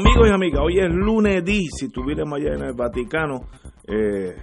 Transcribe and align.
Amigos 0.00 0.28
y 0.28 0.32
amigas, 0.32 0.60
hoy 0.64 0.78
es 0.78 0.88
lunes 0.88 1.44
si 1.44 1.84
estuviéramos 1.84 2.38
allá 2.38 2.54
en 2.54 2.62
el 2.62 2.72
Vaticano, 2.72 3.42
eh, 3.86 4.34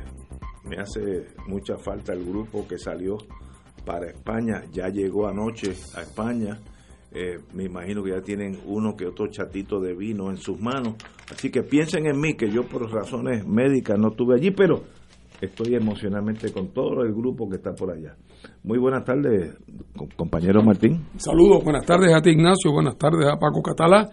me 0.65 0.77
hace 0.77 1.29
mucha 1.47 1.77
falta 1.77 2.13
el 2.13 2.23
grupo 2.23 2.67
que 2.67 2.77
salió 2.77 3.17
para 3.83 4.05
España, 4.05 4.61
ya 4.71 4.89
llegó 4.89 5.27
anoche 5.27 5.73
a 5.95 6.03
España, 6.03 6.59
eh, 7.11 7.39
me 7.55 7.63
imagino 7.63 8.03
que 8.03 8.11
ya 8.11 8.21
tienen 8.21 8.59
uno 8.67 8.95
que 8.95 9.07
otro 9.07 9.25
chatito 9.31 9.79
de 9.79 9.95
vino 9.95 10.29
en 10.29 10.37
sus 10.37 10.61
manos, 10.61 10.93
así 11.31 11.49
que 11.49 11.63
piensen 11.63 12.05
en 12.05 12.21
mí, 12.21 12.35
que 12.35 12.51
yo 12.51 12.67
por 12.67 12.91
razones 12.91 13.47
médicas 13.47 13.97
no 13.97 14.09
estuve 14.09 14.35
allí, 14.35 14.51
pero 14.51 14.83
estoy 15.41 15.73
emocionalmente 15.73 16.51
con 16.51 16.67
todo 16.67 17.01
el 17.01 17.13
grupo 17.15 17.49
que 17.49 17.55
está 17.55 17.73
por 17.73 17.89
allá. 17.89 18.15
Muy 18.63 18.77
buenas 18.77 19.03
tardes, 19.03 19.57
compañero 20.15 20.61
Martín. 20.61 21.07
Saludos, 21.17 21.63
buenas 21.63 21.83
tardes 21.83 22.13
a 22.13 22.21
ti 22.21 22.29
Ignacio, 22.29 22.71
buenas 22.71 22.95
tardes 22.95 23.25
a 23.25 23.39
Paco 23.39 23.63
Catalá 23.63 24.07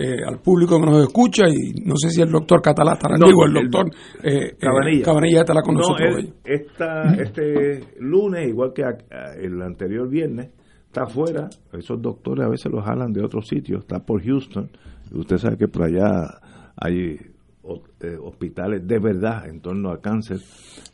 eh, 0.00 0.24
al 0.26 0.38
público 0.38 0.80
que 0.80 0.86
nos 0.86 1.02
escucha 1.02 1.44
y 1.46 1.82
no 1.84 1.94
sé 1.96 2.08
si 2.08 2.22
el 2.22 2.30
doctor 2.30 2.62
Catalá 2.62 2.94
estará 2.94 3.16
no, 3.18 3.26
el 3.26 3.52
doctor 3.52 3.90
eh, 4.22 4.56
Cabanilla. 4.58 5.00
Eh, 5.00 5.04
Cabanilla 5.04 5.40
estará 5.40 5.60
con 5.60 5.74
no, 5.74 5.80
nosotros 5.80 6.16
él, 6.18 6.34
esta, 6.44 7.14
este 7.14 7.96
lunes, 7.98 8.48
igual 8.48 8.72
que 8.74 8.84
a, 8.84 8.88
a 8.88 9.34
el 9.34 9.60
anterior 9.60 10.08
viernes, 10.08 10.50
está 10.86 11.02
afuera, 11.02 11.50
esos 11.74 12.00
doctores 12.00 12.46
a 12.46 12.48
veces 12.48 12.72
los 12.72 12.82
jalan 12.82 13.12
de 13.12 13.22
otros 13.22 13.46
sitios, 13.46 13.80
está 13.82 13.98
por 14.00 14.24
Houston, 14.24 14.70
usted 15.12 15.36
sabe 15.36 15.58
que 15.58 15.68
por 15.68 15.82
allá 15.82 16.40
hay 16.76 17.18
eh, 18.00 18.16
hospitales 18.18 18.88
de 18.88 18.98
verdad 18.98 19.46
en 19.46 19.60
torno 19.60 19.90
al 19.90 20.00
cáncer. 20.00 20.38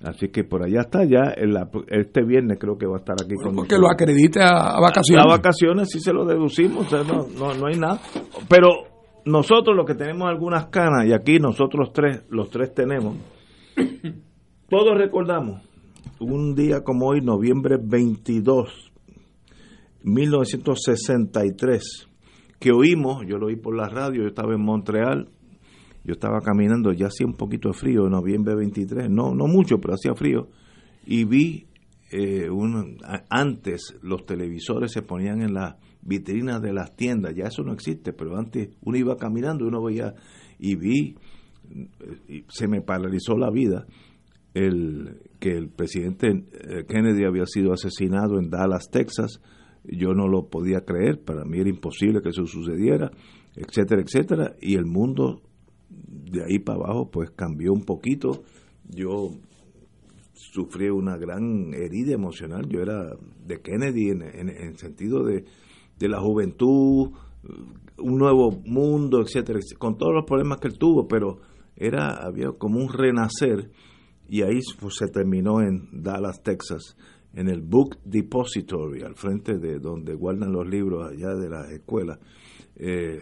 Así 0.02 0.28
que 0.28 0.42
por 0.42 0.64
allá 0.64 0.80
está 0.80 1.04
ya, 1.04 1.32
en 1.36 1.54
la, 1.54 1.70
este 1.86 2.24
viernes 2.24 2.58
creo 2.60 2.76
que 2.76 2.86
va 2.86 2.96
a 2.96 2.98
estar 2.98 3.14
aquí 3.14 3.34
bueno, 3.36 3.50
con 3.50 3.56
Porque 3.58 3.78
lo 3.78 3.88
acredite 3.88 4.42
a, 4.42 4.76
a 4.76 4.80
vacaciones. 4.80 5.24
A, 5.24 5.28
a, 5.28 5.36
vacaciones 5.36 5.88
sí 5.88 6.00
se 6.00 6.12
lo 6.12 6.24
deducimos, 6.24 6.86
o 6.86 6.90
sea, 6.90 7.04
no, 7.04 7.28
no, 7.38 7.54
no 7.54 7.66
hay 7.68 7.78
nada. 7.78 8.00
Pero 8.48 8.95
nosotros 9.26 9.76
los 9.76 9.84
que 9.84 9.94
tenemos 9.94 10.28
algunas 10.28 10.66
canas, 10.66 11.06
y 11.06 11.12
aquí 11.12 11.38
nosotros 11.38 11.92
tres, 11.92 12.24
los 12.30 12.48
tres 12.48 12.72
tenemos, 12.72 13.16
todos 14.70 14.96
recordamos 14.96 15.60
un 16.20 16.54
día 16.54 16.82
como 16.82 17.08
hoy, 17.08 17.20
noviembre 17.20 17.76
22, 17.82 18.92
1963, 20.04 22.08
que 22.60 22.70
oímos, 22.70 23.26
yo 23.26 23.38
lo 23.38 23.46
oí 23.46 23.56
por 23.56 23.76
la 23.76 23.88
radio, 23.88 24.22
yo 24.22 24.28
estaba 24.28 24.54
en 24.54 24.64
Montreal, 24.64 25.28
yo 26.04 26.12
estaba 26.12 26.40
caminando, 26.40 26.92
ya 26.92 27.08
hacía 27.08 27.26
un 27.26 27.34
poquito 27.34 27.70
de 27.70 27.74
frío, 27.74 28.08
noviembre 28.08 28.54
23, 28.54 29.10
no, 29.10 29.34
no 29.34 29.48
mucho, 29.48 29.78
pero 29.78 29.94
hacía 29.94 30.14
frío, 30.14 30.46
y 31.04 31.24
vi, 31.24 31.66
eh, 32.12 32.48
un, 32.48 32.98
antes 33.28 33.98
los 34.02 34.24
televisores 34.24 34.92
se 34.92 35.02
ponían 35.02 35.42
en 35.42 35.52
la 35.52 35.78
vitrinas 36.06 36.62
de 36.62 36.72
las 36.72 36.94
tiendas, 36.96 37.34
ya 37.34 37.44
eso 37.44 37.62
no 37.62 37.72
existe, 37.72 38.12
pero 38.12 38.36
antes 38.36 38.70
uno 38.82 38.96
iba 38.96 39.16
caminando 39.16 39.64
y 39.64 39.68
uno 39.68 39.82
veía, 39.82 40.14
y 40.58 40.76
vi, 40.76 41.16
y 42.28 42.44
se 42.48 42.68
me 42.68 42.80
paralizó 42.80 43.36
la 43.36 43.50
vida, 43.50 43.86
el 44.54 45.20
que 45.38 45.50
el 45.50 45.68
presidente 45.68 46.28
Kennedy 46.88 47.24
había 47.24 47.44
sido 47.46 47.72
asesinado 47.72 48.38
en 48.38 48.48
Dallas, 48.48 48.88
Texas, 48.90 49.40
yo 49.84 50.14
no 50.14 50.28
lo 50.28 50.48
podía 50.48 50.80
creer, 50.80 51.22
para 51.22 51.44
mí 51.44 51.58
era 51.58 51.68
imposible 51.68 52.20
que 52.22 52.30
eso 52.30 52.46
sucediera, 52.46 53.10
etcétera, 53.54 54.02
etcétera, 54.02 54.56
y 54.60 54.74
el 54.74 54.86
mundo 54.86 55.42
de 55.88 56.44
ahí 56.44 56.58
para 56.58 56.78
abajo 56.78 57.10
pues 57.10 57.30
cambió 57.30 57.72
un 57.72 57.84
poquito. 57.84 58.42
Yo 58.88 59.30
sufrí 60.34 60.88
una 60.88 61.16
gran 61.16 61.72
herida 61.74 62.14
emocional. 62.14 62.68
Yo 62.68 62.80
era 62.80 63.16
de 63.46 63.60
Kennedy 63.60 64.10
en, 64.10 64.22
en, 64.22 64.48
en 64.48 64.68
el 64.68 64.76
sentido 64.76 65.24
de, 65.24 65.44
de, 65.98 66.08
la 66.08 66.20
juventud, 66.20 67.10
un 67.98 68.18
nuevo 68.18 68.50
mundo, 68.64 69.22
etcétera, 69.22 69.60
con 69.78 69.96
todos 69.96 70.14
los 70.14 70.24
problemas 70.24 70.58
que 70.58 70.68
él 70.68 70.78
tuvo, 70.78 71.06
pero 71.06 71.38
era 71.76 72.16
había 72.26 72.52
como 72.52 72.80
un 72.80 72.92
renacer 72.92 73.70
y 74.28 74.42
ahí 74.42 74.60
pues, 74.80 74.96
se 74.96 75.08
terminó 75.08 75.60
en 75.60 75.88
Dallas, 76.02 76.42
Texas, 76.42 76.96
en 77.34 77.48
el 77.48 77.60
Book 77.60 77.98
Depository, 78.04 79.02
al 79.02 79.14
frente 79.14 79.58
de 79.58 79.78
donde 79.78 80.14
guardan 80.14 80.52
los 80.52 80.66
libros 80.66 81.10
allá 81.10 81.34
de 81.34 81.48
la 81.48 81.70
escuela. 81.70 82.18
Eh, 82.76 83.20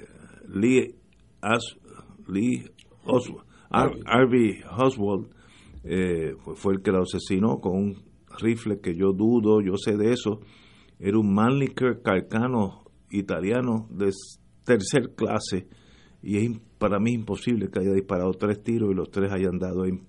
Lee, 0.48 0.94
As, 1.41 1.76
Lee 2.28 2.64
Oswald, 3.04 3.44
Harvey 3.70 4.60
Oswald 4.78 5.28
eh, 5.82 6.34
fue 6.54 6.74
el 6.74 6.82
que 6.82 6.92
lo 6.92 7.02
asesinó 7.02 7.60
con 7.60 7.76
un 7.76 7.96
rifle 8.41 8.80
que 8.80 8.94
yo 8.94 9.12
dudo, 9.12 9.60
yo 9.60 9.76
sé 9.76 9.96
de 9.96 10.12
eso. 10.12 10.41
Era 11.04 11.19
un 11.19 11.34
Mannlicher 11.34 12.00
carcano 12.00 12.84
italiano 13.10 13.87
de 13.91 14.10
tercer 14.65 15.15
clase 15.15 15.69
y 16.22 16.38
es 16.38 16.59
para 16.78 16.98
mí 16.98 17.12
imposible 17.12 17.69
que 17.69 17.81
haya 17.81 17.92
disparado 17.92 18.31
tres 18.32 18.62
tiros 18.62 18.91
y 18.91 18.94
los 18.94 19.10
tres 19.10 19.31
hayan 19.31 19.59
dado 19.59 19.82
ahí. 19.82 20.00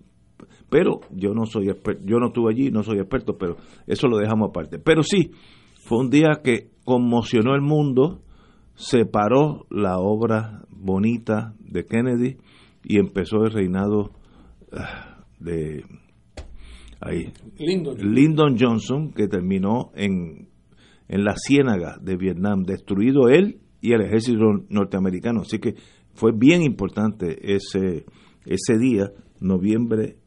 Pero 0.69 1.01
yo 1.11 1.33
no 1.33 1.47
soy 1.47 1.67
experto, 1.67 2.01
yo 2.05 2.17
no 2.19 2.27
estuve 2.27 2.53
allí, 2.53 2.71
no 2.71 2.81
soy 2.81 2.99
experto, 2.99 3.37
pero 3.37 3.57
eso 3.85 4.07
lo 4.07 4.19
dejamos 4.19 4.51
aparte. 4.51 4.79
Pero 4.79 5.03
sí, 5.03 5.31
fue 5.83 5.99
un 5.99 6.09
día 6.09 6.39
que 6.41 6.69
conmocionó 6.85 7.55
el 7.55 7.61
mundo, 7.61 8.21
separó 8.75 9.65
la 9.69 9.97
obra 9.97 10.63
bonita 10.69 11.55
de 11.59 11.83
Kennedy 11.83 12.37
y 12.85 12.99
empezó 12.99 13.43
el 13.43 13.51
reinado 13.51 14.11
de 15.41 15.83
ahí, 17.01 17.33
Lyndon. 17.57 17.97
Lyndon 17.97 18.55
Johnson, 18.57 19.11
que 19.11 19.27
terminó 19.27 19.91
en, 19.93 20.54
en 21.07 21.23
la 21.23 21.35
ciénaga 21.35 21.97
de 22.01 22.15
Vietnam, 22.15 22.63
destruido 22.63 23.29
él 23.29 23.59
y 23.81 23.93
el 23.93 24.01
ejército 24.01 24.65
norteamericano. 24.69 25.41
Así 25.41 25.59
que 25.59 25.75
fue 26.13 26.31
bien 26.35 26.61
importante 26.61 27.55
ese, 27.55 28.05
ese 28.45 28.77
día, 28.77 29.11
noviembre, 29.39 30.17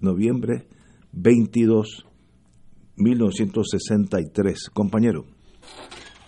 noviembre 0.00 0.66
22, 1.12 2.06
1963. 2.96 4.70
Compañero. 4.70 5.24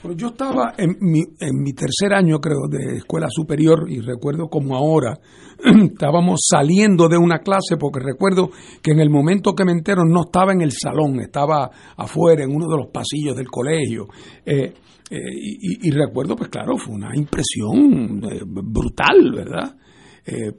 Bueno, 0.00 0.16
yo 0.16 0.28
estaba 0.28 0.74
en 0.78 0.96
mi, 1.00 1.22
en 1.40 1.60
mi 1.60 1.72
tercer 1.72 2.12
año, 2.14 2.38
creo, 2.38 2.68
de 2.70 2.98
escuela 2.98 3.26
superior 3.28 3.86
y 3.88 4.00
recuerdo 4.00 4.48
como 4.48 4.76
ahora 4.76 5.18
estábamos 5.92 6.46
saliendo 6.48 7.08
de 7.08 7.18
una 7.18 7.40
clase 7.40 7.76
porque 7.78 7.98
recuerdo 7.98 8.50
que 8.80 8.92
en 8.92 9.00
el 9.00 9.10
momento 9.10 9.54
que 9.54 9.64
me 9.64 9.72
entero 9.72 10.04
no 10.04 10.22
estaba 10.26 10.52
en 10.52 10.60
el 10.60 10.70
salón, 10.70 11.18
estaba 11.20 11.68
afuera 11.96 12.44
en 12.44 12.54
uno 12.54 12.66
de 12.68 12.76
los 12.76 12.92
pasillos 12.92 13.36
del 13.36 13.48
colegio. 13.48 14.06
Eh, 14.46 14.72
eh, 15.10 15.18
y, 15.80 15.90
recuerdo, 15.90 16.36
pues 16.36 16.48
claro, 16.48 16.76
fue 16.76 16.94
una 16.94 17.16
impresión 17.16 18.22
eh, 18.30 18.42
brutal, 18.44 19.32
¿verdad? 19.34 19.76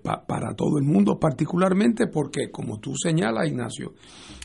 Pa, 0.02 0.26
para 0.26 0.56
todo 0.56 0.80
el 0.80 0.84
mundo, 0.84 1.20
particularmente 1.20 2.08
porque, 2.08 2.50
como 2.52 2.80
tú 2.80 2.96
señalas, 2.96 3.48
Ignacio, 3.48 3.94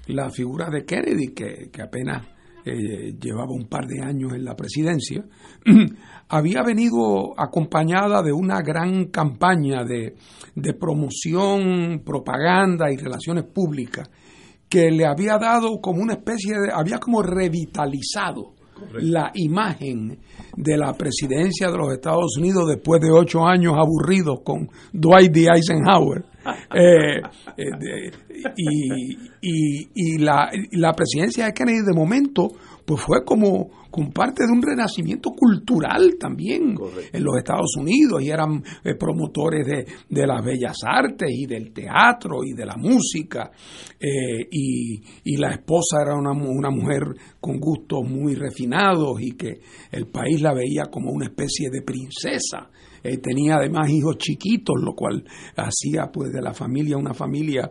la 0.08 0.29
figura 0.29 0.69
de 0.69 0.85
Kennedy, 0.85 1.32
que, 1.35 1.70
que 1.73 1.81
apenas 1.81 2.26
eh, 2.64 3.14
llevaba 3.20 3.52
un 3.52 3.69
par 3.69 3.87
de 3.87 4.02
años 4.02 4.32
en 4.32 4.44
la 4.44 4.56
presidencia, 4.56 5.25
había 6.28 6.62
venido 6.62 7.38
acompañada 7.38 8.22
de 8.22 8.32
una 8.32 8.61
gran 8.62 9.06
campaña 9.06 9.84
de, 9.84 10.14
de, 10.55 10.75
promoción, 10.75 12.02
propaganda 12.05 12.90
y 12.90 12.96
relaciones 12.96 13.44
públicas 13.44 14.08
que 14.69 14.90
le 14.90 15.06
había 15.06 15.38
dado 15.38 15.81
como 15.81 16.02
una 16.02 16.14
especie 16.14 16.55
de, 16.58 16.72
había 16.72 16.99
como 16.99 17.22
revitalizado 17.22 18.55
la 19.00 19.31
imagen 19.34 20.19
de 20.56 20.76
la 20.76 20.93
presidencia 20.94 21.70
de 21.70 21.78
los 21.78 21.93
Estados 21.93 22.37
Unidos 22.38 22.69
después 22.69 23.00
de 23.00 23.10
ocho 23.10 23.44
años 23.46 23.75
aburridos 23.78 24.40
con 24.44 24.69
Dwight 24.93 25.32
D. 25.32 25.46
Eisenhower. 25.55 26.25
Eh, 26.75 27.20
eh, 27.56 28.11
y, 28.56 29.88
y, 29.94 30.19
la, 30.19 30.50
la 30.73 30.93
presidencia 30.93 31.46
de 31.46 31.52
Kennedy 31.52 31.85
de 31.87 31.94
momento 31.94 32.49
pues 32.85 33.00
fue 33.00 33.25
como, 33.25 33.70
como 33.91 34.11
parte 34.11 34.44
de 34.44 34.52
un 34.52 34.62
renacimiento 34.62 35.31
cultural 35.31 36.17
también 36.19 36.76
en 37.12 37.25
los 37.25 37.37
Estados 37.38 37.76
Unidos 37.79 38.23
y 38.23 38.29
eran 38.29 38.62
eh, 38.85 38.94
promotores 38.94 39.67
de, 39.67 39.87
de, 40.08 40.26
las 40.26 40.44
bellas 40.44 40.76
artes 40.85 41.31
y 41.31 41.46
del 41.46 41.73
teatro 41.73 42.44
y 42.44 42.52
de 42.52 42.67
la 42.67 42.76
música 42.76 43.50
eh, 43.99 44.46
y, 44.50 45.00
y, 45.25 45.37
la 45.37 45.52
esposa 45.52 46.02
era 46.02 46.14
una, 46.14 46.32
una 46.32 46.70
mujer 46.70 47.02
con 47.41 47.58
gustos 47.58 48.02
muy 48.06 48.35
refinados 48.35 49.20
y 49.20 49.32
que 49.32 49.61
el 49.91 50.06
país 50.08 50.43
la 50.43 50.52
veía 50.52 50.85
como 50.91 51.11
una 51.11 51.26
especie 51.26 51.70
de 51.70 51.82
princesa. 51.82 52.69
Eh, 53.05 53.19
tenía 53.19 53.56
además 53.56 53.89
hijos 53.91 54.17
chiquitos, 54.19 54.77
lo 54.83 54.95
cual 54.95 55.23
hacía 55.56 56.11
pues 56.11 56.33
de 56.33 56.43
la 56.43 56.55
familia 56.55 56.97
una 56.97 57.15
familia, 57.15 57.71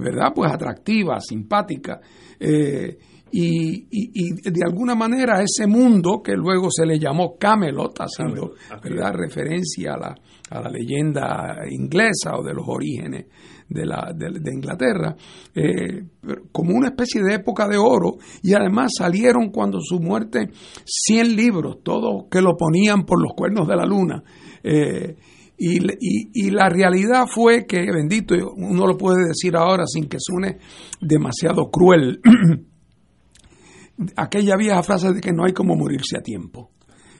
¿verdad? 0.00 0.32
Pues 0.34 0.50
atractiva, 0.50 1.20
simpática. 1.20 2.00
Eh, 2.40 2.98
y, 3.36 3.86
y, 3.90 4.30
de 4.48 4.60
alguna 4.64 4.94
manera 4.94 5.42
ese 5.42 5.66
mundo 5.66 6.22
que 6.22 6.34
luego 6.34 6.68
se 6.70 6.86
le 6.86 7.00
llamó 7.00 7.36
Camelot, 7.36 7.98
haciendo 7.98 8.52
¿verdad? 8.80 9.12
referencia 9.12 9.94
a 9.94 9.98
la, 9.98 10.14
a 10.50 10.60
la 10.60 10.70
leyenda 10.70 11.56
inglesa 11.68 12.36
o 12.38 12.44
de 12.44 12.54
los 12.54 12.64
orígenes 12.68 13.26
de, 13.68 13.86
la, 13.86 14.12
de, 14.14 14.52
Inglaterra, 14.54 15.16
eh, 15.52 16.04
como 16.52 16.76
una 16.76 16.88
especie 16.88 17.22
de 17.24 17.34
época 17.34 17.66
de 17.66 17.76
oro, 17.76 18.18
y 18.40 18.54
además 18.54 18.92
salieron 18.96 19.50
cuando 19.50 19.80
su 19.80 19.98
muerte 19.98 20.50
100 20.84 21.34
libros, 21.34 21.78
todos 21.82 22.26
que 22.30 22.40
lo 22.40 22.56
ponían 22.56 23.04
por 23.04 23.20
los 23.20 23.32
cuernos 23.34 23.66
de 23.66 23.74
la 23.74 23.84
luna. 23.84 24.22
Eh, 24.64 25.16
y, 25.56 26.50
la 26.50 26.68
realidad 26.68 27.26
fue 27.26 27.64
que, 27.66 27.80
bendito, 27.92 28.34
uno 28.56 28.86
lo 28.86 28.96
puede 28.96 29.28
decir 29.28 29.54
ahora 29.56 29.84
sin 29.86 30.08
que 30.08 30.16
suene 30.18 30.58
demasiado 31.00 31.70
cruel, 31.70 32.20
aquella 34.16 34.56
vieja 34.56 34.82
frase 34.82 35.12
de 35.12 35.20
que 35.20 35.32
no 35.32 35.44
hay 35.44 35.52
como 35.52 35.76
morirse 35.76 36.18
a 36.18 36.22
tiempo. 36.22 36.70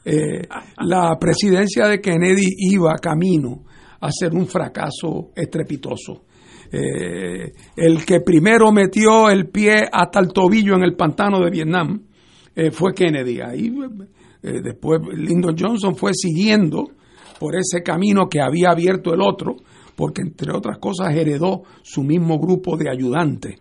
Eh, 0.05 0.49
la 0.79 1.17
presidencia 1.19 1.87
de 1.87 2.01
Kennedy 2.01 2.49
iba 2.73 2.97
camino 2.97 3.65
a 4.01 4.11
ser 4.11 4.35
un 4.35 4.47
fracaso 4.47 5.31
estrepitoso. 5.37 6.25
Eh, 6.73 7.53
el 7.77 8.05
que 8.05 8.21
primero 8.21 8.73
metió 8.73 9.31
el 9.31 9.49
pie 9.49 9.85
hasta 9.93 10.19
el 10.19 10.33
tobillo 10.33 10.75
en 10.75 10.83
el 10.83 10.97
pantano 10.97 11.39
de 11.41 11.51
Vietnam 11.51 12.03
fue 12.73 12.95
Kennedy. 12.95 13.41
Ahí 13.41 13.73
después 14.43 15.01
Lyndon 15.13 15.57
Johnson 15.59 15.97
fue 15.97 16.13
siguiendo 16.15 16.91
por 17.45 17.57
ese 17.57 17.83
camino 17.83 18.27
que 18.27 18.41
había 18.41 18.71
abierto 18.71 19.13
el 19.13 19.21
otro 19.21 19.57
porque 19.95 20.23
entre 20.23 20.51
otras 20.51 20.79
cosas 20.79 21.15
heredó 21.15 21.63
su 21.83 22.03
mismo 22.03 22.39
grupo 22.39 22.77
de 22.77 22.91
ayudantes. 22.91 23.61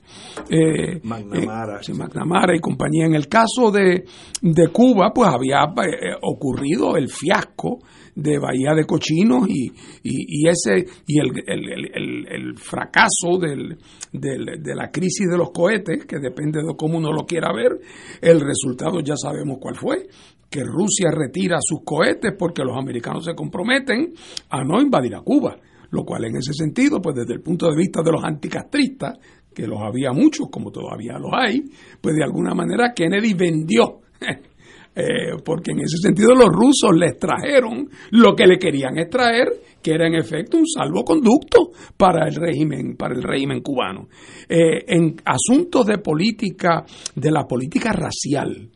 Eh, 0.50 1.02
McNamara. 1.04 1.82
Eh, 1.88 1.94
McNamara 1.94 2.56
y 2.56 2.60
compañía. 2.60 3.06
En 3.06 3.14
el 3.14 3.28
caso 3.28 3.72
de, 3.72 4.06
de 4.42 4.68
Cuba, 4.70 5.12
pues 5.14 5.30
había 5.30 5.60
eh, 5.60 6.16
ocurrido 6.22 6.96
el 6.98 7.10
fiasco 7.10 7.80
de 8.16 8.38
Bahía 8.40 8.74
de 8.76 8.86
Cochinos 8.86 9.48
y, 9.50 9.72
y, 10.04 10.48
ese 10.48 10.86
y 11.08 11.20
el, 11.20 11.32
el, 11.48 12.28
el, 12.28 12.58
fracaso 12.58 13.40
del, 13.40 13.78
del, 14.12 14.62
de 14.62 14.76
la 14.76 14.92
crisis 14.92 15.28
de 15.30 15.38
los 15.38 15.52
cohetes, 15.52 16.06
que 16.06 16.20
depende 16.20 16.60
de 16.62 16.76
cómo 16.78 17.00
uno 17.00 17.12
lo 17.12 17.26
quiera 17.26 17.52
ver, 17.54 17.80
el 18.22 18.40
resultado 18.40 19.00
ya 19.02 19.16
sabemos 19.18 19.58
cuál 19.60 19.76
fue, 19.76 20.08
que 20.54 20.64
Rusia 20.64 21.10
retira 21.10 21.58
sus 21.60 21.80
cohetes 21.84 22.36
porque 22.38 22.62
los 22.64 22.78
americanos 22.78 23.26
se 23.26 23.34
comprometen 23.34 24.14
a 24.52 24.64
no 24.64 24.80
invadir 24.80 25.16
a 25.16 25.22
Cuba 25.22 25.58
lo 25.94 26.04
cual 26.04 26.26
en 26.26 26.38
ese 26.38 26.54
sentido, 26.54 27.00
pues 27.00 27.16
desde 27.16 27.36
el 27.36 27.42
punto 27.42 27.70
de 27.70 27.78
vista 27.78 28.02
de 28.02 28.12
los 28.12 28.24
anticastristas, 28.24 29.16
que 29.54 29.68
los 29.68 29.80
había 29.80 30.12
muchos, 30.12 30.48
como 30.50 30.72
todavía 30.72 31.20
los 31.20 31.32
hay, 31.32 31.62
pues 32.02 32.16
de 32.16 32.24
alguna 32.24 32.56
manera 32.56 32.94
Kennedy 32.94 33.34
vendió. 33.34 34.02
Eh, 34.96 35.42
porque 35.44 35.72
en 35.72 35.80
ese 35.80 35.98
sentido 35.98 36.36
los 36.36 36.50
rusos 36.50 36.96
le 36.96 37.08
extrajeron 37.08 37.90
lo 38.12 38.36
que 38.36 38.46
le 38.46 38.60
querían 38.60 38.96
extraer, 39.00 39.48
que 39.82 39.92
era 39.92 40.06
en 40.06 40.14
efecto 40.14 40.56
un 40.56 40.68
salvoconducto 40.68 41.72
para 41.98 42.28
el 42.28 42.36
régimen, 42.36 42.96
para 42.96 43.16
el 43.16 43.24
régimen 43.24 43.62
cubano. 43.62 44.08
Eh, 44.48 44.86
en 44.86 45.16
asuntos 45.26 45.88
de 45.88 45.98
política, 45.98 46.86
de 47.16 47.32
la 47.32 47.48
política 47.48 47.92
racial, 47.92 48.70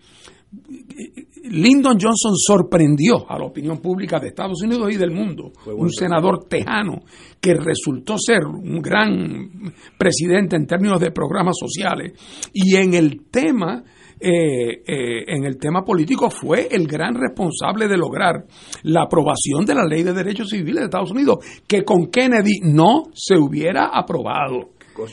Lyndon 1.46 1.98
Johnson 2.00 2.36
sorprendió 2.36 3.30
a 3.30 3.38
la 3.38 3.46
opinión 3.46 3.78
pública 3.80 4.20
de 4.20 4.30
Estados 4.30 4.62
Unidos 4.62 4.92
y 4.92 4.98
del 4.98 5.12
mundo, 5.12 5.52
un 5.66 5.92
senador 5.92 6.46
tejano 6.48 7.02
que 7.40 7.54
resultó 7.54 8.18
ser 8.18 8.46
un 8.46 8.82
gran 8.82 9.74
presidente 9.98 10.56
en 10.56 10.66
términos 10.66 11.00
de 11.00 11.12
programas 11.12 11.56
sociales. 11.60 12.14
Y 12.54 12.76
en 12.76 12.94
el 12.94 13.26
tema 13.30 13.84
eh, 14.20 14.82
eh, 14.88 15.26
en 15.28 15.46
el 15.46 15.58
tema 15.58 15.84
político 15.84 16.32
fue 16.32 16.68
el 16.72 16.88
gran 16.88 17.14
responsable 17.14 17.88
de 17.88 17.98
lograr 17.98 18.46
la 18.84 19.04
aprobación 19.04 19.64
de 19.64 19.76
la 19.76 19.86
ley 19.86 20.02
de 20.02 20.12
derechos 20.12 20.50
civiles 20.50 20.80
de 20.80 20.86
Estados 20.86 21.12
Unidos, 21.12 21.38
que 21.68 21.84
con 21.84 22.08
Kennedy 22.08 22.62
no 22.64 23.04
se 23.14 23.36
hubiera 23.38 23.90
aprobado. 23.94 24.72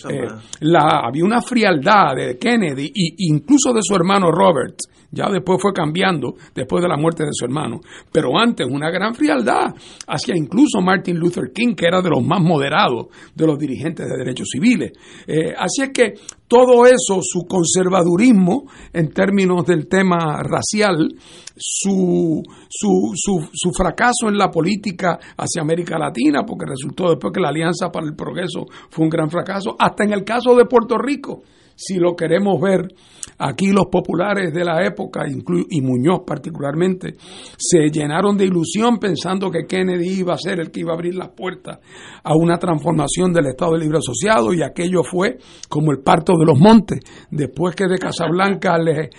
Eh, 0.09 0.27
la, 0.61 1.03
había 1.05 1.25
una 1.25 1.43
frialdad 1.43 2.15
de 2.17 2.39
Kennedy 2.39 2.87
e 2.87 3.15
incluso 3.19 3.75
de 3.75 3.81
su 3.83 3.95
hermano 3.95 4.31
Robert 4.31 4.77
ya 5.15 5.31
después 5.31 5.61
fue 5.61 5.73
cambiando 5.73 6.35
después 6.55 6.83
de 6.83 6.89
la 6.89 6.97
muerte 6.97 7.25
de 7.25 7.31
su 7.33 7.45
hermano, 7.45 7.81
pero 8.13 8.39
antes 8.39 8.67
una 8.69 8.91
gran 8.91 9.15
frialdad 9.15 9.75
hacia 10.07 10.37
incluso 10.37 10.81
Martin 10.81 11.17
Luther 11.17 11.53
King, 11.55 11.75
que 11.75 11.87
era 11.87 12.03
de 12.03 12.11
los 12.11 12.23
más 12.23 12.41
moderados 12.41 13.07
de 13.35 13.47
los 13.47 13.59
dirigentes 13.59 14.07
de 14.07 14.17
derechos 14.17 14.49
civiles. 14.51 14.93
Eh, 15.27 15.55
así 15.57 15.83
es 15.83 15.91
que 15.91 16.15
todo 16.47 16.87
eso, 16.87 17.21
su 17.23 17.47
conservadurismo 17.49 18.65
en 18.93 19.13
términos 19.13 19.65
del 19.65 19.89
tema 19.89 20.43
racial, 20.43 21.09
su, 21.57 22.43
su, 22.69 23.13
su, 23.15 23.49
su, 23.53 23.71
fracaso 23.73 24.29
en 24.29 24.37
la 24.37 24.51
política 24.51 25.19
hacia 25.37 25.63
América 25.63 25.99
Latina, 25.99 26.45
porque 26.47 26.67
resultó 26.67 27.11
después 27.11 27.33
que 27.33 27.41
la 27.41 27.49
Alianza 27.49 27.91
para 27.91 28.07
el 28.07 28.15
Progreso 28.15 28.67
fue 28.91 29.05
un 29.05 29.11
gran 29.11 29.31
fracaso, 29.31 29.75
hasta 29.79 30.05
en 30.05 30.13
el 30.13 30.25
caso 30.25 30.55
de 30.55 30.67
Puerto 30.67 30.99
Rico, 30.99 31.43
si 31.77 31.97
lo 31.97 32.15
queremos 32.15 32.61
ver, 32.61 32.89
aquí 33.39 33.73
los 33.73 33.87
populares 33.91 34.53
de 34.53 34.65
la 34.65 34.85
época, 34.85 35.25
y 35.27 35.81
Muñoz 35.81 36.23
particularmente, 36.27 37.15
se 37.57 37.91
llenaron 37.91 38.37
de 38.37 38.45
ilusión 38.45 38.99
pensando 38.99 39.51
que 39.51 39.67
Kennedy 39.67 40.21
iba 40.21 40.35
a 40.35 40.39
ser 40.39 40.61
el 40.61 40.71
que 40.71 40.81
iba 40.81 40.93
a 40.93 40.95
abrir 40.95 41.15
las 41.15 41.31
puertas 41.31 41.79
a 42.23 42.35
una 42.35 42.59
transformación 42.59 43.33
del 43.33 43.47
Estado 43.47 43.77
Libre 43.77 43.99
Asociado 43.99 44.53
y 44.53 44.63
aquello 44.63 45.03
fue 45.03 45.39
como 45.69 45.93
el 45.93 46.03
parto 46.03 46.35
de 46.39 46.47
los 46.47 46.59
montes. 46.59 47.01
Después 47.31 47.75
que 47.75 47.87
de 47.87 47.99
Casablanca 47.99 48.79
les, 48.79 49.11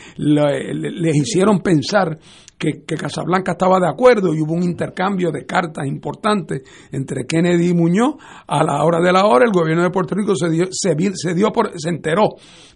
hicieron 1.16 1.60
pensar 1.60 2.18
que, 2.58 2.84
Casablanca 2.96 3.52
estaba 3.52 3.80
de 3.80 3.90
acuerdo 3.90 4.34
y 4.34 4.42
hubo 4.42 4.54
un 4.54 4.64
intercambio 4.64 5.32
de 5.32 5.46
cartas 5.46 5.86
importantes 5.86 6.62
entre 6.92 7.26
Kennedy 7.26 7.70
y 7.70 7.74
Muñoz. 7.74 8.16
A 8.48 8.64
la 8.64 8.84
hora 8.84 9.00
de 9.02 9.12
la 9.12 9.26
hora, 9.26 9.46
el 9.46 9.52
gobierno 9.52 9.84
de 9.84 9.90
Puerto 9.90 10.16
Rico 10.16 10.36
se 10.36 10.50
dio, 10.50 10.66
se, 10.72 10.96
se 11.14 11.34
dio 11.34 11.52
por, 11.52 11.72
se 11.76 11.90
enteró 11.90 12.30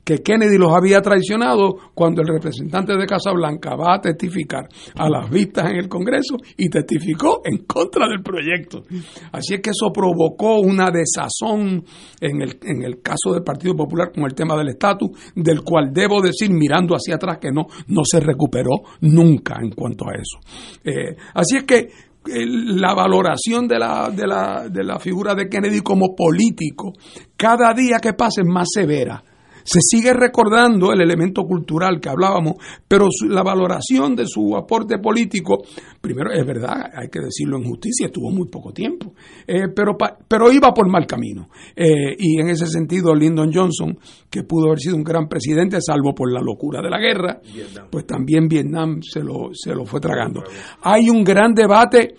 que 0.03 0.20
Kennedy 0.20 0.58
los 0.58 0.72
había 0.74 1.01
traicionado 1.01 1.75
cuando 1.94 2.22
el 2.22 2.27
representante 2.27 2.96
de 2.96 3.06
Casablanca 3.06 3.75
va 3.75 3.96
a 3.96 4.01
testificar 4.01 4.68
a 4.96 5.10
las 5.10 5.29
vistas 5.29 5.70
en 5.70 5.77
el 5.77 5.88
Congreso 5.88 6.38
y 6.58 6.70
testificó 6.70 7.41
en 7.44 7.65
contra 7.65 8.08
del 8.08 8.22
proyecto. 8.22 8.84
Así 9.32 9.56
es 9.56 9.62
que 9.62 9.72
eso 9.72 9.91
provocó 9.94 10.60
una 10.60 10.89
desazón 10.91 11.84
en 12.20 12.41
el, 12.41 12.58
en 12.63 12.84
el 12.84 13.01
caso 13.01 13.34
del 13.34 13.44
Partido 13.44 13.75
Popular 13.75 14.12
con 14.13 14.24
el 14.25 14.34
tema 14.34 14.56
del 14.58 14.70
estatus, 14.70 15.12
del 15.36 15.62
cual 15.62 15.91
debo 15.94 16.22
decir, 16.22 16.50
mirando 16.51 16.96
hacia 16.96 17.15
atrás, 17.15 17.38
que 17.39 17.51
no, 17.51 17.68
no 17.88 18.01
se 18.03 18.20
recuperó 18.20 18.82
nunca 19.01 19.58
en 19.62 19.72
cuanto 19.72 20.06
a 20.10 20.13
eso. 20.13 20.39
Eh, 20.84 21.15
así 21.34 21.58
es 21.58 21.63
que 21.63 21.77
eh, 21.77 22.46
la 22.46 22.94
valoración 22.94 23.68
de 23.68 23.79
la, 23.79 24.10
de, 24.10 24.27
la, 24.27 24.68
de 24.70 24.84
la 24.84 25.00
figura 25.00 25.36
de 25.36 25.48
Kennedy 25.48 25.82
como 25.82 26.15
político, 26.15 26.94
cada 27.38 27.74
día 27.74 28.00
que 28.01 28.13
pasa 28.13 28.41
es 28.41 28.48
más 28.48 28.68
severa 28.74 29.24
se 29.69 29.81
sigue 29.81 30.13
recordando 30.13 30.91
el 30.91 30.99
elemento 30.99 31.43
cultural 31.43 31.99
que 31.99 32.09
hablábamos, 32.09 32.55
pero 32.88 33.07
la 33.27 33.43
valoración 33.43 34.15
de 34.15 34.25
su 34.25 34.57
aporte 34.57 34.97
político, 34.97 35.61
primero 36.01 36.31
es 36.31 36.43
verdad, 36.43 36.89
hay 36.91 37.07
que 37.07 37.19
decirlo 37.19 37.57
en 37.57 37.65
justicia, 37.65 38.07
estuvo 38.07 38.31
muy 38.31 38.47
poco 38.47 38.73
tiempo, 38.73 39.13
eh, 39.45 39.67
pero, 39.75 39.95
pero 40.27 40.51
iba 40.51 40.73
por 40.73 40.89
mal 40.89 41.05
camino. 41.05 41.49
Eh, 41.75 42.15
y 42.17 42.41
en 42.41 42.49
ese 42.49 42.65
sentido, 42.65 43.13
Lyndon 43.13 43.51
Johnson, 43.53 43.95
que 44.27 44.41
pudo 44.41 44.69
haber 44.69 44.79
sido 44.79 44.95
un 44.95 45.03
gran 45.03 45.27
presidente, 45.27 45.79
salvo 45.81 46.15
por 46.15 46.33
la 46.33 46.41
locura 46.41 46.81
de 46.81 46.89
la 46.89 46.97
guerra, 46.97 47.39
pues 47.91 48.07
también 48.07 48.47
Vietnam 48.47 49.01
se 49.03 49.19
lo, 49.19 49.51
se 49.53 49.75
lo 49.75 49.85
fue 49.85 49.99
tragando. 49.99 50.41
Hay 50.81 51.11
un 51.11 51.23
gran 51.23 51.53
debate 51.53 52.15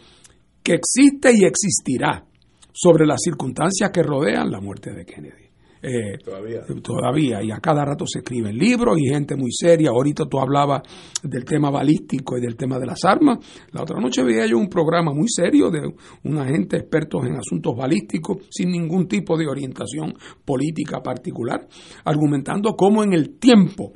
que 0.63 0.75
existe 0.75 1.33
y 1.35 1.45
existirá 1.45 2.25
sobre 2.73 3.07
las 3.07 3.21
circunstancias 3.25 3.91
que 3.93 4.05
rodean 4.05 4.53
la 4.53 4.61
muerte 4.61 4.93
de 4.93 5.05
Kennedy. 5.05 5.50
Eh, 5.83 6.19
todavía. 6.23 6.61
todavía. 6.83 7.43
Y 7.43 7.51
a 7.51 7.59
cada 7.59 7.85
rato 7.85 8.05
se 8.07 8.19
escriben 8.19 8.57
libros 8.57 8.99
y 8.99 9.09
gente 9.09 9.35
muy 9.37 9.51
seria. 9.51 9.91
Ahorita 9.91 10.27
tú 10.27 10.39
hablabas 10.39 10.83
del 11.23 11.45
tema 11.45 11.71
balístico 11.71 12.37
y 12.37 12.41
del 12.41 12.57
tema 12.57 12.79
de 12.79 12.87
las 12.87 13.05
armas. 13.05 13.39
La 13.73 13.83
otra 13.83 13.99
noche 13.99 14.23
veía 14.23 14.47
yo 14.47 14.59
un 14.59 14.69
programa 14.69 15.13
muy 15.13 15.29
serio 15.29 15.71
de 15.71 15.81
una 16.25 16.45
gente 16.47 16.77
expertos 16.77 17.25
en 17.25 17.37
asuntos 17.37 17.75
balísticos 17.77 18.39
sin 18.51 18.71
ningún 18.71 19.09
tipo 19.09 19.39
de 19.39 19.47
orientación 19.47 20.15
política 20.45 21.03
particular, 21.03 21.67
argumentando 22.05 22.75
cómo 22.77 23.03
en 23.03 23.15
el 23.15 23.39
tiempo 23.39 23.93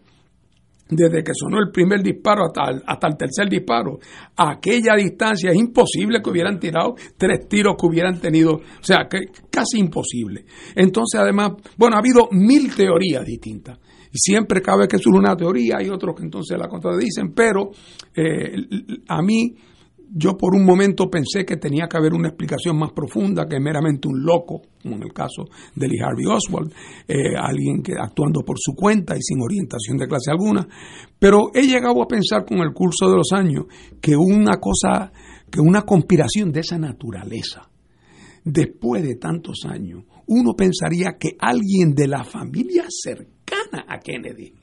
desde 0.89 1.23
que 1.23 1.33
sonó 1.35 1.59
el 1.59 1.71
primer 1.71 2.03
disparo 2.03 2.45
hasta 2.47 2.71
el, 2.71 2.83
hasta 2.87 3.07
el 3.09 3.17
tercer 3.17 3.49
disparo, 3.49 3.99
a 4.37 4.53
aquella 4.53 4.95
distancia 4.97 5.51
es 5.51 5.57
imposible 5.57 6.21
que 6.23 6.31
hubieran 6.31 6.59
tirado 6.59 6.95
tres 7.17 7.49
tiros 7.49 7.75
que 7.79 7.87
hubieran 7.87 8.21
tenido, 8.21 8.53
o 8.53 8.83
sea, 8.83 9.07
que 9.09 9.27
casi 9.51 9.79
imposible. 9.79 10.45
Entonces, 10.75 11.21
además, 11.21 11.53
bueno, 11.77 11.97
ha 11.97 12.01
habido 12.01 12.29
mil 12.33 12.75
teorías 12.75 13.25
distintas. 13.25 13.79
Y 14.13 14.19
siempre 14.19 14.63
cabe 14.63 14.87
que 14.87 14.97
es 14.97 15.07
una 15.07 15.35
teoría, 15.35 15.79
hay 15.79 15.89
otros 15.89 16.15
que 16.15 16.23
entonces 16.23 16.57
la 16.57 16.69
contradicen, 16.69 17.33
pero 17.35 17.71
eh, 18.15 18.55
a 19.09 19.23
mí 19.23 19.57
yo 20.17 20.37
por 20.37 20.55
un 20.55 20.65
momento 20.65 21.11
pensé 21.11 21.45
que 21.45 21.57
tenía 21.57 21.89
que 21.89 21.97
haber 21.97 22.15
una 22.15 22.29
explicación 22.29 22.79
más 22.79 22.93
profunda 22.93 23.49
que 23.49 23.59
meramente 23.59 24.07
un 24.07 24.23
loco, 24.23 24.63
como 24.81 24.95
en 24.95 25.03
el 25.03 25.13
caso 25.13 25.47
de 25.75 25.89
Lee 25.89 25.99
Harvey 26.01 26.25
Oswald, 26.27 26.73
eh, 27.09 27.35
alguien 27.37 27.83
que 27.83 27.95
actuando 28.01 28.43
por 28.43 28.57
su 28.61 28.75
cuenta 28.75 29.17
y 29.17 29.21
sin 29.21 29.41
orientación 29.43 29.99
de 29.99 30.07
clase 30.07 30.31
alguna. 30.31 30.69
Pero 31.19 31.51
he 31.53 31.67
llegado 31.67 32.01
a 32.01 32.07
pensar 32.07 32.45
con 32.45 32.59
el 32.59 32.73
curso 32.73 33.11
de 33.11 33.17
los 33.17 33.33
años 33.33 33.65
que 34.01 34.17
una 34.17 34.61
cosa, 34.61 35.11
que 35.51 35.61
una 35.61 35.83
conspiración 35.83 36.53
de 36.53 36.61
esa 36.61 36.79
naturaleza, 36.79 37.69
después 38.45 39.03
de 39.03 39.17
tantos 39.17 39.65
años, 39.69 40.05
uno 40.29 40.55
pensaría 40.55 41.17
que 41.19 41.37
alguien 41.41 41.93
de 41.93 42.07
la 42.07 42.23
familia 42.23 42.85
cercana 42.89 43.85
a 43.89 43.99
Kennedy 43.99 44.55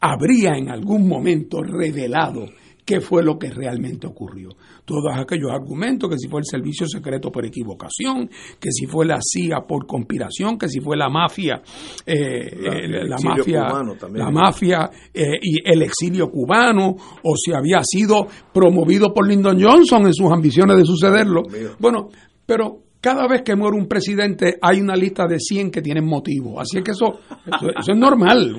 habría 0.00 0.56
en 0.56 0.68
algún 0.68 1.06
momento 1.06 1.62
revelado 1.62 2.46
qué 2.84 3.00
fue 3.00 3.22
lo 3.22 3.38
que 3.38 3.50
realmente 3.50 4.08
ocurrió. 4.08 4.50
Todos 4.90 5.12
aquellos 5.16 5.52
argumentos, 5.52 6.10
que 6.10 6.18
si 6.18 6.26
fue 6.26 6.40
el 6.40 6.46
servicio 6.46 6.84
secreto 6.88 7.30
por 7.30 7.46
equivocación, 7.46 8.28
que 8.58 8.72
si 8.72 8.86
fue 8.86 9.06
la 9.06 9.20
CIA 9.22 9.60
por 9.60 9.86
conspiración, 9.86 10.58
que 10.58 10.68
si 10.68 10.80
fue 10.80 10.96
la 10.96 11.08
mafia, 11.08 11.62
eh, 12.04 12.56
la, 12.60 13.16
eh, 13.16 13.24
mafia, 13.24 13.68
la 14.14 14.30
mafia 14.32 14.90
eh, 15.14 15.38
y 15.40 15.60
el 15.64 15.82
exilio 15.82 16.28
cubano, 16.28 16.96
o 17.22 17.36
si 17.36 17.52
había 17.52 17.84
sido 17.84 18.26
promovido 18.52 19.14
por 19.14 19.28
Lyndon 19.28 19.62
Johnson 19.62 20.06
en 20.06 20.12
sus 20.12 20.28
ambiciones 20.32 20.76
de 20.76 20.84
sucederlo. 20.84 21.42
Bueno, 21.78 22.08
pero 22.44 22.89
cada 23.00 23.26
vez 23.26 23.42
que 23.42 23.56
muere 23.56 23.76
un 23.76 23.86
presidente 23.86 24.58
hay 24.60 24.80
una 24.80 24.94
lista 24.94 25.26
de 25.26 25.38
100 25.38 25.70
que 25.70 25.80
tienen 25.80 26.04
motivo. 26.04 26.60
Así 26.60 26.78
es 26.78 26.84
que 26.84 26.90
eso, 26.90 27.20
eso, 27.46 27.92
es 27.92 27.96
normal. 27.96 28.54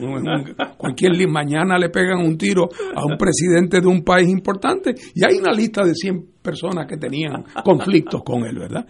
Cualquier 0.78 1.12
mañana 1.30 1.78
le 1.78 1.90
pegan 1.90 2.26
un 2.26 2.38
tiro 2.38 2.70
a 2.96 3.06
un 3.06 3.18
presidente 3.18 3.80
de 3.80 3.88
un 3.88 4.04
país 4.04 4.28
importante 4.30 4.96
y 5.14 5.24
hay 5.24 5.38
una 5.38 5.52
lista 5.52 5.86
de 5.86 5.94
100 5.94 6.26
personas 6.42 6.88
que 6.88 6.98
tenían 6.98 7.44
conflictos 7.64 8.24
con 8.24 8.44
él, 8.46 8.58
¿verdad? 8.58 8.86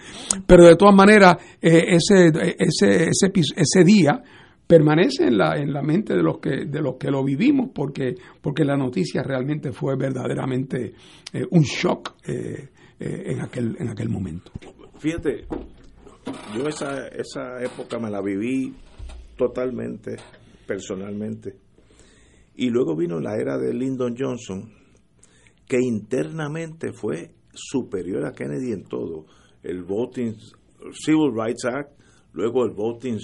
Pero 0.48 0.66
de 0.66 0.76
todas 0.78 0.96
maneras, 0.96 1.36
eh, 1.62 1.96
ese, 1.96 2.32
ese, 2.58 3.10
ese, 3.10 3.32
ese 3.56 3.84
día 3.84 4.24
permanece 4.66 5.26
en 5.26 5.38
la, 5.38 5.58
en 5.58 5.74
la 5.74 5.82
mente 5.82 6.16
de 6.16 6.24
los 6.24 6.38
que 6.38 6.66
de 6.66 6.82
los 6.82 6.96
que 6.96 7.12
lo 7.12 7.26
vivimos 7.26 7.72
porque 7.76 8.16
porque 8.42 8.64
la 8.64 8.78
noticia 8.78 9.22
realmente 9.22 9.74
fue 9.74 9.98
verdaderamente 9.98 10.94
eh, 11.34 11.46
un 11.52 11.64
shock 11.64 12.16
eh, 12.26 12.70
en 12.98 13.42
aquel 13.42 13.76
en 13.80 13.90
aquel 13.90 14.08
momento 14.08 14.52
Fíjate, 15.02 15.48
yo 16.56 16.68
esa, 16.68 17.08
esa 17.08 17.60
época 17.64 17.98
me 17.98 18.12
la 18.12 18.22
viví 18.22 18.72
totalmente, 19.36 20.16
personalmente. 20.68 21.56
Y 22.54 22.70
luego 22.70 22.96
vino 22.96 23.20
la 23.20 23.36
era 23.36 23.58
de 23.58 23.74
Lyndon 23.74 24.14
Johnson, 24.16 24.72
que 25.68 25.80
internamente 25.82 26.94
fue 26.94 27.32
superior 27.52 28.28
a 28.28 28.32
Kennedy 28.32 28.74
en 28.74 28.84
todo. 28.84 29.26
El 29.64 29.82
Voting 29.82 30.36
Civil 30.94 31.32
Rights 31.34 31.66
Act, 31.66 32.00
luego 32.34 32.64
el 32.64 32.76
Voting 32.76 33.18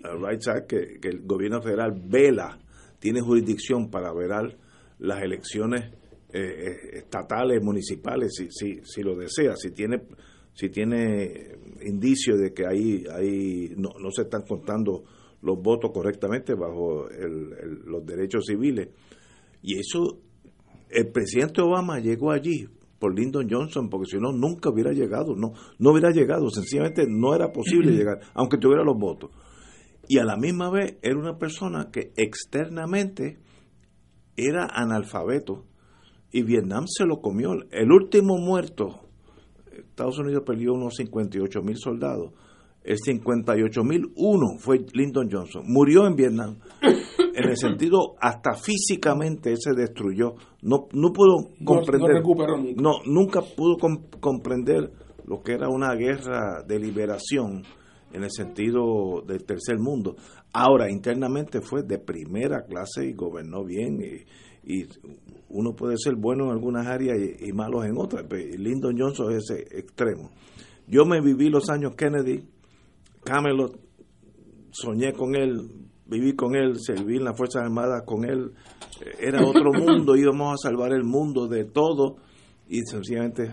Rights 0.00 0.48
Act, 0.48 0.68
que, 0.68 0.98
que 1.00 1.10
el 1.10 1.20
gobierno 1.20 1.62
federal 1.62 1.92
vela, 2.08 2.58
tiene 2.98 3.20
jurisdicción 3.20 3.88
para 3.88 4.12
velar 4.12 4.58
las 4.98 5.22
elecciones 5.22 5.92
eh, 6.32 6.40
eh, 6.40 6.98
estatales, 6.98 7.62
municipales, 7.62 8.32
si, 8.36 8.48
si, 8.50 8.80
si 8.82 9.02
lo 9.02 9.14
desea, 9.14 9.54
si 9.54 9.70
tiene 9.70 10.02
si 10.54 10.68
tiene 10.68 11.56
indicio 11.84 12.36
de 12.36 12.52
que 12.52 12.66
ahí, 12.66 13.04
ahí 13.12 13.72
no, 13.76 13.90
no 14.00 14.10
se 14.10 14.22
están 14.22 14.42
contando 14.42 15.04
los 15.42 15.60
votos 15.60 15.90
correctamente 15.92 16.54
bajo 16.54 17.08
los 17.08 18.04
derechos 18.04 18.46
civiles. 18.46 18.88
Y 19.62 19.78
eso, 19.78 20.20
el 20.88 21.08
presidente 21.08 21.62
Obama 21.62 21.98
llegó 21.98 22.30
allí 22.30 22.66
por 22.98 23.18
Lyndon 23.18 23.48
Johnson, 23.50 23.88
porque 23.88 24.10
si 24.10 24.18
no, 24.18 24.32
nunca 24.32 24.70
hubiera 24.70 24.92
llegado, 24.92 25.34
no, 25.34 25.54
no 25.78 25.90
hubiera 25.90 26.10
llegado, 26.10 26.50
sencillamente 26.50 27.06
no 27.08 27.34
era 27.34 27.50
posible 27.52 27.92
llegar, 27.96 28.20
aunque 28.34 28.58
tuviera 28.58 28.84
los 28.84 28.98
votos. 28.98 29.30
Y 30.06 30.18
a 30.18 30.24
la 30.24 30.36
misma 30.36 30.70
vez 30.70 30.98
era 31.02 31.18
una 31.18 31.38
persona 31.38 31.90
que 31.90 32.12
externamente 32.16 33.38
era 34.36 34.66
analfabeto 34.66 35.66
y 36.32 36.42
Vietnam 36.42 36.86
se 36.86 37.06
lo 37.06 37.20
comió. 37.20 37.52
El 37.70 37.92
último 37.92 38.36
muerto 38.38 39.09
Estados 39.88 40.18
Unidos 40.18 40.42
perdió 40.44 40.72
unos 40.72 40.94
58 40.96 41.62
mil 41.62 41.76
soldados. 41.76 42.32
El 42.82 42.96
58 42.96 43.84
mil 43.84 44.12
uno 44.16 44.58
fue 44.58 44.78
Lyndon 44.94 45.28
Johnson. 45.30 45.64
Murió 45.66 46.06
en 46.06 46.16
Vietnam. 46.16 46.56
En 47.32 47.48
el 47.48 47.56
sentido, 47.56 48.16
hasta 48.20 48.52
físicamente 48.52 49.54
se 49.56 49.72
destruyó. 49.72 50.34
No, 50.62 50.88
no 50.92 51.10
pudo 51.10 51.48
comprender. 51.64 52.22
No, 52.76 53.02
nunca 53.06 53.40
pudo 53.40 53.76
comprender 54.20 54.90
lo 55.24 55.40
que 55.40 55.52
era 55.52 55.68
una 55.68 55.94
guerra 55.94 56.62
de 56.66 56.78
liberación 56.78 57.62
en 58.12 58.24
el 58.24 58.30
sentido 58.30 59.22
del 59.26 59.44
tercer 59.44 59.78
mundo. 59.78 60.16
Ahora, 60.52 60.90
internamente 60.90 61.60
fue 61.60 61.82
de 61.82 61.98
primera 61.98 62.64
clase 62.66 63.06
y 63.06 63.14
gobernó 63.14 63.64
bien. 63.64 64.00
Y, 64.02 64.24
y 64.70 64.86
uno 65.48 65.74
puede 65.74 65.96
ser 65.98 66.14
bueno 66.14 66.44
en 66.44 66.50
algunas 66.52 66.86
áreas 66.86 67.18
y, 67.40 67.52
malos 67.52 67.84
en 67.84 67.98
otras. 67.98 68.24
Lyndon 68.30 68.96
Johnson 68.96 69.32
es 69.32 69.50
ese 69.50 69.78
extremo. 69.78 70.30
Yo 70.86 71.04
me 71.04 71.20
viví 71.20 71.50
los 71.50 71.68
años 71.70 71.94
Kennedy, 71.96 72.44
Camelot, 73.24 73.78
soñé 74.70 75.12
con 75.12 75.34
él, 75.34 75.68
viví 76.06 76.34
con 76.34 76.54
él, 76.54 76.76
serví 76.80 77.16
en 77.16 77.24
las 77.24 77.36
Fuerzas 77.36 77.62
Armadas 77.64 78.02
con 78.06 78.24
él. 78.24 78.52
Era 79.18 79.44
otro 79.44 79.72
mundo, 79.76 80.16
íbamos 80.16 80.54
a 80.54 80.68
salvar 80.68 80.92
el 80.92 81.04
mundo 81.04 81.48
de 81.48 81.64
todo. 81.64 82.16
Y 82.68 82.82
sencillamente 82.82 83.50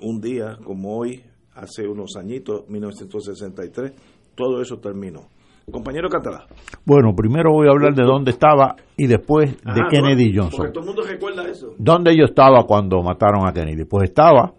un 0.00 0.20
día 0.20 0.58
como 0.64 0.96
hoy, 0.96 1.22
hace 1.52 1.86
unos 1.86 2.16
añitos, 2.16 2.66
1963, 2.68 3.92
todo 4.34 4.62
eso 4.62 4.78
terminó. 4.78 5.28
Compañero 5.70 6.08
Catalá. 6.08 6.46
Bueno, 6.84 7.12
primero 7.16 7.50
voy 7.52 7.66
a 7.66 7.72
hablar 7.72 7.92
de 7.92 8.04
dónde 8.04 8.30
estaba 8.30 8.76
y 8.96 9.08
después 9.08 9.56
de 9.62 9.82
Kennedy 9.90 10.32
Johnson. 10.32 10.58
Porque 10.58 10.72
todo 10.72 10.84
el 10.84 10.86
mundo 10.86 11.02
recuerda 11.02 11.48
eso. 11.48 11.74
¿Dónde 11.76 12.16
yo 12.16 12.24
estaba 12.24 12.62
cuando 12.64 13.02
mataron 13.02 13.48
a 13.48 13.52
Kennedy? 13.52 13.84
Pues 13.84 14.10
estaba 14.10 14.52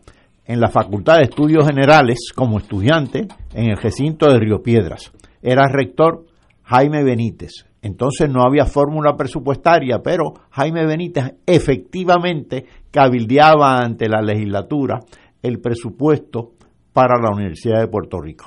en 0.46 0.60
la 0.60 0.68
Facultad 0.68 1.18
de 1.18 1.24
Estudios 1.24 1.66
Generales 1.66 2.32
como 2.36 2.58
estudiante 2.58 3.28
en 3.54 3.70
el 3.70 3.78
recinto 3.78 4.30
de 4.30 4.38
Río 4.38 4.62
Piedras. 4.62 5.14
Era 5.42 5.70
rector 5.70 6.26
Jaime 6.64 7.04
Benítez. 7.04 7.66
Entonces 7.82 8.30
no 8.30 8.44
había 8.44 8.66
fórmula 8.66 9.16
presupuestaria, 9.16 10.00
pero 10.04 10.34
Jaime 10.50 10.86
Benítez 10.86 11.36
efectivamente 11.46 12.66
cabildeaba 12.92 13.78
ante 13.78 14.10
la 14.10 14.22
legislatura 14.22 15.00
el 15.42 15.60
presupuesto 15.60 16.52
para 16.92 17.18
la 17.22 17.30
Universidad 17.34 17.80
de 17.80 17.88
Puerto 17.88 18.20
Rico. 18.20 18.46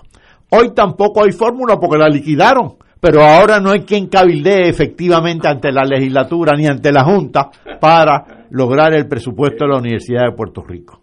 Hoy 0.50 0.72
tampoco 0.74 1.24
hay 1.24 1.32
fórmula 1.32 1.78
porque 1.78 1.98
la 1.98 2.08
liquidaron, 2.08 2.74
pero 3.00 3.22
ahora 3.22 3.60
no 3.60 3.70
hay 3.70 3.80
quien 3.80 4.08
cabildee 4.08 4.68
efectivamente 4.68 5.48
ante 5.48 5.70
la 5.72 5.84
legislatura 5.84 6.56
ni 6.56 6.66
ante 6.66 6.92
la 6.92 7.04
Junta 7.04 7.50
para 7.80 8.46
lograr 8.50 8.92
el 8.94 9.06
presupuesto 9.06 9.64
de 9.64 9.70
la 9.70 9.78
Universidad 9.78 10.26
de 10.28 10.36
Puerto 10.36 10.62
Rico. 10.62 11.00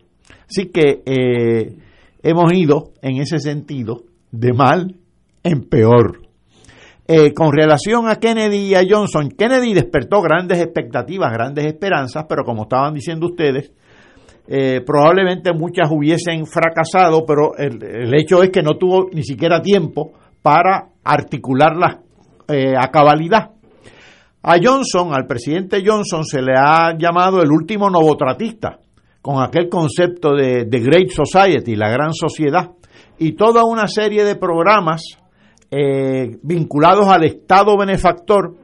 Así 0.50 0.68
que 0.68 1.01
eh, 1.06 1.75
hemos 2.22 2.54
ido 2.54 2.92
en 3.01 3.18
ese 3.18 3.39
sentido 3.39 4.04
de 4.32 4.54
mal 4.54 4.96
en 5.44 5.62
peor. 5.63 6.20
Eh, 7.08 7.34
con 7.34 7.54
relación 7.54 8.10
a 8.10 8.18
Kennedy 8.18 8.58
y 8.58 8.75
a 8.75 8.82
Johnson, 8.88 9.30
Kennedy 9.30 9.74
despertó 9.74 10.22
grandes 10.22 10.60
expectativas, 10.60 11.32
grandes 11.32 11.66
esperanzas, 11.66 12.25
pero 12.27 12.44
como 12.44 12.63
estaban 12.63 12.94
diciendo 12.94 13.27
ustedes, 13.27 13.72
eh, 14.48 14.82
probablemente 14.86 15.51
muchas 15.51 15.89
hubiesen 15.92 16.46
fracasado, 16.46 17.25
pero 17.25 17.56
el, 17.58 18.13
hecho 18.13 18.42
es 18.42 18.50
que 18.50 18.62
no 18.62 18.77
tuvo 18.77 19.10
ni 19.12 19.24
siquiera 19.24 19.62
tiempo 19.62 20.13
para 20.42 20.88
articularlas 21.04 21.98
eh, 22.48 22.74
a 22.77 22.89
cabalidad. 22.89 23.51
A 24.44 24.56
Johnson, 24.63 25.13
al 25.13 25.27
presidente 25.27 25.84
Johnson, 25.86 26.24
se 26.24 26.42
le 26.42 26.54
ha 26.56 26.98
llamado 26.98 27.42
el 27.42 27.51
último 27.51 27.89
novotratista, 27.89 28.80
con 29.22 29.44
aquel 29.44 29.68
concepto 29.68 30.34
de, 30.34 30.63
Great 30.63 31.10
Society, 31.10 31.75
la 31.75 31.89
gran 31.89 32.13
sociedad, 32.13 32.72
y 33.20 33.34
toda 33.34 33.66
una 33.66 33.88
serie 33.88 34.24
de 34.24 34.36
programas 34.36 35.01
eh, 35.70 36.38
vinculados 36.42 37.08
al 37.08 37.25
Estado 37.25 37.77
benefactor, 37.77 38.56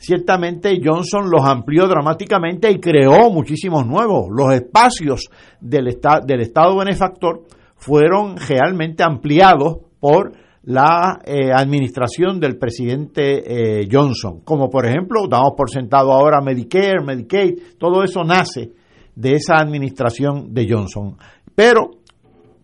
ciertamente 0.00 0.80
Johnson 0.82 1.30
los 1.30 1.44
amplió 1.44 1.86
dramáticamente 1.86 2.70
y 2.70 2.80
creó 2.80 3.30
muchísimos 3.30 3.86
nuevos. 3.86 4.28
Los 4.30 4.54
espacios 4.54 5.28
del, 5.60 5.98
del 6.26 6.40
Estado 6.40 6.76
benefactor 6.76 7.42
fueron 7.76 8.36
realmente 8.36 9.02
ampliados 9.02 9.78
por 10.00 10.32
la 10.62 11.20
eh, 11.24 11.50
administración 11.52 12.38
del 12.38 12.58
presidente 12.58 13.80
eh, 13.80 13.88
Johnson, 13.90 14.40
como 14.44 14.68
por 14.68 14.86
ejemplo, 14.86 15.26
damos 15.28 15.52
por 15.56 15.70
sentado 15.70 16.12
ahora 16.12 16.40
Medicare, 16.42 17.02
Medicaid, 17.04 17.78
todo 17.78 18.02
eso 18.02 18.24
nace 18.24 18.72
de 19.14 19.32
esa 19.32 19.56
administración 19.56 20.52
de 20.52 20.66
Johnson. 20.68 21.16
Pero 21.54 21.90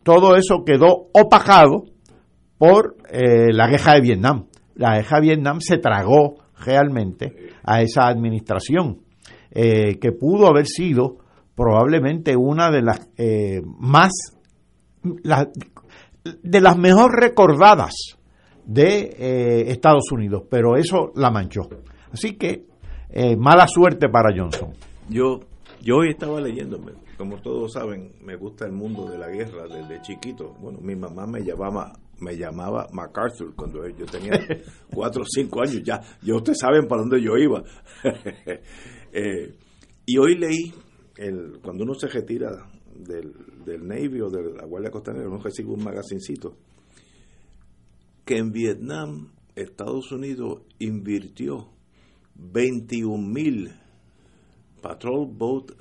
todo 0.02 0.36
eso 0.36 0.62
quedó 0.64 1.08
opacado 1.12 1.84
por 2.58 2.96
eh, 3.10 3.52
la 3.52 3.66
guerra 3.68 3.94
de 3.94 4.00
Vietnam. 4.00 4.46
La 4.74 4.96
guerra 4.96 5.20
de 5.20 5.26
Vietnam 5.26 5.60
se 5.60 5.78
tragó 5.78 6.45
realmente 6.64 7.50
a 7.64 7.82
esa 7.82 8.06
administración, 8.06 9.02
que 9.52 10.12
pudo 10.12 10.48
haber 10.48 10.66
sido 10.66 11.18
probablemente 11.54 12.36
una 12.36 12.70
de 12.70 12.82
las 12.82 13.08
más 13.64 14.12
de 16.42 16.60
las 16.60 16.76
mejor 16.76 17.18
recordadas 17.20 18.16
de 18.64 19.14
eh, 19.18 19.70
Estados 19.70 20.10
Unidos, 20.10 20.42
pero 20.50 20.76
eso 20.76 21.12
la 21.14 21.30
manchó. 21.30 21.68
Así 22.12 22.36
que 22.36 22.66
eh, 23.10 23.36
mala 23.36 23.66
suerte 23.68 24.08
para 24.08 24.36
Johnson. 24.36 24.72
Yo, 25.08 25.40
yo 25.82 25.98
hoy 25.98 26.10
estaba 26.10 26.40
leyendo, 26.40 26.78
como 27.16 27.36
todos 27.38 27.74
saben, 27.74 28.12
me 28.22 28.36
gusta 28.36 28.66
el 28.66 28.72
mundo 28.72 29.08
de 29.08 29.18
la 29.18 29.28
guerra 29.28 29.68
desde 29.68 30.02
chiquito. 30.02 30.54
Bueno, 30.60 30.80
mi 30.82 30.96
mamá 30.96 31.26
me 31.26 31.40
llamaba 31.42 31.92
me 32.20 32.36
llamaba 32.36 32.88
MacArthur 32.92 33.54
cuando 33.54 33.86
yo 33.88 34.06
tenía 34.06 34.32
cuatro 34.92 35.22
o 35.22 35.26
cinco 35.26 35.60
años. 35.60 35.82
Ya, 35.82 36.00
ya 36.22 36.34
ustedes 36.34 36.58
saben 36.58 36.86
para 36.88 37.02
dónde 37.02 37.22
yo 37.22 37.36
iba. 37.36 37.62
Eh, 39.18 39.54
y 40.04 40.18
hoy 40.18 40.36
leí, 40.36 40.74
el, 41.16 41.58
cuando 41.62 41.84
uno 41.84 41.94
se 41.94 42.06
retira 42.06 42.50
del, 42.94 43.32
del 43.64 43.88
Navy 43.88 44.20
o 44.20 44.28
de 44.28 44.52
la 44.52 44.66
Guardia 44.66 44.90
Costanera, 44.90 45.26
no 45.26 45.38
recibe 45.38 45.70
un 45.70 45.82
magazincito, 45.82 46.54
que 48.26 48.36
en 48.36 48.52
Vietnam 48.52 49.32
Estados 49.54 50.12
Unidos 50.12 50.64
invirtió 50.78 51.70
21 52.34 53.16
mil 53.26 53.72
patrol 54.82 55.26
boat 55.32 55.72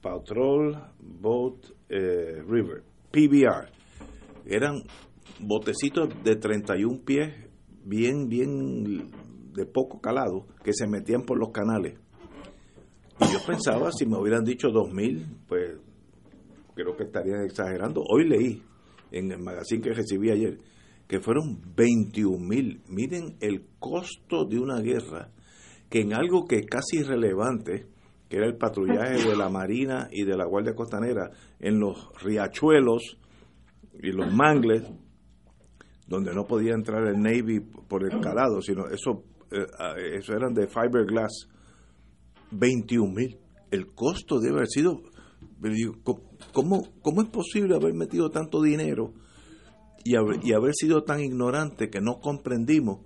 patrol 0.00 0.78
boat 1.00 1.66
eh, 1.88 2.42
river 2.46 2.84
PBR 3.10 3.68
eran 4.46 4.82
botecitos 5.40 6.08
de 6.22 6.36
31 6.36 7.00
pies 7.04 7.34
bien 7.84 8.28
bien 8.28 9.10
de 9.52 9.66
poco 9.66 10.00
calado 10.00 10.46
que 10.62 10.72
se 10.72 10.86
metían 10.86 11.22
por 11.22 11.38
los 11.38 11.50
canales 11.50 11.98
y 13.20 13.32
yo 13.32 13.38
pensaba, 13.46 13.90
si 13.92 14.06
me 14.06 14.18
hubieran 14.18 14.44
dicho 14.44 14.68
2.000, 14.68 15.46
pues 15.46 15.76
creo 16.74 16.96
que 16.96 17.04
estarían 17.04 17.44
exagerando. 17.44 18.02
Hoy 18.02 18.28
leí 18.28 18.62
en 19.12 19.30
el 19.30 19.38
magazine 19.38 19.82
que 19.82 19.92
recibí 19.92 20.30
ayer 20.30 20.58
que 21.06 21.20
fueron 21.20 21.62
21.000. 21.76 22.82
Miren 22.88 23.36
el 23.40 23.66
costo 23.78 24.46
de 24.46 24.58
una 24.58 24.80
guerra 24.80 25.30
que 25.88 26.00
en 26.00 26.12
algo 26.12 26.44
que 26.46 26.56
es 26.56 26.66
casi 26.66 26.98
irrelevante, 26.98 27.86
que 28.28 28.38
era 28.38 28.46
el 28.46 28.56
patrullaje 28.56 29.28
de 29.28 29.36
la 29.36 29.48
Marina 29.48 30.08
y 30.10 30.24
de 30.24 30.36
la 30.36 30.46
Guardia 30.46 30.74
Costanera 30.74 31.30
en 31.60 31.78
los 31.78 32.10
riachuelos 32.20 33.18
y 34.04 34.12
los 34.12 34.30
mangles, 34.32 34.82
donde 36.06 36.34
no 36.34 36.44
podía 36.44 36.74
entrar 36.74 37.06
el 37.06 37.20
Navy 37.20 37.60
por 37.60 38.04
el 38.04 38.20
calado, 38.20 38.60
sino 38.60 38.86
eso, 38.88 39.24
eh, 39.50 40.18
eso 40.18 40.34
eran 40.34 40.52
de 40.52 40.66
fiberglass 40.66 41.48
21 42.50 43.12
mil. 43.12 43.38
El 43.70 43.94
costo 43.94 44.38
debe 44.38 44.56
haber 44.56 44.68
sido... 44.68 45.00
¿cómo, 46.52 46.82
¿Cómo 47.00 47.22
es 47.22 47.28
posible 47.28 47.74
haber 47.74 47.94
metido 47.94 48.30
tanto 48.30 48.60
dinero 48.60 49.14
y 50.04 50.16
haber, 50.16 50.44
y 50.44 50.52
haber 50.52 50.74
sido 50.74 51.02
tan 51.04 51.20
ignorante 51.20 51.88
que 51.88 52.00
no 52.02 52.20
comprendimos 52.20 53.00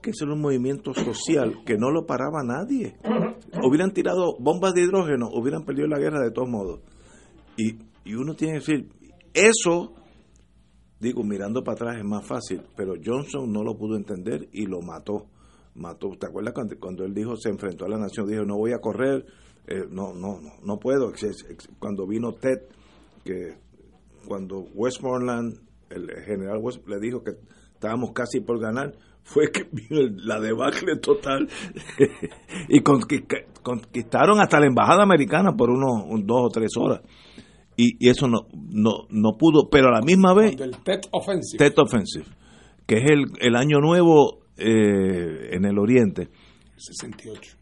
que 0.00 0.12
era 0.22 0.32
un 0.32 0.40
movimiento 0.40 0.94
social 0.94 1.64
que 1.66 1.76
no 1.76 1.90
lo 1.90 2.06
paraba 2.06 2.44
nadie? 2.44 2.96
Hubieran 3.64 3.92
tirado 3.92 4.36
bombas 4.38 4.72
de 4.74 4.82
hidrógeno, 4.82 5.28
hubieran 5.32 5.64
perdido 5.64 5.88
la 5.88 5.98
guerra 5.98 6.22
de 6.22 6.30
todos 6.30 6.48
modos. 6.48 6.80
Y, 7.56 7.76
y 8.04 8.14
uno 8.14 8.34
tiene 8.34 8.54
que 8.54 8.58
decir, 8.60 8.88
eso 9.34 9.97
digo, 11.00 11.22
mirando 11.24 11.62
para 11.62 11.74
atrás 11.74 11.96
es 11.98 12.04
más 12.04 12.26
fácil, 12.26 12.62
pero 12.76 12.94
Johnson 13.04 13.52
no 13.52 13.62
lo 13.62 13.76
pudo 13.76 13.96
entender 13.96 14.48
y 14.52 14.66
lo 14.66 14.80
mató 14.82 15.26
mató. 15.78 16.10
¿Te 16.18 16.26
acuerdas 16.26 16.54
cuando, 16.78 17.04
él 17.04 17.14
dijo, 17.14 17.36
se 17.36 17.48
enfrentó 17.48 17.86
a 17.86 17.88
la 17.88 17.98
nación, 17.98 18.26
dijo, 18.26 18.44
no 18.44 18.56
voy 18.56 18.72
a 18.72 18.78
correr, 18.78 19.24
eh, 19.66 19.84
no, 19.90 20.12
no, 20.12 20.40
no, 20.40 20.52
no 20.62 20.78
puedo. 20.78 21.12
Cuando 21.78 22.06
vino 22.06 22.32
Ted, 22.34 22.60
que 23.24 23.56
cuando 24.26 24.60
Westmoreland, 24.74 25.58
el 25.90 26.10
general 26.24 26.58
West, 26.60 26.86
le 26.86 26.98
dijo 27.00 27.22
que 27.22 27.32
estábamos 27.72 28.12
casi 28.12 28.40
por 28.40 28.60
ganar, 28.60 28.94
fue 29.22 29.50
que 29.50 29.64
vino 29.72 30.02
la 30.16 30.40
debacle 30.40 30.96
total 30.96 31.48
y 32.68 32.80
conquistaron 32.82 34.40
hasta 34.40 34.60
la 34.60 34.66
embajada 34.66 35.02
americana 35.02 35.56
por 35.56 35.70
unos 35.70 36.26
dos 36.26 36.46
o 36.46 36.48
tres 36.48 36.70
horas. 36.76 37.00
Y, 37.80 38.08
eso 38.08 38.26
no, 38.26 38.48
no, 38.52 39.06
no 39.08 39.38
pudo, 39.38 39.70
pero 39.70 39.88
a 39.88 39.92
la 39.92 40.00
misma 40.00 40.34
vez... 40.34 40.60
El 40.60 40.76
Tet 40.78 41.06
Offensive. 41.12 41.58
Tet 41.58 41.78
Offensive, 41.78 42.26
que 42.86 42.96
es 42.96 43.04
el, 43.08 43.26
el 43.40 43.54
año 43.54 43.78
nuevo 43.78 44.40
eh, 44.56 45.50
en 45.52 45.64
el 45.64 45.78
Oriente. 45.78 46.28
68. 46.76 47.56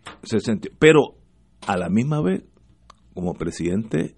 pero 0.78 1.16
a 1.66 1.76
la 1.76 1.90
misma 1.90 2.22
vez, 2.22 2.44
como 3.12 3.34
presidente 3.34 4.14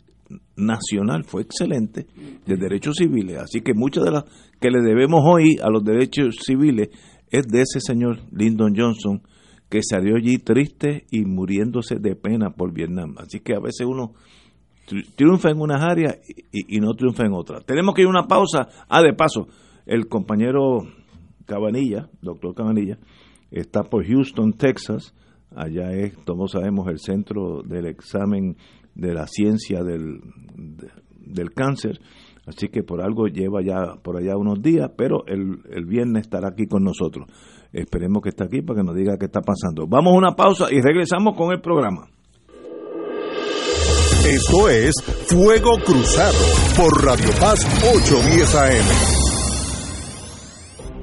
nacional, 0.56 1.24
fue 1.24 1.42
excelente 1.42 2.06
de 2.46 2.56
derechos 2.56 2.96
civiles. 2.98 3.38
Así 3.38 3.60
que 3.60 3.74
muchas 3.74 4.04
de 4.04 4.12
las 4.12 4.24
que 4.60 4.70
le 4.70 4.80
debemos 4.80 5.22
hoy 5.24 5.58
a 5.62 5.68
los 5.68 5.82
derechos 5.82 6.36
civiles 6.44 6.90
es 7.30 7.46
de 7.48 7.62
ese 7.62 7.80
señor 7.80 8.20
Lyndon 8.30 8.74
Johnson 8.76 9.22
que 9.68 9.80
salió 9.82 10.16
allí 10.16 10.38
triste 10.38 11.06
y 11.10 11.24
muriéndose 11.24 11.96
de 11.96 12.14
pena 12.14 12.50
por 12.50 12.72
Vietnam. 12.72 13.16
Así 13.18 13.40
que 13.40 13.54
a 13.54 13.60
veces 13.60 13.86
uno 13.86 14.14
triunfa 15.16 15.50
en 15.50 15.60
unas 15.60 15.82
áreas 15.82 16.18
y, 16.52 16.76
y 16.76 16.80
no 16.80 16.94
triunfa 16.94 17.24
en 17.24 17.32
otras. 17.32 17.64
Tenemos 17.64 17.94
que 17.94 18.02
ir 18.02 18.06
a 18.06 18.10
una 18.10 18.26
pausa. 18.26 18.68
Ah, 18.88 19.02
de 19.02 19.12
paso, 19.12 19.48
el 19.86 20.08
compañero 20.08 20.80
Cabanilla, 21.46 22.08
doctor 22.20 22.54
Cabanilla, 22.54 22.98
está 23.50 23.82
por 23.82 24.04
Houston, 24.06 24.52
Texas. 24.52 25.14
Allá 25.54 25.92
es, 25.92 26.14
todos 26.24 26.52
sabemos, 26.52 26.88
el 26.88 26.98
centro 26.98 27.62
del 27.62 27.86
examen 27.86 28.56
de 28.94 29.14
la 29.14 29.26
ciencia 29.26 29.82
del, 29.82 30.20
del 31.18 31.52
cáncer. 31.52 32.00
Así 32.46 32.68
que 32.68 32.82
por 32.82 33.02
algo 33.02 33.26
lleva 33.26 33.62
ya 33.62 33.96
por 34.02 34.16
allá 34.16 34.36
unos 34.36 34.62
días, 34.62 34.90
pero 34.96 35.26
el, 35.26 35.60
el 35.70 35.84
viernes 35.84 36.22
estará 36.22 36.48
aquí 36.48 36.66
con 36.66 36.82
nosotros. 36.82 37.28
Esperemos 37.72 38.22
que 38.22 38.30
esté 38.30 38.44
aquí 38.44 38.62
para 38.62 38.80
que 38.80 38.86
nos 38.86 38.94
diga 38.94 39.18
qué 39.18 39.26
está 39.26 39.40
pasando. 39.40 39.86
Vamos 39.86 40.14
a 40.14 40.16
una 40.16 40.32
pausa 40.34 40.66
y 40.70 40.80
regresamos 40.80 41.36
con 41.36 41.52
el 41.52 41.60
programa. 41.60 42.08
Esto 44.28 44.68
es 44.68 44.94
Fuego 45.26 45.78
Cruzado 45.78 46.36
por 46.76 47.02
Radio 47.02 47.30
Paz 47.40 47.66
810 47.82 48.54
AM. 48.56 49.17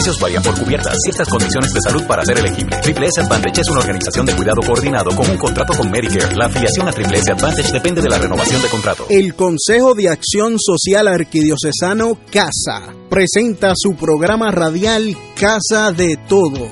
Beneficios 0.00 0.20
varían 0.22 0.42
por 0.42 0.58
cubiertas. 0.58 0.96
Ciertas 1.02 1.28
condiciones 1.28 1.74
de 1.74 1.80
salud 1.82 2.02
para 2.06 2.24
ser 2.24 2.38
elegible. 2.38 2.74
Triple 2.80 3.06
S 3.06 3.20
Advantage 3.20 3.60
es 3.60 3.68
una 3.68 3.80
organización 3.80 4.24
de 4.24 4.34
cuidado 4.34 4.62
coordinado 4.66 5.10
con 5.14 5.28
un 5.28 5.36
contrato 5.36 5.74
con 5.74 5.90
Medicare. 5.90 6.34
La 6.36 6.46
afiliación 6.46 6.88
a 6.88 6.92
Triple 6.92 7.18
S 7.18 7.30
Advantage 7.30 7.70
depende 7.70 8.00
de 8.00 8.08
la 8.08 8.16
renovación 8.16 8.62
de 8.62 8.68
contrato. 8.68 9.04
El 9.10 9.34
Consejo 9.34 9.94
de 9.94 10.08
Acción 10.08 10.56
Social 10.58 11.06
Arquidiocesano 11.06 12.18
CASA 12.32 12.99
presenta 13.10 13.72
su 13.74 13.96
programa 13.96 14.52
radial 14.52 15.16
Casa 15.34 15.90
de 15.90 16.16
Todos, 16.28 16.68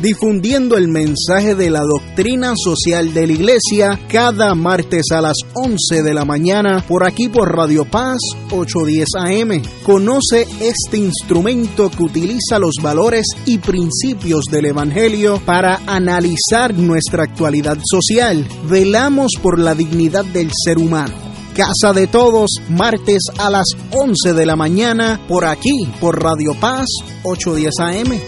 difundiendo 0.00 0.76
el 0.76 0.86
mensaje 0.88 1.56
de 1.56 1.68
la 1.68 1.80
doctrina 1.80 2.52
social 2.56 3.12
de 3.12 3.26
la 3.26 3.32
Iglesia 3.32 4.00
cada 4.08 4.54
martes 4.54 5.06
a 5.10 5.20
las 5.20 5.36
11 5.54 6.02
de 6.02 6.14
la 6.14 6.24
mañana 6.24 6.84
por 6.86 7.04
aquí 7.04 7.28
por 7.28 7.54
Radio 7.54 7.84
Paz 7.84 8.18
810 8.52 9.08
AM. 9.16 9.62
Conoce 9.84 10.46
este 10.60 10.98
instrumento 10.98 11.90
que 11.90 12.04
utiliza 12.04 12.60
los 12.60 12.76
valores 12.80 13.26
y 13.44 13.58
principios 13.58 14.44
del 14.50 14.66
Evangelio 14.66 15.42
para 15.44 15.80
analizar 15.86 16.72
nuestra 16.74 17.24
actualidad 17.24 17.78
social. 17.84 18.46
Velamos 18.68 19.32
por 19.42 19.58
la 19.58 19.74
dignidad 19.74 20.24
del 20.24 20.50
ser 20.64 20.78
humano. 20.78 21.29
Casa 21.60 21.92
de 21.92 22.06
Todos, 22.06 22.48
martes 22.70 23.18
a 23.36 23.50
las 23.50 23.66
11 23.90 24.32
de 24.32 24.46
la 24.46 24.56
mañana, 24.56 25.20
por 25.28 25.44
aquí, 25.44 25.92
por 26.00 26.22
Radio 26.22 26.54
Paz 26.58 26.86
810 27.22 27.80
AM. 27.80 28.18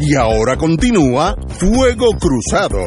Y 0.00 0.14
ahora 0.14 0.56
continúa 0.56 1.36
Fuego 1.58 2.06
Cruzado. 2.18 2.80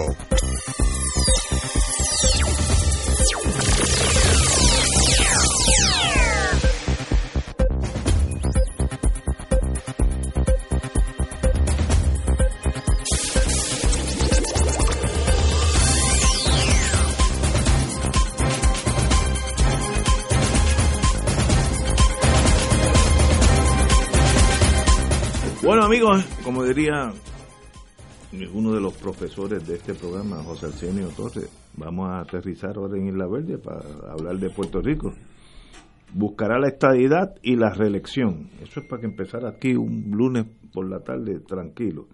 Como 26.43 26.65
diría 26.65 27.13
uno 28.53 28.73
de 28.73 28.81
los 28.81 28.93
profesores 28.95 29.65
de 29.65 29.75
este 29.75 29.93
programa, 29.93 30.43
José 30.43 30.65
Arsenio 30.65 31.07
Torres, 31.09 31.49
vamos 31.77 32.09
a 32.09 32.19
aterrizar 32.19 32.75
ahora 32.75 32.97
en 32.97 33.07
Isla 33.07 33.25
Verde 33.25 33.57
para 33.57 33.79
hablar 34.11 34.37
de 34.37 34.49
Puerto 34.49 34.81
Rico. 34.81 35.13
Buscará 36.13 36.59
la 36.59 36.67
estadidad 36.67 37.35
y 37.41 37.55
la 37.55 37.69
reelección. 37.69 38.49
Eso 38.61 38.81
es 38.81 38.85
para 38.87 38.99
que 38.99 39.07
empezara 39.07 39.47
aquí 39.47 39.75
un 39.75 40.11
lunes 40.11 40.45
por 40.73 40.89
la 40.89 40.99
tarde 40.99 41.39
tranquilo. 41.39 42.07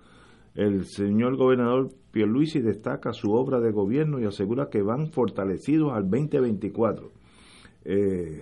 El 0.53 0.85
señor 0.85 1.35
gobernador 1.35 1.89
Pierluisi 2.11 2.59
destaca 2.59 3.11
su 3.11 3.31
obra 3.31 3.59
de 3.59 3.71
gobierno 3.71 4.19
y 4.19 4.25
asegura 4.25 4.69
que 4.69 4.83
van 4.83 5.07
fortalecidos 5.07 5.93
al 5.93 6.03
2024. 6.03 7.11
Eh, 7.85 8.41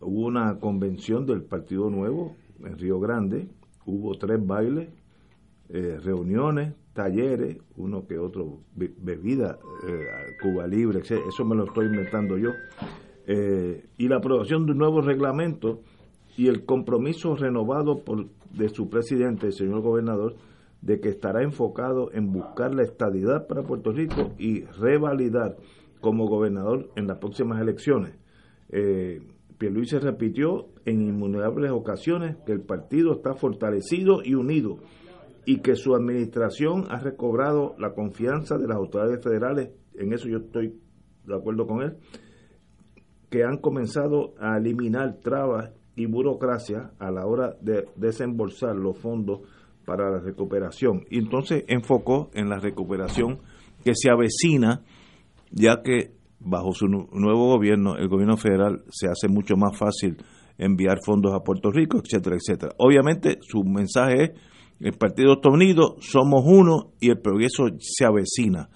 hubo 0.00 0.26
una 0.26 0.58
convención 0.58 1.26
del 1.26 1.42
Partido 1.44 1.90
Nuevo 1.90 2.34
en 2.64 2.78
Río 2.78 2.98
Grande, 3.00 3.48
hubo 3.84 4.14
tres 4.16 4.44
bailes, 4.44 4.88
eh, 5.68 5.98
reuniones, 6.02 6.74
talleres, 6.92 7.58
uno 7.76 8.06
que 8.06 8.18
otro, 8.18 8.60
be- 8.74 8.94
bebida, 8.98 9.58
eh, 9.88 10.06
Cuba 10.42 10.66
Libre, 10.66 11.00
etc. 11.00 11.20
eso 11.28 11.44
me 11.44 11.54
lo 11.56 11.64
estoy 11.64 11.86
inventando 11.86 12.38
yo, 12.38 12.50
eh, 13.26 13.84
y 13.98 14.08
la 14.08 14.16
aprobación 14.16 14.66
de 14.66 14.72
un 14.72 14.78
nuevo 14.78 15.00
reglamento 15.00 15.82
y 16.36 16.48
el 16.48 16.64
compromiso 16.64 17.34
renovado 17.34 18.04
por, 18.04 18.26
de 18.52 18.68
su 18.68 18.88
presidente, 18.88 19.46
el 19.46 19.52
señor 19.52 19.80
gobernador, 19.80 20.36
de 20.82 21.00
que 21.00 21.08
estará 21.08 21.42
enfocado 21.42 22.12
en 22.12 22.32
buscar 22.32 22.74
la 22.74 22.82
estadidad 22.84 23.46
para 23.48 23.62
Puerto 23.62 23.90
Rico 23.92 24.32
y 24.38 24.62
revalidar 24.64 25.56
como 26.00 26.28
gobernador 26.28 26.90
en 26.94 27.06
las 27.08 27.18
próximas 27.18 27.60
elecciones. 27.60 28.12
Eh, 28.68 29.20
Pierluisi 29.58 29.98
repitió 29.98 30.68
en 30.84 31.02
innumerables 31.02 31.70
ocasiones 31.70 32.36
que 32.44 32.52
el 32.52 32.60
partido 32.60 33.12
está 33.14 33.34
fortalecido 33.34 34.22
y 34.22 34.34
unido 34.34 34.78
y 35.46 35.58
que 35.58 35.76
su 35.76 35.94
administración 35.94 36.86
ha 36.90 36.98
recobrado 36.98 37.74
la 37.78 37.94
confianza 37.94 38.58
de 38.58 38.66
las 38.66 38.76
autoridades 38.76 39.22
federales, 39.22 39.70
en 39.94 40.12
eso 40.12 40.28
yo 40.28 40.38
estoy 40.38 40.78
de 41.24 41.34
acuerdo 41.34 41.66
con 41.66 41.82
él, 41.82 41.96
que 43.30 43.44
han 43.44 43.58
comenzado 43.58 44.34
a 44.40 44.58
eliminar 44.58 45.18
trabas 45.22 45.72
y 45.94 46.06
burocracia 46.06 46.92
a 46.98 47.10
la 47.10 47.26
hora 47.26 47.56
de 47.60 47.86
desembolsar 47.96 48.76
los 48.76 48.98
fondos 48.98 49.40
para 49.84 50.10
la 50.10 50.18
recuperación. 50.18 51.04
Y 51.10 51.18
entonces 51.18 51.64
enfocó 51.68 52.30
en 52.34 52.48
la 52.48 52.58
recuperación 52.58 53.38
que 53.84 53.92
se 53.94 54.10
avecina, 54.10 54.82
ya 55.50 55.82
que 55.82 56.15
bajo 56.46 56.72
su 56.72 56.86
nu- 56.86 57.08
nuevo 57.12 57.48
gobierno, 57.48 57.96
el 57.96 58.08
gobierno 58.08 58.36
federal 58.36 58.82
se 58.90 59.08
hace 59.08 59.28
mucho 59.28 59.56
más 59.56 59.76
fácil 59.76 60.16
enviar 60.58 60.98
fondos 61.04 61.34
a 61.34 61.40
Puerto 61.40 61.70
Rico, 61.70 61.98
etcétera, 62.02 62.36
etcétera. 62.36 62.72
Obviamente 62.78 63.38
su 63.42 63.62
mensaje 63.64 64.22
es, 64.22 64.30
el 64.80 64.92
partido 64.92 65.34
está 65.34 65.50
unido, 65.50 65.96
somos 66.00 66.44
uno 66.46 66.92
y 67.00 67.10
el 67.10 67.18
progreso 67.20 67.64
se 67.78 68.04
avecina. 68.04 68.68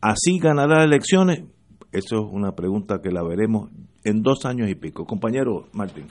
¿Así 0.00 0.38
ganará 0.38 0.76
las 0.78 0.86
elecciones? 0.86 1.44
Eso 1.92 2.16
es 2.16 2.24
una 2.32 2.52
pregunta 2.52 3.00
que 3.02 3.10
la 3.10 3.22
veremos 3.22 3.70
en 4.04 4.22
dos 4.22 4.44
años 4.44 4.68
y 4.70 4.74
pico. 4.74 5.04
Compañero 5.04 5.66
Martín. 5.72 6.06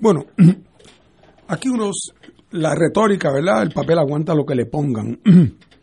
Bueno, 0.00 0.24
aquí 1.48 1.68
unos, 1.68 2.12
la 2.50 2.74
retórica, 2.74 3.30
¿verdad? 3.32 3.62
El 3.62 3.72
papel 3.72 3.98
aguanta 3.98 4.34
lo 4.34 4.44
que 4.44 4.54
le 4.54 4.66
pongan. 4.66 5.18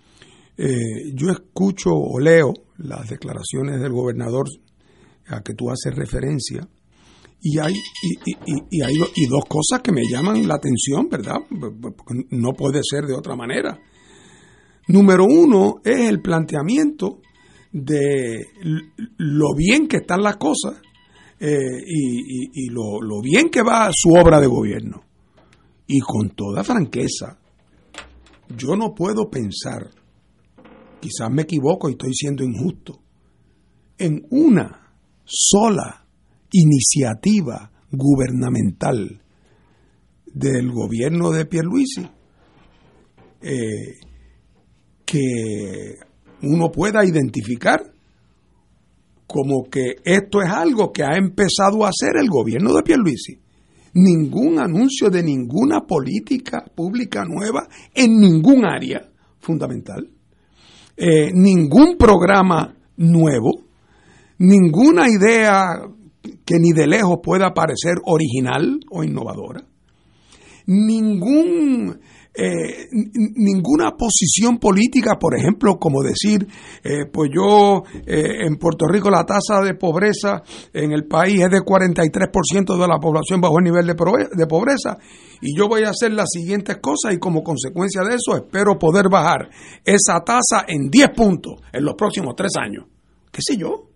Eh, 0.58 1.12
yo 1.14 1.30
escucho 1.32 1.90
o 1.94 2.20
leo 2.20 2.54
las 2.78 3.10
declaraciones 3.10 3.80
del 3.82 3.92
gobernador 3.92 4.46
a 5.28 5.42
que 5.42 5.54
tú 5.54 5.70
haces 5.72 5.96
referencia 5.96 6.68
y 7.42 7.58
hay 7.58 7.74
y, 8.70 8.82
hay 8.82 8.94
y 9.16 9.26
dos 9.28 9.46
cosas 9.48 9.82
que 9.82 9.92
me 9.92 10.02
llaman 10.10 10.48
la 10.48 10.56
atención, 10.56 11.08
¿verdad? 11.10 11.38
No 12.30 12.54
puede 12.54 12.82
ser 12.84 13.06
de 13.06 13.16
otra 13.16 13.36
manera. 13.36 13.80
Número 14.88 15.26
uno 15.26 15.76
es 15.84 16.10
el 16.10 16.22
planteamiento 16.22 17.20
de 17.72 18.46
lo 19.18 19.56
bien 19.56 19.88
que 19.88 19.98
están 19.98 20.22
las 20.22 20.36
cosas 20.38 20.82
eh, 21.40 21.56
y- 21.88 22.50
y 22.66 22.70
lo, 22.70 23.02
lo 23.02 23.22
bien 23.22 23.50
que 23.50 23.62
va 23.64 23.90
su 23.94 24.10
obra 24.12 24.40
de 24.40 24.48
gobierno. 24.48 25.02
Y 25.88 26.00
con 26.02 26.30
toda 26.36 26.64
franqueza, 26.64 27.40
yo 28.56 28.76
no 28.76 28.94
puedo 28.94 29.30
pensar, 29.30 29.90
quizás 31.02 31.30
me 31.32 31.42
equivoco 31.42 31.90
y 31.90 31.94
estoy 31.94 32.14
siendo 32.14 32.44
injusto, 32.44 33.02
en 33.98 34.26
una 34.30 34.94
sola 35.26 36.06
iniciativa 36.52 37.72
gubernamental 37.92 39.22
del 40.26 40.72
gobierno 40.72 41.32
de 41.32 41.46
Pierluisi 41.46 42.08
eh, 43.42 44.00
que 45.06 45.96
uno 46.44 46.72
pueda 46.72 47.04
identificar 47.04 47.82
como 49.28 49.70
que 49.70 49.96
esto 50.04 50.42
es 50.42 50.50
algo 50.50 50.92
que 50.92 51.04
ha 51.04 51.18
empezado 51.18 51.86
a 51.86 51.90
hacer 51.90 52.18
el 52.22 52.30
gobierno 52.30 52.74
de 52.74 52.84
Pierluisi. 52.84 53.40
Ningún 53.94 54.60
anuncio 54.60 55.10
de 55.10 55.24
ninguna 55.24 55.82
política 55.82 56.66
pública 56.76 57.24
nueva 57.26 57.68
en 57.94 58.20
ningún 58.20 58.66
área 58.66 59.10
fundamental. 59.40 60.10
Eh, 61.04 61.32
ningún 61.34 61.98
programa 61.98 62.76
nuevo, 62.98 63.64
ninguna 64.38 65.10
idea 65.10 65.82
que 66.46 66.60
ni 66.60 66.74
de 66.74 66.86
lejos 66.86 67.18
pueda 67.24 67.56
parecer 67.56 67.96
original 68.06 68.80
o 68.92 69.04
innovadora, 69.04 69.64
ningún 70.68 72.00
eh, 72.34 72.88
ninguna 73.36 73.91
posición 73.91 74.58
política, 74.58 75.20
por 75.20 75.38
ejemplo, 75.38 75.78
como 75.78 76.02
decir, 76.02 76.48
eh, 76.82 77.06
pues 77.12 77.30
yo 77.34 77.84
eh, 78.06 78.46
en 78.46 78.56
Puerto 78.56 78.86
Rico 78.88 79.10
la 79.10 79.26
tasa 79.26 79.62
de 79.62 79.74
pobreza 79.74 80.41
en 80.74 80.94
el 80.94 81.06
país 81.06 81.41
es 81.41 81.52
de 81.52 81.60
43% 81.60 82.80
de 82.80 82.88
la 82.88 83.00
población 83.00 83.41
bajo 83.41 83.60
el 83.60 83.65
nivel 83.65 83.86
de, 83.86 83.96
pobreza 83.96 84.98
y 85.41 85.58
yo 85.58 85.67
voy 85.67 85.84
a 85.84 85.89
hacer 85.89 86.13
las 86.13 86.30
siguientes 86.32 86.78
cosas 86.78 87.13
y 87.13 87.20
como 87.20 87.44
consecuencia 87.44 88.02
de 88.04 88.15
eso 88.15 88.38
espero 88.38 88.80
poder 88.80 89.10
bajar 89.10 89.50
esa 89.84 90.24
tasa 90.24 90.63
en 90.67 90.89
10 90.89 91.10
puntos 91.10 91.56
en 91.74 91.84
los 91.84 91.96
próximos 91.96 92.34
tres 92.38 92.52
años. 92.58 92.86
¿Qué 93.30 93.41
sé 93.41 93.58
yo? 93.58 93.90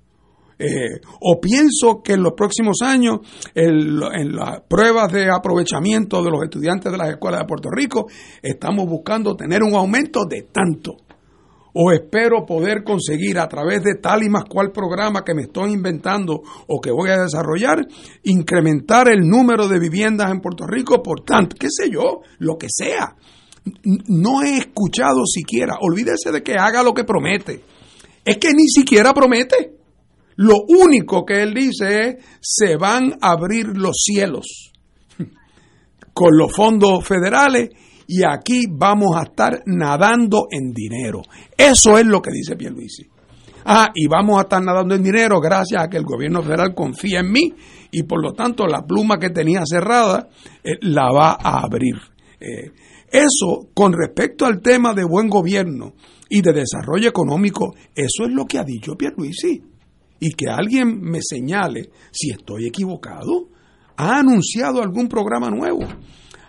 Eh, 0.58 1.02
o 1.20 1.40
pienso 1.42 2.02
que 2.02 2.14
en 2.14 2.24
los 2.24 2.34
próximos 2.34 2.78
años, 2.82 3.20
en, 3.54 4.00
las 4.00 4.62
pruebas 4.62 5.12
de 5.12 5.30
aprovechamiento 5.30 6.24
de 6.24 6.32
los 6.32 6.44
estudiantes 6.44 6.92
de 6.92 6.98
las 6.98 7.10
escuelas 7.10 7.42
de 7.42 7.48
Puerto 7.48 7.70
Rico, 7.70 8.08
estamos 8.42 8.88
buscando 8.88 9.36
tener 9.36 9.64
un 9.64 9.76
aumento 9.76 10.26
de 10.26 10.44
tanto. 10.44 10.98
O 11.78 11.92
espero 11.92 12.46
poder 12.46 12.86
conseguir 12.86 13.38
a 13.38 13.50
través 13.50 13.84
de 13.84 13.96
tal 13.96 14.24
y 14.24 14.30
más 14.30 14.46
cual 14.46 14.72
programa 14.72 15.26
que 15.26 15.34
me 15.34 15.42
estoy 15.42 15.74
inventando 15.74 16.42
o 16.68 16.80
que 16.80 16.90
voy 16.90 17.10
a 17.10 17.24
desarrollar, 17.24 17.86
incrementar 18.24 19.10
el 19.10 19.28
número 19.28 19.68
de 19.68 19.78
viviendas 19.78 20.32
en 20.32 20.40
Puerto 20.40 20.66
Rico 20.66 21.04
por 21.04 21.26
tanto, 21.26 21.58
qué 21.60 21.68
sé 21.70 21.90
yo, 21.92 22.22
lo 22.40 22.58
que 22.58 22.68
sea. 22.70 23.18
No 24.08 24.42
he 24.42 24.58
escuchado 24.58 25.26
siquiera, 25.26 25.74
olvídese 25.82 26.32
de 26.32 26.42
que 26.42 26.54
haga 26.54 26.82
lo 26.82 26.94
que 26.94 27.04
promete. 27.04 27.62
Es 28.24 28.38
que 28.38 28.54
ni 28.54 28.70
siquiera 28.70 29.14
promete. 29.14 29.76
Lo 30.38 30.56
único 30.68 31.26
que 31.26 31.42
él 31.42 31.54
dice 31.54 32.02
es, 32.02 32.16
se 32.42 32.76
van 32.76 33.14
a 33.22 33.32
abrir 33.32 33.68
los 33.78 33.96
cielos 34.04 34.74
con 36.14 36.38
los 36.38 36.54
fondos 36.54 37.06
federales 37.06 37.70
y 38.08 38.24
aquí 38.24 38.66
vamos 38.70 39.16
a 39.16 39.24
estar 39.24 39.64
nadando 39.66 40.48
en 40.52 40.74
dinero. 40.74 41.22
Eso 41.58 41.98
es 41.98 42.06
lo 42.06 42.22
que 42.22 42.32
dice 42.32 42.56
Pierluisi. 42.56 43.08
Ah, 43.68 43.90
y 43.96 44.08
vamos 44.08 44.38
a 44.38 44.42
estar 44.42 44.62
nadando 44.62 44.94
en 44.94 45.02
dinero 45.02 45.40
gracias 45.40 45.84
a 45.84 45.88
que 45.88 45.98
el 45.98 46.04
gobierno 46.04 46.44
federal 46.44 46.76
confía 46.76 47.22
en 47.22 47.32
mí 47.32 47.54
y 47.90 48.04
por 48.04 48.22
lo 48.22 48.34
tanto 48.34 48.68
la 48.68 48.86
pluma 48.86 49.18
que 49.18 49.32
tenía 49.32 49.62
cerrada 49.66 50.28
eh, 50.64 50.78
la 50.82 51.12
va 51.12 51.38
a 51.42 51.62
abrir. 51.62 51.96
Eh, 52.40 52.72
eso 53.10 53.70
con 53.74 53.94
respecto 53.94 54.46
al 54.46 54.62
tema 54.62 54.94
de 54.94 55.06
buen 55.06 55.30
gobierno 55.30 55.94
y 56.30 56.42
de 56.42 56.54
desarrollo 56.54 57.10
económico, 57.10 57.74
eso 57.96 58.26
es 58.26 58.32
lo 58.32 58.46
que 58.46 58.60
ha 58.60 58.64
dicho 58.64 58.96
Pierluisi 58.96 59.75
y 60.20 60.32
que 60.32 60.48
alguien 60.48 61.02
me 61.02 61.20
señale 61.22 61.90
si 62.12 62.32
estoy 62.32 62.68
equivocado. 62.68 63.50
¿Ha 63.98 64.20
anunciado 64.20 64.82
algún 64.82 65.08
programa 65.08 65.50
nuevo? 65.50 65.82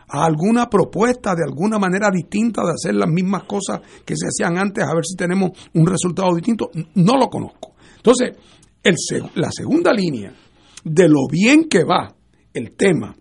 alguna 0.09 0.69
propuesta 0.69 1.35
de 1.35 1.43
alguna 1.45 1.79
manera 1.79 2.11
distinta 2.13 2.63
de 2.63 2.73
hacer 2.73 2.95
las 2.95 3.09
mismas 3.09 3.43
cosas 3.45 3.81
que 4.05 4.15
se 4.17 4.27
hacían 4.27 4.57
antes 4.57 4.85
a 4.85 4.95
ver 4.95 5.05
si 5.05 5.17
tenemos 5.17 5.51
un 5.75 5.87
resultado 5.87 6.35
distinto? 6.35 6.71
No 6.95 7.17
lo 7.19 7.29
conozco. 7.29 7.75
Entonces, 7.97 8.37
el, 8.83 8.95
la 9.35 9.51
segunda 9.51 9.93
línea 9.93 10.33
de 10.85 11.09
lo 11.09 11.27
bien 11.29 11.69
que 11.69 11.83
va 11.85 12.15
el 12.55 12.73
tema 12.77 13.17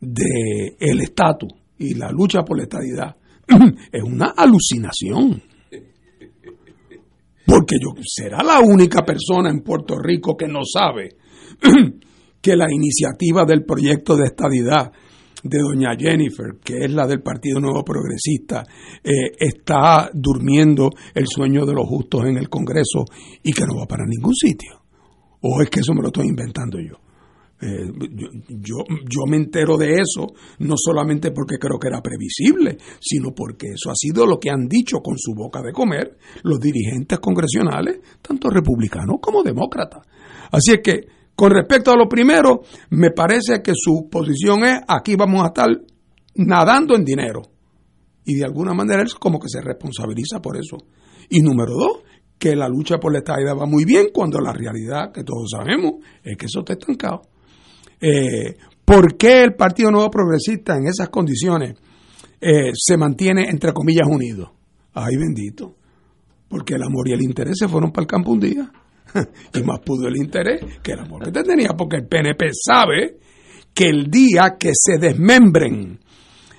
del 0.00 0.76
el 0.78 1.00
estatus 1.00 1.52
y 1.78 1.94
la 1.94 2.10
lucha 2.10 2.42
por 2.42 2.56
la 2.56 2.62
estadidad 2.64 3.16
es 3.92 4.02
una 4.02 4.34
alucinación. 4.36 5.42
Porque 7.48 7.76
yo 7.80 7.94
será 8.04 8.42
la 8.42 8.60
única 8.60 9.06
persona 9.06 9.48
en 9.48 9.60
Puerto 9.60 9.98
Rico 9.98 10.36
que 10.36 10.46
no 10.46 10.60
sabe 10.70 11.16
que 12.42 12.54
la 12.54 12.66
iniciativa 12.70 13.46
del 13.46 13.64
proyecto 13.64 14.16
de 14.16 14.24
estadidad 14.24 14.92
de 15.42 15.58
doña 15.58 15.96
Jennifer, 15.98 16.58
que 16.62 16.84
es 16.84 16.92
la 16.92 17.06
del 17.06 17.22
Partido 17.22 17.58
Nuevo 17.58 17.82
Progresista, 17.82 18.66
eh, 19.02 19.32
está 19.38 20.10
durmiendo 20.12 20.90
el 21.14 21.26
sueño 21.26 21.64
de 21.64 21.72
los 21.72 21.88
justos 21.88 22.26
en 22.26 22.36
el 22.36 22.50
Congreso 22.50 23.06
y 23.42 23.52
que 23.52 23.64
no 23.64 23.80
va 23.80 23.86
para 23.86 24.04
ningún 24.06 24.34
sitio. 24.34 24.82
¿O 25.40 25.62
es 25.62 25.70
que 25.70 25.80
eso 25.80 25.94
me 25.94 26.02
lo 26.02 26.08
estoy 26.08 26.26
inventando 26.26 26.78
yo? 26.78 27.07
Eh, 27.60 27.90
yo, 28.48 28.84
yo, 28.86 29.26
me 29.28 29.36
entero 29.36 29.76
de 29.76 29.94
eso 29.94 30.28
no 30.60 30.76
solamente 30.76 31.32
porque 31.32 31.58
creo 31.58 31.76
que 31.78 31.88
era 31.88 32.00
previsible, 32.00 32.78
sino 33.00 33.34
porque 33.34 33.68
eso 33.74 33.90
ha 33.90 33.96
sido 33.96 34.26
lo 34.26 34.38
que 34.38 34.50
han 34.50 34.68
dicho 34.68 34.98
con 35.00 35.18
su 35.18 35.34
boca 35.34 35.60
de 35.60 35.72
comer 35.72 36.16
los 36.44 36.60
dirigentes 36.60 37.18
congresionales, 37.18 37.98
tanto 38.22 38.48
republicanos 38.48 39.16
como 39.20 39.42
demócratas. 39.42 40.06
Así 40.52 40.72
es 40.72 40.80
que, 40.82 41.00
con 41.34 41.50
respecto 41.50 41.90
a 41.90 41.96
lo 41.96 42.08
primero, 42.08 42.62
me 42.90 43.10
parece 43.10 43.60
que 43.62 43.72
su 43.74 44.08
posición 44.08 44.64
es 44.64 44.80
aquí 44.86 45.16
vamos 45.16 45.42
a 45.42 45.48
estar 45.48 45.68
nadando 46.36 46.94
en 46.94 47.04
dinero. 47.04 47.42
Y 48.24 48.34
de 48.36 48.44
alguna 48.44 48.74
manera 48.74 49.02
él 49.02 49.08
como 49.18 49.40
que 49.40 49.48
se 49.48 49.60
responsabiliza 49.60 50.40
por 50.40 50.56
eso. 50.56 50.76
Y 51.30 51.40
número 51.40 51.72
dos, 51.72 52.02
que 52.38 52.54
la 52.54 52.68
lucha 52.68 52.98
por 52.98 53.12
la 53.12 53.18
estabilidad 53.18 53.56
va 53.56 53.66
muy 53.66 53.84
bien 53.84 54.08
cuando 54.12 54.38
la 54.38 54.52
realidad, 54.52 55.12
que 55.12 55.24
todos 55.24 55.50
sabemos, 55.50 55.94
es 56.22 56.36
que 56.36 56.46
eso 56.46 56.60
está 56.60 56.74
estancado. 56.74 57.22
Eh, 58.00 58.56
¿Por 58.84 59.16
qué 59.16 59.42
el 59.42 59.54
Partido 59.54 59.90
Nuevo 59.90 60.10
Progresista 60.10 60.76
en 60.76 60.86
esas 60.86 61.08
condiciones 61.10 61.74
eh, 62.40 62.70
se 62.74 62.96
mantiene, 62.96 63.48
entre 63.50 63.72
comillas, 63.72 64.06
unido? 64.08 64.52
Ay, 64.94 65.16
bendito. 65.16 65.74
Porque 66.48 66.74
el 66.74 66.82
amor 66.82 67.08
y 67.08 67.12
el 67.12 67.22
interés 67.22 67.56
se 67.58 67.68
fueron 67.68 67.92
para 67.92 68.04
el 68.04 68.08
campo 68.08 68.32
un 68.32 68.40
día. 68.40 68.70
y 69.54 69.62
más 69.62 69.80
pudo 69.80 70.08
el 70.08 70.16
interés 70.16 70.60
que 70.82 70.92
el 70.92 71.00
amor 71.00 71.24
que 71.24 71.32
te 71.32 71.42
tenía, 71.42 71.70
porque 71.76 71.96
el 71.96 72.06
PNP 72.06 72.50
sabe 72.52 73.18
que 73.74 73.88
el 73.88 74.10
día 74.10 74.56
que 74.58 74.72
se 74.74 74.98
desmembren, 74.98 76.00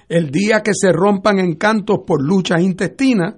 el 0.08 0.32
día 0.32 0.62
que 0.62 0.72
se 0.74 0.92
rompan 0.92 1.40
encantos 1.40 2.00
por 2.06 2.24
luchas 2.24 2.62
intestinas, 2.62 3.36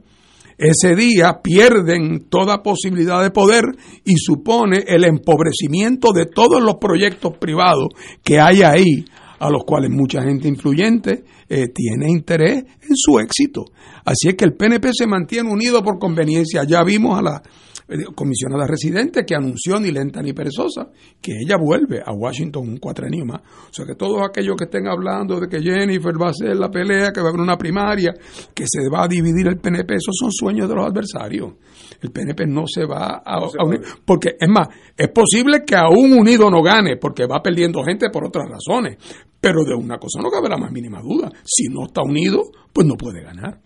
ese 0.61 0.95
día 0.95 1.39
pierden 1.41 2.29
toda 2.29 2.61
posibilidad 2.61 3.23
de 3.23 3.31
poder 3.31 3.63
y 4.05 4.13
supone 4.17 4.83
el 4.85 5.05
empobrecimiento 5.05 6.13
de 6.13 6.27
todos 6.27 6.61
los 6.61 6.75
proyectos 6.75 7.35
privados 7.39 7.87
que 8.23 8.39
hay 8.39 8.61
ahí, 8.61 9.05
a 9.39 9.49
los 9.49 9.63
cuales 9.65 9.89
mucha 9.89 10.21
gente 10.21 10.47
influyente 10.47 11.23
eh, 11.49 11.69
tiene 11.73 12.11
interés 12.11 12.57
en 12.57 12.95
su 12.95 13.17
éxito. 13.17 13.65
Así 14.05 14.29
es 14.29 14.35
que 14.35 14.45
el 14.45 14.53
PNP 14.53 14.91
se 14.93 15.07
mantiene 15.07 15.49
unido 15.51 15.81
por 15.81 15.97
conveniencia. 15.97 16.63
Ya 16.63 16.83
vimos 16.83 17.17
a 17.17 17.23
la 17.23 17.41
comisionada 18.15 18.65
residente 18.65 19.25
que 19.25 19.35
anunció 19.35 19.79
ni 19.79 19.91
lenta 19.91 20.21
ni 20.21 20.33
perezosa 20.33 20.89
que 21.21 21.33
ella 21.43 21.57
vuelve 21.57 22.01
a 22.05 22.13
Washington 22.13 22.69
un 22.69 22.77
cuatrenio 22.77 23.25
más. 23.25 23.41
O 23.41 23.73
sea 23.73 23.85
que 23.85 23.95
todos 23.95 24.21
aquellos 24.21 24.55
que 24.57 24.65
estén 24.65 24.87
hablando 24.87 25.39
de 25.39 25.47
que 25.47 25.61
Jennifer 25.61 26.13
va 26.19 26.27
a 26.27 26.29
hacer 26.31 26.55
la 26.55 26.69
pelea, 26.69 27.11
que 27.11 27.21
va 27.21 27.27
a 27.27 27.29
haber 27.29 27.41
una 27.41 27.57
primaria, 27.57 28.13
que 28.53 28.63
se 28.67 28.89
va 28.89 29.03
a 29.03 29.07
dividir 29.07 29.47
el 29.47 29.57
PNP, 29.57 29.95
esos 29.95 30.15
son 30.17 30.31
sueños 30.31 30.69
de 30.69 30.75
los 30.75 30.85
adversarios. 30.85 31.53
El 32.01 32.11
PNP 32.11 32.47
no 32.47 32.63
se 32.65 32.85
va 32.85 33.21
a, 33.25 33.39
unir. 33.63 33.81
Porque 34.05 34.35
es 34.39 34.49
más, 34.49 34.67
es 34.97 35.09
posible 35.09 35.63
que 35.65 35.75
aún 35.75 36.13
unido 36.13 36.49
no 36.49 36.61
gane, 36.61 36.97
porque 36.97 37.25
va 37.25 37.41
perdiendo 37.41 37.83
gente 37.83 38.09
por 38.09 38.25
otras 38.25 38.45
razones. 38.49 38.97
Pero 39.39 39.63
de 39.63 39.75
una 39.75 39.97
cosa 39.97 40.21
no 40.21 40.29
cabe 40.29 40.49
la 40.49 40.57
más 40.57 40.71
mínima 40.71 41.01
duda. 41.01 41.31
Si 41.43 41.67
no 41.67 41.85
está 41.85 42.01
unido, 42.03 42.43
pues 42.71 42.87
no 42.87 42.95
puede 42.95 43.23
ganar. 43.23 43.59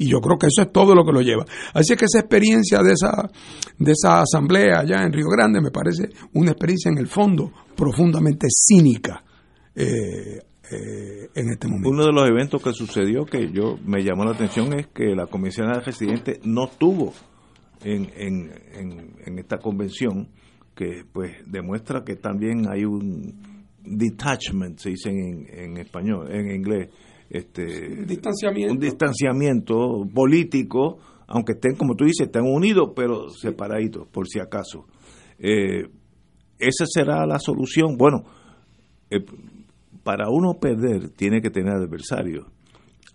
Y 0.00 0.08
yo 0.08 0.18
creo 0.22 0.38
que 0.38 0.46
eso 0.46 0.62
es 0.62 0.72
todo 0.72 0.94
lo 0.94 1.04
que 1.04 1.12
lo 1.12 1.20
lleva. 1.20 1.44
Así 1.74 1.94
que 1.94 2.06
esa 2.06 2.20
experiencia 2.20 2.82
de 2.82 2.94
esa, 2.94 3.30
de 3.78 3.92
esa 3.92 4.22
asamblea 4.22 4.80
allá 4.80 5.02
en 5.02 5.12
Río 5.12 5.28
Grande 5.28 5.60
me 5.60 5.70
parece 5.70 6.08
una 6.32 6.52
experiencia 6.52 6.90
en 6.90 6.96
el 6.96 7.06
fondo 7.06 7.52
profundamente 7.76 8.46
cínica 8.48 9.22
eh, 9.74 10.38
eh, 10.70 11.28
en 11.34 11.50
este 11.50 11.68
momento. 11.68 11.90
Uno 11.90 12.06
de 12.06 12.12
los 12.12 12.26
eventos 12.26 12.62
que 12.62 12.72
sucedió 12.72 13.26
que 13.26 13.52
yo 13.52 13.76
me 13.84 14.02
llamó 14.02 14.24
la 14.24 14.30
atención 14.30 14.72
es 14.72 14.86
que 14.86 15.14
la 15.14 15.26
comisión 15.26 15.70
de 15.70 15.80
residente 15.80 16.40
no 16.44 16.66
tuvo 16.68 17.12
en, 17.82 18.10
en, 18.16 19.14
en, 19.26 19.38
esta 19.38 19.58
convención, 19.58 20.30
que 20.74 21.04
pues 21.12 21.32
demuestra 21.44 22.04
que 22.04 22.16
también 22.16 22.70
hay 22.70 22.86
un, 22.86 23.38
detachment, 23.84 24.78
se 24.78 24.90
dice 24.90 25.10
en, 25.10 25.46
en 25.50 25.76
español, 25.76 26.32
en 26.32 26.50
inglés. 26.50 26.88
Este, 27.30 28.04
Distanciamiento. 28.06 28.74
un 28.74 28.80
distanciamiento 28.80 30.04
político, 30.12 30.98
aunque 31.28 31.52
estén, 31.52 31.76
como 31.76 31.94
tú 31.94 32.04
dices, 32.04 32.26
estén 32.26 32.42
unidos, 32.42 32.90
pero 32.94 33.30
separaditos, 33.30 34.08
por 34.08 34.26
si 34.26 34.40
acaso. 34.40 34.86
Eh, 35.38 35.88
esa 36.58 36.84
será 36.86 37.24
la 37.26 37.38
solución. 37.38 37.96
Bueno, 37.96 38.24
eh, 39.10 39.24
para 40.02 40.28
uno 40.28 40.54
perder, 40.60 41.10
tiene 41.10 41.40
que 41.40 41.50
tener 41.50 41.72
adversarios. 41.72 42.46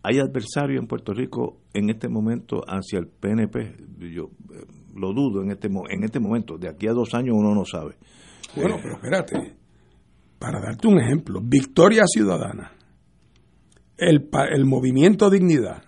Hay 0.02 0.20
adversarios 0.20 0.82
en 0.82 0.88
Puerto 0.88 1.14
Rico 1.14 1.58
en 1.74 1.90
este 1.90 2.08
momento 2.08 2.62
hacia 2.68 3.00
el 3.00 3.08
PNP. 3.08 3.76
Yo 4.14 4.30
eh, 4.54 4.66
lo 4.96 5.14
dudo 5.14 5.42
en 5.44 5.52
este, 5.52 5.68
en 5.68 6.04
este 6.04 6.20
momento. 6.20 6.58
De 6.58 6.70
aquí 6.70 6.88
a 6.88 6.94
dos 6.94 7.14
años 7.14 7.36
uno 7.38 7.54
no 7.54 7.66
sabe. 7.66 7.96
Bueno, 8.56 8.78
pero 8.82 8.96
espérate. 8.96 9.58
Para 10.40 10.60
darte 10.62 10.88
un 10.88 11.00
ejemplo, 11.00 11.42
Victoria 11.44 12.04
Ciudadana, 12.06 12.72
el, 13.98 14.30
el 14.54 14.66
Movimiento 14.66 15.30
Dignidad 15.30 15.84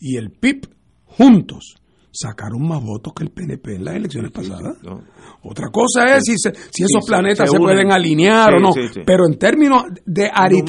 y 0.00 0.16
el 0.16 0.30
PIB 0.30 0.68
juntos 1.06 1.76
sacaron 2.10 2.66
más 2.66 2.82
votos 2.82 3.12
que 3.14 3.24
el 3.24 3.30
PNP 3.30 3.76
en 3.76 3.84
las 3.84 3.94
elecciones 3.96 4.30
pasadas. 4.32 4.76
¿no? 4.82 5.02
Otra 5.42 5.68
cosa 5.70 6.16
es 6.16 6.24
si, 6.24 6.34
se- 6.36 6.52
si 6.70 6.82
esos 6.84 7.04
planetas 7.06 7.50
se 7.50 7.58
pueden 7.58 7.92
alinear 7.92 8.54
o 8.54 8.60
no, 8.60 8.70
pero 9.06 9.24
en 9.28 9.38
términos 9.38 9.82
de, 10.04 10.30
arit- 10.30 10.64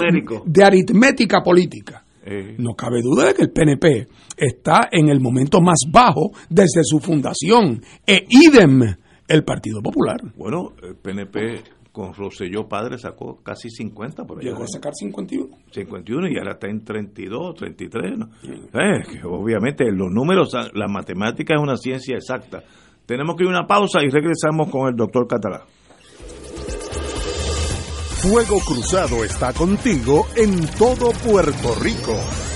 de 0.46 0.64
aritmética 0.64 1.42
política, 1.44 2.04
Eh, 2.26 2.56
no 2.60 2.74
cabe 2.76 3.02
duda 3.02 3.28
de 3.28 3.34
que 3.34 3.42
el 3.44 3.50
PNP 3.52 4.08
está 4.38 4.90
en 4.92 5.10
el 5.10 5.20
momento 5.20 5.62
más 5.62 5.80
bajo 5.90 6.32
desde 6.50 6.82
su 6.84 7.00
fundación, 7.00 7.82
e 8.06 8.26
idem 8.30 8.82
el 9.28 9.44
Partido 9.44 9.82
Popular. 9.82 10.18
bueno, 10.36 10.74
el 10.84 10.96
PNP 10.96 11.64
con 11.92 12.14
Rosselló 12.14 12.68
padre 12.68 12.98
sacó 12.98 13.42
casi 13.44 13.70
50 13.70 14.26
por 14.26 14.40
allá. 14.40 14.52
Llegó 14.52 14.64
a 14.64 14.68
sacar 14.68 14.94
51. 14.94 15.58
51 15.72 16.28
y 16.28 16.38
ahora 16.38 16.54
está 16.54 16.68
en 16.68 16.84
32, 16.84 17.56
33. 17.56 18.18
¿no? 18.18 18.30
Eh, 18.44 19.04
que 19.12 19.26
obviamente 19.26 19.86
los 19.92 20.12
números, 20.12 20.54
la 20.74 20.88
matemática 20.88 21.56
es 21.56 21.62
una 21.62 21.76
ciencia 21.78 22.16
exacta. 22.16 22.64
Tenemos 23.06 23.36
que 23.36 23.44
ir 23.44 23.50
a 23.50 23.52
una 23.52 23.68
pausa 23.68 24.04
y 24.04 24.10
regresamos 24.10 24.70
con 24.70 24.88
el 24.88 24.96
doctor 24.96 25.28
Catalá. 25.28 25.66
Fuego 28.22 28.60
Cruzado 28.60 29.24
está 29.24 29.54
contigo 29.54 30.28
en 30.36 30.68
todo 30.78 31.12
Puerto 31.24 31.74
Rico. 31.82 32.49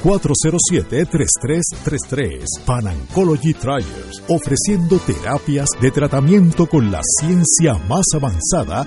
787-407-3333. 0.02 2.44
Pan 2.64 2.87
Oncology 2.87 3.52
Trials, 3.55 4.22
ofreciendo 4.29 4.98
terapias 4.98 5.70
de 5.81 5.90
tratamiento 5.90 6.66
con 6.66 6.90
la 6.90 7.00
ciencia 7.20 7.74
más 7.88 8.05
avanzada 8.14 8.87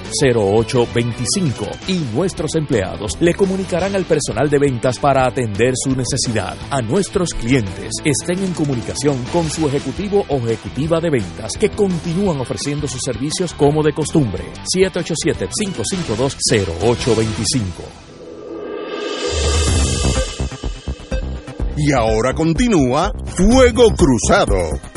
787-552-0825 0.23 1.69
y 1.87 1.99
nuestros 2.13 2.55
empleados 2.55 3.17
le 3.19 3.33
comunicarán 3.33 3.95
al 3.95 4.05
personal 4.05 4.47
de 4.49 4.59
ventas 4.59 4.99
para 4.99 5.27
atender 5.27 5.73
su 5.75 5.95
necesidad. 5.95 6.55
A 6.69 6.81
nuestros 6.81 7.33
clientes 7.33 7.91
estén 8.03 8.43
en 8.43 8.53
comunicación 8.53 9.23
con 9.31 9.49
su 9.49 9.67
ejecutivo 9.67 10.25
o 10.27 10.35
ejecutiva 10.37 10.99
de 10.99 11.09
ventas 11.09 11.53
que 11.59 11.69
continúan 11.69 12.39
ofreciendo 12.39 12.87
sus 12.87 13.01
servicios 13.03 13.53
como 13.53 13.81
de 13.83 13.93
costumbre. 13.93 14.43
787-552-0825. 14.75 17.61
Y 21.77 21.93
ahora 21.93 22.33
continúa 22.33 23.13
Fuego 23.25 23.93
Cruzado. 23.95 24.90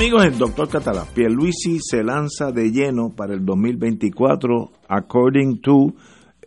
Amigos, 0.00 0.24
el 0.24 0.38
doctor 0.38 0.66
Catalá, 0.66 1.04
Pierluisi 1.14 1.78
se 1.78 2.02
lanza 2.02 2.52
de 2.52 2.70
lleno 2.70 3.10
para 3.14 3.34
el 3.34 3.44
2024, 3.44 4.72
according 4.88 5.60
to 5.60 5.92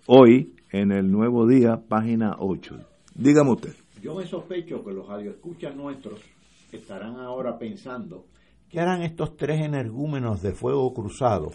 hoy, 0.08 0.56
en 0.72 0.92
el 0.92 1.12
Nuevo 1.12 1.46
Día, 1.46 1.80
página 1.88 2.36
8. 2.40 2.76
Dígame 3.14 3.52
usted. 3.52 3.76
Yo 4.02 4.16
me 4.16 4.26
sospecho 4.26 4.84
que 4.84 4.92
los 4.92 5.08
radioescuchas 5.08 5.76
nuestros 5.76 6.20
estarán 6.72 7.18
ahora 7.20 7.60
pensando 7.60 8.26
qué 8.70 8.80
harán 8.80 9.04
estos 9.04 9.38
tres 9.38 9.62
energúmenos 9.62 10.42
de 10.42 10.54
fuego 10.54 10.92
cruzado 10.92 11.52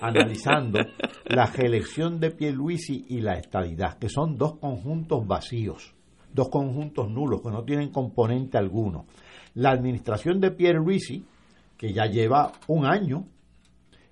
analizando 0.00 0.78
la 1.26 1.44
reelección 1.44 2.18
de 2.18 2.30
Pierluisi 2.30 3.04
y 3.10 3.20
la 3.20 3.34
estadidad, 3.34 3.98
que 3.98 4.08
son 4.08 4.38
dos 4.38 4.56
conjuntos 4.56 5.26
vacíos, 5.26 5.92
dos 6.32 6.48
conjuntos 6.48 7.10
nulos 7.10 7.42
que 7.42 7.50
no 7.50 7.62
tienen 7.62 7.90
componente 7.90 8.56
alguno. 8.56 9.04
La 9.54 9.68
administración 9.72 10.40
de 10.40 10.50
Pierluisi, 10.50 11.26
que 11.82 11.92
ya 11.92 12.06
lleva 12.06 12.52
un 12.68 12.86
año, 12.86 13.24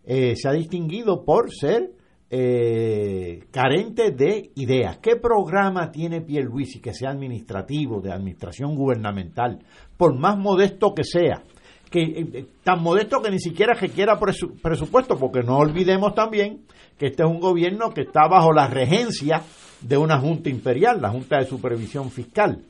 eh, 0.05 0.35
se 0.35 0.49
ha 0.49 0.53
distinguido 0.53 1.25
por 1.25 1.53
ser 1.55 1.93
eh, 2.29 3.45
carente 3.53 4.11
de 4.11 4.51
ideas. 4.57 4.99
¿Qué 4.99 5.15
programa 5.15 5.93
tiene 5.93 6.21
Pierluisi 6.21 6.81
que 6.81 6.93
sea 6.93 7.11
administrativo, 7.11 8.01
de 8.01 8.13
administración 8.13 8.75
gubernamental, 8.75 9.61
por 9.97 10.19
más 10.19 10.37
modesto 10.37 10.93
que 10.97 11.05
sea? 11.05 11.45
Que, 11.89 12.01
eh, 12.03 12.47
tan 12.65 12.83
modesto 12.83 13.23
que 13.23 13.31
ni 13.31 13.39
siquiera 13.39 13.75
requiera 13.75 14.19
presu- 14.19 14.61
presupuesto, 14.61 15.17
porque 15.17 15.45
no 15.45 15.57
olvidemos 15.57 16.13
también 16.17 16.63
que 16.99 17.07
este 17.07 17.23
es 17.23 17.29
un 17.31 17.39
gobierno 17.39 17.91
que 17.91 18.01
está 18.03 18.27
bajo 18.29 18.53
la 18.53 18.67
regencia 18.67 19.43
de 19.81 19.97
una 19.97 20.19
junta 20.19 20.51
imperial, 20.51 21.01
la 21.01 21.11
Junta 21.11 21.39
de 21.39 21.47
Supervisión 21.47 22.11
Fiscal. 22.11 22.65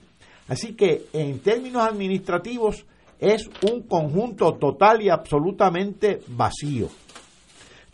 Así 0.46 0.74
que 0.74 1.06
en 1.14 1.38
términos 1.38 1.84
administrativos 1.84 2.84
es 3.20 3.48
un 3.70 3.82
conjunto 3.82 4.54
total 4.54 5.02
y 5.02 5.10
absolutamente 5.10 6.20
vacío. 6.28 6.88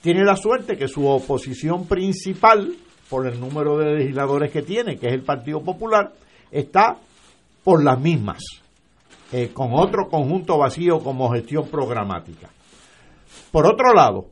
Tiene 0.00 0.24
la 0.24 0.36
suerte 0.36 0.76
que 0.76 0.86
su 0.86 1.06
oposición 1.06 1.86
principal, 1.86 2.74
por 3.10 3.26
el 3.26 3.40
número 3.40 3.76
de 3.76 3.96
legisladores 3.96 4.52
que 4.52 4.62
tiene, 4.62 4.96
que 4.96 5.08
es 5.08 5.14
el 5.14 5.22
Partido 5.22 5.62
Popular, 5.62 6.12
está 6.50 6.96
por 7.64 7.82
las 7.82 7.98
mismas, 7.98 8.38
eh, 9.32 9.50
con 9.52 9.70
otro 9.72 10.08
conjunto 10.08 10.58
vacío 10.58 11.00
como 11.00 11.30
gestión 11.30 11.68
programática. 11.68 12.48
Por 13.50 13.66
otro 13.66 13.92
lado, 13.92 14.26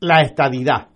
la 0.00 0.22
estadidad. 0.22 0.88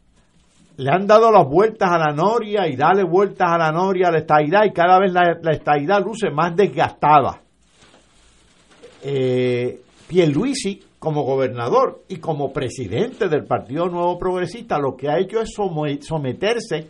Le 0.77 0.91
han 0.91 1.07
dado 1.07 1.31
las 1.31 1.47
vueltas 1.47 1.91
a 1.93 1.99
la 1.99 2.13
noria 2.13 2.67
y 2.67 2.75
dale 2.75 3.05
vueltas 3.05 3.49
a 3.49 3.59
la 3.59 3.71
noria 3.71 4.09
a 4.09 4.13
la 4.13 4.19
estadidad 4.19 4.65
y 4.65 4.73
cada 4.73 4.99
vez 4.99 5.13
la, 5.13 5.39
la 5.41 5.53
estadidad 5.53 6.03
luce 6.03 6.31
más 6.31 6.57
desgastada. 6.57 7.43
Eh, 9.03 9.81
Pierluisi, 10.07 10.81
como 10.99 11.23
gobernador 11.23 12.03
y 12.09 12.17
como 12.17 12.53
presidente 12.53 13.29
del 13.29 13.45
Partido 13.45 13.89
Nuevo 13.89 14.19
Progresista, 14.19 14.79
lo 14.79 14.97
que 14.97 15.09
ha 15.09 15.19
hecho 15.19 15.41
es 15.41 15.55
someterse 15.55 16.89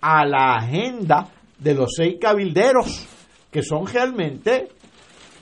a 0.00 0.26
la 0.26 0.54
agenda 0.54 1.28
de 1.58 1.74
los 1.74 1.92
seis 1.96 2.16
cabilderos, 2.20 3.06
que 3.50 3.62
son 3.62 3.86
realmente 3.86 4.68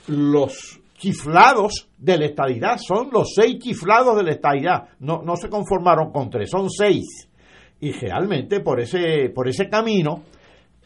los 0.07 0.79
chiflados 0.97 1.89
de 1.97 2.17
la 2.17 2.25
estadidad, 2.25 2.77
son 2.77 3.09
los 3.11 3.33
seis 3.35 3.57
chiflados 3.59 4.15
de 4.15 4.23
la 4.23 4.31
estadidad, 4.31 4.89
no, 4.99 5.21
no 5.23 5.35
se 5.35 5.49
conformaron 5.49 6.11
con 6.11 6.29
tres, 6.29 6.49
son 6.49 6.69
seis. 6.69 7.27
Y 7.81 7.91
realmente 7.91 8.61
por 8.61 8.79
ese, 8.79 9.29
por 9.33 9.49
ese 9.49 9.67
camino, 9.67 10.23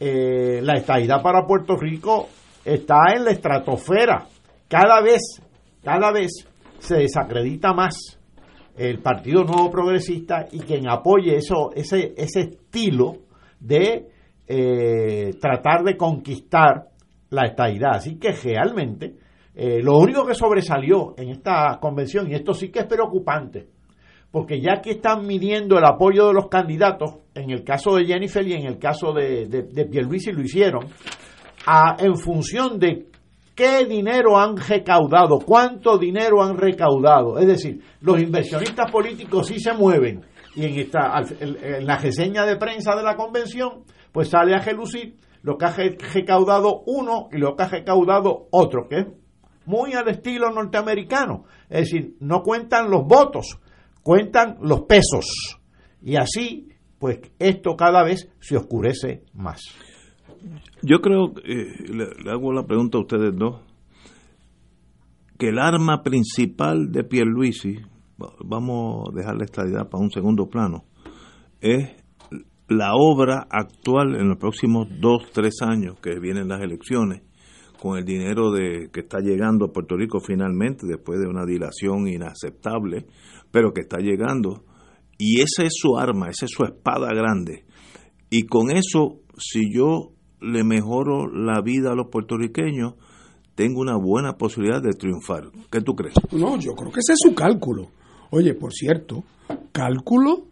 eh, 0.00 0.60
la 0.62 0.74
estadidad 0.74 1.22
para 1.22 1.46
Puerto 1.46 1.76
Rico 1.76 2.28
está 2.64 3.14
en 3.14 3.24
la 3.24 3.30
estratosfera. 3.30 4.26
Cada 4.68 5.00
vez, 5.00 5.22
cada 5.82 6.12
vez 6.12 6.46
se 6.78 6.96
desacredita 6.96 7.72
más 7.72 8.18
el 8.76 9.00
Partido 9.00 9.42
Nuevo 9.44 9.70
Progresista 9.70 10.46
y 10.52 10.60
quien 10.60 10.88
apoye 10.88 11.36
eso, 11.36 11.70
ese, 11.74 12.14
ese 12.16 12.40
estilo 12.40 13.16
de 13.58 14.08
eh, 14.46 15.34
tratar 15.40 15.82
de 15.84 15.96
conquistar 15.96 16.88
la 17.30 17.46
estadidad. 17.46 17.96
Así 17.96 18.18
que 18.18 18.32
realmente 18.32 19.16
eh, 19.54 19.82
lo 19.82 19.96
único 19.98 20.26
que 20.26 20.34
sobresalió 20.34 21.14
en 21.16 21.30
esta 21.30 21.78
convención, 21.80 22.30
y 22.30 22.34
esto 22.34 22.52
sí 22.52 22.68
que 22.68 22.80
es 22.80 22.86
preocupante, 22.86 23.68
porque 24.30 24.60
ya 24.60 24.82
que 24.82 24.90
están 24.92 25.26
midiendo 25.26 25.78
el 25.78 25.84
apoyo 25.84 26.28
de 26.28 26.34
los 26.34 26.48
candidatos, 26.48 27.16
en 27.34 27.50
el 27.50 27.64
caso 27.64 27.96
de 27.96 28.04
Jennifer 28.04 28.46
y 28.46 28.52
en 28.52 28.66
el 28.66 28.78
caso 28.78 29.12
de, 29.12 29.46
de, 29.46 29.62
de 29.62 29.84
Pierluisi 29.86 30.30
lo 30.32 30.42
hicieron, 30.42 30.86
a, 31.66 31.96
en 31.98 32.16
función 32.16 32.78
de 32.78 33.06
qué 33.58 33.84
dinero 33.86 34.38
han 34.38 34.56
recaudado, 34.56 35.40
cuánto 35.40 35.98
dinero 35.98 36.44
han 36.44 36.56
recaudado. 36.56 37.40
Es 37.40 37.46
decir, 37.48 37.82
los 38.02 38.20
inversionistas 38.20 38.88
políticos 38.88 39.48
sí 39.48 39.58
se 39.58 39.72
mueven. 39.72 40.24
Y 40.54 40.64
en, 40.64 40.78
esta, 40.78 41.20
en 41.40 41.84
la 41.84 41.98
reseña 41.98 42.46
de 42.46 42.54
prensa 42.54 42.94
de 42.94 43.02
la 43.02 43.16
convención, 43.16 43.82
pues 44.12 44.28
sale 44.28 44.54
a 44.54 44.60
relucir 44.60 45.16
lo 45.42 45.58
que 45.58 45.64
ha 45.64 45.74
recaudado 46.14 46.82
uno 46.86 47.28
y 47.32 47.38
lo 47.38 47.56
que 47.56 47.64
ha 47.64 47.68
recaudado 47.68 48.46
otro, 48.52 48.86
que 48.88 49.00
es 49.00 49.06
muy 49.66 49.92
al 49.92 50.06
estilo 50.06 50.52
norteamericano. 50.52 51.42
Es 51.68 51.90
decir, 51.90 52.14
no 52.20 52.42
cuentan 52.42 52.88
los 52.88 53.08
votos, 53.08 53.58
cuentan 54.04 54.58
los 54.60 54.82
pesos. 54.82 55.58
Y 56.00 56.14
así, 56.14 56.68
pues 57.00 57.18
esto 57.40 57.74
cada 57.76 58.04
vez 58.04 58.30
se 58.38 58.56
oscurece 58.56 59.24
más. 59.34 59.60
Yo 60.82 61.00
creo, 61.00 61.32
eh, 61.44 61.86
le, 61.92 62.30
hago 62.30 62.52
la 62.52 62.66
pregunta 62.66 62.98
a 62.98 63.00
ustedes 63.00 63.34
dos, 63.36 63.62
que 65.38 65.48
el 65.48 65.58
arma 65.58 66.02
principal 66.02 66.90
de 66.90 67.04
Pierluisi, 67.04 67.78
vamos 68.44 69.08
a 69.08 69.16
dejar 69.16 69.36
la 69.36 69.44
estadidad 69.44 69.88
para 69.88 70.02
un 70.02 70.10
segundo 70.10 70.46
plano, 70.48 70.84
es 71.60 71.90
la 72.68 72.94
obra 72.94 73.46
actual 73.50 74.14
en 74.14 74.28
los 74.28 74.38
próximos 74.38 74.88
dos, 75.00 75.30
tres 75.32 75.62
años 75.62 75.98
que 76.00 76.18
vienen 76.18 76.48
las 76.48 76.60
elecciones, 76.60 77.22
con 77.80 77.96
el 77.96 78.04
dinero 78.04 78.50
de, 78.50 78.90
que 78.92 79.00
está 79.00 79.20
llegando 79.20 79.66
a 79.66 79.72
Puerto 79.72 79.96
Rico 79.96 80.20
finalmente, 80.20 80.86
después 80.86 81.20
de 81.20 81.28
una 81.28 81.46
dilación 81.46 82.08
inaceptable, 82.08 83.06
pero 83.50 83.72
que 83.72 83.82
está 83.82 83.98
llegando. 83.98 84.64
Y 85.16 85.40
esa 85.40 85.64
es 85.64 85.74
su 85.76 85.96
arma, 85.96 86.28
esa 86.28 86.44
es 86.46 86.50
su 86.50 86.64
espada 86.64 87.08
grande. 87.14 87.64
Y 88.30 88.42
con 88.46 88.70
eso, 88.70 89.20
si 89.38 89.72
yo 89.72 90.12
le 90.40 90.64
mejoro 90.64 91.26
la 91.26 91.60
vida 91.60 91.92
a 91.92 91.94
los 91.94 92.08
puertorriqueños, 92.08 92.94
tengo 93.54 93.80
una 93.80 93.96
buena 93.96 94.36
posibilidad 94.36 94.80
de 94.80 94.92
triunfar. 94.92 95.50
¿Qué 95.70 95.80
tú 95.80 95.94
crees? 95.94 96.14
No, 96.32 96.58
yo 96.58 96.74
creo 96.74 96.92
que 96.92 97.00
ese 97.00 97.14
es 97.14 97.18
su 97.20 97.34
cálculo. 97.34 97.90
Oye, 98.30 98.54
por 98.54 98.72
cierto, 98.72 99.24
cálculo 99.72 100.46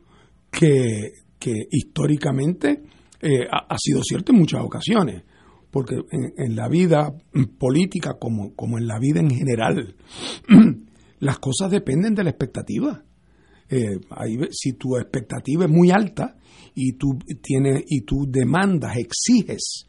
que, 0.51 1.13
que 1.39 1.53
históricamente 1.71 2.83
eh, 3.21 3.47
ha, 3.51 3.77
sido 3.79 4.03
cierto 4.03 4.33
en 4.33 4.39
muchas 4.39 4.63
ocasiones 4.63 5.23
porque 5.71 5.95
en, 6.11 6.57
la 6.57 6.69
vida 6.69 7.13
política 7.59 8.15
como, 8.19 8.55
como, 8.55 8.79
en 8.79 8.87
la 8.87 8.99
vida 8.99 9.21
en 9.21 9.31
general, 9.31 9.95
las 11.19 11.39
cosas 11.39 11.71
dependen 11.71 12.15
de 12.15 12.25
la 12.25 12.31
expectativa. 12.31 13.03
Eh, 13.69 13.99
si 14.53 14.73
tu 14.75 14.97
expectativa 14.97 15.67
es 15.67 15.71
muy 15.71 15.91
alta 15.91 16.37
y 16.77 16.93
tú, 16.93 17.19
tienes, 17.43 17.83
y 17.89 18.03
tú 18.03 18.27
demandas, 18.29 18.97
exiges 18.97 19.87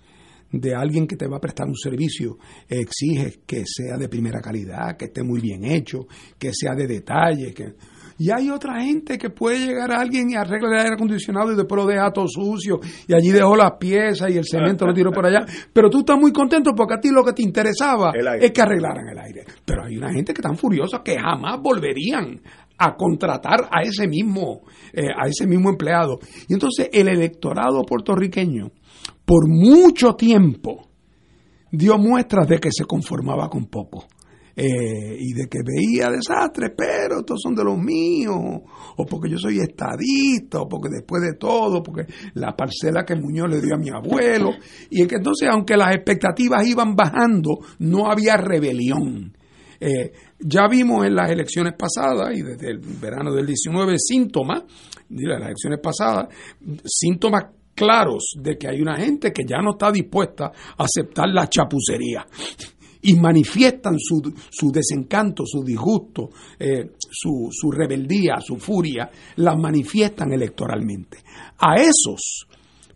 de 0.51 0.73
alguien 0.73 1.05
que 1.05 1.17
te 1.17 1.27
va 1.27 1.37
a 1.37 1.41
prestar 1.41 1.67
un 1.67 1.75
servicio, 1.75 2.37
exiges 2.67 3.41
que 3.45 3.63
sea 3.65 3.97
de 3.97 4.07
primera 4.07 4.39
calidad, 4.39 4.95
que 4.97 5.05
esté 5.05 5.21
muy 5.21 5.41
bien 5.41 5.65
hecho, 5.65 6.07
que 6.39 6.51
sea 6.53 6.73
de 6.73 6.87
detalle, 6.87 7.53
que 7.53 7.75
y 8.19 8.31
hay 8.31 8.49
otra 8.49 8.81
gente 8.81 9.17
que 9.17 9.29
puede 9.29 9.59
llegar 9.59 9.91
a 9.91 9.99
alguien 9.99 10.29
y 10.31 10.35
arregla 10.35 10.69
el 10.69 10.79
aire 10.79 10.93
acondicionado 10.95 11.51
y 11.51 11.55
después 11.55 11.77
lo 11.77 11.87
deja 11.87 12.11
todo 12.11 12.27
sucio 12.27 12.79
y 13.07 13.13
allí 13.13 13.29
dejó 13.29 13.55
las 13.55 13.73
piezas 13.79 14.31
y 14.31 14.37
el 14.37 14.43
cemento 14.43 14.87
lo 14.87 14.93
tiró 14.93 15.11
por 15.11 15.25
allá. 15.25 15.45
Pero 15.71 15.89
tú 15.89 15.99
estás 15.99 16.17
muy 16.17 16.33
contento 16.33 16.71
porque 16.75 16.95
a 16.95 16.99
ti 16.99 17.09
lo 17.11 17.23
que 17.23 17.33
te 17.33 17.43
interesaba 17.43 18.11
es 18.39 18.51
que 18.51 18.61
arreglaran 18.61 19.07
el 19.09 19.19
aire. 19.19 19.43
Pero 19.63 19.85
hay 19.85 19.97
una 19.97 20.11
gente 20.11 20.33
que 20.33 20.41
están 20.41 20.57
furiosa 20.57 21.03
que 21.03 21.19
jamás 21.19 21.61
volverían 21.61 22.41
a 22.77 22.95
contratar 22.95 23.69
a 23.71 23.81
ese 23.81 24.07
mismo, 24.07 24.61
eh, 24.93 25.07
a 25.07 25.27
ese 25.27 25.47
mismo 25.47 25.69
empleado. 25.69 26.19
Y 26.47 26.53
entonces 26.53 26.89
el 26.91 27.07
electorado 27.07 27.83
puertorriqueño, 27.83 28.71
por 29.25 29.47
mucho 29.47 30.15
tiempo, 30.15 30.87
dio 31.71 31.97
muestras 31.97 32.47
de 32.47 32.59
que 32.59 32.69
se 32.71 32.85
conformaba 32.85 33.49
con 33.49 33.65
poco. 33.65 34.05
Eh, 34.59 35.15
y 35.19 35.33
de 35.33 35.47
que 35.47 35.59
veía 35.63 36.09
desastres, 36.09 36.71
pero 36.75 37.19
estos 37.19 37.39
son 37.43 37.53
de 37.53 37.63
los 37.63 37.77
míos, 37.77 38.35
o 38.95 39.05
porque 39.05 39.29
yo 39.29 39.37
soy 39.37 39.59
estadista, 39.59 40.61
o 40.61 40.67
porque 40.67 40.89
después 40.89 41.21
de 41.21 41.37
todo, 41.37 41.83
porque 41.83 42.11
la 42.33 42.55
parcela 42.55 43.05
que 43.05 43.13
Muñoz 43.15 43.51
le 43.51 43.61
dio 43.61 43.75
a 43.75 43.77
mi 43.77 43.91
abuelo, 43.91 44.49
y 44.89 45.05
que 45.05 45.17
entonces, 45.17 45.47
aunque 45.51 45.77
las 45.77 45.93
expectativas 45.93 46.65
iban 46.65 46.95
bajando, 46.95 47.59
no 47.77 48.09
había 48.09 48.35
rebelión. 48.35 49.36
Eh, 49.79 50.11
ya 50.39 50.67
vimos 50.67 51.05
en 51.05 51.15
las 51.15 51.29
elecciones 51.29 51.73
pasadas 51.73 52.35
y 52.35 52.41
desde 52.41 52.71
el 52.71 52.79
verano 52.79 53.33
del 53.33 53.45
19 53.45 53.95
síntomas, 53.99 54.63
las 55.09 55.41
elecciones 55.41 55.79
pasadas, 55.81 56.27
síntomas 56.85 57.45
claros 57.73 58.33
de 58.41 58.57
que 58.57 58.67
hay 58.67 58.81
una 58.81 58.97
gente 58.97 59.31
que 59.31 59.45
ya 59.45 59.57
no 59.61 59.71
está 59.71 59.91
dispuesta 59.91 60.45
a 60.77 60.83
aceptar 60.83 61.29
la 61.29 61.47
chapucería 61.47 62.25
y 63.01 63.15
manifiestan 63.15 63.97
su, 63.99 64.33
su 64.49 64.71
desencanto, 64.71 65.43
su 65.45 65.63
disgusto, 65.63 66.29
eh, 66.59 66.91
su, 66.97 67.49
su, 67.51 67.71
rebeldía, 67.71 68.39
su 68.41 68.57
furia, 68.57 69.09
la 69.37 69.55
manifiestan 69.55 70.33
electoralmente. 70.33 71.19
A 71.59 71.75
esos, 71.75 72.47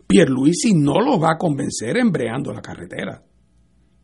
Pierluisi 0.06 0.74
no 0.74 1.00
los 1.00 1.22
va 1.22 1.32
a 1.32 1.38
convencer 1.38 1.96
embreando 1.96 2.52
la 2.52 2.60
carretera. 2.60 3.22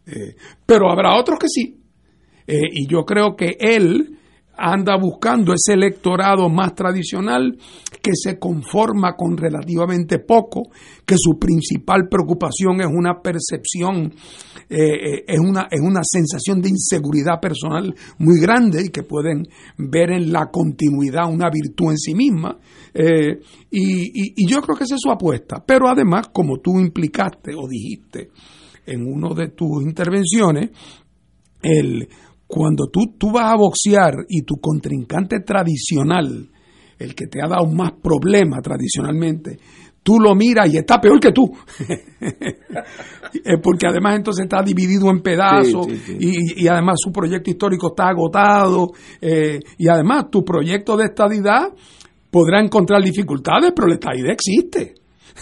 Eh, 0.06 0.34
pero 0.64 0.90
habrá 0.90 1.18
otros 1.18 1.38
que 1.38 1.48
sí. 1.48 1.77
Eh, 2.48 2.60
y 2.72 2.88
yo 2.88 3.04
creo 3.04 3.36
que 3.36 3.56
él 3.60 4.18
anda 4.58 4.96
buscando 4.96 5.54
ese 5.54 5.74
electorado 5.74 6.48
más 6.48 6.74
tradicional 6.74 7.56
que 8.02 8.10
se 8.14 8.38
conforma 8.38 9.14
con 9.16 9.36
relativamente 9.36 10.18
poco, 10.18 10.70
que 11.06 11.14
su 11.16 11.38
principal 11.38 12.08
preocupación 12.10 12.80
es 12.80 12.88
una 12.88 13.22
percepción, 13.22 14.12
eh, 14.68 14.76
eh, 14.78 15.24
es, 15.28 15.38
una, 15.38 15.68
es 15.70 15.80
una 15.80 16.00
sensación 16.02 16.60
de 16.60 16.70
inseguridad 16.70 17.40
personal 17.40 17.94
muy 18.18 18.40
grande 18.40 18.84
y 18.84 18.88
que 18.88 19.04
pueden 19.04 19.46
ver 19.78 20.10
en 20.10 20.32
la 20.32 20.50
continuidad 20.50 21.32
una 21.32 21.48
virtud 21.50 21.92
en 21.92 21.98
sí 21.98 22.14
misma. 22.14 22.58
Eh, 22.92 23.38
y, 23.70 24.42
y 24.42 24.46
yo 24.48 24.60
creo 24.60 24.76
que 24.76 24.84
esa 24.84 24.96
es 24.96 25.00
su 25.00 25.10
apuesta. 25.10 25.62
Pero 25.64 25.88
además, 25.88 26.28
como 26.32 26.58
tú 26.58 26.80
implicaste 26.80 27.52
o 27.54 27.68
dijiste 27.68 28.30
en 28.86 29.06
una 29.06 29.34
de 29.34 29.50
tus 29.50 29.82
intervenciones, 29.82 30.70
el 31.62 32.08
cuando 32.48 32.86
tú, 32.90 33.00
tú 33.18 33.30
vas 33.30 33.52
a 33.52 33.56
boxear 33.56 34.14
y 34.28 34.42
tu 34.42 34.56
contrincante 34.56 35.40
tradicional, 35.40 36.48
el 36.98 37.14
que 37.14 37.26
te 37.26 37.40
ha 37.44 37.48
dado 37.48 37.66
más 37.66 37.92
problemas 38.02 38.62
tradicionalmente, 38.62 39.58
tú 40.02 40.18
lo 40.18 40.34
miras 40.34 40.72
y 40.72 40.78
está 40.78 40.98
peor 40.98 41.20
que 41.20 41.32
tú. 41.32 41.46
Porque 43.62 43.86
además 43.86 44.16
entonces 44.16 44.44
está 44.44 44.62
dividido 44.62 45.10
en 45.10 45.20
pedazos 45.20 45.86
Sí, 45.86 45.96
sí, 45.98 46.02
sí. 46.06 46.16
Y, 46.18 46.64
y 46.64 46.68
además 46.68 46.94
su 46.96 47.12
proyecto 47.12 47.50
histórico 47.50 47.88
está 47.88 48.08
agotado. 48.08 48.88
eh, 49.20 49.60
y 49.76 49.88
además 49.88 50.30
tu 50.30 50.42
proyecto 50.42 50.96
de 50.96 51.04
estadidad 51.04 51.68
podrá 52.30 52.60
encontrar 52.60 53.02
dificultades, 53.02 53.72
pero 53.76 53.88
la 53.88 53.94
estadidad 53.94 54.32
existe. 54.32 54.94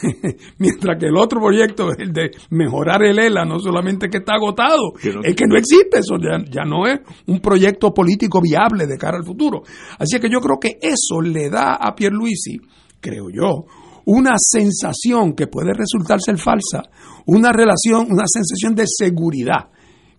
Mientras 0.58 0.98
que 0.98 1.06
el 1.06 1.16
otro 1.16 1.40
proyecto, 1.40 1.90
el 1.96 2.12
de 2.12 2.30
mejorar 2.50 3.02
el 3.02 3.18
ELA, 3.18 3.44
no 3.44 3.58
solamente 3.58 4.08
que 4.08 4.18
está 4.18 4.34
agotado, 4.34 4.92
Que 5.00 5.12
no- 5.12 5.20
es 5.22 5.34
que 5.34 5.46
no 5.46 5.56
existe, 5.56 5.98
eso 5.98 6.16
ya, 6.18 6.42
ya 6.50 6.64
no 6.64 6.86
es 6.86 7.00
un 7.26 7.40
proyecto 7.40 7.92
político 7.92 8.40
viable 8.40 8.86
de 8.86 8.96
cara 8.98 9.16
al 9.18 9.24
futuro. 9.24 9.62
Así 9.98 10.18
que 10.20 10.28
yo 10.30 10.40
creo 10.40 10.58
que 10.60 10.78
eso 10.80 11.20
le 11.20 11.48
da 11.50 11.74
a 11.76 11.94
Pierluisi, 11.94 12.58
creo 13.00 13.28
yo, 13.30 13.64
una 14.06 14.34
sensación 14.38 15.34
que 15.34 15.46
puede 15.48 15.72
resultar 15.72 16.20
ser 16.20 16.38
falsa, 16.38 16.82
una 17.26 17.52
relación, 17.52 18.06
una 18.10 18.24
sensación 18.26 18.74
de 18.74 18.84
seguridad, 18.86 19.70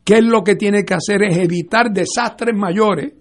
que 0.03 0.15
es 0.15 0.23
lo 0.23 0.43
que 0.43 0.55
tiene 0.55 0.83
que 0.83 0.93
hacer 0.93 1.23
es 1.23 1.37
evitar 1.37 1.91
desastres 1.91 2.55
mayores 2.55 3.13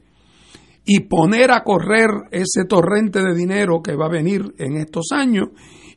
y 0.85 1.01
poner 1.01 1.51
a 1.51 1.63
correr 1.65 2.09
ese 2.31 2.65
torrente 2.69 3.21
de 3.21 3.35
dinero 3.35 3.81
que 3.83 3.97
va 3.97 4.07
a 4.07 4.11
venir 4.11 4.55
en 4.59 4.77
estos 4.77 5.07
años 5.13 5.49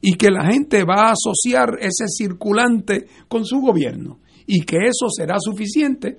y 0.01 0.15
que 0.15 0.29
la 0.29 0.45
gente 0.51 0.83
va 0.83 1.09
a 1.09 1.13
asociar 1.13 1.77
ese 1.79 2.07
circulante 2.07 3.05
con 3.27 3.45
su 3.45 3.59
gobierno 3.59 4.19
y 4.45 4.61
que 4.61 4.77
eso 4.77 5.07
será 5.09 5.35
suficiente. 5.39 6.17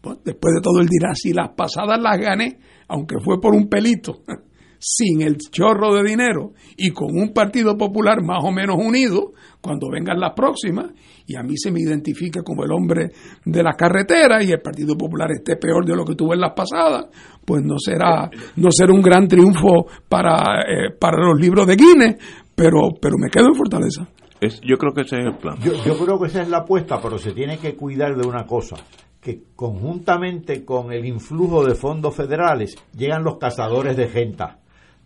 Pues, 0.00 0.18
después 0.24 0.54
de 0.54 0.60
todo 0.60 0.80
él 0.80 0.88
dirá, 0.88 1.14
si 1.14 1.32
las 1.32 1.50
pasadas 1.50 2.00
las 2.00 2.18
gané, 2.18 2.58
aunque 2.88 3.16
fue 3.22 3.40
por 3.40 3.54
un 3.54 3.68
pelito, 3.68 4.22
sin 4.78 5.22
el 5.22 5.36
chorro 5.36 5.94
de 5.94 6.02
dinero 6.02 6.54
y 6.76 6.90
con 6.90 7.16
un 7.16 7.32
Partido 7.32 7.76
Popular 7.76 8.20
más 8.20 8.42
o 8.42 8.50
menos 8.50 8.76
unido, 8.78 9.32
cuando 9.60 9.88
vengan 9.88 10.18
las 10.18 10.32
próximas, 10.34 10.86
y 11.24 11.36
a 11.36 11.42
mí 11.44 11.56
se 11.56 11.70
me 11.70 11.78
identifique 11.80 12.40
como 12.42 12.64
el 12.64 12.72
hombre 12.72 13.10
de 13.44 13.62
la 13.62 13.74
carretera 13.74 14.42
y 14.42 14.50
el 14.50 14.60
Partido 14.60 14.96
Popular 14.96 15.30
esté 15.30 15.56
peor 15.56 15.86
de 15.86 15.94
lo 15.94 16.04
que 16.04 16.16
tuvo 16.16 16.34
en 16.34 16.40
las 16.40 16.52
pasadas, 16.52 17.06
pues 17.44 17.62
no 17.62 17.78
será, 17.78 18.28
no 18.56 18.72
será 18.72 18.92
un 18.92 19.02
gran 19.02 19.28
triunfo 19.28 19.86
para, 20.08 20.62
eh, 20.62 20.90
para 20.98 21.18
los 21.28 21.40
libros 21.40 21.64
de 21.68 21.76
Guinness, 21.76 22.16
pero, 22.54 22.80
pero 23.00 23.16
me 23.18 23.28
quedo 23.30 23.48
en 23.48 23.54
Fortaleza. 23.54 24.08
Es- 24.40 24.60
yo 24.62 24.76
creo 24.76 24.92
que 24.92 25.02
ese 25.02 25.16
es 25.20 25.26
el 25.26 25.36
plan. 25.38 25.56
Yo, 25.62 25.72
yo 25.84 25.96
creo 26.04 26.18
que 26.18 26.26
esa 26.26 26.42
es 26.42 26.48
la 26.48 26.58
apuesta, 26.58 27.00
pero 27.00 27.18
se 27.18 27.32
tiene 27.32 27.58
que 27.58 27.76
cuidar 27.76 28.16
de 28.16 28.26
una 28.26 28.44
cosa, 28.46 28.76
que 29.20 29.42
conjuntamente 29.54 30.64
con 30.64 30.92
el 30.92 31.04
influjo 31.06 31.64
de 31.64 31.74
fondos 31.74 32.14
federales 32.16 32.74
llegan 32.96 33.22
los 33.24 33.38
cazadores 33.38 33.96
de 33.96 34.08
gente, 34.08 34.44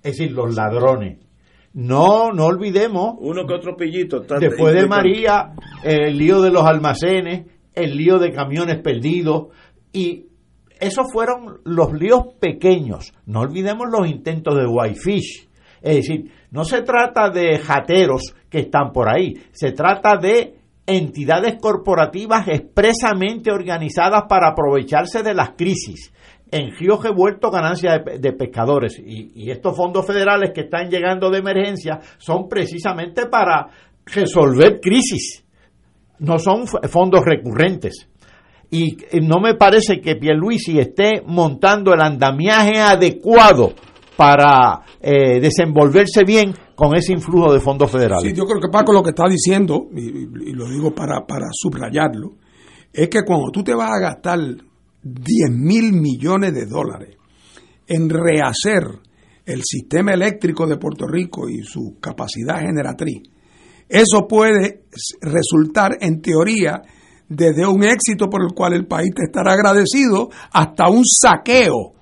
es 0.03 0.17
decir, 0.17 0.33
los 0.33 0.55
ladrones. 0.55 1.19
No, 1.75 2.33
no 2.33 2.47
olvidemos, 2.47 3.17
Uno 3.19 3.47
que 3.47 3.55
otro 3.55 3.77
pillito. 3.77 4.23
está 4.23 4.39
después 4.39 4.73
de. 4.75 4.87
María, 4.89 5.53
el 5.85 6.17
lío 6.17 6.41
de 6.41 6.51
los 6.51 6.65
almacenes, 6.65 7.47
el 7.75 7.95
lío 7.97 8.19
de 8.19 8.31
camiones 8.33 8.81
perdidos, 8.83 9.49
y 9.93 10.25
esos 10.81 11.13
fueron 11.13 11.59
los 11.65 11.93
líos 11.93 12.23
pequeños. 12.41 13.13
No 13.27 13.41
olvidemos 13.41 13.89
los 13.91 14.09
intentos 14.09 14.55
de 14.57 14.67
Whitefish. 14.67 15.49
Es 15.83 15.97
decir, 15.97 16.31
no 16.57 16.65
se 16.65 16.81
trata 16.81 17.29
de 17.29 17.59
jateros 17.59 18.35
que 18.49 18.61
están 18.61 18.91
por 18.91 19.11
ahí, 19.11 19.35
se 19.53 19.73
trata 19.73 20.17
de 20.17 20.55
entidades 20.87 21.57
corporativas 21.61 22.49
expresamente 22.49 23.51
organizadas 23.53 24.23
para 24.27 24.49
aprovecharse 24.49 25.23
de 25.23 25.35
las 25.35 25.51
crisis. 25.51 26.15
En 26.51 26.75
ríos 26.75 27.05
revueltos 27.05 27.53
ganancias 27.53 28.03
de, 28.03 28.19
de 28.21 28.33
pescadores 28.33 28.99
y, 28.99 29.33
y 29.35 29.51
estos 29.51 29.77
fondos 29.77 30.07
federales 30.07 30.53
que 30.55 30.63
están 30.63 30.89
llegando 30.89 31.29
de 31.29 31.41
emergencia 31.41 32.01
son 32.17 32.49
precisamente 32.49 33.27
para 33.27 33.67
resolver 34.07 34.81
crisis, 34.81 35.45
no 36.21 36.39
son 36.39 36.67
fondos 36.67 37.21
recurrentes. 37.23 38.09
Y 38.71 38.97
no 39.21 39.41
me 39.41 39.55
parece 39.57 40.01
que 40.01 40.17
Pierluisi 40.17 40.79
esté 40.79 41.23
montando 41.27 41.93
el 41.93 42.01
andamiaje 42.01 42.81
adecuado 42.81 43.75
para 44.17 44.81
eh, 45.01 45.41
desenvolverse 45.41 46.25
bien 46.25 46.55
con 46.75 46.95
ese 46.97 47.13
influjo 47.13 47.53
de 47.53 47.61
fondos 47.61 47.91
federales. 47.91 48.31
Sí, 48.31 48.37
yo 48.37 48.45
creo 48.45 48.61
que 48.61 48.69
Paco 48.71 48.93
lo 48.93 49.03
que 49.03 49.11
está 49.11 49.29
diciendo, 49.29 49.89
y, 49.95 50.51
y- 50.51 50.53
lo 50.53 50.69
digo 50.69 50.95
para, 50.95 51.27
para 51.27 51.47
subrayarlo, 51.53 52.33
es 52.93 53.09
que 53.09 53.23
cuando 53.27 53.51
tú 53.53 53.63
te 53.63 53.75
vas 53.75 53.91
a 53.91 54.01
gastar 54.01 54.39
10 55.03 55.51
mil 55.51 55.93
millones 55.93 56.55
de 56.55 56.67
dólares 56.67 57.17
en 57.87 58.09
rehacer 58.09 58.83
el 59.45 59.63
sistema 59.65 60.13
eléctrico 60.13 60.67
de 60.67 60.77
Puerto 60.79 61.07
Rico 61.07 61.49
y 61.49 61.63
su 61.63 61.99
capacidad 62.01 62.59
generatriz, 62.61 63.23
eso 63.89 64.27
puede 64.29 64.85
resultar, 65.21 65.93
en 66.01 66.21
teoría, 66.21 66.83
desde 67.29 67.67
un 67.67 67.85
éxito 67.85 68.29
por 68.29 68.43
el 68.43 68.53
cual 68.55 68.73
el 68.73 68.87
país 68.87 69.11
te 69.15 69.25
estará 69.25 69.53
agradecido 69.53 70.29
hasta 70.53 70.89
un 70.89 71.03
saqueo 71.05 71.93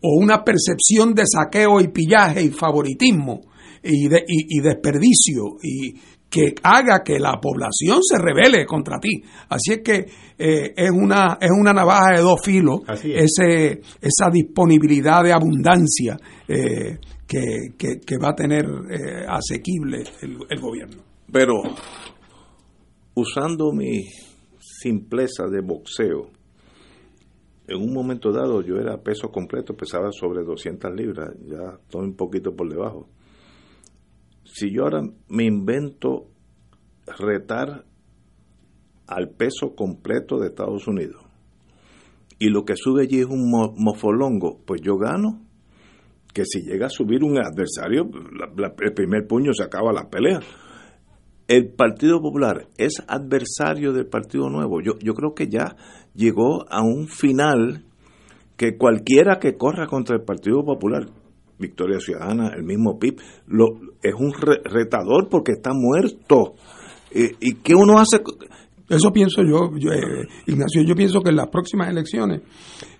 o 0.00 0.18
una 0.20 0.44
percepción 0.44 1.14
de 1.14 1.24
saqueo 1.26 1.80
y 1.80 1.88
pillaje 1.88 2.42
y 2.42 2.50
favoritismo 2.50 3.40
y, 3.82 4.08
de- 4.08 4.24
y- 4.26 4.58
y 4.58 4.60
desperdicio 4.60 5.56
y 5.62 5.94
que 6.30 6.54
haga 6.62 7.02
que 7.02 7.18
la 7.18 7.40
población 7.40 8.00
se 8.02 8.18
rebele 8.18 8.66
contra 8.66 8.98
ti. 9.00 9.22
Así 9.48 9.72
es 9.72 9.78
que 9.82 10.06
eh, 10.38 10.74
es 10.76 10.90
una 10.90 11.38
es 11.40 11.50
una 11.50 11.72
navaja 11.72 12.16
de 12.16 12.20
dos 12.20 12.40
filos 12.44 12.80
es. 12.86 13.30
ese 13.38 13.80
esa 14.00 14.28
disponibilidad 14.30 15.24
de 15.24 15.32
abundancia 15.32 16.16
eh, 16.46 16.98
que, 17.26 17.70
que- 17.78 18.00
que 18.04 18.16
va 18.22 18.30
a 18.30 18.34
tener 18.34 18.64
eh, 18.66 19.24
asequible 19.26 20.02
el, 20.20 20.36
el 20.50 20.60
gobierno. 20.60 21.02
Pero 21.32 21.54
usando 23.14 23.72
mi 23.72 24.04
simpleza 24.60 25.44
de 25.50 25.60
boxeo, 25.60 26.30
en 27.68 27.76
un 27.82 27.92
momento 27.92 28.32
dado 28.32 28.62
yo 28.62 28.76
era 28.76 29.02
peso 29.02 29.28
completo, 29.30 29.76
pesaba 29.76 30.10
sobre 30.10 30.42
200 30.42 30.90
libras, 30.94 31.30
ya 31.46 31.78
estoy 31.82 32.06
un 32.06 32.16
poquito 32.16 32.54
por 32.56 32.68
debajo. 32.68 33.08
Si 34.44 34.72
yo 34.72 34.84
ahora 34.84 35.02
me 35.28 35.44
invento 35.44 36.26
retar 37.18 37.84
al 39.06 39.30
peso 39.30 39.74
completo 39.74 40.38
de 40.38 40.48
Estados 40.48 40.86
Unidos 40.88 41.22
y 42.38 42.48
lo 42.50 42.64
que 42.64 42.74
sube 42.76 43.02
allí 43.02 43.20
es 43.20 43.26
un 43.26 43.50
mo- 43.50 43.72
mofolongo, 43.76 44.60
pues 44.64 44.80
yo 44.82 44.96
gano. 44.96 45.42
Que 46.32 46.44
si 46.44 46.60
llega 46.62 46.86
a 46.86 46.90
subir 46.90 47.24
un 47.24 47.38
adversario, 47.38 48.08
el 48.82 48.92
primer 48.94 49.26
puño 49.26 49.52
se 49.54 49.64
acaba 49.64 49.92
la 49.92 50.08
pelea 50.08 50.40
el 51.48 51.72
Partido 51.72 52.20
Popular 52.20 52.68
es 52.76 53.02
adversario 53.08 53.94
del 53.94 54.06
Partido 54.06 54.50
Nuevo. 54.50 54.82
Yo, 54.82 54.98
yo 55.02 55.14
creo 55.14 55.32
que 55.34 55.48
ya 55.48 55.74
llegó 56.18 56.66
a 56.68 56.82
un 56.82 57.06
final 57.08 57.84
que 58.56 58.76
cualquiera 58.76 59.38
que 59.38 59.56
corra 59.56 59.86
contra 59.86 60.16
el 60.16 60.22
Partido 60.22 60.64
Popular, 60.64 61.06
Victoria 61.60 62.00
Ciudadana, 62.00 62.50
el 62.56 62.64
mismo 62.64 62.98
PIB, 62.98 63.16
lo, 63.46 63.66
es 64.02 64.14
un 64.14 64.32
re- 64.32 64.60
retador 64.64 65.28
porque 65.30 65.52
está 65.52 65.70
muerto. 65.72 66.54
Eh, 67.12 67.36
¿Y 67.40 67.54
qué 67.62 67.74
uno 67.74 67.98
hace? 68.00 68.20
Eso 68.88 69.12
pienso 69.12 69.42
yo, 69.42 69.70
eh, 69.92 70.26
Ignacio, 70.46 70.82
yo 70.82 70.94
pienso 70.94 71.20
que 71.20 71.30
en 71.30 71.36
las 71.36 71.48
próximas 71.48 71.88
elecciones 71.90 72.42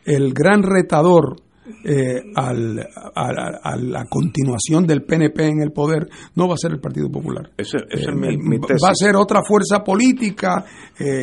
el 0.05 0.33
gran 0.33 0.63
retador 0.63 1.37
eh, 1.85 2.23
al- 2.35 2.87
a, 3.15 3.77
la 3.77 4.05
continuación 4.07 4.87
del 4.87 5.03
PNP 5.05 5.47
en 5.49 5.61
el 5.63 5.73
poder 5.73 6.09
no 6.35 6.49
va 6.49 6.55
a 6.55 6.59
ser 6.59 6.73
el 6.73 6.81
Partido 6.81 7.11
Popular. 7.11 7.51
Ese, 7.57 7.79
ese 7.91 8.11
Eh, 8.11 8.15
mi, 8.15 8.59
va 8.59 8.91
a 8.91 8.95
ser 8.95 9.17
otra 9.17 9.43
fuerza 9.43 9.83
política, 9.85 10.65
eh, 10.99 11.21
eh, 11.21 11.23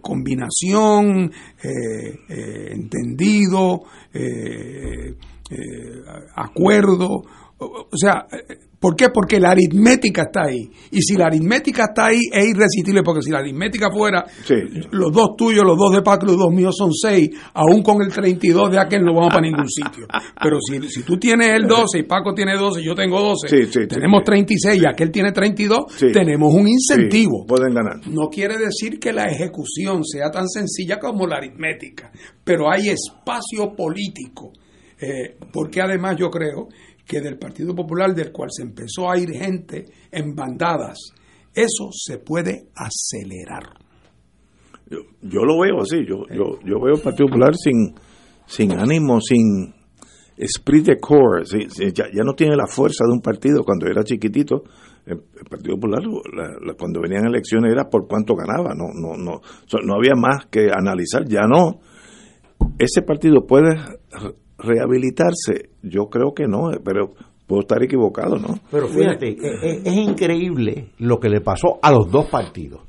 combinación, 0.00 1.30
entendido, 2.28 3.80
acuerdo. 6.36 7.22
O, 7.62 7.88
sea, 7.94 8.26
eh, 8.32 8.56
¿por 8.78 8.96
qué? 8.96 9.10
Porque 9.10 9.38
la 9.38 9.50
aritmética 9.50 10.22
está 10.22 10.44
ahí. 10.44 10.70
Y 10.90 11.02
si 11.02 11.14
la 11.14 11.26
aritmética 11.26 11.84
está 11.84 12.06
ahí, 12.06 12.20
es 12.32 12.48
irresistible, 12.48 13.02
porque 13.02 13.20
si 13.22 13.30
la 13.30 13.40
aritmética 13.40 13.90
fuera, 13.90 14.24
Sí. 14.44 14.54
los 14.92 15.12
dos 15.12 15.36
tuyos, 15.36 15.62
los 15.64 15.76
dos 15.76 15.92
de 15.92 16.00
Paco, 16.00 16.24
los 16.26 16.38
dos 16.38 16.50
míos 16.50 16.74
son 16.78 16.90
seis, 16.94 17.28
aún 17.52 17.82
con 17.82 18.00
el 18.02 18.10
32 18.10 18.70
de 18.70 18.78
aquel 18.80 19.02
no 19.02 19.12
vamos 19.14 19.28
para 19.28 19.42
ningún 19.42 19.68
sitio. 19.68 20.06
Pero 20.42 20.56
si, 20.60 20.88
si 20.88 21.02
tú 21.02 21.18
tienes 21.18 21.48
el 21.54 21.66
12 21.66 21.98
y 21.98 22.02
Paco 22.04 22.32
tiene 22.32 22.56
12 22.56 22.80
y 22.80 22.84
yo 22.86 22.94
tengo 22.94 23.20
12, 23.20 23.48
Sí, 23.48 23.66
sí, 23.70 23.86
tenemos 23.86 24.22
36 24.24 24.82
y 24.82 24.86
aquel 24.86 25.10
tiene 25.10 25.32
32, 25.32 25.84
Sí. 25.96 26.06
tenemos 26.12 26.54
un 26.54 26.66
incentivo. 26.66 27.44
Pueden 27.46 27.74
ganar. 27.74 28.00
No 28.08 28.28
quiere 28.30 28.56
decir 28.56 28.98
que 28.98 29.12
la 29.12 29.24
ejecución 29.24 30.02
sea 30.04 30.30
tan 30.30 30.48
sencilla 30.48 30.98
como 30.98 31.26
la 31.26 31.36
aritmética, 31.36 32.10
pero 32.42 32.72
hay 32.72 32.88
espacio 32.88 33.74
político, 33.76 34.52
eh, 35.02 35.36
porque 35.52 35.80
además 35.80 36.16
yo 36.18 36.30
creo 36.30 36.68
que 37.10 37.20
del 37.20 37.36
Partido 37.38 37.74
Popular, 37.74 38.14
del 38.14 38.30
cual 38.30 38.50
se 38.52 38.62
empezó 38.62 39.10
a 39.10 39.18
ir 39.18 39.30
gente 39.30 39.86
en 40.12 40.34
bandadas, 40.36 40.96
eso 41.52 41.90
se 41.92 42.18
puede 42.18 42.68
acelerar. 42.76 43.64
Yo, 44.88 44.98
yo 45.22 45.40
lo 45.44 45.58
veo 45.60 45.80
así, 45.82 45.98
yo, 46.06 46.22
yo, 46.32 46.60
yo 46.64 46.80
veo 46.80 46.94
el 46.94 47.02
Partido 47.02 47.26
Popular 47.26 47.54
sin, 47.56 47.94
sin 48.46 48.72
ánimo, 48.78 49.20
sin... 49.20 49.74
esprit 50.36 50.86
de 50.86 50.98
corps, 50.98 51.50
ya, 51.92 52.04
ya 52.14 52.22
no 52.24 52.34
tiene 52.34 52.56
la 52.56 52.66
fuerza 52.66 53.04
de 53.06 53.12
un 53.12 53.20
partido. 53.20 53.62
Cuando 53.62 53.86
era 53.86 54.02
chiquitito, 54.04 54.62
el, 55.04 55.18
el 55.38 55.44
Partido 55.50 55.74
Popular, 55.74 56.02
la- 56.34 56.56
la- 56.66 56.74
cuando 56.78 57.00
venían 57.02 57.26
elecciones 57.26 57.70
era 57.72 57.90
por 57.90 58.06
cuánto 58.08 58.34
ganaba, 58.34 58.72
no, 58.74 58.86
no, 58.94 59.16
no, 59.18 59.40
no 59.84 59.94
había 59.94 60.14
más 60.16 60.46
que 60.50 60.70
analizar, 60.72 61.24
ya 61.28 61.42
no. 61.46 61.80
¿Ese 62.78 63.02
partido 63.02 63.46
puede 63.46 63.74
rehabilitarse? 64.62 65.70
Yo 65.82 66.08
creo 66.08 66.32
que 66.34 66.46
no, 66.46 66.72
eh, 66.72 66.80
pero 66.84 67.14
puedo 67.46 67.62
estar 67.62 67.82
equivocado, 67.82 68.36
¿no? 68.36 68.60
Pero 68.70 68.86
fíjate, 68.88 69.30
eh, 69.30 69.36
eh, 69.62 69.82
es 69.84 69.96
increíble 69.96 70.90
lo 70.98 71.18
que 71.18 71.28
le 71.28 71.40
pasó 71.40 71.78
a 71.82 71.90
los 71.90 72.10
dos 72.10 72.26
partidos. 72.26 72.82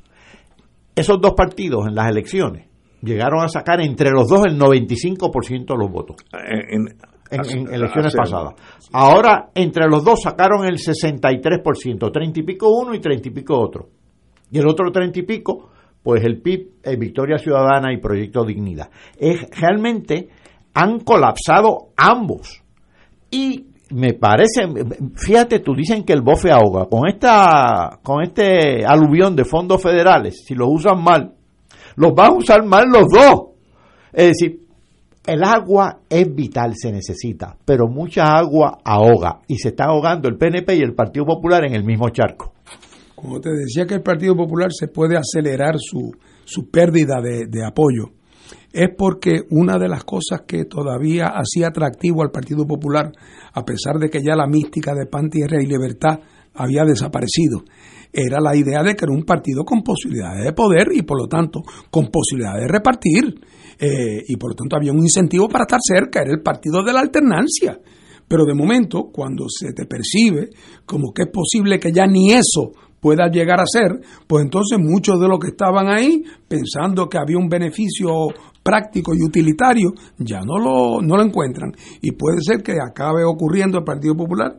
Esos 0.96 1.20
dos 1.20 1.34
partidos 1.34 1.88
en 1.88 1.96
las 1.96 2.10
elecciones 2.10 2.68
llegaron 3.02 3.44
a 3.44 3.48
sacar 3.48 3.82
entre 3.82 4.12
los 4.12 4.30
dos 4.30 4.46
el 4.46 4.60
95% 4.60 5.66
de 5.66 5.78
los 5.78 5.92
votos 5.92 6.18
En, 6.32 6.88
en, 7.32 7.60
en 7.60 7.74
elecciones 7.74 8.16
pasadas. 8.16 8.54
Ahora, 8.92 9.50
entre 9.56 9.88
los 9.88 10.04
dos 10.04 10.22
sacaron 10.22 10.66
el 10.66 10.76
63%, 10.76 12.12
30 12.12 12.40
y 12.40 12.44
pico 12.44 12.70
uno 12.70 12.94
y 12.94 13.00
30 13.00 13.30
y 13.30 13.32
pico 13.32 13.60
otro. 13.60 13.90
Y 14.52 14.60
el 14.60 14.68
otro 14.68 14.92
30 14.92 15.20
y 15.20 15.24
pico, 15.24 15.72
pues 16.04 16.24
el 16.24 16.42
PIB, 16.42 16.72
eh, 16.84 16.96
Victoria 16.98 17.38
Ciudadana 17.38 17.94
y 17.94 17.98
Proyecto 17.98 18.44
Dignidad. 18.44 18.90
Es, 19.18 19.48
realmente 19.60 20.30
han 20.74 21.00
colapsado 21.00 21.90
ambos. 21.98 22.62
Y 23.30 23.66
me 23.92 24.14
parece, 24.14 24.68
fíjate 25.16 25.60
tú, 25.60 25.74
dicen 25.76 26.04
que 26.04 26.14
el 26.14 26.22
bofe 26.22 26.52
ahoga. 26.52 26.86
Con 26.86 27.08
esta, 27.08 28.00
con 28.04 28.24
este 28.24 28.86
aluvión 28.86 29.36
de 29.36 29.46
fondos 29.46 29.82
federales, 29.82 30.44
si 30.46 30.56
los 30.56 30.68
usan 30.70 31.04
mal, 31.04 31.34
los 31.96 32.14
van 32.14 32.32
a 32.32 32.36
usar 32.36 32.66
mal 32.66 32.86
los 32.90 33.08
dos. 33.10 33.50
Es 34.14 34.28
decir, 34.30 34.62
el 35.26 35.44
agua 35.44 36.00
es 36.10 36.34
vital, 36.34 36.74
se 36.76 36.92
necesita, 36.92 37.56
pero 37.64 37.88
mucha 37.88 38.24
agua 38.24 38.80
ahoga 38.84 39.42
y 39.48 39.58
se 39.58 39.70
está 39.70 39.86
ahogando 39.86 40.28
el 40.28 40.38
PNP 40.38 40.76
y 40.76 40.82
el 40.82 40.96
Partido 40.96 41.26
Popular 41.26 41.66
en 41.66 41.76
el 41.76 41.84
mismo 41.84 42.10
charco. 42.10 42.54
Como 43.16 43.40
te 43.40 43.52
decía 43.52 43.86
que 43.86 43.94
el 43.94 44.02
Partido 44.02 44.36
Popular 44.36 44.72
se 44.72 44.88
puede 44.88 45.16
acelerar 45.16 45.76
su, 45.78 46.12
su 46.44 46.72
pérdida 46.72 47.22
de, 47.22 47.46
de 47.48 47.64
apoyo, 47.64 48.10
es 48.72 48.90
porque 48.98 49.42
una 49.50 49.78
de 49.78 49.88
las 49.88 50.04
cosas 50.04 50.42
que 50.48 50.66
todavía 50.66 51.28
hacía 51.28 51.68
atractivo 51.68 52.22
al 52.24 52.32
Partido 52.32 52.66
Popular, 52.66 53.12
a 53.54 53.66
pesar 53.66 53.98
de 54.00 54.10
que 54.10 54.22
ya 54.24 54.36
la 54.36 54.48
mística 54.48 54.94
de 54.94 55.06
pan, 55.06 55.30
tierra 55.30 55.62
y 55.62 55.66
libertad 55.66 56.20
había 56.54 56.84
desaparecido, 56.84 57.64
era 58.14 58.40
la 58.42 58.56
idea 58.56 58.84
de 58.84 58.96
que 58.96 59.06
era 59.06 59.14
un 59.14 59.24
partido 59.24 59.64
con 59.64 59.84
posibilidades 59.84 60.44
de 60.44 60.54
poder 60.54 60.88
y 60.94 61.04
por 61.04 61.18
lo 61.20 61.28
tanto 61.28 61.62
con 61.90 62.10
posibilidades 62.10 62.64
de 62.64 62.68
repartir. 62.68 63.36
Eh, 63.80 64.24
y 64.28 64.36
por 64.36 64.52
lo 64.52 64.56
tanto 64.56 64.76
había 64.76 64.92
un 64.92 65.00
incentivo 65.00 65.48
para 65.48 65.64
estar 65.64 65.80
cerca, 65.82 66.22
era 66.22 66.32
el 66.32 66.42
partido 66.42 66.84
de 66.84 66.94
la 66.94 67.00
alternancia. 67.00 67.80
Pero 68.28 68.46
de 68.46 68.54
momento, 68.54 69.10
cuando 69.12 69.46
se 69.50 69.74
te 69.74 69.86
percibe 69.86 70.50
como 70.86 71.12
que 71.14 71.24
es 71.24 71.30
posible 71.30 71.80
que 71.80 71.92
ya 71.92 72.06
ni 72.06 72.32
eso 72.32 72.72
pueda 73.02 73.28
llegar 73.30 73.60
a 73.60 73.66
ser, 73.66 74.00
pues 74.28 74.44
entonces 74.46 74.78
muchos 74.80 75.20
de 75.20 75.28
los 75.28 75.40
que 75.40 75.50
estaban 75.50 75.90
ahí, 75.90 76.24
pensando 76.48 77.10
que 77.10 77.18
había 77.18 77.38
un 77.38 77.50
beneficio 77.50 78.12
práctico 78.64 79.14
y 79.16 79.24
utilitario, 79.24 79.92
ya 80.20 80.42
no 80.42 80.58
lo, 80.58 81.02
no 81.02 81.18
lo 81.18 81.24
encuentran. 81.24 81.74
Y 82.02 82.12
puede 82.12 82.42
ser 82.42 82.62
que 82.62 82.74
acabe 82.74 83.24
ocurriendo 83.26 83.80
al 83.80 83.84
Partido 83.84 84.16
Popular 84.16 84.56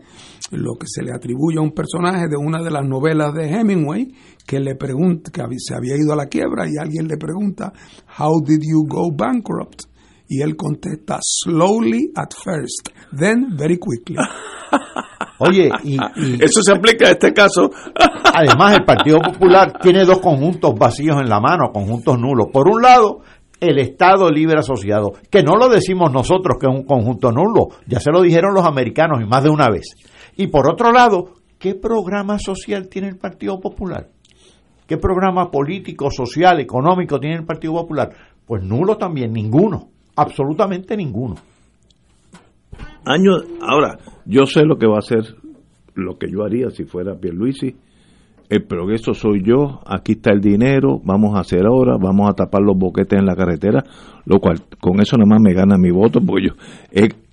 lo 0.50 0.74
que 0.74 0.86
se 0.86 1.02
le 1.02 1.12
atribuye 1.12 1.58
a 1.58 1.62
un 1.62 1.72
personaje 1.72 2.26
de 2.28 2.36
una 2.36 2.62
de 2.62 2.70
las 2.70 2.86
novelas 2.86 3.32
de 3.32 3.48
Hemingway, 3.48 4.12
que 4.46 4.60
le 4.60 4.74
pregunta, 4.74 5.30
que 5.30 5.42
se 5.56 5.74
había 5.74 5.96
ido 5.96 6.12
a 6.12 6.16
la 6.16 6.26
quiebra 6.26 6.66
y 6.66 6.72
alguien 6.78 7.06
le 7.06 7.16
pregunta, 7.16 7.72
How 8.18 8.42
did 8.44 8.60
you 8.60 8.84
go 8.86 9.10
bankrupt? 9.16 9.84
Y 10.34 10.40
él 10.40 10.56
contesta, 10.56 11.18
slowly 11.20 12.10
at 12.16 12.30
first, 12.32 12.88
then 13.14 13.54
very 13.54 13.78
quickly. 13.78 14.16
Oye, 15.38 15.68
y, 15.84 15.96
y 15.96 16.42
Eso 16.42 16.62
se 16.62 16.72
aplica 16.72 17.08
a 17.08 17.10
este 17.10 17.34
caso. 17.34 17.70
además 18.32 18.76
el 18.76 18.84
Partido 18.86 19.18
Popular 19.20 19.74
tiene 19.78 20.06
dos 20.06 20.20
conjuntos 20.20 20.74
vacíos 20.74 21.20
en 21.20 21.28
la 21.28 21.38
mano, 21.38 21.70
conjuntos 21.70 22.18
nulos. 22.18 22.46
Por 22.50 22.66
un 22.66 22.80
lado, 22.80 23.20
el 23.60 23.78
Estado 23.78 24.30
Libre 24.30 24.60
Asociado, 24.60 25.12
que 25.30 25.42
no 25.42 25.56
lo 25.56 25.68
decimos 25.68 26.10
nosotros 26.10 26.56
que 26.58 26.66
es 26.66 26.74
un 26.74 26.84
conjunto 26.84 27.30
nulo, 27.30 27.68
ya 27.86 28.00
se 28.00 28.10
lo 28.10 28.22
dijeron 28.22 28.54
los 28.54 28.64
americanos 28.64 29.20
y 29.22 29.26
más 29.26 29.44
de 29.44 29.50
una 29.50 29.68
vez. 29.68 29.84
Y 30.36 30.46
por 30.46 30.66
otro 30.66 30.92
lado, 30.92 31.34
¿qué 31.58 31.74
programa 31.74 32.38
social 32.38 32.88
tiene 32.88 33.08
el 33.08 33.18
Partido 33.18 33.60
Popular? 33.60 34.08
¿Qué 34.86 34.96
programa 34.96 35.50
político, 35.50 36.10
social, 36.10 36.58
económico 36.58 37.20
tiene 37.20 37.36
el 37.36 37.44
Partido 37.44 37.74
Popular? 37.74 38.10
Pues 38.46 38.62
nulo 38.64 38.96
también, 38.96 39.32
ninguno, 39.32 39.90
absolutamente 40.16 40.96
ninguno. 40.96 41.36
Años, 43.04 43.44
ahora, 43.60 43.98
yo 44.24 44.46
sé 44.46 44.64
lo 44.64 44.76
que 44.76 44.86
va 44.86 44.96
a 44.96 44.98
hacer, 44.98 45.36
lo 45.94 46.18
que 46.18 46.30
yo 46.30 46.44
haría 46.44 46.70
si 46.70 46.84
fuera 46.84 47.16
Pierluisi. 47.16 47.74
El 48.48 48.64
progreso 48.64 49.14
soy 49.14 49.42
yo, 49.42 49.80
aquí 49.86 50.12
está 50.12 50.30
el 50.30 50.42
dinero, 50.42 51.00
vamos 51.02 51.34
a 51.34 51.40
hacer 51.40 51.64
ahora, 51.64 51.96
vamos 51.98 52.28
a 52.28 52.34
tapar 52.34 52.60
los 52.60 52.76
boquetes 52.76 53.18
en 53.18 53.24
la 53.24 53.34
carretera, 53.34 53.82
lo 54.26 54.40
cual 54.40 54.60
con 54.78 55.00
eso 55.00 55.16
nada 55.16 55.26
más 55.26 55.40
me 55.40 55.54
gana 55.54 55.78
mi 55.78 55.90
voto, 55.90 56.20
porque 56.20 56.48
yo 56.48 56.54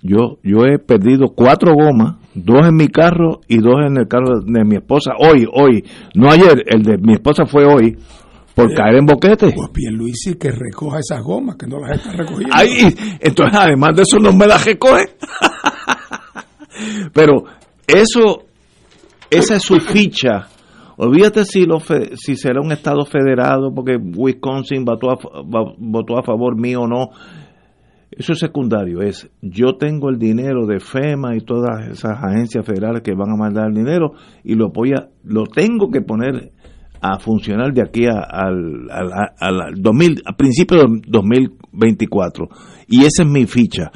yo, 0.00 0.38
yo 0.42 0.64
he 0.64 0.78
perdido 0.78 1.28
cuatro 1.34 1.74
gomas, 1.74 2.16
dos 2.34 2.66
en 2.66 2.74
mi 2.74 2.88
carro 2.88 3.40
y 3.48 3.58
dos 3.58 3.74
en 3.86 3.98
el 3.98 4.08
carro 4.08 4.40
de 4.40 4.64
mi 4.64 4.76
esposa, 4.76 5.12
hoy, 5.18 5.46
hoy, 5.52 5.84
no 6.14 6.30
ayer, 6.30 6.64
el 6.66 6.82
de 6.84 6.96
mi 6.96 7.12
esposa 7.12 7.44
fue 7.44 7.66
hoy, 7.66 7.98
por 8.68 8.74
caer 8.74 8.96
en 8.96 9.06
boquetes. 9.06 9.52
Pues 9.54 9.70
Pierluisi 9.70 10.34
que 10.34 10.50
recoja 10.50 10.98
esas 10.98 11.22
gomas, 11.22 11.56
que 11.56 11.66
no 11.66 11.78
las 11.80 11.98
está 11.98 12.12
recogiendo. 12.12 12.54
Ay, 12.56 12.94
entonces 13.20 13.58
además 13.58 13.96
de 13.96 14.02
eso 14.02 14.18
no 14.20 14.32
me 14.32 14.46
la 14.46 14.58
recoge. 14.58 15.04
Pero 17.12 17.44
eso, 17.86 18.44
esa 19.30 19.56
es 19.56 19.62
su 19.62 19.78
ficha. 19.80 20.48
Olvídate 20.96 21.44
si, 21.44 21.64
lo 21.64 21.80
fe- 21.80 22.16
si 22.16 22.36
será 22.36 22.60
un 22.60 22.72
estado 22.72 23.04
federado, 23.06 23.72
porque 23.74 23.96
Wisconsin 23.96 24.84
votó 24.84 25.10
a, 25.10 25.18
votó 25.78 26.18
a 26.18 26.22
favor 26.22 26.56
mío 26.60 26.82
o 26.82 26.86
no. 26.86 27.08
Eso 28.10 28.32
es 28.32 28.38
secundario. 28.40 29.00
Es 29.02 29.30
yo 29.40 29.76
tengo 29.76 30.10
el 30.10 30.18
dinero 30.18 30.66
de 30.66 30.80
FEMA 30.80 31.36
y 31.36 31.40
todas 31.40 31.88
esas 31.88 32.18
agencias 32.22 32.66
federales 32.66 33.02
que 33.02 33.14
van 33.14 33.30
a 33.30 33.36
mandar 33.36 33.68
el 33.68 33.74
dinero 33.74 34.12
y 34.44 34.54
lo 34.56 34.70
voy 34.70 34.92
a, 34.92 35.08
lo 35.24 35.44
tengo 35.46 35.90
que 35.90 36.02
poner 36.02 36.50
a 37.00 37.18
funcionar 37.18 37.72
de 37.72 37.82
aquí 37.82 38.06
a- 38.06 38.20
al, 38.20 38.90
al, 38.90 39.12
al- 39.38 39.60
al 39.60 39.74
2000, 39.82 40.22
a 40.26 40.32
principios 40.36 40.82
del 40.82 41.00
2024. 41.06 42.48
Y 42.88 43.00
esa 43.04 43.22
es 43.22 43.28
mi 43.28 43.46
ficha. 43.46 43.90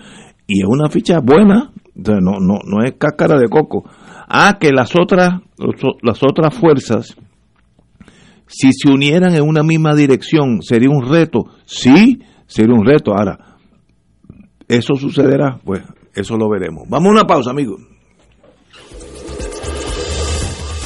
Y 0.47 0.61
es 0.63 0.67
una 0.69 0.89
ficha 0.89 1.21
buena, 1.21 1.73
no, 1.95 2.21
no, 2.41 2.59
no 2.65 2.83
es 2.85 2.95
cáscara 2.99 3.39
de 3.39 3.49
coco. 3.49 3.85
Ah, 4.29 4.59
que 4.61 4.71
las 4.73 4.93
otras, 4.99 5.41
las 6.03 6.23
otras 6.23 6.55
fuerzas, 6.55 7.17
si 8.47 8.71
se 8.73 8.91
unieran 8.91 9.35
en 9.35 9.43
una 9.43 9.63
misma 9.63 9.95
dirección, 9.95 10.63
sería 10.63 10.91
un 10.91 11.09
reto. 11.11 11.47
Sí, 11.65 12.21
sería 12.47 12.75
un 12.75 12.85
reto. 12.87 13.13
Ahora, 13.17 13.57
¿eso 14.69 14.95
sucederá? 14.95 15.59
Pues 15.65 15.83
eso 16.15 16.37
lo 16.37 16.49
veremos. 16.49 16.85
Vamos 16.89 17.09
a 17.09 17.13
una 17.13 17.25
pausa, 17.27 17.51
amigos. 17.51 17.81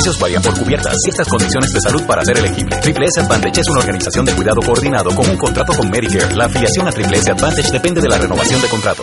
Beneficios 0.00 0.18
varían 0.18 0.42
por 0.42 0.58
cubiertas. 0.58 0.96
Ciertas 1.02 1.28
condiciones 1.28 1.72
de 1.74 1.80
salud 1.82 2.02
para 2.04 2.24
ser 2.24 2.38
elegible. 2.38 2.74
Triple 2.80 3.04
S 3.04 3.20
Advantage 3.20 3.60
es 3.60 3.68
una 3.68 3.80
organización 3.80 4.24
de 4.24 4.32
cuidado 4.32 4.62
coordinado 4.62 5.14
con 5.14 5.28
un 5.28 5.36
contrato 5.36 5.74
con 5.74 5.90
Medicare. 5.90 6.34
La 6.34 6.46
afiliación 6.46 6.88
a 6.88 6.90
Triple 6.90 7.18
S 7.18 7.30
Advantage 7.30 7.70
depende 7.70 8.00
de 8.00 8.08
la 8.08 8.16
renovación 8.16 8.62
de 8.62 8.68
contrato. 8.68 9.02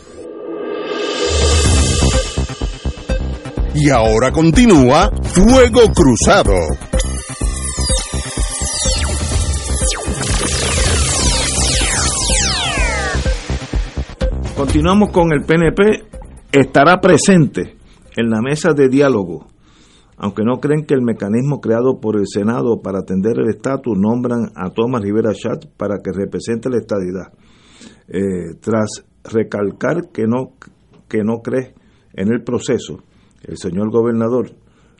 Y 3.73 3.89
ahora 3.89 4.31
continúa 4.31 5.09
Fuego 5.23 5.81
Cruzado. 5.95 6.55
Continuamos 14.57 15.11
con 15.11 15.31
el 15.31 15.43
PNP. 15.45 16.03
Estará 16.51 16.99
presente 16.99 17.77
en 18.17 18.29
la 18.29 18.41
mesa 18.41 18.73
de 18.73 18.89
diálogo, 18.89 19.47
aunque 20.17 20.43
no 20.43 20.59
creen 20.59 20.85
que 20.85 20.93
el 20.93 21.01
mecanismo 21.01 21.61
creado 21.61 22.01
por 22.01 22.17
el 22.17 22.27
Senado 22.27 22.81
para 22.81 22.99
atender 22.99 23.39
el 23.39 23.49
estatus 23.49 23.97
nombran 23.97 24.51
a 24.53 24.69
Tomás 24.71 25.01
Rivera 25.01 25.31
Chat 25.33 25.65
para 25.77 25.99
que 26.03 26.11
represente 26.11 26.69
la 26.69 26.77
estadidad. 26.77 27.31
Eh, 28.09 28.55
tras 28.59 29.05
recalcar 29.23 30.09
que 30.11 30.27
no, 30.27 30.57
que 31.07 31.23
no 31.23 31.37
cree 31.41 31.73
en 32.13 32.33
el 32.33 32.43
proceso, 32.43 33.01
el 33.43 33.57
señor 33.57 33.91
gobernador 33.91 34.51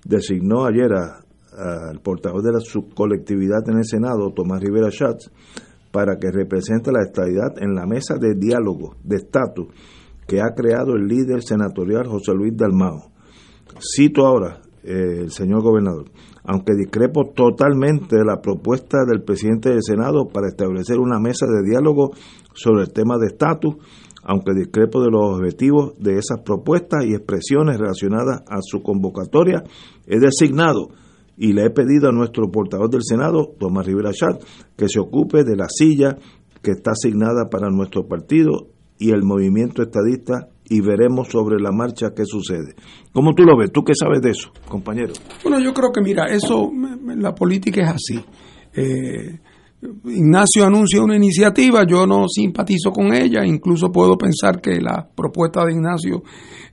designó 0.05 0.65
ayer 0.65 0.91
al 0.93 1.99
portavoz 2.01 2.43
de 2.43 2.53
la 2.53 2.59
subcolectividad 2.59 3.67
en 3.69 3.77
el 3.77 3.85
Senado, 3.85 4.31
Tomás 4.33 4.61
Rivera 4.61 4.89
Schatz, 4.89 5.29
para 5.91 6.17
que 6.17 6.31
represente 6.31 6.91
la 6.91 7.03
estabilidad 7.03 7.61
en 7.61 7.75
la 7.75 7.85
mesa 7.85 8.15
de 8.15 8.33
diálogo 8.35 8.95
de 9.03 9.17
estatus 9.17 9.67
que 10.27 10.41
ha 10.41 10.53
creado 10.55 10.95
el 10.95 11.07
líder 11.07 11.43
senatorial 11.43 12.07
José 12.07 12.33
Luis 12.33 12.55
Dalmao. 12.55 13.11
Cito 13.79 14.25
ahora 14.25 14.61
eh, 14.83 15.19
el 15.23 15.31
señor 15.31 15.61
gobernador, 15.61 16.05
aunque 16.43 16.73
discrepo 16.73 17.31
totalmente 17.35 18.15
de 18.15 18.25
la 18.25 18.39
propuesta 18.41 18.99
del 19.05 19.23
presidente 19.23 19.69
del 19.69 19.83
Senado 19.83 20.27
para 20.27 20.47
establecer 20.47 20.99
una 20.99 21.19
mesa 21.19 21.45
de 21.45 21.69
diálogo 21.69 22.11
sobre 22.53 22.83
el 22.83 22.93
tema 22.93 23.17
de 23.17 23.27
estatus, 23.27 23.75
aunque 24.23 24.53
discrepo 24.53 25.01
de 25.01 25.11
los 25.11 25.37
objetivos 25.37 25.93
de 25.99 26.17
esas 26.17 26.41
propuestas 26.43 27.05
y 27.05 27.13
expresiones 27.13 27.77
relacionadas 27.77 28.41
a 28.47 28.59
su 28.61 28.81
convocatoria, 28.81 29.63
he 30.07 30.19
designado 30.19 30.89
y 31.37 31.53
le 31.53 31.65
he 31.65 31.69
pedido 31.69 32.09
a 32.09 32.11
nuestro 32.11 32.51
portavoz 32.51 32.89
del 32.91 33.03
Senado, 33.03 33.53
Tomás 33.59 33.85
Rivera 33.85 34.11
Chat, 34.13 34.43
que 34.77 34.87
se 34.87 34.99
ocupe 34.99 35.43
de 35.43 35.55
la 35.55 35.67
silla 35.69 36.17
que 36.61 36.71
está 36.71 36.91
asignada 36.91 37.49
para 37.49 37.69
nuestro 37.69 38.07
partido 38.07 38.67
y 38.99 39.09
el 39.11 39.23
movimiento 39.23 39.81
estadista 39.81 40.49
y 40.69 40.79
veremos 40.79 41.27
sobre 41.29 41.59
la 41.59 41.71
marcha 41.71 42.13
qué 42.15 42.23
sucede. 42.25 42.75
¿Cómo 43.11 43.33
tú 43.33 43.43
lo 43.43 43.57
ves? 43.57 43.71
¿Tú 43.71 43.83
qué 43.83 43.93
sabes 43.93 44.21
de 44.21 44.29
eso, 44.29 44.51
compañero? 44.69 45.13
Bueno, 45.43 45.59
yo 45.59 45.73
creo 45.73 45.91
que 45.91 46.01
mira, 46.01 46.27
eso, 46.27 46.71
la 47.17 47.33
política 47.33 47.81
es 47.81 47.89
así. 47.89 48.25
Eh, 48.73 49.39
Ignacio 50.05 50.63
anuncia 50.63 51.01
una 51.01 51.15
iniciativa, 51.15 51.83
yo 51.87 52.05
no 52.05 52.27
simpatizo 52.27 52.91
con 52.91 53.15
ella, 53.15 53.43
incluso 53.43 53.91
puedo 53.91 54.15
pensar 54.15 54.61
que 54.61 54.79
la 54.79 55.07
propuesta 55.15 55.65
de 55.65 55.73
Ignacio 55.73 56.21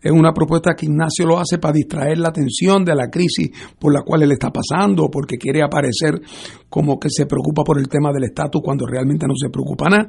es 0.02 0.12
una 0.12 0.32
propuesta 0.32 0.74
que 0.74 0.84
Ignacio 0.84 1.24
lo 1.26 1.38
hace 1.38 1.56
para 1.56 1.72
distraer 1.72 2.18
la 2.18 2.28
atención 2.28 2.84
de 2.84 2.94
la 2.94 3.08
crisis 3.08 3.50
por 3.78 3.94
la 3.94 4.02
cual 4.02 4.24
él 4.24 4.32
está 4.32 4.50
pasando, 4.50 5.08
porque 5.10 5.38
quiere 5.38 5.62
aparecer 5.62 6.20
como 6.68 6.98
que 6.98 7.08
se 7.10 7.24
preocupa 7.24 7.64
por 7.64 7.78
el 7.78 7.88
tema 7.88 8.12
del 8.12 8.24
estatus 8.24 8.60
cuando 8.62 8.86
realmente 8.86 9.26
no 9.26 9.34
se 9.36 9.48
preocupa 9.48 9.88
nada. 9.88 10.08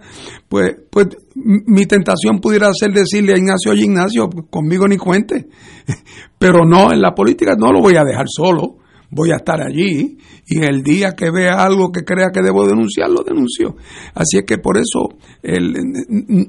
Pues, 0.49 0.75
pues 0.89 1.07
mi 1.35 1.85
tentación 1.85 2.39
pudiera 2.39 2.69
ser 2.73 2.91
decirle 2.91 3.33
a 3.33 3.37
Ignacio, 3.37 3.71
oye 3.71 3.83
Ignacio, 3.83 4.29
conmigo 4.49 4.87
ni 4.89 4.97
cuente, 4.97 5.47
pero 6.37 6.65
no, 6.65 6.91
en 6.91 7.01
la 7.01 7.15
política 7.15 7.55
no 7.57 7.71
lo 7.71 7.79
voy 7.79 7.95
a 7.95 8.03
dejar 8.03 8.25
solo 8.27 8.75
voy 9.11 9.31
a 9.31 9.37
estar 9.37 9.61
allí 9.61 10.17
y 10.45 10.63
el 10.63 10.83
día 10.83 11.13
que 11.15 11.31
vea 11.31 11.63
algo 11.63 11.91
que 11.91 12.03
crea 12.03 12.31
que 12.33 12.41
debo 12.41 12.67
denunciar, 12.67 13.09
lo 13.09 13.23
denuncio. 13.23 13.75
Así 14.13 14.37
es 14.37 14.45
que 14.45 14.57
por 14.57 14.77
eso 14.77 15.09
el, 15.41 15.73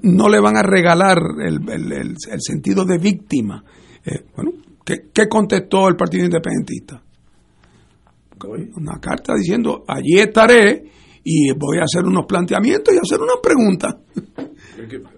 no 0.02 0.28
le 0.28 0.40
van 0.40 0.56
a 0.56 0.62
regalar 0.62 1.18
el, 1.44 1.60
el, 1.68 2.16
sentido 2.40 2.84
de 2.84 2.98
víctima. 2.98 3.64
Eh, 4.04 4.24
bueno, 4.34 4.52
¿qué, 4.84 5.28
contestó 5.28 5.88
el 5.88 5.96
Partido 5.96 6.24
Independentista? 6.24 7.02
Una 8.76 8.98
carta 8.98 9.34
diciendo, 9.34 9.84
allí 9.86 10.18
estaré 10.18 10.84
y 11.22 11.52
voy 11.52 11.78
a 11.78 11.84
hacer 11.84 12.04
unos 12.04 12.24
planteamientos 12.26 12.94
y 12.94 12.98
hacer 12.98 13.20
unas 13.20 13.36
preguntas 13.42 13.96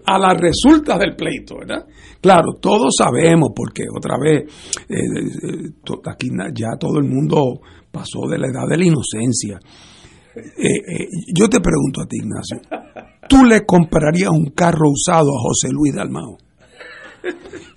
a 0.05 0.19
las 0.19 0.39
resultas 0.39 0.99
del 0.99 1.15
pleito, 1.15 1.57
¿verdad? 1.59 1.85
Claro, 2.21 2.53
todos 2.59 2.93
sabemos, 2.97 3.49
porque 3.55 3.83
otra 3.95 4.17
vez, 4.17 4.43
eh, 4.89 4.95
eh, 4.95 5.99
aquí 6.05 6.29
ya 6.53 6.77
todo 6.79 6.99
el 6.99 7.05
mundo 7.05 7.61
pasó 7.91 8.27
de 8.29 8.37
la 8.37 8.47
edad 8.47 8.67
de 8.67 8.77
la 8.77 8.85
inocencia. 8.85 9.59
Eh, 10.35 11.07
yo 11.35 11.47
te 11.47 11.59
pregunto 11.59 12.01
a 12.01 12.07
ti, 12.07 12.17
Ignacio, 12.17 12.59
¿tú 13.29 13.45
le 13.45 13.65
comprarías 13.65 14.29
un 14.29 14.51
carro 14.55 14.89
usado 14.89 15.29
a 15.29 15.41
José 15.41 15.69
Luis 15.71 15.93
Dalmao? 15.93 16.37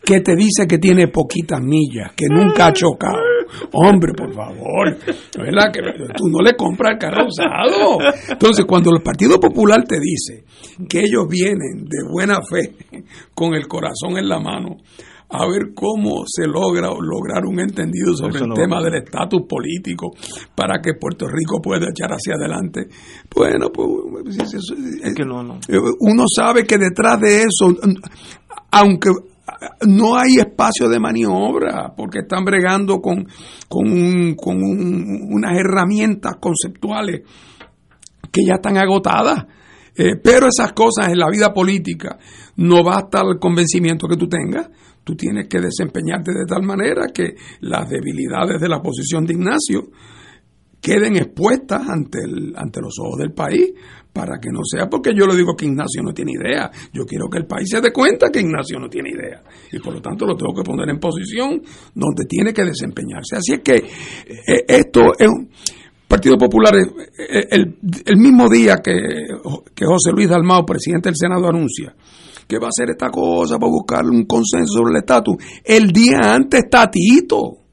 Que 0.05 0.20
te 0.20 0.35
dice 0.35 0.66
que 0.66 0.79
tiene 0.79 1.09
poquitas 1.09 1.61
millas, 1.61 2.12
que 2.16 2.27
nunca 2.29 2.66
ha 2.66 2.72
chocado 2.72 3.36
Hombre, 3.72 4.12
por 4.14 4.32
favor, 4.32 4.97
¿verdad? 5.38 5.72
Que 5.72 5.80
tú 6.16 6.28
no 6.28 6.40
le 6.40 6.55
compras 6.55 6.94
el 6.94 6.99
carro 6.99 7.26
usado. 7.26 7.99
Entonces, 8.30 8.64
cuando 8.66 8.90
el 8.94 9.03
Partido 9.03 9.38
Popular 9.40 9.84
te 9.84 9.99
dice 10.01 10.44
que 10.88 11.01
ellos 11.01 11.26
vienen 11.28 11.84
de 11.84 11.99
buena 12.11 12.38
fe, 12.42 12.74
con 13.34 13.55
el 13.55 13.66
corazón 13.66 14.18
en 14.18 14.28
la 14.28 14.38
mano, 14.38 14.76
a 15.28 15.47
ver 15.47 15.74
cómo 15.74 16.24
se 16.26 16.47
logra 16.47 16.88
lograr 16.88 17.44
un 17.44 17.59
entendido 17.59 18.14
sobre 18.14 18.38
el 18.38 18.53
tema 18.55 18.80
del 18.82 19.03
estatus 19.03 19.42
político 19.49 20.11
para 20.55 20.80
que 20.80 20.94
Puerto 20.94 21.26
Rico 21.26 21.61
pueda 21.61 21.86
echar 21.90 22.12
hacia 22.12 22.34
adelante. 22.34 22.86
Bueno, 23.34 23.70
pues 23.72 24.38
es 24.38 25.14
que 25.14 25.24
no, 25.24 25.42
no. 25.42 25.59
uno 26.01 26.24
sabe 26.32 26.64
que 26.64 26.78
detrás 26.78 27.20
de 27.20 27.42
eso, 27.42 27.74
aunque 28.70 29.11
no 29.86 30.16
hay 30.16 30.38
espacio 30.38 30.88
de 30.88 30.99
maniobra 30.99 31.92
porque 31.97 32.20
están 32.20 32.44
bregando 32.44 33.01
con, 33.01 33.26
con, 33.68 33.86
unas 33.88 35.53
herramientas 35.57 36.36
conceptuales 36.40 37.22
que 38.32 38.44
ya 38.44 38.55
están 38.55 38.76
agotadas. 38.76 39.47
Eh, 39.99 40.16
pero 40.22 40.47
esas 40.49 40.72
cosas 40.72 41.09
en 41.09 41.18
la 41.18 41.30
vida 41.30 41.55
política 41.55 42.18
no 42.57 42.84
basta 42.84 43.22
el 43.22 43.38
convencimiento 43.38 44.07
que 44.09 44.16
tú 44.16 44.28
tengas. 44.28 44.68
Tú 45.03 45.14
tienes 45.14 45.47
que 45.49 45.61
desempeñarte 45.61 46.32
de 46.32 46.44
tal 46.47 46.62
manera 46.62 47.07
que 47.14 47.36
las 47.61 47.88
debilidades 47.88 48.61
de 48.61 48.68
la 48.68 48.82
posición 48.82 49.24
de 49.24 49.34
Ignacio 49.34 49.90
queden 50.87 51.16
expuestas 51.16 51.82
ante, 51.89 52.20
el, 52.20 52.55
ante 52.57 52.80
los 52.80 52.95
ojos 53.01 53.18
del 53.18 53.32
país 53.32 53.72
para 54.12 54.39
que 54.39 54.51
no 54.53 54.61
sea 54.62 54.87
porque 54.89 55.11
yo 55.12 55.26
le 55.26 55.34
digo 55.34 55.57
que 55.57 55.66
Ignacio 55.66 56.01
no 56.01 56.14
tiene 56.14 56.30
idea. 56.41 56.70
Yo 56.93 57.05
quiero 57.05 57.28
que 57.28 57.39
el 57.39 57.47
país 57.47 57.68
se 57.68 57.80
dé 57.80 57.93
cuenta 57.93 58.30
que 58.30 58.39
Ignacio 58.39 58.78
no 58.78 58.89
tiene 58.89 59.11
idea. 59.11 59.43
Y 59.72 59.80
por 59.80 59.95
lo 59.95 60.01
tanto 60.01 60.24
lo 60.24 60.37
tengo 60.37 60.55
que 60.55 60.62
poner 60.62 60.89
en 60.89 61.01
posición 61.01 61.61
donde 61.93 62.24
tiene 62.28 62.55
que 62.55 62.62
desempeñarse. 62.62 63.34
Así 63.34 63.55
es 63.55 63.61
que 63.62 63.74
eh, 63.74 64.64
esto 64.68 65.12
es 65.18 65.26
un... 65.26 65.51
Partido 66.07 66.39
Popular, 66.39 66.72
eh, 66.76 67.47
el, 67.51 67.78
el 68.05 68.16
mismo 68.16 68.49
día 68.49 68.76
que, 68.76 68.93
que 69.74 69.84
José 69.84 70.12
Luis 70.12 70.28
Dalmao, 70.28 70.64
presidente 70.64 71.09
del 71.09 71.16
Senado, 71.16 71.49
anuncia 71.49 71.97
que 72.47 72.61
va 72.61 72.66
a 72.66 72.68
hacer 72.68 72.91
esta 72.91 73.11
cosa 73.11 73.59
para 73.59 73.72
buscar 73.72 74.05
un 74.05 74.24
consenso 74.24 74.74
sobre 74.74 74.93
el 74.93 74.99
estatus, 74.99 75.34
el 75.64 75.89
día 75.91 76.32
antes 76.32 76.62
está 76.62 76.89
Tito 76.89 77.66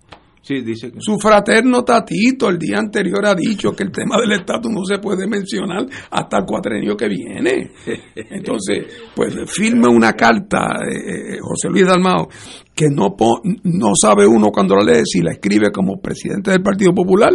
Sí, 0.46 0.62
dice 0.62 0.92
que... 0.92 0.98
Su 1.00 1.18
fraterno 1.18 1.86
Tatito 1.86 2.50
el 2.50 2.60
día 2.60 2.78
anterior 2.78 3.26
ha 3.26 3.34
dicho 3.34 3.72
que 3.72 3.84
el 3.84 3.92
tema 3.94 4.18
del 4.20 4.34
estatus 4.42 4.70
no 4.74 4.84
se 4.84 5.00
puede 5.00 5.26
mencionar 5.26 5.86
hasta 6.12 6.40
el 6.40 6.46
cuatrenio 6.46 6.98
que 6.98 7.08
viene. 7.08 7.72
Entonces, 8.16 8.86
pues 9.16 9.34
firme 9.50 9.88
una 9.88 10.12
carta, 10.12 10.80
eh, 10.86 11.38
José 11.40 11.70
Luis 11.70 11.88
Dalmao, 11.88 12.28
que 12.76 12.88
no, 12.90 13.16
po- 13.16 13.42
no 13.64 13.92
sabe 13.96 14.28
uno 14.28 14.50
cuando 14.52 14.76
la 14.76 14.84
lee 14.84 15.04
si 15.06 15.22
la 15.22 15.32
escribe 15.32 15.72
como 15.72 16.02
presidente 16.02 16.52
del 16.52 16.62
Partido 16.62 16.94
Popular 16.94 17.32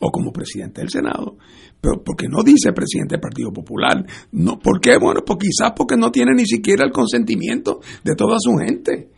o 0.00 0.10
como 0.10 0.30
presidente 0.30 0.82
del 0.82 0.90
Senado. 0.90 1.38
Pero 1.80 2.02
porque 2.04 2.26
no 2.28 2.42
dice 2.42 2.74
presidente 2.74 3.14
del 3.14 3.22
Partido 3.22 3.50
Popular. 3.54 4.04
No, 4.32 4.58
¿Por 4.58 4.80
qué? 4.82 4.98
Bueno, 5.00 5.22
pues 5.24 5.38
quizás 5.40 5.72
porque 5.74 5.96
no 5.96 6.10
tiene 6.10 6.32
ni 6.36 6.44
siquiera 6.44 6.84
el 6.84 6.92
consentimiento 6.92 7.80
de 8.04 8.14
toda 8.14 8.36
su 8.38 8.52
gente. 8.58 9.08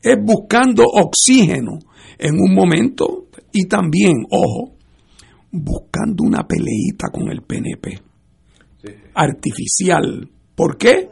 Es 0.00 0.16
buscando 0.22 0.84
oxígeno 0.84 1.78
en 2.18 2.34
un 2.34 2.54
momento 2.54 3.26
y 3.52 3.66
también, 3.66 4.12
ojo, 4.30 4.72
buscando 5.50 6.24
una 6.24 6.42
peleita 6.46 7.08
con 7.12 7.28
el 7.30 7.42
PNP. 7.42 8.00
Artificial. 9.14 10.28
¿Por 10.54 10.76
qué? 10.76 11.08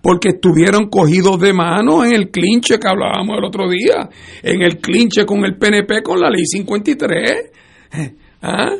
Porque 0.00 0.30
estuvieron 0.30 0.88
cogidos 0.88 1.38
de 1.40 1.52
mano 1.52 2.04
en 2.04 2.14
el 2.14 2.30
clinche 2.30 2.78
que 2.78 2.88
hablábamos 2.88 3.36
el 3.38 3.44
otro 3.44 3.68
día, 3.68 4.08
en 4.42 4.62
el 4.62 4.78
clinche 4.78 5.24
con 5.26 5.44
el 5.44 5.56
PNP 5.56 6.02
con 6.02 6.20
la 6.20 6.30
ley 6.30 6.44
53. 6.46 7.52
¿Ah? 8.42 8.70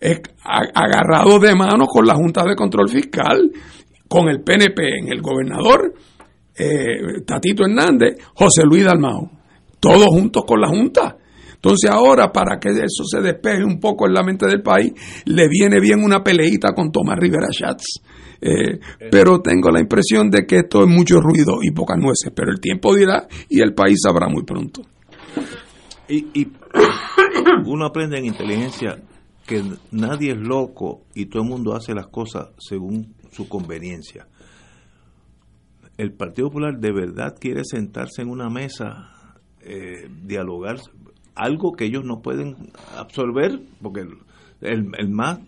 Es 0.00 0.20
a- 0.44 0.70
agarrado 0.74 1.38
de 1.38 1.54
mano 1.54 1.86
con 1.86 2.06
la 2.06 2.14
Junta 2.14 2.44
de 2.44 2.56
Control 2.56 2.88
Fiscal, 2.88 3.50
con 4.08 4.28
el 4.28 4.42
PNP, 4.42 4.98
en 4.98 5.12
el 5.12 5.20
gobernador 5.22 5.94
eh, 6.56 7.22
Tatito 7.24 7.64
Hernández, 7.64 8.16
José 8.34 8.62
Luis 8.64 8.84
Dalmao, 8.84 9.30
todos 9.82 10.06
juntos 10.06 10.44
con 10.46 10.60
la 10.60 10.68
Junta. 10.68 11.16
Entonces 11.54 11.90
ahora, 11.90 12.32
para 12.32 12.58
que 12.58 12.70
eso 12.70 13.04
se 13.04 13.20
despeje 13.20 13.64
un 13.64 13.80
poco 13.80 14.06
en 14.06 14.14
la 14.14 14.22
mente 14.22 14.46
del 14.46 14.62
país, 14.62 14.92
le 15.26 15.48
viene 15.48 15.80
bien 15.80 16.02
una 16.02 16.22
peleita 16.22 16.72
con 16.72 16.90
Tomás 16.90 17.18
Rivera 17.18 17.48
Schatz. 17.52 18.00
Eh, 18.40 18.78
pero 19.10 19.40
tengo 19.40 19.70
la 19.70 19.80
impresión 19.80 20.30
de 20.30 20.44
que 20.46 20.58
esto 20.58 20.82
es 20.82 20.88
mucho 20.88 21.20
ruido 21.20 21.58
y 21.62 21.70
pocas 21.70 21.98
nueces, 21.98 22.32
pero 22.34 22.50
el 22.50 22.60
tiempo 22.60 22.94
dirá 22.94 23.26
y 23.48 23.60
el 23.60 23.74
país 23.74 23.98
sabrá 24.02 24.28
muy 24.28 24.42
pronto. 24.44 24.82
Y, 26.08 26.26
y 26.40 26.52
uno 27.66 27.86
aprende 27.86 28.18
en 28.18 28.26
inteligencia 28.26 29.00
que 29.46 29.62
nadie 29.90 30.32
es 30.32 30.38
loco 30.38 31.02
y 31.14 31.26
todo 31.26 31.42
el 31.42 31.48
mundo 31.48 31.74
hace 31.74 31.94
las 31.94 32.08
cosas 32.08 32.48
según 32.58 33.14
su 33.30 33.48
conveniencia. 33.48 34.26
El 35.96 36.12
Partido 36.12 36.48
Popular 36.48 36.78
de 36.78 36.92
verdad 36.92 37.36
quiere 37.38 37.62
sentarse 37.64 38.22
en 38.22 38.30
una 38.30 38.48
mesa, 38.48 39.21
eh, 39.64 40.08
dialogar 40.24 40.76
algo 41.34 41.72
que 41.72 41.84
ellos 41.86 42.04
no 42.04 42.20
pueden 42.20 42.56
absorber, 42.96 43.60
porque 43.82 44.00
el, 44.60 44.88
el- 44.98 45.08
más 45.08 45.38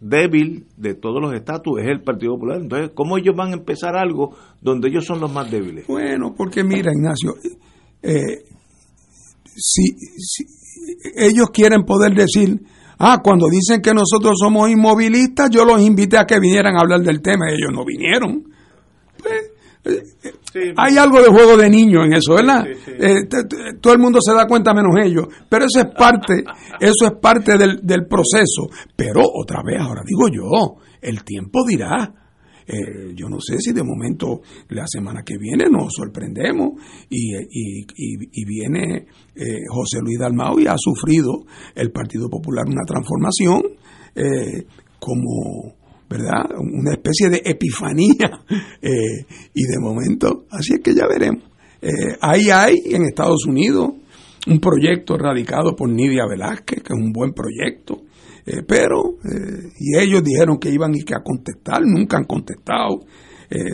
débil 0.00 0.66
de 0.76 0.94
todos 0.94 1.20
los 1.22 1.32
estatus 1.34 1.80
es 1.80 1.86
el 1.88 2.00
Partido 2.02 2.34
Popular. 2.34 2.60
Entonces, 2.60 2.90
¿cómo 2.94 3.18
ellos 3.18 3.34
van 3.36 3.50
a 3.50 3.54
empezar 3.56 3.96
algo 3.96 4.36
donde 4.60 4.88
ellos 4.88 5.04
son 5.04 5.20
los 5.20 5.32
más 5.32 5.50
débiles? 5.50 5.86
Bueno, 5.86 6.34
porque 6.36 6.64
mira, 6.64 6.90
Ignacio, 6.92 7.34
eh, 8.02 8.44
si, 9.44 9.82
si 10.18 10.44
ellos 11.16 11.50
quieren 11.52 11.84
poder 11.84 12.14
decir, 12.14 12.60
ah, 12.98 13.20
cuando 13.22 13.46
dicen 13.50 13.80
que 13.80 13.92
nosotros 13.94 14.34
somos 14.40 14.70
inmovilistas, 14.70 15.50
yo 15.50 15.64
los 15.64 15.80
invité 15.80 16.18
a 16.18 16.26
que 16.26 16.40
vinieran 16.40 16.76
a 16.76 16.80
hablar 16.80 17.00
del 17.02 17.20
tema, 17.20 17.46
ellos 17.50 17.70
no 17.72 17.84
vinieron. 17.84 18.44
Pues, 19.18 19.50
eh, 19.84 20.72
hay 20.76 20.96
algo 20.96 21.20
de 21.20 21.28
juego 21.28 21.56
de 21.56 21.68
niño 21.70 22.04
en 22.04 22.12
eso, 22.14 22.34
¿verdad? 22.34 22.64
Eh, 22.86 23.28
todo 23.80 23.92
el 23.92 23.98
mundo 23.98 24.18
se 24.20 24.32
da 24.32 24.46
cuenta 24.46 24.72
menos 24.74 24.92
ellos, 25.02 25.26
pero 25.48 25.64
eso 25.64 25.80
es 25.80 25.94
parte, 25.96 26.44
eso 26.80 27.06
es 27.06 27.12
parte 27.20 27.58
del, 27.58 27.80
del 27.82 28.06
proceso. 28.06 28.68
Pero 28.96 29.22
otra 29.34 29.60
vez, 29.64 29.80
ahora 29.80 30.02
digo 30.06 30.28
yo, 30.28 30.76
el 31.00 31.24
tiempo 31.24 31.60
dirá. 31.66 32.14
Eh, 32.64 33.12
yo 33.16 33.28
no 33.28 33.38
sé 33.40 33.58
si 33.58 33.72
de 33.72 33.82
momento 33.82 34.40
la 34.68 34.84
semana 34.86 35.22
que 35.26 35.36
viene 35.36 35.64
nos 35.68 35.92
sorprendemos 35.92 36.80
y, 37.10 37.34
y- 37.34 37.80
y- 37.96 38.28
y 38.32 38.44
viene 38.44 39.04
eh, 39.34 39.58
José 39.68 39.98
Luis 40.00 40.16
Dalmao 40.20 40.60
y 40.60 40.68
ha 40.68 40.76
sufrido 40.78 41.44
el 41.74 41.90
Partido 41.90 42.30
Popular 42.30 42.64
una 42.68 42.84
transformación 42.86 43.62
eh, 44.14 44.64
como, 45.00 45.74
¿verdad? 46.12 46.44
Una 46.58 46.92
especie 46.92 47.30
de 47.30 47.42
epifanía 47.44 48.44
eh, 48.82 49.24
y 49.54 49.62
de 49.62 49.78
momento, 49.80 50.44
así 50.50 50.74
es 50.74 50.80
que 50.80 50.94
ya 50.94 51.06
veremos. 51.06 51.44
Eh, 51.80 52.16
ahí 52.20 52.50
hay 52.50 52.82
en 52.90 53.04
Estados 53.04 53.46
Unidos 53.46 53.90
un 54.46 54.60
proyecto 54.60 55.16
radicado 55.16 55.74
por 55.74 55.88
Nidia 55.88 56.26
Velázquez, 56.28 56.82
que 56.82 56.92
es 56.92 56.98
un 56.98 57.12
buen 57.12 57.32
proyecto, 57.32 58.02
eh, 58.44 58.62
pero, 58.66 59.18
y 59.78 59.96
ellos 59.96 60.22
dijeron 60.24 60.58
que 60.58 60.68
iban 60.68 60.92
y 60.94 61.02
que 61.02 61.14
a 61.14 61.22
contestar, 61.22 61.82
nunca 61.84 62.16
han 62.16 62.24
contestado. 62.24 63.00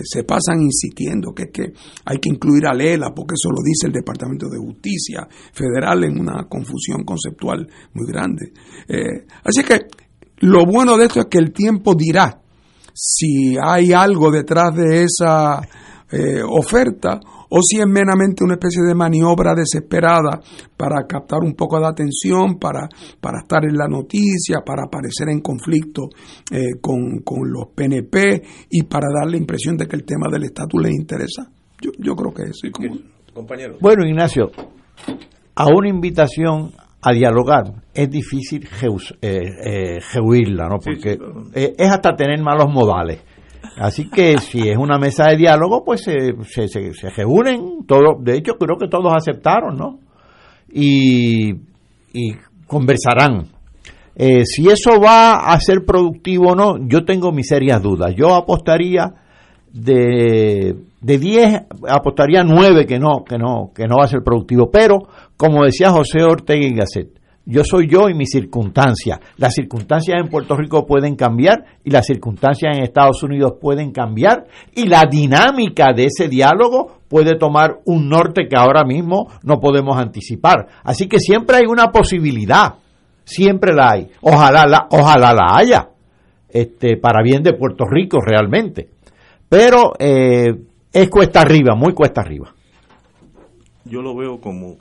Se 0.03 0.25
pasan 0.25 0.61
insistiendo 0.61 1.33
que 1.33 1.45
es 1.45 1.51
que 1.53 1.73
hay 2.05 2.19
que 2.19 2.31
incluir 2.31 2.67
a 2.67 2.75
Lela, 2.75 3.15
porque 3.15 3.35
eso 3.35 3.49
lo 3.49 3.63
dice 3.65 3.87
el 3.87 3.93
Departamento 3.93 4.49
de 4.49 4.59
Justicia 4.59 5.29
Federal 5.53 6.03
en 6.03 6.19
una 6.19 6.49
confusión 6.49 7.05
conceptual 7.05 7.65
muy 7.95 8.11
grande. 8.11 8.51
Así 9.45 9.63
que 9.63 9.87
lo 10.41 10.65
bueno 10.67 10.97
de 10.97 11.07
esto 11.07 11.21
es 11.21 11.27
que 11.27 11.39
el 11.39 11.53
tiempo 11.53 11.95
dirá 11.95 12.41
si 12.95 13.57
hay 13.63 13.93
algo 13.93 14.31
detrás 14.31 14.75
de 14.75 15.05
esa 15.05 15.61
eh, 16.11 16.43
oferta 16.43 17.21
o 17.51 17.61
si 17.63 17.81
es 17.81 17.87
meramente 17.87 18.45
una 18.45 18.55
especie 18.55 18.83
de 18.83 18.95
maniobra 18.95 19.55
desesperada 19.55 20.41
para 20.77 21.07
captar 21.07 21.39
un 21.43 21.55
poco 21.55 21.81
de 21.81 21.87
atención, 21.87 22.59
para, 22.59 22.89
para 23.21 23.39
estar 23.39 23.65
en 23.65 23.77
la 23.77 23.89
noticia, 23.89 24.59
para 24.67 24.83
aparecer 24.85 25.29
en 25.31 25.41
conflicto 25.41 26.09
eh, 26.51 26.79
con, 26.81 27.21
con 27.25 27.51
los 27.51 27.69
PNP 27.75 28.43
y 28.71 28.83
para 28.83 29.07
dar 29.19 29.31
la 29.31 29.39
impresión 29.39 29.77
de 29.79 29.87
que 29.87 29.97
el 29.97 30.05
tema 30.05 30.27
del 30.31 30.45
estatus 30.45 30.83
les 30.83 30.93
interesa. 30.95 31.51
Yo, 31.81 31.91
yo 31.99 32.15
creo 32.15 32.35
que 32.35 32.43
eso. 32.43 32.69
como- 32.73 32.97
Compañero. 33.33 33.77
Bueno, 33.81 34.05
Ignacio, 34.05 34.51
a 35.55 35.67
una 35.69 35.89
invitación 35.89 36.73
a 37.01 37.13
dialogar 37.13 37.65
es 37.95 38.11
difícil 38.11 38.67
jeus- 38.69 39.17
eh, 39.23 39.41
eh, 39.65 39.99
¿no? 40.69 40.79
Porque 40.79 41.19
eh, 41.55 41.75
es 41.79 41.91
hasta 41.91 42.17
tener 42.17 42.41
malos 42.43 42.73
modales. 42.73 43.21
Así 43.77 44.09
que 44.11 44.39
si 44.39 44.69
es 44.69 44.77
una 44.77 44.99
mesa 44.99 45.29
de 45.29 45.37
diálogo, 45.37 45.85
pues 45.85 46.03
se, 46.03 46.35
se, 46.45 46.69
se, 46.69 46.93
se 46.95 47.11
reúnen, 47.11 47.85
todos, 47.87 48.23
de 48.25 48.37
hecho 48.37 48.55
creo 48.59 48.77
que 48.77 48.89
todos 48.89 49.13
aceptaron, 49.17 49.77
¿no? 49.77 49.99
Y, 50.73 51.51
y 52.13 52.33
conversarán. 52.67 53.47
Eh, 54.17 54.45
si 54.45 54.69
eso 54.69 55.01
va 55.01 55.53
a 55.53 55.61
ser 55.61 55.85
productivo 55.87 56.51
o 56.51 56.55
no, 56.57 56.75
yo 56.89 57.05
tengo 57.05 57.31
mis 57.31 57.47
serias 57.47 57.81
dudas. 57.81 58.13
Yo 58.17 58.35
apostaría 58.35 59.15
de, 59.73 60.75
de 61.01 61.19
10, 61.19 61.63
apostaría 61.89 62.43
9 62.43 62.85
que 62.87 62.99
no, 62.99 63.23
que 63.25 63.39
no, 63.39 63.71
que 63.75 63.87
no 63.87 63.97
va 63.99 64.05
a 64.05 64.09
ser 64.09 64.21
productivo. 64.25 64.71
Pero, 64.73 64.99
como 65.39 65.65
decía 65.65 65.91
José 65.91 66.23
Ortega 66.23 66.67
y 66.67 66.75
Gasset, 66.75 67.19
yo 67.51 67.65
soy 67.65 67.89
yo 67.89 68.11
y 68.11 68.15
mis 68.15 68.29
circunstancias. 68.29 69.21
Las 69.39 69.55
circunstancias 69.55 70.21
en 70.21 70.29
Puerto 70.29 70.55
Rico 70.55 70.85
pueden 70.85 71.17
cambiar 71.17 71.65
y 71.83 71.89
las 71.89 72.05
circunstancias 72.05 72.77
en 72.77 72.83
Estados 72.83 73.23
Unidos 73.23 73.55
pueden 73.59 73.91
cambiar 73.91 74.47
y 74.75 74.87
la 74.87 75.05
dinámica 75.11 75.95
de 75.95 76.05
ese 76.05 76.29
diálogo 76.29 76.99
puede 77.09 77.39
tomar 77.39 77.79
un 77.87 78.11
norte 78.11 78.49
que 78.49 78.57
ahora 78.57 78.85
mismo 78.85 79.29
no 79.45 79.61
podemos 79.61 79.97
anticipar. 79.97 80.67
Así 80.85 81.09
que 81.09 81.19
siempre 81.21 81.57
hay 81.57 81.65
una 81.67 81.91
posibilidad, 81.91 82.75
siempre 83.25 83.73
la 83.73 83.93
hay. 83.93 84.11
Ojalá 84.21 84.67
la, 84.67 84.87
ojalá 84.91 85.33
la 85.33 85.57
haya, 85.57 85.89
este, 86.51 86.99
para 86.99 87.23
bien 87.23 87.43
de 87.43 87.55
Puerto 87.55 87.85
Rico 87.91 88.19
realmente. 88.21 88.91
Pero 89.49 89.95
eh, 89.99 90.53
es 90.93 91.09
cuesta 91.09 91.41
arriba, 91.41 91.75
muy 91.75 91.95
cuesta 91.95 92.21
arriba. 92.21 92.55
yo 93.87 94.03
lo 94.03 94.15
veo 94.15 94.39
como 94.39 94.77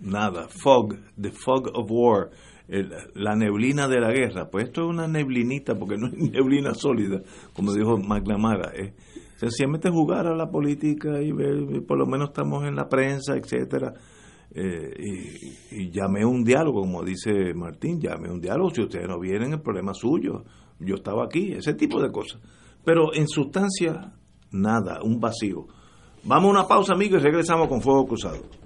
nada, 0.00 0.48
fog, 0.48 0.96
the 1.20 1.30
fog 1.30 1.70
of 1.74 1.90
war, 1.90 2.30
la 3.14 3.36
neblina 3.36 3.88
de 3.88 4.00
la 4.00 4.12
guerra. 4.12 4.48
Pues 4.50 4.66
esto 4.66 4.82
es 4.82 4.88
una 4.88 5.06
neblinita, 5.06 5.74
porque 5.74 5.96
no 5.96 6.08
es 6.08 6.14
neblina 6.32 6.74
sólida, 6.74 7.22
como 7.52 7.72
dijo 7.72 7.96
McNamara. 7.98 8.72
Es 8.74 8.92
sencillamente 9.36 9.90
jugar 9.90 10.26
a 10.26 10.34
la 10.34 10.50
política 10.50 11.20
y 11.20 11.32
ver, 11.32 11.84
por 11.86 11.98
lo 11.98 12.06
menos 12.06 12.28
estamos 12.28 12.64
en 12.66 12.76
la 12.76 12.88
prensa, 12.88 13.36
etcétera. 13.36 13.94
Eh, 14.54 14.94
y, 15.70 15.82
y 15.82 15.90
llamé 15.90 16.24
un 16.24 16.42
diálogo, 16.42 16.80
como 16.80 17.02
dice 17.02 17.52
Martín, 17.54 18.00
llamé 18.00 18.30
un 18.30 18.40
diálogo. 18.40 18.70
Si 18.70 18.82
ustedes 18.82 19.06
no 19.06 19.18
vienen, 19.20 19.52
el 19.52 19.60
problema 19.60 19.92
es 19.92 19.98
suyo. 19.98 20.44
Yo 20.78 20.96
estaba 20.96 21.24
aquí, 21.24 21.52
ese 21.52 21.74
tipo 21.74 22.00
de 22.00 22.10
cosas. 22.10 22.40
Pero 22.84 23.12
en 23.14 23.28
sustancia, 23.28 24.12
nada, 24.52 25.00
un 25.02 25.20
vacío. 25.20 25.66
Vamos 26.24 26.48
a 26.48 26.50
una 26.50 26.68
pausa, 26.68 26.94
amigos, 26.94 27.20
y 27.20 27.24
regresamos 27.24 27.68
con 27.68 27.80
Fuego 27.80 28.06
Cruzado. 28.06 28.65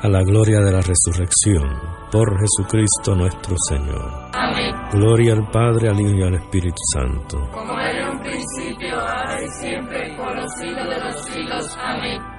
a 0.00 0.08
la 0.08 0.22
gloria 0.22 0.60
de 0.60 0.72
la 0.72 0.80
resurrección, 0.80 1.68
por 2.10 2.38
Jesucristo 2.38 3.14
nuestro 3.16 3.56
Señor. 3.68 4.30
Amén. 4.32 4.74
Gloria 4.92 5.32
al 5.34 5.50
Padre, 5.50 5.88
al 5.88 6.00
Hijo 6.00 6.14
y 6.14 6.22
al 6.22 6.34
Espíritu 6.34 6.80
Santo. 6.92 7.38
Como 7.52 7.78
era 7.78 8.08
en 8.08 8.16
un 8.16 8.22
principio, 8.22 8.94
ahora 9.00 9.42
y 9.42 9.48
siempre, 9.60 10.16
por 10.16 10.36
los 10.36 10.52
siglos 10.54 10.88
de 10.88 11.00
los 11.00 11.24
siglos. 11.24 11.78
Amén. 11.80 12.37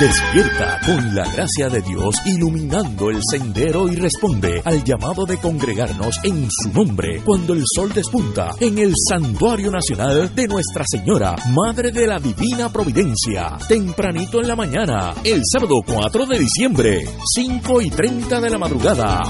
Despierta 0.00 0.80
con 0.84 1.14
la 1.14 1.24
gracia 1.30 1.68
de 1.68 1.80
Dios 1.82 2.16
iluminando 2.24 3.10
el 3.10 3.18
sendero 3.30 3.88
y 3.88 3.94
responde 3.94 4.60
al 4.64 4.82
llamado 4.82 5.24
de 5.26 5.36
congregarnos 5.36 6.18
en 6.24 6.48
su 6.50 6.72
nombre 6.72 7.20
cuando 7.24 7.52
el 7.52 7.62
sol 7.64 7.92
despunta 7.92 8.50
en 8.58 8.78
el 8.78 8.92
Santuario 8.96 9.70
Nacional 9.70 10.34
de 10.34 10.48
Nuestra 10.48 10.84
Señora, 10.86 11.36
Madre 11.50 11.92
de 11.92 12.06
la 12.06 12.18
Divina 12.18 12.72
Providencia, 12.72 13.56
tempranito 13.68 14.40
en 14.40 14.48
la 14.48 14.56
mañana, 14.56 15.14
el 15.22 15.42
sábado 15.44 15.76
4 15.86 16.26
de 16.26 16.38
diciembre, 16.38 17.04
5 17.34 17.82
y 17.82 17.90
30 17.90 18.40
de 18.40 18.50
la 18.50 18.58
madrugada 18.58 19.20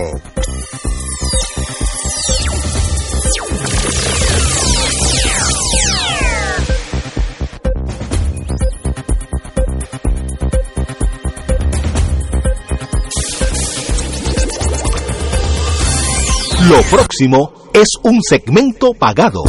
Lo 16.69 16.77
próximo 16.95 17.53
es 17.73 17.87
un 18.03 18.21
segmento 18.21 18.93
pagado. 18.93 19.41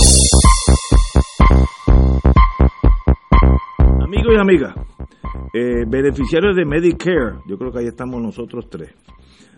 Amigos 4.00 4.32
y 4.34 4.40
amigas, 4.40 4.74
eh, 5.52 5.84
beneficiarios 5.86 6.56
de 6.56 6.64
Medicare, 6.64 7.40
yo 7.46 7.58
creo 7.58 7.70
que 7.70 7.80
ahí 7.80 7.86
estamos 7.86 8.22
nosotros 8.22 8.66
tres. 8.70 8.94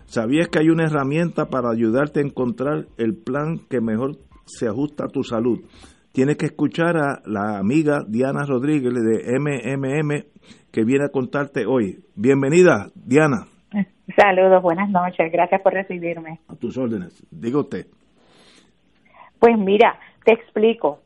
¿Sabías 0.05 0.49
que 0.49 0.59
hay 0.59 0.69
una 0.69 0.85
herramienta 0.85 1.45
para 1.45 1.69
ayudarte 1.69 2.19
a 2.19 2.23
encontrar 2.23 2.87
el 2.97 3.15
plan 3.15 3.59
que 3.69 3.79
mejor 3.79 4.17
se 4.45 4.67
ajusta 4.67 5.05
a 5.05 5.09
tu 5.09 5.23
salud? 5.23 5.59
Tienes 6.11 6.35
que 6.35 6.47
escuchar 6.47 6.97
a 6.97 7.21
la 7.25 7.57
amiga 7.57 8.03
Diana 8.05 8.45
Rodríguez 8.45 8.93
de 8.93 9.39
MMM 9.39 10.25
que 10.71 10.83
viene 10.83 11.05
a 11.05 11.09
contarte 11.09 11.65
hoy. 11.65 12.03
Bienvenida, 12.15 12.91
Diana. 12.95 13.47
Saludos, 14.15 14.61
buenas 14.61 14.89
noches, 14.89 15.31
gracias 15.31 15.61
por 15.61 15.73
recibirme. 15.73 16.39
A 16.47 16.55
tus 16.55 16.77
órdenes, 16.77 17.25
diga 17.31 17.59
usted. 17.59 17.87
Pues 19.39 19.57
mira, 19.57 19.99
te 20.23 20.33
explico. 20.33 20.99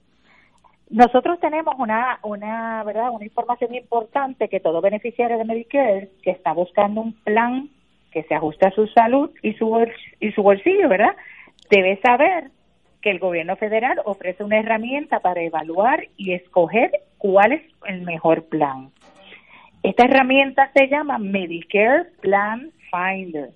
Nosotros 0.90 1.40
tenemos 1.40 1.76
una, 1.78 2.20
una, 2.24 2.84
¿verdad? 2.84 3.12
Una 3.12 3.26
información 3.26 3.76
importante 3.76 4.50
que 4.50 4.60
todo 4.60 4.82
beneficiario 4.82 5.38
de 5.38 5.46
Medicare 5.46 6.12
que 6.24 6.32
está 6.32 6.52
buscando 6.54 7.02
un 7.02 7.14
plan 7.14 7.70
que 8.12 8.24
se 8.24 8.34
ajuste 8.34 8.68
a 8.68 8.72
su 8.72 8.88
salud 8.88 9.30
y 9.44 9.54
su 9.54 9.72
y 10.20 10.32
su 10.32 10.42
bolsillo, 10.42 10.90
¿verdad? 10.90 11.16
Debe 11.70 12.00
saber 12.02 12.50
que 13.02 13.12
el 13.12 13.20
gobierno 13.20 13.56
federal 13.56 14.02
ofrece 14.06 14.44
una 14.44 14.60
herramienta 14.60 15.20
para 15.20 15.42
evaluar 15.42 16.08
y 16.18 16.34
escoger 16.34 16.92
cuál 17.18 17.54
es 17.54 17.62
el 17.86 18.02
mejor 18.02 18.46
plan. 18.46 18.92
Esta 19.82 20.04
herramienta 20.04 20.70
se 20.74 20.88
llama 20.88 21.18
Medicare 21.18 22.06
Plan 22.22 22.72
Finder. 22.92 23.52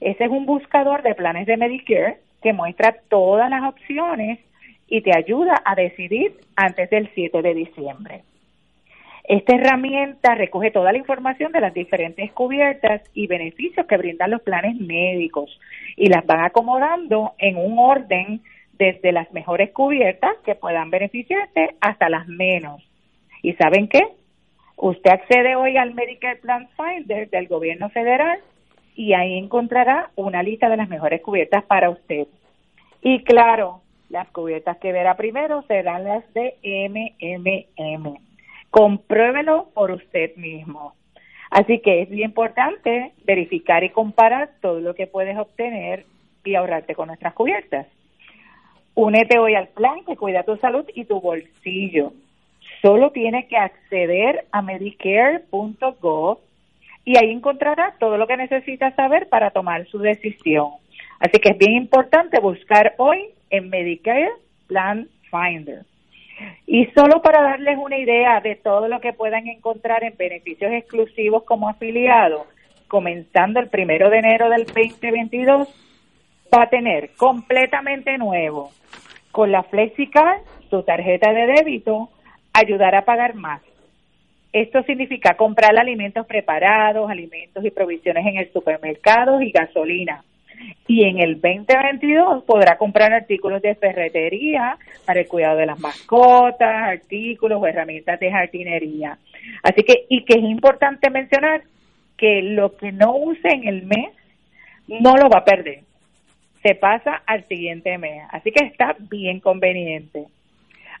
Ese 0.00 0.24
es 0.24 0.30
un 0.30 0.44
buscador 0.44 1.02
de 1.02 1.14
planes 1.14 1.46
de 1.46 1.56
Medicare 1.56 2.18
que 2.42 2.52
muestra 2.52 2.96
todas 3.08 3.48
las 3.48 3.62
opciones 3.62 4.40
y 4.88 5.02
te 5.02 5.16
ayuda 5.16 5.62
a 5.64 5.74
decidir 5.74 6.34
antes 6.56 6.90
del 6.90 7.08
7 7.14 7.42
de 7.42 7.54
diciembre. 7.54 8.22
Esta 9.22 9.56
herramienta 9.56 10.34
recoge 10.34 10.70
toda 10.70 10.92
la 10.92 10.98
información 10.98 11.52
de 11.52 11.60
las 11.60 11.74
diferentes 11.74 12.32
cubiertas 12.32 13.02
y 13.14 13.26
beneficios 13.26 13.86
que 13.86 13.96
brindan 13.96 14.30
los 14.30 14.42
planes 14.42 14.76
médicos 14.76 15.58
y 15.96 16.08
las 16.08 16.26
van 16.26 16.44
acomodando 16.44 17.34
en 17.38 17.56
un 17.56 17.78
orden 17.78 18.42
desde 18.74 19.12
las 19.12 19.32
mejores 19.32 19.70
cubiertas 19.72 20.36
que 20.44 20.54
puedan 20.54 20.90
beneficiarte 20.90 21.76
hasta 21.80 22.08
las 22.08 22.28
menos. 22.28 22.82
¿Y 23.42 23.54
saben 23.54 23.88
qué? 23.88 24.02
Usted 24.76 25.10
accede 25.10 25.56
hoy 25.56 25.76
al 25.76 25.94
Medicare 25.94 26.36
Plan 26.36 26.68
Finder 26.76 27.30
del 27.30 27.48
gobierno 27.48 27.88
federal 27.90 28.40
y 28.94 29.14
ahí 29.14 29.38
encontrará 29.38 30.10
una 30.16 30.42
lista 30.42 30.68
de 30.68 30.76
las 30.76 30.88
mejores 30.88 31.22
cubiertas 31.22 31.64
para 31.64 31.90
usted. 31.90 32.26
Y 33.02 33.24
claro, 33.24 33.80
las 34.10 34.28
cubiertas 34.28 34.76
que 34.78 34.92
verá 34.92 35.16
primero 35.16 35.62
serán 35.62 36.04
las 36.04 36.24
de 36.34 36.56
MMM. 36.62 38.18
Compruébelo 38.70 39.70
por 39.74 39.90
usted 39.90 40.36
mismo. 40.36 40.94
Así 41.50 41.80
que 41.80 42.02
es 42.02 42.10
bien 42.10 42.30
importante 42.30 43.12
verificar 43.24 43.84
y 43.84 43.90
comparar 43.90 44.50
todo 44.60 44.80
lo 44.80 44.94
que 44.94 45.06
puedes 45.06 45.38
obtener 45.38 46.04
y 46.44 46.54
ahorrarte 46.54 46.94
con 46.94 47.08
nuestras 47.08 47.34
cubiertas. 47.34 47.86
Únete 48.94 49.38
hoy 49.38 49.54
al 49.54 49.68
plan 49.68 50.04
que 50.06 50.16
cuida 50.16 50.42
tu 50.42 50.56
salud 50.56 50.84
y 50.94 51.04
tu 51.04 51.20
bolsillo. 51.20 52.12
Solo 52.82 53.10
tienes 53.10 53.46
que 53.46 53.56
acceder 53.56 54.46
a 54.52 54.62
medicare.gov 54.62 56.38
y 57.04 57.16
ahí 57.16 57.30
encontrará 57.30 57.94
todo 57.98 58.16
lo 58.16 58.26
que 58.26 58.36
necesitas 58.36 58.94
saber 58.94 59.28
para 59.28 59.50
tomar 59.50 59.86
su 59.86 59.98
decisión. 59.98 60.70
Así 61.20 61.38
que 61.38 61.50
es 61.50 61.58
bien 61.58 61.72
importante 61.72 62.40
buscar 62.40 62.94
hoy 62.98 63.30
en 63.50 63.70
Medicare 63.70 64.30
Plan 64.66 65.08
Finder. 65.30 65.84
Y 66.66 66.86
solo 66.86 67.22
para 67.22 67.40
darles 67.42 67.78
una 67.78 67.96
idea 67.96 68.40
de 68.40 68.56
todo 68.56 68.88
lo 68.88 69.00
que 69.00 69.12
puedan 69.12 69.46
encontrar 69.46 70.04
en 70.04 70.16
beneficios 70.16 70.72
exclusivos 70.72 71.44
como 71.44 71.68
afiliados, 71.68 72.42
comenzando 72.88 73.60
el 73.60 73.68
primero 73.68 74.10
de 74.10 74.18
enero 74.18 74.50
del 74.50 74.66
2022, 74.66 75.68
va 76.54 76.62
a 76.62 76.68
tener 76.68 77.10
completamente 77.16 78.18
nuevo 78.18 78.70
con 79.32 79.50
la 79.52 79.62
FlexiCard, 79.62 80.40
su 80.70 80.82
tarjeta 80.82 81.32
de 81.32 81.46
débito, 81.46 82.10
ayudar 82.58 82.94
a 82.94 83.04
pagar 83.04 83.34
más. 83.34 83.62
Esto 84.52 84.82
significa 84.84 85.36
comprar 85.36 85.78
alimentos 85.78 86.26
preparados, 86.26 87.10
alimentos 87.10 87.64
y 87.64 87.70
provisiones 87.70 88.26
en 88.26 88.38
el 88.38 88.52
supermercado 88.52 89.40
y 89.42 89.50
gasolina 89.50 90.24
y 90.86 91.04
en 91.04 91.18
el 91.18 91.40
2022 91.40 92.44
podrá 92.44 92.78
comprar 92.78 93.12
artículos 93.12 93.60
de 93.62 93.74
ferretería 93.74 94.78
para 95.04 95.20
el 95.20 95.28
cuidado 95.28 95.58
de 95.58 95.66
las 95.66 95.78
mascotas, 95.78 96.82
artículos 96.84 97.60
o 97.60 97.66
herramientas 97.66 98.18
de 98.20 98.30
jardinería. 98.30 99.18
Así 99.62 99.82
que, 99.82 100.06
y 100.08 100.24
que 100.24 100.38
es 100.38 100.44
importante 100.44 101.10
mencionar 101.10 101.62
que 102.16 102.42
lo 102.42 102.76
que 102.76 102.92
no 102.92 103.16
use 103.16 103.48
en 103.48 103.68
el 103.68 103.82
mes 103.82 104.10
no 104.88 105.16
lo 105.16 105.28
va 105.28 105.40
a 105.40 105.44
perder. 105.44 105.80
Se 106.62 106.74
pasa 106.74 107.22
al 107.26 107.46
siguiente 107.48 107.98
mes. 107.98 108.22
Así 108.30 108.50
que 108.50 108.64
está 108.64 108.96
bien 108.98 109.40
conveniente. 109.40 110.26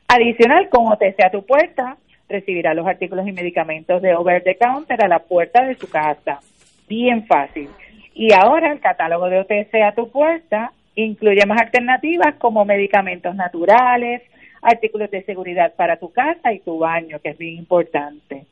Adicional, 0.08 0.68
como 0.68 0.96
te 0.96 1.12
sea 1.14 1.30
tu 1.30 1.44
puerta, 1.44 1.96
recibirá 2.28 2.74
los 2.74 2.86
artículos 2.86 3.26
y 3.26 3.32
medicamentos 3.32 4.00
de 4.02 4.14
over 4.14 4.42
the 4.42 4.56
counter 4.56 5.02
a 5.04 5.08
la 5.08 5.18
puerta 5.18 5.64
de 5.64 5.74
su 5.74 5.88
casa. 5.88 6.40
Bien 6.88 7.26
fácil. 7.26 7.68
Y 8.14 8.32
ahora 8.32 8.72
el 8.72 8.80
catálogo 8.80 9.28
de 9.28 9.40
OTC 9.40 9.74
a 9.84 9.92
tu 9.92 10.10
puerta 10.10 10.72
incluye 10.94 11.44
más 11.44 11.60
alternativas 11.60 12.36
como 12.36 12.64
medicamentos 12.64 13.34
naturales, 13.34 14.22
artículos 14.62 15.10
de 15.10 15.24
seguridad 15.24 15.74
para 15.74 15.98
tu 15.98 16.12
casa 16.12 16.52
y 16.52 16.60
tu 16.60 16.78
baño, 16.78 17.18
que 17.20 17.30
es 17.30 17.38
bien 17.38 17.56
importante. 17.56 18.46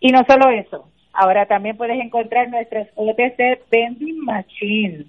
Y 0.00 0.10
no 0.10 0.24
solo 0.28 0.48
eso, 0.50 0.88
ahora 1.12 1.46
también 1.46 1.76
puedes 1.76 2.00
encontrar 2.00 2.48
nuestras 2.48 2.88
OTC 2.94 3.68
Vending 3.70 4.24
Machines 4.24 5.06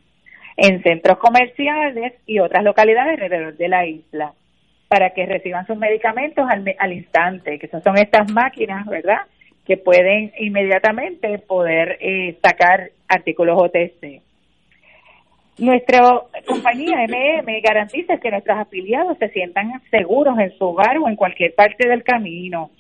en 0.58 0.82
centros 0.82 1.20
comerciales 1.20 2.14
y 2.26 2.40
otras 2.40 2.64
localidades 2.64 3.22
alrededor 3.22 3.56
de 3.56 3.68
la 3.68 3.86
isla 3.86 4.34
para 4.88 5.12
que 5.12 5.26
reciban 5.26 5.66
sus 5.66 5.78
medicamentos 5.78 6.46
al, 6.50 6.64
al 6.78 6.94
instante, 6.94 7.60
que 7.60 7.68
son 7.68 7.98
estas 7.98 8.32
máquinas, 8.32 8.86
¿verdad? 8.86 9.22
que 9.66 9.78
pueden 9.78 10.32
inmediatamente 10.40 11.40
poder 11.40 11.98
eh, 12.00 12.38
sacar 12.42 12.92
artículos 13.08 13.58
OTC. 13.60 14.22
Nuestra 15.58 16.22
compañía 16.46 16.98
MM 17.08 17.62
garantiza 17.64 18.18
que 18.18 18.30
nuestros 18.30 18.58
afiliados 18.58 19.18
se 19.18 19.30
sientan 19.30 19.82
seguros 19.90 20.38
en 20.38 20.56
su 20.58 20.66
hogar 20.66 20.98
o 20.98 21.08
en 21.08 21.16
cualquier 21.16 21.56
parte 21.56 21.88
del 21.88 22.04
camino. 22.04 22.72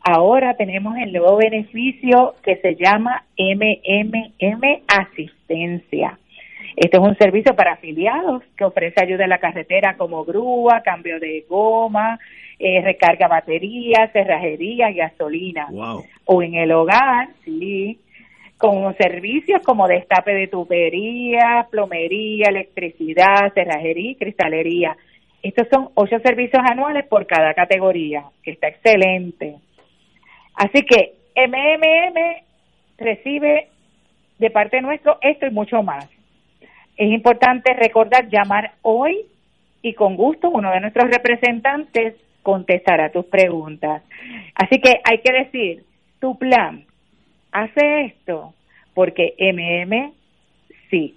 Ahora 0.00 0.54
tenemos 0.54 0.96
el 0.98 1.12
nuevo 1.12 1.36
beneficio 1.36 2.34
que 2.42 2.56
se 2.56 2.74
llama 2.74 3.24
MMM 3.38 4.82
Asistencia. 4.86 6.18
Este 6.76 6.96
es 6.96 7.02
un 7.02 7.16
servicio 7.16 7.54
para 7.54 7.72
afiliados 7.72 8.42
que 8.56 8.64
ofrece 8.64 9.02
ayuda 9.02 9.24
en 9.24 9.30
la 9.30 9.38
carretera 9.38 9.96
como 9.96 10.24
grúa, 10.24 10.82
cambio 10.82 11.18
de 11.18 11.44
goma, 11.48 12.18
eh, 12.58 12.80
recarga 12.82 13.28
batería, 13.28 14.10
cerrajería 14.12 14.90
y 14.90 14.94
gasolina. 14.94 15.68
O 16.24 16.42
en 16.42 16.54
el 16.54 16.72
hogar, 16.72 17.28
sí, 17.44 17.98
con 18.56 18.96
servicios 18.96 19.62
como 19.64 19.86
destape 19.86 20.34
de 20.34 20.48
tubería, 20.48 21.66
plomería, 21.70 22.48
electricidad, 22.48 23.52
cerrajería 23.54 24.10
y 24.10 24.16
cristalería. 24.16 24.96
Estos 25.42 25.68
son 25.72 25.90
ocho 25.94 26.18
servicios 26.18 26.62
anuales 26.68 27.06
por 27.06 27.26
cada 27.26 27.54
categoría, 27.54 28.24
que 28.42 28.50
está 28.50 28.68
excelente. 28.68 29.56
Así 30.54 30.82
que 30.82 31.14
MMM 31.36 32.42
recibe 32.98 33.68
de 34.38 34.50
parte 34.50 34.80
nuestro 34.80 35.18
esto 35.22 35.46
y 35.46 35.50
mucho 35.50 35.82
más. 35.84 36.08
Es 36.98 37.12
importante 37.12 37.72
recordar 37.74 38.28
llamar 38.28 38.72
hoy 38.82 39.24
y 39.82 39.94
con 39.94 40.16
gusto 40.16 40.50
uno 40.50 40.72
de 40.72 40.80
nuestros 40.80 41.08
representantes 41.08 42.16
contestará 42.42 43.12
tus 43.12 43.24
preguntas. 43.26 44.02
Así 44.56 44.80
que 44.80 44.94
hay 45.08 45.18
que 45.18 45.32
decir, 45.32 45.84
tu 46.18 46.36
plan 46.36 46.84
hace 47.52 48.06
esto 48.06 48.52
porque 48.94 49.34
MM 49.38 50.12
sí. 50.90 51.14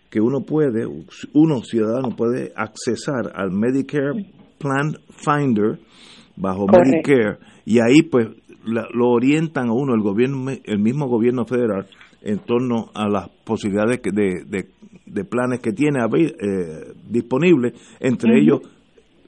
que 0.09 0.21
uno 0.21 0.39
puede, 0.41 0.87
uno 1.33 1.61
ciudadano 1.61 2.15
puede 2.15 2.53
accesar 2.55 3.33
al 3.35 3.51
Medicare 3.51 4.25
Plan 4.57 4.97
Finder 5.09 5.77
bajo 6.35 6.65
Medicare 6.67 7.37
y 7.65 7.79
ahí 7.79 8.01
pues 8.03 8.29
lo 8.69 9.09
orientan 9.09 9.69
a 9.69 9.73
uno 9.73 9.93
el 9.93 10.01
gobierno 10.01 10.51
el 10.63 10.79
mismo 10.79 11.07
gobierno 11.07 11.45
federal 11.45 11.87
en 12.21 12.39
torno 12.39 12.89
a 12.93 13.07
las 13.07 13.29
posibilidades 13.45 14.01
de, 14.01 14.65
de, 15.05 15.23
planes 15.25 15.59
que 15.59 15.71
tiene 15.71 15.99
eh, 15.99 16.93
disponibles, 17.07 17.73
entre 17.99 18.39
ellos 18.39 18.61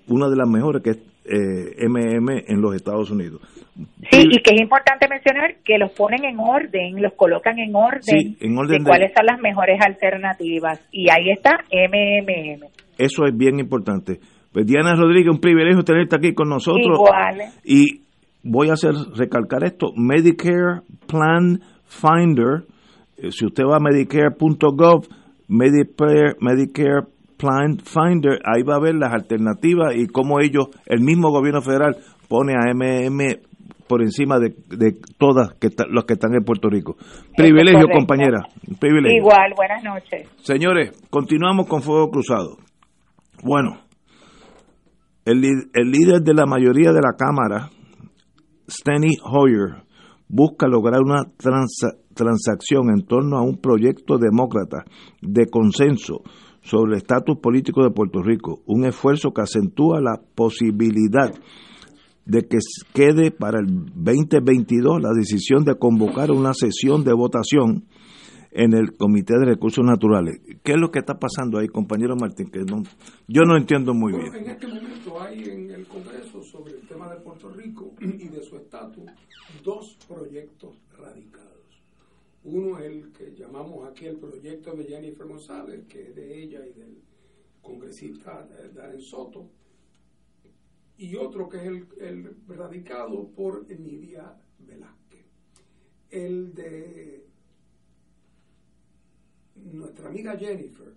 una 0.07 0.29
de 0.29 0.35
las 0.35 0.49
mejores 0.49 0.83
que 0.83 0.89
es 0.91 0.97
eh, 1.23 1.87
MM 1.87 2.43
en 2.47 2.61
los 2.61 2.75
Estados 2.75 3.09
Unidos. 3.11 3.41
Sí, 4.11 4.27
y 4.29 4.41
que 4.41 4.55
es 4.55 4.61
importante 4.61 5.07
mencionar 5.07 5.55
que 5.63 5.77
los 5.77 5.91
ponen 5.91 6.25
en 6.25 6.39
orden, 6.39 7.01
los 7.01 7.13
colocan 7.13 7.57
en 7.59 7.73
orden, 7.75 8.35
de, 8.39 8.83
cuáles 8.83 9.13
son 9.15 9.25
las 9.25 9.39
mejores 9.39 9.79
alternativas. 9.79 10.81
Y 10.91 11.09
ahí 11.09 11.31
está 11.31 11.63
MMM. 11.71 12.67
Eso 12.97 13.25
es 13.25 13.37
bien 13.37 13.59
importante. 13.59 14.19
Pues 14.51 14.65
Diana 14.65 14.95
Rodríguez, 14.95 15.31
un 15.31 15.39
privilegio 15.39 15.83
tenerte 15.83 16.17
aquí 16.17 16.33
con 16.33 16.49
nosotros. 16.49 16.99
Igual. 16.99 17.41
Y 17.63 18.01
voy 18.43 18.69
a 18.69 18.73
hacer 18.73 18.93
recalcar 19.15 19.63
esto, 19.63 19.91
Medicare 19.95 20.81
Plan 21.07 21.59
Finder 21.85 22.65
eh, 23.21 23.31
si 23.31 23.45
usted 23.45 23.63
va 23.63 23.77
a 23.77 23.79
medicare.gov, 23.79 25.07
Medicare, 25.47 26.35
Medicare 26.39 27.05
Plan 27.37 27.77
Finder, 27.77 28.39
ahí 28.43 28.63
va 28.63 28.75
a 28.75 28.79
ver 28.79 28.95
las 28.95 29.13
alternativas 29.13 29.95
y 29.95 30.07
cómo 30.07 30.39
ellos, 30.39 30.69
el 30.87 31.01
mismo 31.01 31.29
gobierno 31.29 31.61
federal, 31.61 31.97
pone 32.27 32.53
a 32.53 32.73
MM 32.73 33.39
por 33.87 34.01
encima 34.01 34.39
de, 34.39 34.55
de 34.69 34.95
todas 35.17 35.53
que 35.59 35.69
los 35.89 36.05
que 36.05 36.13
están 36.13 36.33
en 36.33 36.43
Puerto 36.43 36.69
Rico. 36.69 36.95
Privilegio, 37.35 37.87
compañera. 37.93 38.47
Privilegio. 38.79 39.19
Igual, 39.19 39.53
buenas 39.55 39.83
noches. 39.83 40.27
Señores, 40.41 40.91
continuamos 41.09 41.67
con 41.67 41.81
Fuego 41.81 42.09
Cruzado. 42.09 42.57
Bueno, 43.43 43.81
el, 45.25 45.43
el 45.73 45.91
líder 45.91 46.21
de 46.21 46.33
la 46.33 46.45
mayoría 46.45 46.91
de 46.91 47.01
la 47.01 47.13
Cámara, 47.17 47.69
Steny 48.69 49.17
Hoyer, 49.23 49.83
busca 50.27 50.67
lograr 50.67 51.01
una 51.01 51.23
transa, 51.37 51.97
transacción 52.13 52.89
en 52.89 53.05
torno 53.05 53.37
a 53.37 53.41
un 53.41 53.57
proyecto 53.57 54.17
demócrata 54.17 54.85
de 55.21 55.47
consenso 55.47 56.21
sobre 56.61 56.93
el 56.93 56.97
estatus 56.97 57.37
político 57.39 57.83
de 57.83 57.91
Puerto 57.91 58.21
Rico, 58.21 58.61
un 58.65 58.85
esfuerzo 58.85 59.31
que 59.33 59.41
acentúa 59.41 59.99
la 59.99 60.21
posibilidad 60.35 61.33
de 62.25 62.47
que 62.47 62.59
quede 62.93 63.31
para 63.31 63.59
el 63.59 63.67
2022 63.95 65.01
la 65.01 65.11
decisión 65.11 65.63
de 65.63 65.75
convocar 65.75 66.31
una 66.31 66.53
sesión 66.53 67.03
de 67.03 67.13
votación 67.13 67.85
en 68.51 68.73
el 68.73 68.95
Comité 68.97 69.33
de 69.39 69.45
Recursos 69.45 69.83
Naturales. 69.85 70.39
¿Qué 70.63 70.73
es 70.73 70.77
lo 70.77 70.91
que 70.91 70.99
está 70.99 71.17
pasando 71.17 71.57
ahí, 71.57 71.67
compañero 71.67 72.15
Martín? 72.15 72.49
Que 72.51 72.59
no, 72.59 72.83
yo 73.27 73.41
no 73.43 73.55
entiendo 73.57 73.93
muy 73.93 74.11
Bueno, 74.13 74.31
bien. 74.31 74.43
en 74.45 74.51
este 74.51 74.67
momento 74.67 75.21
hay 75.21 75.43
en 75.45 75.71
el 75.71 75.87
Congreso 75.87 76.43
sobre 76.43 76.73
el 76.73 76.87
tema 76.87 77.09
de 77.13 77.21
Puerto 77.21 77.49
Rico 77.49 77.93
y 78.01 78.27
de 78.27 78.41
su 78.43 78.57
estatus 78.57 79.05
dos 79.63 79.97
proyectos 80.07 80.77
radicados. 80.97 81.49
Uno 82.43 82.79
es 82.79 82.85
el 82.85 83.11
que 83.11 83.35
llamamos 83.35 83.87
aquí 83.89 84.05
el 84.05 84.17
proyecto 84.17 84.73
de 84.75 84.83
Jennifer 84.85 85.27
González, 85.27 85.85
que 85.87 86.09
es 86.09 86.15
de 86.15 86.43
ella 86.43 86.59
y 86.65 86.73
del 86.73 86.97
congresista 87.61 88.47
Darren 88.73 88.99
Soto, 89.01 89.47
y 90.97 91.15
otro 91.15 91.47
que 91.47 91.57
es 91.57 91.63
el, 91.67 91.87
el 91.99 92.35
radicado 92.47 93.29
por 93.29 93.67
Nidia 93.69 94.35
Velázquez. 94.59 95.25
El 96.09 96.53
de 96.53 97.25
nuestra 99.71 100.09
amiga 100.09 100.37
Jennifer 100.37 100.93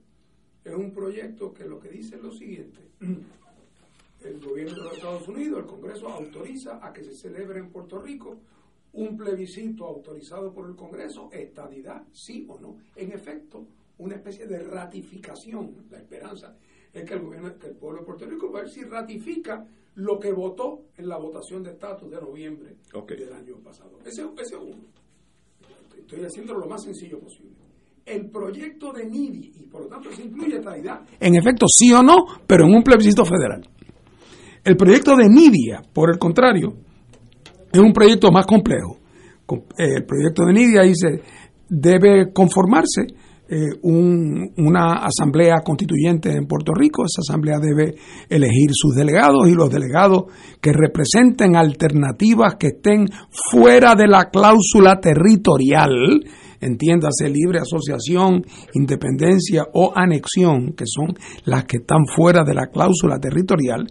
es 0.64 0.74
un 0.74 0.92
proyecto 0.92 1.52
que 1.52 1.64
lo 1.64 1.78
que 1.78 1.88
dice 1.90 2.16
es 2.16 2.22
lo 2.22 2.32
siguiente. 2.32 2.80
El 3.00 4.40
gobierno 4.40 4.74
de 4.74 4.84
los 4.84 4.94
Estados 4.94 5.28
Unidos, 5.28 5.60
el 5.60 5.66
Congreso, 5.66 6.08
autoriza 6.08 6.84
a 6.84 6.92
que 6.92 7.04
se 7.04 7.14
celebre 7.14 7.58
en 7.58 7.70
Puerto 7.70 8.00
Rico 8.00 8.38
un 8.94 9.16
plebiscito 9.16 9.84
autorizado 9.84 10.52
por 10.52 10.68
el 10.68 10.76
Congreso, 10.76 11.28
estadidad, 11.32 12.04
sí 12.12 12.46
o 12.48 12.58
no. 12.58 12.78
En 12.96 13.12
efecto, 13.12 13.66
una 13.98 14.16
especie 14.16 14.46
de 14.46 14.60
ratificación. 14.60 15.86
La 15.90 15.98
esperanza 15.98 16.56
es 16.92 17.04
que 17.04 17.14
el, 17.14 17.20
gobierno, 17.20 17.58
que 17.58 17.66
el 17.66 17.76
pueblo 17.76 18.00
de 18.00 18.06
Puerto 18.06 18.26
Rico 18.26 18.50
va 18.50 18.60
a 18.60 18.62
ver 18.62 18.70
si 18.70 18.84
ratifica 18.84 19.66
lo 19.96 20.18
que 20.18 20.32
votó 20.32 20.86
en 20.96 21.08
la 21.08 21.18
votación 21.18 21.62
de 21.62 21.72
estatus 21.72 22.10
de 22.10 22.20
noviembre 22.20 22.76
del 23.08 23.32
año 23.32 23.56
pasado. 23.58 23.98
Ese, 24.04 24.22
ese 24.22 24.54
es 24.54 24.60
uno. 24.60 24.84
Estoy 25.96 26.24
haciéndolo 26.24 26.60
lo 26.60 26.66
más 26.66 26.82
sencillo 26.82 27.18
posible. 27.18 27.63
El 28.06 28.30
proyecto 28.30 28.92
de 28.92 29.06
NIDI, 29.06 29.52
y 29.60 29.66
por 29.66 29.82
lo 29.82 29.88
tanto 29.88 30.10
se 30.12 30.22
incluye 30.24 30.56
estadidad. 30.58 31.00
En 31.20 31.36
efecto, 31.36 31.66
sí 31.68 31.92
o 31.92 32.02
no, 32.02 32.16
pero 32.46 32.66
en 32.66 32.74
un 32.74 32.82
plebiscito 32.82 33.24
federal. 33.24 33.62
El 34.62 34.76
proyecto 34.76 35.16
de 35.16 35.28
NIDIA, 35.28 35.82
por 35.92 36.10
el 36.10 36.18
contrario, 36.18 36.74
es 37.72 37.80
un 37.80 37.92
proyecto 37.92 38.30
más 38.30 38.46
complejo. 38.46 38.98
Com- 39.46 39.62
eh, 39.78 39.96
El 39.96 40.04
proyecto 40.04 40.44
de 40.44 40.52
NIDIA 40.52 40.82
dice 40.82 41.22
debe 41.68 42.32
conformarse 42.32 43.02
eh, 43.46 43.56
un- 43.82 44.52
una 44.56 45.02
asamblea 45.04 45.56
constituyente 45.62 46.30
en 46.32 46.46
Puerto 46.46 46.72
Rico. 46.72 47.04
Esa 47.04 47.20
asamblea 47.20 47.58
debe 47.58 47.94
elegir 48.30 48.70
sus 48.72 48.94
delegados 48.94 49.46
y 49.48 49.52
los 49.52 49.68
delegados 49.70 50.24
que 50.62 50.72
representen 50.72 51.54
alternativas 51.54 52.54
que 52.58 52.68
estén 52.68 53.06
fuera 53.50 53.94
de 53.94 54.08
la 54.08 54.30
cláusula 54.30 54.98
territorial, 54.98 55.90
entiéndase 56.60 57.28
libre 57.28 57.58
asociación, 57.60 58.42
independencia 58.74 59.64
o 59.72 59.92
anexión, 59.94 60.72
que 60.76 60.84
son 60.86 61.14
las 61.44 61.64
que 61.64 61.78
están 61.78 62.06
fuera 62.06 62.44
de 62.44 62.54
la 62.54 62.66
cláusula 62.68 63.18
territorial. 63.18 63.86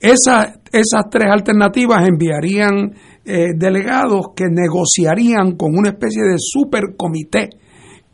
Esa- 0.00 0.60
esas 0.72 1.04
tres 1.10 1.30
alternativas 1.30 2.06
enviarían 2.06 2.92
eh, 3.28 3.48
delegados 3.56 4.26
que 4.36 4.44
negociarían 4.48 5.56
con 5.56 5.76
una 5.76 5.88
especie 5.90 6.22
de 6.22 6.36
supercomité 6.38 7.48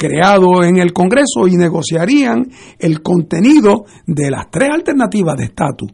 creado 0.03 0.65
en 0.65 0.79
el 0.79 0.93
Congreso 0.93 1.47
y 1.47 1.55
negociarían 1.55 2.51
el 2.77 3.03
contenido 3.03 3.85
de 4.05 4.33
las 4.33 4.51
tres 4.51 4.71
alternativas 4.73 5.37
de 5.37 5.45
estatus 5.45 5.93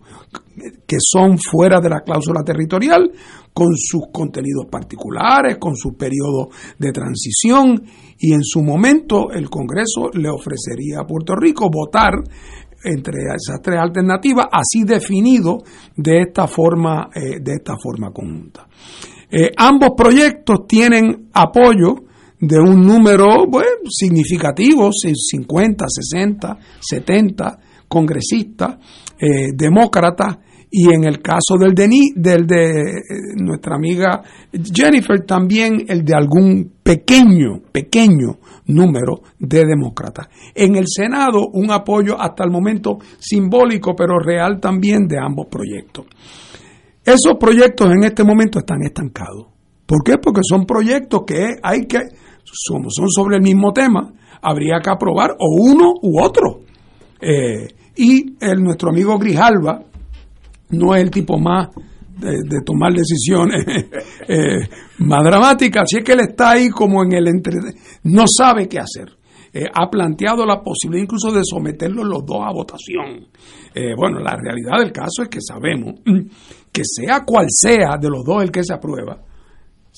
que 0.86 0.96
son 0.98 1.36
fuera 1.38 1.78
de 1.78 1.90
la 1.90 2.00
cláusula 2.00 2.42
territorial, 2.42 3.12
con 3.52 3.76
sus 3.76 4.06
contenidos 4.12 4.66
particulares, 4.70 5.58
con 5.58 5.76
su 5.76 5.96
periodo 5.96 6.48
de 6.78 6.90
transición, 6.90 7.80
y 8.18 8.32
en 8.32 8.42
su 8.42 8.62
momento 8.62 9.30
el 9.30 9.48
Congreso 9.48 10.10
le 10.14 10.28
ofrecería 10.28 11.00
a 11.00 11.06
Puerto 11.06 11.34
Rico 11.36 11.68
votar 11.70 12.14
entre 12.82 13.18
esas 13.36 13.60
tres 13.62 13.78
alternativas, 13.78 14.46
así 14.50 14.84
definido 14.84 15.58
de 15.96 16.22
esta 16.22 16.48
forma, 16.48 17.10
eh, 17.14 17.40
de 17.40 17.52
esta 17.52 17.76
forma 17.80 18.10
conjunta. 18.10 18.66
Eh, 19.30 19.52
ambos 19.56 19.90
proyectos 19.96 20.66
tienen 20.66 21.28
apoyo 21.34 22.07
de 22.40 22.58
un 22.58 22.82
número 22.82 23.46
bueno, 23.48 23.88
significativo, 23.88 24.90
si 24.92 25.12
50, 25.14 25.84
60, 25.88 26.58
70 26.80 27.58
congresistas, 27.88 28.76
eh, 29.18 29.52
demócratas, 29.54 30.38
y 30.70 30.92
en 30.92 31.04
el 31.04 31.20
caso 31.22 31.56
del 31.58 31.74
de, 31.74 31.88
del 32.14 32.46
de 32.46 32.80
eh, 32.80 33.02
nuestra 33.36 33.76
amiga 33.76 34.22
Jennifer, 34.52 35.24
también 35.24 35.84
el 35.88 36.04
de 36.04 36.14
algún 36.14 36.72
pequeño, 36.82 37.62
pequeño 37.72 38.38
número 38.66 39.22
de 39.38 39.64
demócratas. 39.64 40.28
En 40.54 40.76
el 40.76 40.84
Senado, 40.86 41.48
un 41.52 41.70
apoyo 41.70 42.20
hasta 42.20 42.44
el 42.44 42.50
momento 42.50 42.98
simbólico, 43.18 43.94
pero 43.96 44.18
real 44.18 44.60
también 44.60 45.06
de 45.08 45.18
ambos 45.18 45.46
proyectos. 45.50 46.06
Esos 47.02 47.36
proyectos 47.40 47.90
en 47.90 48.04
este 48.04 48.22
momento 48.22 48.58
están 48.58 48.82
estancados. 48.82 49.46
¿Por 49.86 50.04
qué? 50.04 50.18
Porque 50.18 50.42
son 50.46 50.66
proyectos 50.66 51.22
que 51.26 51.56
hay 51.62 51.86
que, 51.86 52.00
son, 52.52 52.90
son 52.90 53.08
sobre 53.10 53.36
el 53.36 53.42
mismo 53.42 53.72
tema, 53.72 54.12
habría 54.42 54.80
que 54.82 54.90
aprobar 54.90 55.36
o 55.38 55.70
uno 55.70 55.92
u 56.02 56.20
otro. 56.22 56.60
Eh, 57.20 57.68
y 57.96 58.36
el, 58.40 58.62
nuestro 58.62 58.90
amigo 58.90 59.18
Grijalva 59.18 59.82
no 60.70 60.94
es 60.94 61.02
el 61.02 61.10
tipo 61.10 61.38
más 61.38 61.68
de, 62.16 62.42
de 62.44 62.60
tomar 62.64 62.92
decisiones 62.92 63.64
eh, 64.28 64.68
más 64.98 65.24
dramáticas, 65.24 65.84
así 65.84 65.98
es 65.98 66.04
que 66.04 66.12
él 66.12 66.20
está 66.20 66.50
ahí 66.50 66.68
como 66.68 67.02
en 67.02 67.12
el 67.12 67.28
entre... 67.28 67.58
no 68.04 68.26
sabe 68.26 68.68
qué 68.68 68.78
hacer. 68.78 69.18
Eh, 69.52 69.64
ha 69.72 69.88
planteado 69.88 70.44
la 70.44 70.60
posibilidad 70.62 71.04
incluso 71.04 71.32
de 71.32 71.40
someterlos 71.42 72.06
los 72.06 72.24
dos 72.24 72.38
a 72.44 72.52
votación. 72.52 73.26
Eh, 73.74 73.94
bueno, 73.96 74.18
la 74.18 74.36
realidad 74.36 74.78
del 74.78 74.92
caso 74.92 75.22
es 75.22 75.28
que 75.28 75.40
sabemos 75.40 75.94
que 76.70 76.82
sea 76.84 77.24
cual 77.24 77.46
sea 77.48 77.96
de 77.98 78.10
los 78.10 78.24
dos 78.24 78.42
el 78.42 78.50
que 78.50 78.62
se 78.62 78.74
aprueba, 78.74 79.18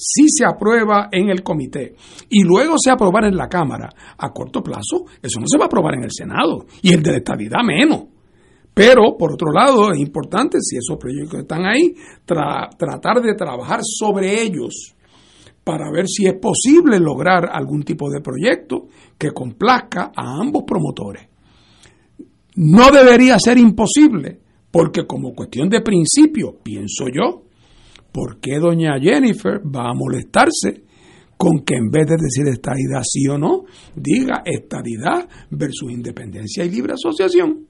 si 0.02 0.24
se 0.28 0.46
aprueba 0.46 1.08
en 1.12 1.28
el 1.28 1.42
comité 1.42 1.94
y 2.30 2.42
luego 2.42 2.76
se 2.78 2.90
aprobar 2.90 3.24
en 3.26 3.36
la 3.36 3.48
Cámara 3.48 3.90
a 4.16 4.30
corto 4.30 4.62
plazo, 4.62 5.04
eso 5.22 5.38
no 5.38 5.46
se 5.46 5.58
va 5.58 5.64
a 5.64 5.66
aprobar 5.66 5.94
en 5.96 6.04
el 6.04 6.10
Senado 6.10 6.64
y 6.80 6.94
el 6.94 7.02
de 7.02 7.10
la 7.10 7.16
estabilidad 7.18 7.62
menos. 7.62 8.04
Pero, 8.72 9.16
por 9.18 9.32
otro 9.34 9.52
lado, 9.52 9.92
es 9.92 9.98
importante, 9.98 10.58
si 10.60 10.76
esos 10.78 10.96
proyectos 10.96 11.40
están 11.40 11.66
ahí, 11.66 11.94
tra- 12.26 12.70
tratar 12.78 13.20
de 13.20 13.34
trabajar 13.34 13.80
sobre 13.82 14.40
ellos 14.42 14.94
para 15.62 15.90
ver 15.92 16.06
si 16.08 16.26
es 16.26 16.34
posible 16.40 16.98
lograr 16.98 17.50
algún 17.52 17.82
tipo 17.82 18.08
de 18.08 18.22
proyecto 18.22 18.86
que 19.18 19.32
complazca 19.32 20.12
a 20.16 20.40
ambos 20.40 20.62
promotores. 20.66 21.28
No 22.56 22.90
debería 22.90 23.38
ser 23.38 23.58
imposible, 23.58 24.38
porque 24.70 25.06
como 25.06 25.34
cuestión 25.34 25.68
de 25.68 25.82
principio, 25.82 26.56
pienso 26.62 27.06
yo, 27.12 27.42
¿por 28.12 28.40
qué 28.40 28.58
doña 28.58 28.98
Jennifer 29.00 29.60
va 29.64 29.90
a 29.90 29.94
molestarse 29.94 30.84
con 31.36 31.60
que 31.64 31.74
en 31.76 31.90
vez 31.90 32.06
de 32.06 32.16
decir 32.20 32.46
estadidad 32.48 33.02
sí 33.02 33.26
o 33.28 33.38
no, 33.38 33.64
diga 33.94 34.42
estadidad 34.44 35.28
versus 35.50 35.90
independencia 35.90 36.64
y 36.64 36.70
libre 36.70 36.92
asociación? 36.94 37.66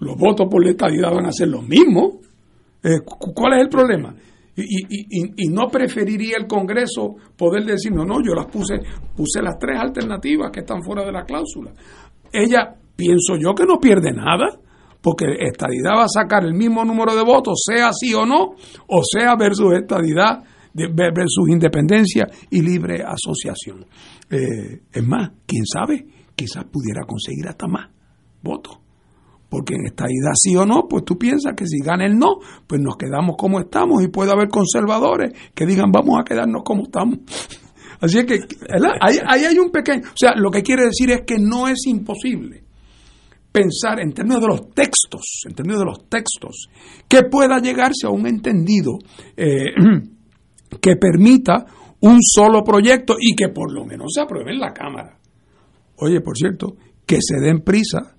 Los 0.00 0.16
votos 0.16 0.46
por 0.50 0.64
la 0.64 0.70
estadidad 0.70 1.12
van 1.12 1.26
a 1.26 1.32
ser 1.32 1.48
los 1.48 1.66
mismos. 1.66 2.14
Eh, 2.82 3.00
cu- 3.04 3.32
¿Cuál 3.34 3.54
es 3.54 3.60
el 3.62 3.68
problema? 3.68 4.14
Y, 4.56 4.62
y- 4.62 5.06
y- 5.10 5.32
y 5.44 5.48
no 5.48 5.68
preferiría 5.68 6.36
el 6.38 6.46
Congreso 6.46 7.16
poder 7.36 7.64
decir, 7.64 7.92
no, 7.92 8.04
no, 8.04 8.20
yo 8.24 8.34
las 8.34 8.46
puse, 8.46 8.74
puse 9.16 9.42
las 9.42 9.58
tres 9.58 9.78
alternativas 9.78 10.50
que 10.50 10.60
están 10.60 10.82
fuera 10.82 11.04
de 11.04 11.12
la 11.12 11.24
cláusula. 11.24 11.72
Ella, 12.32 12.74
pienso 12.96 13.36
yo 13.36 13.54
que 13.54 13.64
no 13.64 13.78
pierde 13.78 14.12
nada, 14.12 14.58
porque 15.02 15.26
estadidad 15.38 15.92
va 15.98 16.04
a 16.04 16.08
sacar 16.08 16.44
el 16.44 16.54
mismo 16.54 16.84
número 16.84 17.14
de 17.14 17.22
votos, 17.22 17.62
sea 17.64 17.90
sí 17.92 18.12
o 18.14 18.26
no, 18.26 18.54
o 18.86 19.02
sea 19.02 19.34
versus 19.36 19.72
estadidad, 19.74 20.42
versus 20.72 21.48
independencia 21.48 22.26
y 22.50 22.62
libre 22.62 23.02
asociación. 23.02 23.86
Eh, 24.30 24.82
es 24.92 25.06
más, 25.06 25.30
quién 25.46 25.64
sabe, 25.66 26.06
quizás 26.36 26.64
pudiera 26.64 27.04
conseguir 27.06 27.48
hasta 27.48 27.66
más 27.66 27.90
votos. 28.42 28.78
Porque 29.48 29.74
en 29.74 29.86
esta 29.86 30.04
ida 30.04 30.30
sí 30.34 30.54
o 30.54 30.64
no, 30.64 30.86
pues 30.88 31.04
tú 31.04 31.18
piensas 31.18 31.54
que 31.56 31.66
si 31.66 31.80
gana 31.80 32.06
el 32.06 32.16
no, 32.16 32.36
pues 32.68 32.80
nos 32.80 32.96
quedamos 32.96 33.34
como 33.36 33.58
estamos 33.58 34.00
y 34.02 34.08
puede 34.08 34.30
haber 34.30 34.48
conservadores 34.48 35.32
que 35.54 35.66
digan 35.66 35.90
vamos 35.90 36.20
a 36.20 36.24
quedarnos 36.24 36.62
como 36.64 36.84
estamos. 36.84 37.18
Así 38.00 38.18
es 38.18 38.24
que 38.24 38.34
ahí, 39.00 39.18
ahí 39.26 39.44
hay 39.44 39.58
un 39.58 39.70
pequeño... 39.70 40.02
O 40.06 40.16
sea, 40.16 40.34
lo 40.34 40.50
que 40.50 40.62
quiere 40.62 40.84
decir 40.84 41.10
es 41.10 41.22
que 41.26 41.38
no 41.38 41.68
es 41.68 41.86
imposible 41.86 42.69
pensar 43.52 44.00
en 44.00 44.12
términos 44.12 44.40
de 44.40 44.46
los 44.46 44.70
textos, 44.70 45.42
en 45.48 45.54
términos 45.54 45.80
de 45.80 45.86
los 45.86 46.08
textos, 46.08 46.68
que 47.08 47.24
pueda 47.24 47.58
llegarse 47.58 48.06
a 48.06 48.10
un 48.10 48.26
entendido 48.26 48.92
eh, 49.36 49.72
que 50.80 50.96
permita 50.96 51.66
un 52.00 52.18
solo 52.22 52.62
proyecto 52.62 53.16
y 53.18 53.34
que 53.34 53.48
por 53.48 53.72
lo 53.72 53.84
menos 53.84 54.12
se 54.14 54.20
apruebe 54.20 54.52
en 54.52 54.60
la 54.60 54.72
Cámara. 54.72 55.18
Oye, 55.96 56.20
por 56.20 56.36
cierto, 56.36 56.76
que 57.04 57.18
se 57.20 57.40
den 57.40 57.60
prisa 57.60 58.14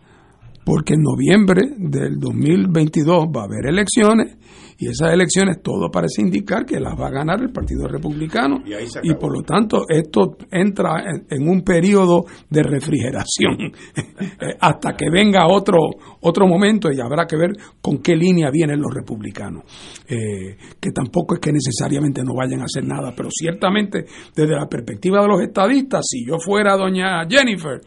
porque 0.63 0.93
en 0.93 1.01
noviembre 1.01 1.61
del 1.77 2.19
2022 2.19 3.27
va 3.35 3.41
a 3.41 3.45
haber 3.45 3.67
elecciones 3.67 4.37
y 4.81 4.87
esas 4.87 5.13
elecciones 5.13 5.61
todo 5.61 5.91
parece 5.91 6.23
indicar 6.23 6.65
que 6.65 6.79
las 6.79 6.99
va 6.99 7.05
a 7.05 7.11
ganar 7.11 7.39
el 7.39 7.51
Partido 7.51 7.87
Republicano. 7.87 8.63
Y, 9.03 9.13
por 9.13 9.31
lo 9.31 9.43
tanto 9.43 9.85
esto 9.87 10.37
entra 10.49 11.03
en, 11.29 11.47
un 11.47 11.61
periodo 11.61 12.25
de 12.49 12.63
refrigeración. 12.63 13.71
Hasta 14.59 14.93
que 14.97 15.11
venga 15.11 15.45
otro 15.47 15.77
otro 16.21 16.47
momento 16.47 16.91
y 16.91 16.99
habrá 16.99 17.27
que 17.27 17.37
ver 17.37 17.51
con 17.79 17.99
qué 17.99 18.15
línea 18.15 18.49
vienen 18.49 18.81
los 18.81 18.91
republicanos. 18.91 19.65
Eh, 20.07 20.57
que 20.79 20.89
tampoco 20.89 21.35
es 21.35 21.39
que 21.39 21.51
necesariamente 21.51 22.23
no 22.23 22.33
vayan 22.33 22.61
a 22.61 22.65
hacer 22.65 22.83
nada 22.83 23.13
pero 23.15 23.29
ciertamente 23.31 24.05
desde 24.35 24.55
la 24.55 24.67
perspectiva 24.67 25.21
de 25.21 25.27
los 25.27 25.41
estadistas 25.41 26.01
si 26.09 26.25
yo 26.25 26.37
fuera 26.39 26.75
doña 26.75 27.25
Jennifer 27.29 27.79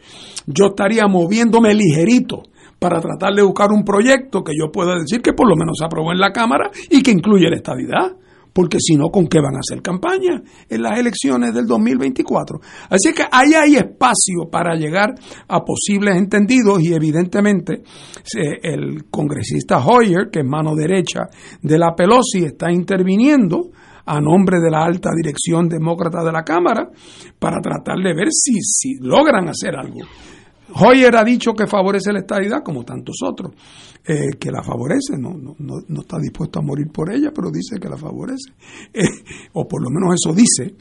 yo 0.47 0.67
estaría 0.67 1.07
moviéndome 1.07 1.73
ligerito 1.73 2.43
para 2.79 2.99
tratar 2.99 3.33
de 3.33 3.43
buscar 3.43 3.71
un 3.71 3.83
proyecto 3.83 4.43
que 4.43 4.53
yo 4.57 4.71
pueda 4.71 4.95
decir 4.95 5.21
que 5.21 5.33
por 5.33 5.47
lo 5.47 5.55
menos 5.55 5.77
se 5.79 5.85
aprobó 5.85 6.11
en 6.11 6.19
la 6.19 6.31
Cámara 6.31 6.69
y 6.89 7.01
que 7.01 7.11
incluye 7.11 7.49
la 7.49 7.57
estabilidad 7.57 8.15
porque 8.55 8.77
si 8.79 8.95
no, 8.95 9.09
¿con 9.09 9.27
qué 9.27 9.41
van 9.41 9.57
a 9.57 9.59
hacer 9.59 9.81
campaña 9.81 10.41
en 10.69 10.81
las 10.81 10.97
elecciones 10.97 11.53
del 11.53 11.65
2024? 11.65 12.61
Así 12.89 13.11
que 13.13 13.23
ahí 13.29 13.53
hay 13.53 13.75
espacio 13.75 14.49
para 14.49 14.75
llegar 14.75 15.13
a 15.49 15.59
posibles 15.59 16.15
entendidos 16.15 16.81
y 16.81 16.93
evidentemente 16.93 17.83
el 18.63 19.09
congresista 19.11 19.85
Hoyer, 19.85 20.29
que 20.31 20.39
es 20.39 20.45
mano 20.45 20.73
derecha 20.73 21.27
de 21.61 21.77
la 21.77 21.93
Pelosi, 21.93 22.45
está 22.45 22.71
interviniendo 22.71 23.71
a 24.05 24.21
nombre 24.21 24.61
de 24.61 24.71
la 24.71 24.85
alta 24.85 25.09
dirección 25.13 25.67
demócrata 25.67 26.23
de 26.23 26.31
la 26.31 26.43
Cámara 26.43 26.89
para 27.37 27.59
tratar 27.59 27.97
de 27.97 28.13
ver 28.13 28.29
si, 28.31 28.61
si 28.61 28.95
logran 29.01 29.49
hacer 29.49 29.75
algo. 29.75 29.99
Hoyer 30.73 31.15
ha 31.15 31.23
dicho 31.23 31.53
que 31.53 31.67
favorece 31.67 32.11
la 32.11 32.19
estabilidad, 32.19 32.63
como 32.63 32.83
tantos 32.83 33.17
otros, 33.23 33.53
eh, 34.03 34.31
que 34.39 34.51
la 34.51 34.63
favorece, 34.63 35.17
no, 35.17 35.33
no, 35.33 35.55
no, 35.59 36.01
está 36.01 36.17
dispuesto 36.19 36.59
a 36.59 36.63
morir 36.63 36.87
por 36.91 37.11
ella, 37.11 37.31
pero 37.33 37.51
dice 37.51 37.79
que 37.79 37.87
la 37.87 37.97
favorece, 37.97 38.53
eh, 38.93 39.03
o 39.53 39.67
por 39.67 39.81
lo 39.81 39.89
menos 39.89 40.15
eso 40.15 40.33
dice. 40.33 40.75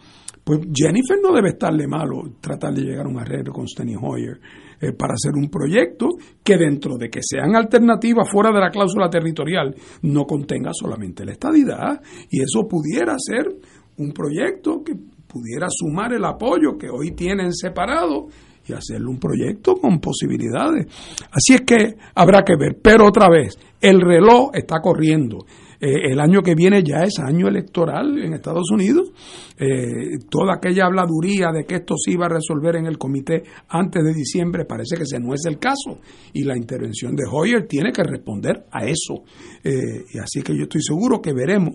Pues 0.44 0.60
Jennifer 0.74 1.18
no 1.22 1.32
debe 1.32 1.50
estarle 1.50 1.86
malo 1.86 2.34
tratar 2.38 2.74
de 2.74 2.82
llegar 2.82 3.06
a 3.06 3.08
un 3.08 3.18
arreglo 3.18 3.50
con 3.50 3.66
Steny 3.66 3.96
Hoyer 3.96 4.38
eh, 4.78 4.92
para 4.92 5.14
hacer 5.14 5.32
un 5.34 5.48
proyecto 5.48 6.08
que 6.42 6.58
dentro 6.58 6.98
de 6.98 7.08
que 7.08 7.20
sean 7.22 7.56
alternativas 7.56 8.28
fuera 8.30 8.52
de 8.52 8.60
la 8.60 8.70
cláusula 8.70 9.08
territorial 9.08 9.74
no 10.02 10.26
contenga 10.26 10.72
solamente 10.74 11.24
la 11.24 11.32
estadidad 11.32 11.98
y 12.30 12.42
eso 12.42 12.68
pudiera 12.68 13.16
ser 13.18 13.56
un 13.96 14.12
proyecto 14.12 14.82
que 14.84 14.94
pudiera 15.26 15.68
sumar 15.70 16.12
el 16.12 16.24
apoyo 16.26 16.76
que 16.76 16.90
hoy 16.90 17.12
tienen 17.12 17.54
separado 17.54 18.28
y 18.66 18.72
hacerle 18.72 19.08
un 19.08 19.18
proyecto 19.18 19.76
con 19.76 20.00
posibilidades. 20.00 20.86
Así 21.30 21.54
es 21.54 21.62
que 21.62 21.96
habrá 22.14 22.42
que 22.42 22.56
ver. 22.56 22.78
Pero 22.82 23.06
otra 23.06 23.28
vez, 23.28 23.58
el 23.80 24.00
reloj 24.00 24.50
está 24.54 24.80
corriendo. 24.80 25.44
Eh, 25.80 26.12
el 26.12 26.20
año 26.20 26.40
que 26.40 26.54
viene 26.54 26.82
ya 26.82 27.02
es 27.02 27.18
año 27.18 27.46
electoral 27.46 28.18
en 28.18 28.32
Estados 28.32 28.70
Unidos. 28.70 29.12
Eh, 29.58 30.16
toda 30.30 30.54
aquella 30.54 30.86
habladuría 30.86 31.48
de 31.52 31.64
que 31.64 31.76
esto 31.76 31.94
se 31.98 32.12
iba 32.12 32.24
a 32.24 32.30
resolver 32.30 32.76
en 32.76 32.86
el 32.86 32.96
comité 32.96 33.42
antes 33.68 34.02
de 34.02 34.14
diciembre 34.14 34.64
parece 34.64 34.96
que 34.96 35.02
ese 35.02 35.20
no 35.20 35.34
es 35.34 35.44
el 35.46 35.58
caso. 35.58 35.98
Y 36.32 36.44
la 36.44 36.56
intervención 36.56 37.14
de 37.14 37.24
Hoyer 37.30 37.66
tiene 37.66 37.92
que 37.92 38.02
responder 38.02 38.64
a 38.70 38.86
eso. 38.86 39.24
Eh, 39.62 40.06
y 40.14 40.18
así 40.18 40.42
que 40.42 40.56
yo 40.56 40.62
estoy 40.62 40.80
seguro 40.82 41.20
que 41.20 41.34
veremos 41.34 41.74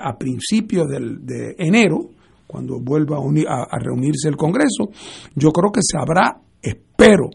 a 0.00 0.16
principios 0.16 0.86
de 0.88 1.54
enero 1.58 2.19
cuando 2.50 2.80
vuelva 2.80 3.18
a, 3.18 3.78
reunirse 3.78 4.28
el 4.28 4.36
Congreso, 4.36 4.90
yo 5.36 5.50
creo 5.50 5.70
que 5.70 5.82
se 5.82 5.96
habrá, 5.96 6.40
espero, 6.60 7.30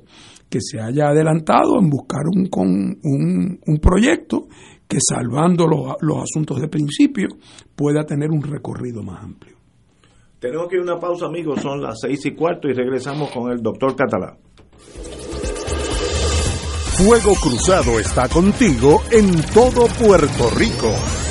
que 0.50 0.60
se 0.60 0.80
haya 0.80 1.08
adelantado 1.08 1.80
en 1.80 1.90
buscar 1.90 2.24
un, 2.28 2.50
un, 3.04 3.60
un 3.66 3.78
proyecto 3.80 4.48
que 4.88 4.98
salvando 5.00 5.68
los, 5.68 5.96
los, 6.02 6.24
asuntos 6.24 6.60
de 6.60 6.68
principio 6.68 7.30
pueda 7.76 8.06
tener 8.06 8.30
un 8.30 8.44
recorrido 8.44 9.02
más 9.02 9.24
amplio. 9.24 9.56
Tenemos 10.40 10.68
que 10.68 10.76
ir 10.76 10.82
a 10.82 10.84
una 10.84 11.00
pausa, 11.00 11.28
amigos, 11.28 11.62
son 11.62 11.82
las 11.82 12.00
seis 12.02 12.26
y 12.26 12.36
cuarto 12.36 12.68
y 12.68 12.74
regresamos 12.74 13.32
con 13.32 13.52
el 13.52 13.62
doctor 13.62 13.96
Catalá. 13.96 14.38
Fuego 16.98 17.34
Cruzado 17.42 18.00
está 18.00 18.30
contigo 18.30 19.02
en 19.12 19.42
todo 19.54 19.88
Puerto 20.00 20.50
Rico. 20.56 21.25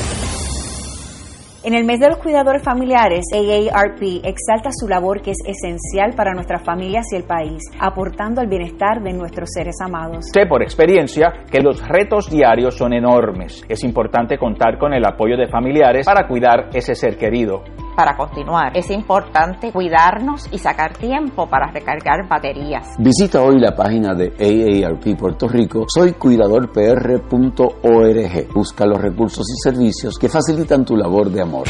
En 1.64 1.72
el 1.72 1.86
mes 1.86 1.98
de 1.98 2.08
los 2.08 2.18
cuidadores 2.18 2.62
familiares, 2.62 3.24
AARP 3.32 4.02
exalta 4.22 4.68
su 4.70 4.86
labor 4.86 5.22
que 5.22 5.30
es 5.30 5.38
esencial 5.46 6.12
para 6.14 6.34
nuestras 6.34 6.62
familias 6.62 7.06
y 7.10 7.16
el 7.16 7.24
país, 7.24 7.62
aportando 7.80 8.42
al 8.42 8.48
bienestar 8.48 9.02
de 9.02 9.14
nuestros 9.14 9.48
seres 9.50 9.76
amados. 9.82 10.26
Sé 10.30 10.44
por 10.44 10.62
experiencia 10.62 11.32
que 11.50 11.62
los 11.62 11.80
retos 11.88 12.28
diarios 12.28 12.76
son 12.76 12.92
enormes. 12.92 13.64
Es 13.66 13.82
importante 13.82 14.36
contar 14.36 14.76
con 14.76 14.92
el 14.92 15.06
apoyo 15.06 15.38
de 15.38 15.46
familiares 15.46 16.04
para 16.04 16.28
cuidar 16.28 16.68
ese 16.74 16.94
ser 16.94 17.16
querido 17.16 17.62
para 17.94 18.16
continuar. 18.16 18.76
Es 18.76 18.90
importante 18.90 19.72
cuidarnos 19.72 20.48
y 20.50 20.58
sacar 20.58 20.96
tiempo 20.96 21.48
para 21.48 21.70
recargar 21.70 22.26
baterías. 22.28 22.86
Visita 22.98 23.42
hoy 23.42 23.58
la 23.58 23.74
página 23.74 24.14
de 24.14 24.32
AARP 24.38 25.16
Puerto 25.18 25.48
Rico, 25.48 25.86
soycuidadorpr.org. 25.88 28.54
Busca 28.54 28.86
los 28.86 29.00
recursos 29.00 29.46
y 29.50 29.56
servicios 29.62 30.18
que 30.18 30.28
facilitan 30.28 30.84
tu 30.84 30.96
labor 30.96 31.30
de 31.30 31.42
amor. 31.42 31.68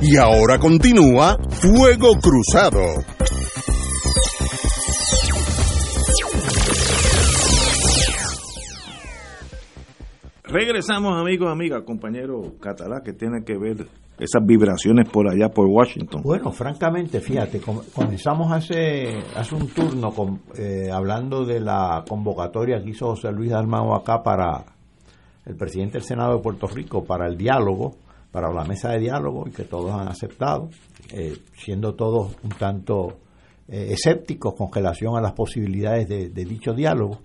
Y 0.00 0.16
ahora 0.16 0.58
continúa 0.58 1.36
Fuego 1.50 2.12
Cruzado. 2.20 2.82
Regresamos, 10.50 11.14
amigos, 11.20 11.50
amigas, 11.50 11.82
compañero 11.84 12.54
Catalá, 12.60 13.02
que 13.04 13.12
tiene 13.12 13.44
que 13.44 13.58
ver 13.58 13.86
esas 14.18 14.44
vibraciones 14.44 15.08
por 15.08 15.28
allá, 15.28 15.50
por 15.50 15.66
Washington. 15.66 16.22
Bueno, 16.22 16.50
francamente, 16.52 17.20
fíjate, 17.20 17.60
com- 17.60 17.82
comenzamos 17.94 18.50
hace, 18.50 19.18
hace 19.36 19.54
un 19.54 19.68
turno 19.68 20.10
con, 20.10 20.40
eh, 20.58 20.90
hablando 20.90 21.44
de 21.44 21.60
la 21.60 22.02
convocatoria 22.08 22.82
que 22.82 22.90
hizo 22.90 23.08
José 23.10 23.30
Luis 23.30 23.50
Dalmao 23.50 23.94
acá 23.94 24.22
para 24.22 24.64
el 25.44 25.54
presidente 25.54 25.94
del 25.98 26.02
Senado 26.02 26.36
de 26.36 26.42
Puerto 26.42 26.66
Rico 26.66 27.04
para 27.04 27.26
el 27.28 27.36
diálogo, 27.36 27.96
para 28.32 28.50
la 28.52 28.64
mesa 28.64 28.90
de 28.92 29.00
diálogo, 29.00 29.44
y 29.46 29.50
que 29.50 29.64
todos 29.64 29.92
han 29.92 30.08
aceptado, 30.08 30.70
eh, 31.12 31.36
siendo 31.56 31.94
todos 31.94 32.36
un 32.42 32.50
tanto 32.50 33.18
eh, 33.68 33.88
escépticos 33.90 34.54
con 34.54 34.72
relación 34.72 35.14
a 35.16 35.20
las 35.20 35.32
posibilidades 35.32 36.08
de, 36.08 36.30
de 36.30 36.44
dicho 36.46 36.72
diálogo. 36.72 37.18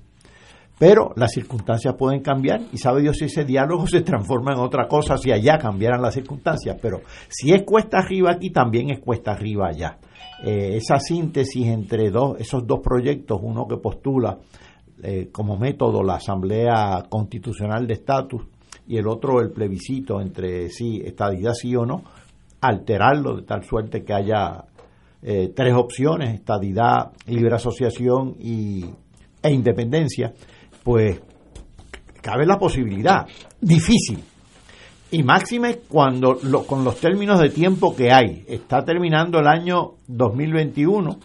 Pero 0.79 1.13
las 1.15 1.31
circunstancias 1.31 1.95
pueden 1.97 2.21
cambiar 2.21 2.61
y 2.71 2.77
sabe 2.77 3.01
Dios 3.01 3.17
si 3.17 3.25
ese 3.25 3.45
diálogo 3.45 3.87
se 3.87 4.01
transforma 4.01 4.53
en 4.53 4.59
otra 4.59 4.87
cosa, 4.87 5.17
si 5.17 5.31
allá 5.31 5.57
cambiaran 5.57 6.01
las 6.01 6.13
circunstancias. 6.13 6.77
Pero 6.81 7.01
si 7.29 7.53
es 7.53 7.63
cuesta 7.63 7.99
arriba 7.99 8.31
aquí, 8.31 8.49
también 8.49 8.89
es 8.89 8.99
cuesta 8.99 9.31
arriba 9.31 9.67
allá. 9.67 9.97
Eh, 10.43 10.75
esa 10.75 10.99
síntesis 10.99 11.67
entre 11.67 12.09
dos, 12.09 12.39
esos 12.39 12.65
dos 12.67 12.79
proyectos, 12.81 13.39
uno 13.41 13.67
que 13.67 13.77
postula 13.77 14.39
eh, 15.01 15.29
como 15.31 15.57
método 15.57 16.03
la 16.03 16.15
Asamblea 16.15 17.03
Constitucional 17.09 17.87
de 17.87 17.93
Estatus 17.93 18.43
y 18.87 18.97
el 18.97 19.07
otro 19.07 19.41
el 19.41 19.51
plebiscito 19.51 20.19
entre 20.19 20.69
sí, 20.69 21.01
estadidad 21.03 21.53
sí 21.53 21.75
o 21.75 21.85
no, 21.85 22.03
alterarlo 22.61 23.37
de 23.37 23.43
tal 23.43 23.63
suerte 23.63 24.03
que 24.03 24.13
haya 24.13 24.65
eh, 25.21 25.51
tres 25.55 25.73
opciones, 25.73 26.33
estadidad, 26.33 27.11
libre 27.27 27.55
asociación 27.55 28.35
y, 28.39 28.85
e 29.41 29.51
independencia, 29.51 30.33
pues 30.83 31.19
cabe 32.21 32.45
la 32.45 32.57
posibilidad, 32.57 33.25
difícil. 33.59 34.19
Y 35.11 35.21
máxime 35.23 35.79
cuando 35.87 36.39
lo- 36.43 36.65
con 36.65 36.83
los 36.83 36.97
términos 36.99 37.39
de 37.39 37.49
tiempo 37.49 37.95
que 37.95 38.11
hay, 38.11 38.43
está 38.47 38.83
terminando 38.83 39.39
el 39.39 39.47
año 39.47 39.91
2021, 40.07 41.19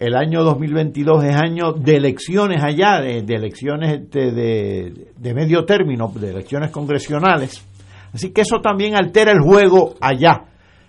el 0.00 0.14
año 0.16 0.42
2022 0.42 1.24
es 1.24 1.36
año 1.36 1.72
de 1.72 1.96
elecciones 1.96 2.62
allá, 2.62 3.00
de, 3.00 3.22
de 3.22 3.34
elecciones 3.36 4.00
este, 4.02 4.32
de, 4.32 5.06
de 5.16 5.34
medio 5.34 5.64
término, 5.64 6.12
de 6.14 6.30
elecciones 6.30 6.70
congresionales. 6.70 7.64
Así 8.12 8.30
que 8.32 8.40
eso 8.42 8.60
también 8.60 8.96
altera 8.96 9.30
el 9.32 9.40
juego 9.40 9.94
allá, 10.00 10.44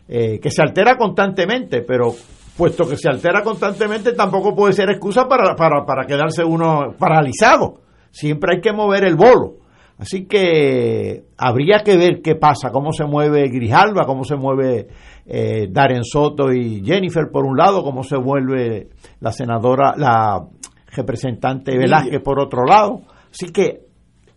eh, 0.07 0.39
que 0.39 0.49
se 0.51 0.61
altera 0.61 0.95
constantemente, 0.97 1.81
pero 1.81 2.15
puesto 2.57 2.87
que 2.87 2.97
se 2.97 3.09
altera 3.09 3.41
constantemente 3.43 4.13
tampoco 4.13 4.55
puede 4.55 4.73
ser 4.73 4.89
excusa 4.89 5.27
para, 5.27 5.55
para, 5.55 5.85
para 5.85 6.05
quedarse 6.05 6.43
uno 6.43 6.95
paralizado. 6.97 7.81
Siempre 8.11 8.55
hay 8.55 8.61
que 8.61 8.73
mover 8.73 9.05
el 9.05 9.15
bolo. 9.15 9.57
Así 9.97 10.25
que 10.25 11.23
habría 11.37 11.79
que 11.79 11.95
ver 11.95 12.21
qué 12.21 12.35
pasa, 12.35 12.69
cómo 12.69 12.91
se 12.91 13.05
mueve 13.05 13.47
Grijalba, 13.47 14.05
cómo 14.05 14.25
se 14.25 14.35
mueve 14.35 14.87
eh, 15.25 15.67
Darren 15.69 16.03
Soto 16.03 16.51
y 16.51 16.83
Jennifer 16.83 17.29
por 17.31 17.45
un 17.45 17.55
lado, 17.55 17.81
cómo 17.81 18.03
se 18.03 18.17
vuelve 18.17 18.89
la 19.21 19.31
senadora, 19.31 19.93
la 19.95 20.45
representante 20.87 21.77
Velázquez 21.77 22.21
por 22.21 22.41
otro 22.41 22.65
lado. 22.65 23.03
Así 23.31 23.53
que 23.53 23.85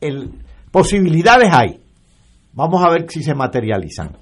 el, 0.01 0.31
posibilidades 0.71 1.53
hay. 1.53 1.81
Vamos 2.53 2.85
a 2.85 2.91
ver 2.91 3.07
si 3.09 3.23
se 3.23 3.35
materializan. 3.35 4.17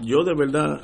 Yo 0.00 0.24
de 0.24 0.34
verdad 0.34 0.80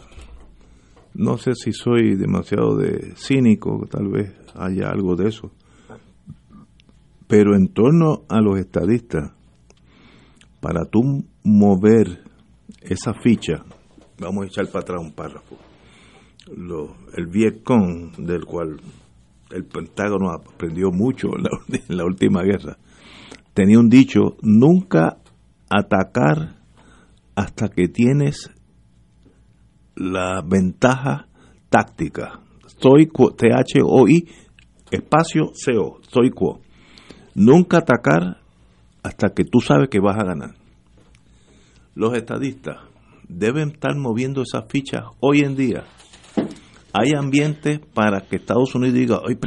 no 1.14 1.36
sé 1.38 1.52
si 1.54 1.72
soy 1.72 2.16
demasiado 2.16 2.76
de 2.76 3.14
cínico, 3.16 3.86
tal 3.90 4.08
vez 4.08 4.32
haya 4.54 4.88
algo 4.90 5.14
de 5.16 5.28
eso. 5.28 5.50
Pero 7.26 7.56
en 7.56 7.68
torno 7.68 8.22
a 8.28 8.40
los 8.40 8.58
estadistas, 8.58 9.32
para 10.60 10.84
tú 10.84 11.24
mover 11.44 12.22
esa 12.82 13.14
ficha, 13.14 13.64
vamos 14.18 14.44
a 14.44 14.46
echar 14.48 14.66
para 14.68 14.80
atrás 14.82 15.00
un 15.02 15.12
párrafo. 15.12 15.56
Lo- 16.56 16.94
el 17.16 17.26
Vietcong, 17.26 18.16
del 18.18 18.44
cual 18.44 18.80
el 19.50 19.64
Pentágono 19.64 20.30
aprendió 20.30 20.90
mucho 20.90 21.28
en 21.36 21.44
la, 21.44 21.50
en 21.88 21.96
la 21.96 22.04
última 22.04 22.42
guerra, 22.42 22.78
tenía 23.54 23.78
un 23.78 23.88
dicho, 23.88 24.36
nunca 24.42 25.18
atacar 25.70 26.56
hasta 27.34 27.68
que 27.68 27.88
tienes 27.88 28.50
la 30.02 30.42
ventaja 30.44 31.28
táctica. 31.70 32.40
Stoico, 32.66 33.32
T-H-O-I, 33.34 34.28
espacio 34.90 35.52
C-O, 35.54 36.00
stoico. 36.02 36.60
Nunca 37.34 37.78
atacar 37.78 38.38
hasta 39.02 39.28
que 39.30 39.44
tú 39.44 39.60
sabes 39.60 39.88
que 39.88 40.00
vas 40.00 40.16
a 40.18 40.24
ganar. 40.24 40.54
Los 41.94 42.14
estadistas 42.16 42.78
deben 43.28 43.70
estar 43.70 43.94
moviendo 43.96 44.42
esas 44.42 44.64
fichas 44.68 45.04
hoy 45.20 45.40
en 45.40 45.54
día. 45.54 45.84
Hay 46.92 47.12
ambiente 47.16 47.78
para 47.94 48.22
que 48.22 48.36
Estados 48.36 48.74
Unidos 48.74 48.94
diga, 48.94 49.18
oye, 49.24 49.38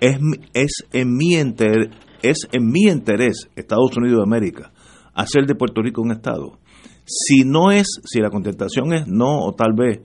es, 0.00 0.18
es, 0.52 0.72
en 0.92 1.16
mi 1.16 1.34
inter- 1.34 1.90
es 2.22 2.48
en 2.52 2.66
mi 2.70 2.88
interés, 2.90 3.48
Estados 3.54 3.96
Unidos 3.96 4.18
de 4.18 4.22
América, 4.24 4.72
hacer 5.14 5.46
de 5.46 5.54
Puerto 5.54 5.80
Rico 5.82 6.02
un 6.02 6.10
Estado. 6.12 6.58
Si 7.04 7.44
no 7.44 7.70
es, 7.70 7.86
si 8.04 8.20
la 8.20 8.30
contestación 8.30 8.92
es 8.94 9.06
no 9.06 9.40
o 9.44 9.52
tal 9.54 9.72
vez, 9.76 10.00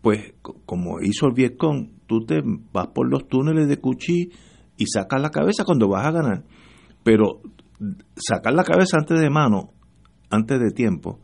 pues 0.00 0.32
co- 0.42 0.56
como 0.64 1.00
hizo 1.02 1.26
el 1.26 1.34
Vietcong, 1.34 1.88
tú 2.06 2.24
te 2.24 2.40
vas 2.72 2.88
por 2.88 3.08
los 3.10 3.28
túneles 3.28 3.68
de 3.68 3.76
Cuchí 3.78 4.30
y 4.76 4.86
sacas 4.86 5.20
la 5.20 5.30
cabeza 5.30 5.64
cuando 5.64 5.88
vas 5.88 6.06
a 6.06 6.10
ganar. 6.10 6.44
Pero 7.04 7.40
sacar 8.16 8.54
la 8.54 8.64
cabeza 8.64 8.96
antes 8.98 9.20
de 9.20 9.28
mano, 9.30 9.72
antes 10.30 10.58
de 10.58 10.70
tiempo, 10.70 11.20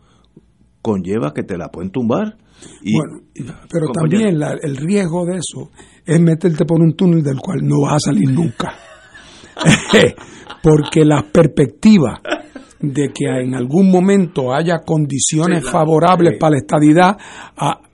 conlleva 0.83 1.33
que 1.33 1.43
te 1.43 1.57
la 1.57 1.69
pueden 1.69 1.91
tumbar. 1.91 2.37
Y, 2.83 2.93
Bueno, 2.97 3.23
Pero 3.71 3.87
también 3.93 4.39
la- 4.39 4.57
el 4.61 4.77
riesgo 4.77 5.25
de 5.25 5.37
eso 5.39 5.71
es 6.05 6.21
meterte 6.21 6.65
por 6.65 6.81
un 6.81 6.95
túnel 6.95 7.23
del 7.23 7.39
cual 7.39 7.61
no 7.63 7.81
vas 7.83 7.95
a 7.95 8.11
salir 8.11 8.31
nunca. 8.31 8.75
Porque 10.63 11.05
las 11.05 11.25
perspectivas 11.25 12.21
de 12.81 13.09
que 13.13 13.27
en 13.27 13.55
algún 13.55 13.91
momento 13.91 14.55
haya 14.55 14.79
condiciones 14.85 15.65
Sí, 15.65 15.71
favorables 15.71 16.35
sí. 16.35 16.39
para 16.39 16.53
la 16.53 16.59
estadidad 16.59 17.17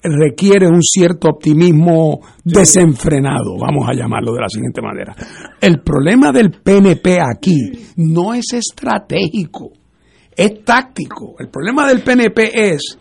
requiere 0.02 0.68
un 0.68 0.82
cierto 0.82 1.28
optimismo 1.28 2.20
desenfrenado, 2.44 3.56
vamos 3.58 3.88
a 3.88 3.94
llamarlo 3.94 4.34
de 4.34 4.40
la 4.40 4.48
siguiente 4.48 4.82
manera. 4.82 5.14
El 5.60 5.80
problema 5.80 6.32
del 6.32 6.50
PNP 6.50 7.18
aquí 7.20 7.56
no 7.96 8.34
es 8.34 8.52
estratégico, 8.52 9.70
es 10.36 10.62
táctico. 10.64 11.36
El 11.38 11.48
problema 11.48 11.86
del 11.88 12.02
PNP 12.02 12.72
es, 12.72 12.98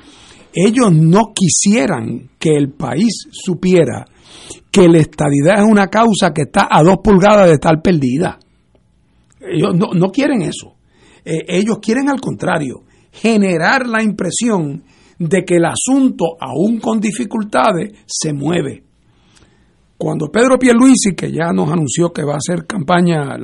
ellos 0.53 0.91
no 0.93 1.34
quisieran 1.35 2.30
que 2.39 2.55
el 2.55 2.72
país 2.72 3.27
supiera 3.31 4.05
que 4.72 4.88
la 4.88 4.99
estadidad 4.99 5.60
es 5.60 5.69
una 5.69 5.88
causa 5.88 6.31
que 6.34 6.43
está 6.43 6.68
a 6.72 6.81
dos 6.81 6.97
pulgadas 7.03 7.47
de 7.47 7.53
estar 7.53 7.81
perdida. 7.81 8.39
Ellos 9.41 9.76
no, 9.76 9.88
no 9.93 10.07
quieren 10.10 10.41
eso. 10.41 10.76
Eh, 11.25 11.45
ellos 11.47 11.79
quieren 11.81 12.09
al 12.09 12.19
contrario, 12.19 12.83
generar 13.11 13.87
la 13.87 14.03
impresión 14.03 14.83
de 15.19 15.45
que 15.45 15.55
el 15.55 15.65
asunto, 15.65 16.35
aún 16.39 16.79
con 16.79 16.99
dificultades, 16.99 17.91
se 18.05 18.33
mueve. 18.33 18.83
Cuando 19.97 20.27
Pedro 20.27 20.57
Pierluisi, 20.57 21.15
que 21.15 21.31
ya 21.31 21.53
nos 21.53 21.69
anunció 21.69 22.11
que 22.11 22.23
va 22.23 22.33
a 22.33 22.37
hacer 22.37 22.65
campaña 22.65 23.37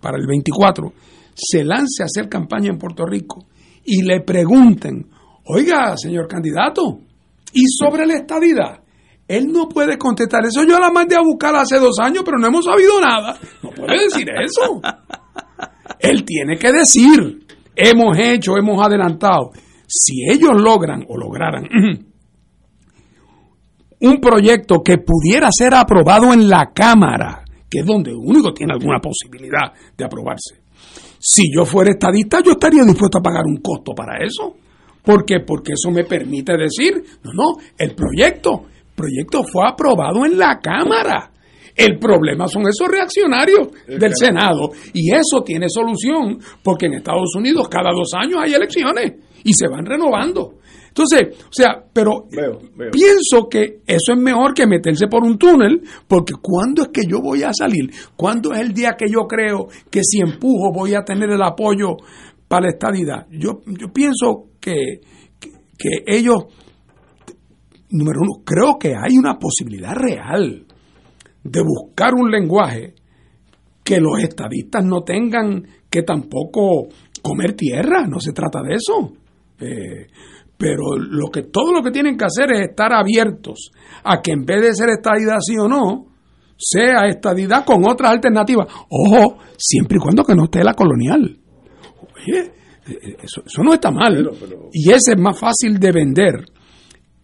para 0.00 0.16
el 0.18 0.26
24, 0.26 0.92
se 1.34 1.64
lance 1.64 2.02
a 2.02 2.06
hacer 2.06 2.28
campaña 2.28 2.70
en 2.70 2.78
Puerto 2.78 3.04
Rico 3.04 3.44
y 3.84 4.02
le 4.02 4.22
pregunten, 4.22 5.06
oiga, 5.44 5.96
señor 5.96 6.26
candidato, 6.26 6.98
¿y 7.52 7.62
sobre 7.68 8.06
la 8.06 8.14
estadidad? 8.14 8.80
Él 9.28 9.48
no 9.52 9.68
puede 9.68 9.98
contestar 9.98 10.44
eso. 10.44 10.64
Yo 10.64 10.78
la 10.78 10.90
mandé 10.90 11.16
a 11.16 11.20
buscar 11.20 11.54
hace 11.56 11.78
dos 11.78 11.98
años, 12.00 12.22
pero 12.24 12.38
no 12.38 12.46
hemos 12.46 12.64
sabido 12.64 13.00
nada. 13.00 13.38
No 13.62 13.70
puede 13.70 14.04
decir 14.04 14.28
eso. 14.30 14.80
Él 15.98 16.24
tiene 16.24 16.56
que 16.56 16.72
decir, 16.72 17.46
hemos 17.74 18.18
hecho, 18.18 18.56
hemos 18.56 18.84
adelantado. 18.84 19.50
Si 19.86 20.24
ellos 20.28 20.60
logran 20.60 21.04
o 21.08 21.16
lograran 21.16 21.64
un 24.00 24.20
proyecto 24.20 24.82
que 24.82 24.98
pudiera 24.98 25.48
ser 25.50 25.74
aprobado 25.74 26.32
en 26.32 26.48
la 26.48 26.72
Cámara, 26.74 27.44
que 27.68 27.80
es 27.80 27.86
donde 27.86 28.14
único 28.14 28.52
tiene 28.52 28.72
alguna 28.72 29.00
posibilidad 29.00 29.72
de 29.96 30.04
aprobarse. 30.04 30.62
Si 31.18 31.52
yo 31.52 31.64
fuera 31.64 31.90
estadista, 31.90 32.40
yo 32.42 32.52
estaría 32.52 32.84
dispuesto 32.84 33.18
a 33.18 33.22
pagar 33.22 33.44
un 33.46 33.56
costo 33.56 33.92
para 33.94 34.24
eso. 34.24 34.54
¿Por 35.02 35.24
qué? 35.24 35.40
Porque 35.40 35.72
eso 35.72 35.90
me 35.90 36.04
permite 36.04 36.56
decir, 36.56 37.02
no, 37.22 37.32
no, 37.32 37.52
el 37.78 37.94
proyecto, 37.94 38.64
proyecto 38.94 39.44
fue 39.44 39.66
aprobado 39.66 40.26
en 40.26 40.38
la 40.38 40.58
Cámara. 40.60 41.30
El 41.76 41.98
problema 41.98 42.48
son 42.48 42.62
esos 42.62 42.88
reaccionarios 42.88 43.68
del 43.86 44.12
Senado 44.14 44.70
y 44.94 45.12
eso 45.12 45.42
tiene 45.44 45.66
solución 45.68 46.38
porque 46.62 46.86
en 46.86 46.94
Estados 46.94 47.34
Unidos 47.36 47.68
cada 47.68 47.90
dos 47.92 48.08
años 48.14 48.40
hay 48.42 48.54
elecciones 48.54 49.12
y 49.44 49.52
se 49.52 49.68
van 49.68 49.84
renovando. 49.84 50.54
Entonces, 50.88 51.38
o 51.44 51.52
sea, 51.52 51.84
pero 51.92 52.26
pienso 52.90 53.46
que 53.50 53.80
eso 53.86 54.12
es 54.14 54.18
mejor 54.18 54.54
que 54.54 54.66
meterse 54.66 55.06
por 55.08 55.22
un 55.22 55.36
túnel, 55.36 55.82
porque 56.08 56.32
¿cuándo 56.40 56.84
es 56.84 56.88
que 56.88 57.02
yo 57.06 57.20
voy 57.20 57.42
a 57.42 57.52
salir? 57.52 57.90
¿Cuándo 58.16 58.54
es 58.54 58.60
el 58.60 58.72
día 58.72 58.96
que 58.98 59.04
yo 59.12 59.26
creo 59.28 59.68
que 59.90 60.00
si 60.02 60.20
empujo 60.20 60.72
voy 60.72 60.94
a 60.94 61.04
tener 61.04 61.28
el 61.28 61.42
apoyo 61.42 61.98
para 62.48 62.62
la 62.62 62.68
estadidad? 62.70 63.26
Yo, 63.30 63.60
yo 63.66 63.92
pienso 63.92 64.46
que, 64.58 65.00
que, 65.38 65.50
que 65.76 66.02
ellos, 66.06 66.46
número 67.90 68.20
uno, 68.22 68.42
creo 68.42 68.78
que 68.78 68.94
hay 68.96 69.18
una 69.18 69.38
posibilidad 69.38 69.92
real 69.94 70.65
de 71.50 71.62
buscar 71.62 72.14
un 72.14 72.30
lenguaje 72.30 72.94
que 73.82 74.00
los 74.00 74.18
estadistas 74.20 74.84
no 74.84 75.02
tengan 75.02 75.64
que 75.88 76.02
tampoco 76.02 76.88
comer 77.22 77.54
tierra, 77.54 78.06
no 78.06 78.18
se 78.20 78.32
trata 78.32 78.60
de 78.62 78.74
eso. 78.74 79.12
Eh, 79.60 80.06
pero 80.56 80.96
lo 80.96 81.28
que 81.28 81.42
todo 81.44 81.72
lo 81.72 81.82
que 81.82 81.90
tienen 81.90 82.16
que 82.16 82.24
hacer 82.24 82.50
es 82.52 82.68
estar 82.70 82.92
abiertos 82.92 83.70
a 84.04 84.20
que 84.22 84.32
en 84.32 84.44
vez 84.44 84.62
de 84.62 84.74
ser 84.74 84.88
estadidad 84.90 85.38
sí 85.40 85.56
o 85.58 85.68
no, 85.68 86.06
sea 86.56 87.06
estadidad 87.08 87.64
con 87.64 87.88
otras 87.88 88.12
alternativas. 88.12 88.66
Ojo, 88.88 89.38
siempre 89.56 89.98
y 89.98 90.00
cuando 90.00 90.24
que 90.24 90.34
no 90.34 90.44
esté 90.44 90.64
la 90.64 90.74
colonial. 90.74 91.38
Oye, 92.16 92.52
eso, 93.22 93.42
eso 93.44 93.62
no 93.62 93.74
está 93.74 93.90
mal. 93.90 94.30
Y 94.72 94.90
ese 94.90 95.12
es 95.12 95.20
más 95.20 95.38
fácil 95.38 95.78
de 95.78 95.92
vender 95.92 96.34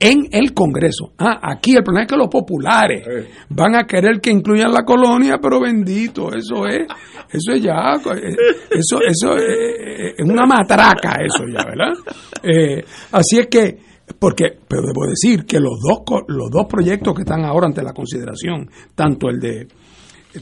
en 0.03 0.27
el 0.33 0.53
Congreso. 0.53 1.13
Ah, 1.17 1.39
aquí 1.41 1.77
el 1.77 1.85
problema 1.85 2.03
es 2.03 2.11
que 2.11 2.17
los 2.17 2.29
populares 2.29 3.07
van 3.51 3.77
a 3.77 3.85
querer 3.85 4.21
que 4.21 4.33
incluyan 4.33 4.73
la 4.73 4.83
colonia, 4.83 5.39
pero 5.41 5.61
bendito, 5.61 6.35
eso 6.35 6.67
es, 6.67 6.89
eso 7.31 7.53
es 7.53 7.63
ya, 7.63 7.95
eh, 7.95 8.35
eso, 8.71 8.99
eso 9.01 9.37
es, 9.37 10.15
es 10.19 10.29
una 10.29 10.45
matraca, 10.45 11.19
eso 11.23 11.45
ya, 11.47 11.65
¿verdad? 11.65 11.95
Eh, 12.43 12.85
así 13.13 13.39
es 13.39 13.47
que, 13.47 13.79
porque, 14.19 14.59
pero 14.67 14.83
debo 14.83 15.07
decir 15.09 15.45
que 15.47 15.61
los 15.61 15.79
dos, 15.81 16.23
los 16.27 16.51
dos 16.51 16.67
proyectos 16.69 17.15
que 17.15 17.23
están 17.23 17.45
ahora 17.45 17.69
ante 17.69 17.83
la 17.85 17.93
consideración, 17.93 18.69
tanto 18.97 19.29
el 19.29 19.39
de 19.39 19.69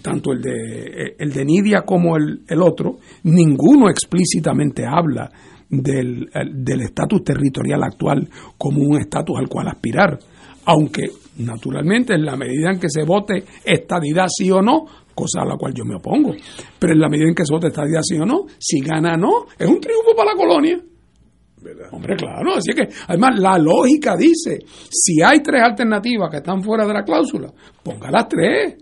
tanto 0.03 0.33
el 0.33 0.41
de 0.41 1.17
el 1.19 1.33
de 1.33 1.45
Nidia 1.45 1.83
como 1.83 2.17
el, 2.17 2.45
el 2.49 2.63
otro, 2.63 2.99
ninguno 3.25 3.91
explícitamente 3.91 4.87
habla 4.87 5.29
del 5.71 6.29
el- 6.35 6.65
del 6.65 6.81
estatus 6.83 7.23
territorial 7.25 7.83
actual 7.83 8.29
como 8.59 8.83
un 8.83 8.99
estatus 9.01 9.39
al 9.39 9.49
cual 9.49 9.69
aspirar, 9.69 10.19
aunque 10.67 11.05
naturalmente 11.39 12.15
en 12.15 12.25
la 12.25 12.37
medida 12.37 12.71
en 12.73 12.81
que 12.81 12.91
se 12.91 13.05
vote 13.05 13.45
estadidad 13.65 14.27
sí 14.29 14.51
o 14.51 14.61
no, 14.61 14.85
cosa 15.15 15.43
a 15.43 15.47
la 15.47 15.57
cual 15.57 15.73
yo 15.75 15.85
me 15.85 15.95
opongo, 15.97 16.33
pero 16.79 16.93
en 16.93 17.01
la 17.01 17.09
medida 17.09 17.29
en 17.29 17.35
que 17.35 17.45
se 17.47 17.53
vote 17.53 17.69
estadidad 17.69 18.01
sí 18.03 18.17
o 18.19 18.27
no, 18.27 18.47
si 18.59 18.81
gana 18.81 19.17
no, 19.17 19.47
es 19.59 19.69
un 19.69 19.81
triunfo 19.81 20.15
para 20.17 20.33
la 20.33 20.37
colonia. 20.37 20.81
Hombre, 21.93 22.17
claro, 22.17 22.55
así 22.57 22.73
que 22.73 22.89
además 23.07 23.39
la 23.39 23.59
lógica 23.59 24.17
dice, 24.17 24.61
si 24.91 25.21
hay 25.23 25.41
tres 25.43 25.63
alternativas 25.63 26.31
que 26.31 26.39
están 26.39 26.63
fuera 26.63 26.87
de 26.87 26.95
la 26.95 27.05
cláusula, 27.05 27.53
ponga 27.83 28.11
las 28.11 28.27
tres. 28.29 28.77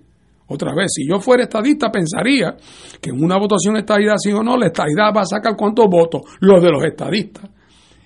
Otra 0.49 0.75
vez, 0.75 0.89
si 0.95 1.07
yo 1.07 1.21
fuera 1.21 1.45
estadista, 1.45 1.91
pensaría 1.91 2.57
que 3.01 3.11
en 3.11 3.23
una 3.23 3.39
votación 3.39 3.77
estadidad 3.77 4.17
sí 4.17 4.33
o 4.33 4.43
no, 4.43 4.57
la 4.57 4.67
estadidad 4.67 5.13
va 5.15 5.21
a 5.21 5.27
sacar 5.27 5.55
cuántos 5.57 5.87
votos, 5.89 6.23
los 6.41 6.63
de 6.63 6.71
los 6.71 6.83
estadistas. 6.85 7.51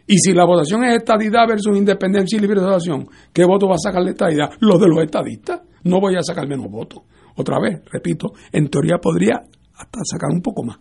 Y 0.06 0.19
si 0.19 0.32
la 0.32 0.44
votación 0.44 0.85
es 0.85 0.97
estadidad 0.97 1.47
versus 1.48 1.77
independencia 1.77 2.36
y 2.36 2.40
libre 2.40 2.60
asociación, 2.60 3.09
¿qué 3.32 3.44
voto 3.44 3.69
va 3.69 3.77
a 3.77 3.78
sacar 3.78 4.02
la 4.02 4.10
estadidad? 4.10 4.51
Los 4.60 4.81
de 4.81 4.89
los 4.89 4.98
estadistas. 4.98 5.60
No 5.85 6.01
voy 6.01 6.16
a 6.16 6.23
sacar 6.23 6.48
menos 6.48 6.66
votos. 6.69 7.02
Otra 7.36 7.60
vez, 7.60 7.81
repito, 7.90 8.32
en 8.52 8.69
teoría 8.69 8.98
podría 8.98 9.43
hasta 9.77 10.01
sacar 10.05 10.31
un 10.31 10.43
poco 10.43 10.64
más. 10.64 10.78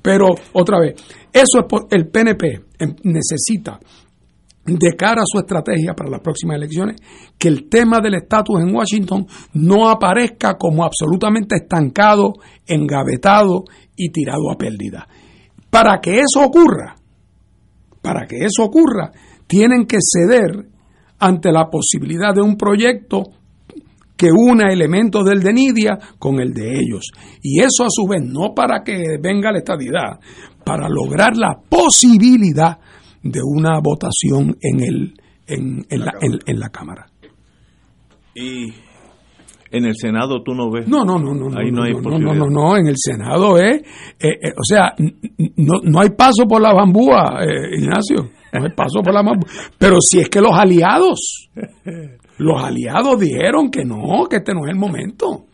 Pero, 0.00 0.28
otra 0.54 0.80
vez, 0.80 0.94
eso 1.32 1.60
es 1.60 1.64
por, 1.68 1.86
el 1.90 2.08
PNP 2.08 2.64
necesita, 3.04 3.78
de 4.64 4.96
cara 4.96 5.22
a 5.22 5.26
su 5.26 5.38
estrategia 5.38 5.94
para 5.94 6.10
las 6.10 6.20
próximas 6.20 6.56
elecciones, 6.56 6.96
que 7.38 7.48
el 7.48 7.68
tema 7.68 8.00
del 8.00 8.14
estatus 8.14 8.60
en 8.60 8.74
Washington 8.74 9.26
no 9.54 9.88
aparezca 9.88 10.56
como 10.56 10.84
absolutamente 10.84 11.56
estancado, 11.56 12.34
engavetado 12.66 13.64
y 13.96 14.10
tirado 14.10 14.50
a 14.52 14.56
pérdida. 14.56 15.08
Para 15.68 16.00
que 16.00 16.20
eso 16.20 16.44
ocurra, 16.44 16.96
para 18.00 18.26
que 18.26 18.44
eso 18.44 18.62
ocurra, 18.64 19.10
tienen 19.46 19.86
que 19.86 19.98
ceder 20.00 20.66
ante 21.18 21.50
la 21.50 21.68
posibilidad 21.68 22.34
de 22.34 22.42
un 22.42 22.56
proyecto 22.56 23.22
que 24.16 24.28
una 24.30 24.72
elementos 24.72 25.24
del 25.24 25.40
de 25.40 25.52
Nidia 25.52 25.98
con 26.18 26.40
el 26.40 26.52
de 26.52 26.78
ellos. 26.78 27.10
Y 27.42 27.60
eso 27.60 27.84
a 27.84 27.90
su 27.90 28.06
vez 28.06 28.22
no 28.24 28.54
para 28.54 28.84
que 28.84 29.18
venga 29.20 29.50
la 29.50 29.58
estadidad, 29.58 30.20
para 30.64 30.88
lograr 30.88 31.36
la 31.36 31.58
posibilidad 31.68 32.78
de 33.22 33.40
una 33.44 33.78
votación 33.82 34.56
en, 34.60 34.80
el, 34.82 35.14
en, 35.46 35.84
en 35.88 36.00
la, 36.00 36.12
en- 36.20 36.40
en 36.46 36.58
la 36.60 36.68
Cámara. 36.70 37.06
Y 38.34 38.72
en 39.70 39.84
el 39.84 39.94
Senado 39.96 40.42
tú 40.42 40.54
no 40.54 40.70
ves. 40.70 40.86
No, 40.88 41.04
no, 41.04 41.18
no, 41.18 41.34
no, 41.34 41.46
Ahí 41.58 41.70
no, 41.70 41.78
no, 41.78 41.82
hay 41.84 41.92
no, 41.92 41.98
no, 41.98 42.02
posibilidad. 42.02 42.34
no, 42.34 42.46
no, 42.50 42.76
en 42.76 42.86
el 42.86 42.94
Senado 42.96 43.58
es, 43.58 43.80
eh, 44.20 44.28
eh, 44.42 44.52
o 44.56 44.64
sea, 44.64 44.94
no, 45.56 45.80
no 45.82 46.00
hay 46.00 46.10
paso 46.10 46.46
por 46.48 46.60
la 46.60 46.72
bambúa, 46.74 47.42
eh, 47.44 47.76
Ignacio, 47.78 48.30
no 48.52 48.64
hay 48.64 48.72
paso 48.74 49.00
por 49.02 49.14
la 49.14 49.22
bambúa, 49.22 49.48
pero 49.78 49.96
si 50.00 50.18
es 50.20 50.28
que 50.28 50.40
los 50.40 50.52
aliados, 50.54 51.48
los 52.38 52.62
aliados 52.62 53.18
dijeron 53.20 53.70
que 53.70 53.84
no, 53.84 54.26
que 54.28 54.36
este 54.36 54.52
no 54.54 54.64
es 54.66 54.70
el 54.72 54.78
momento. 54.78 55.46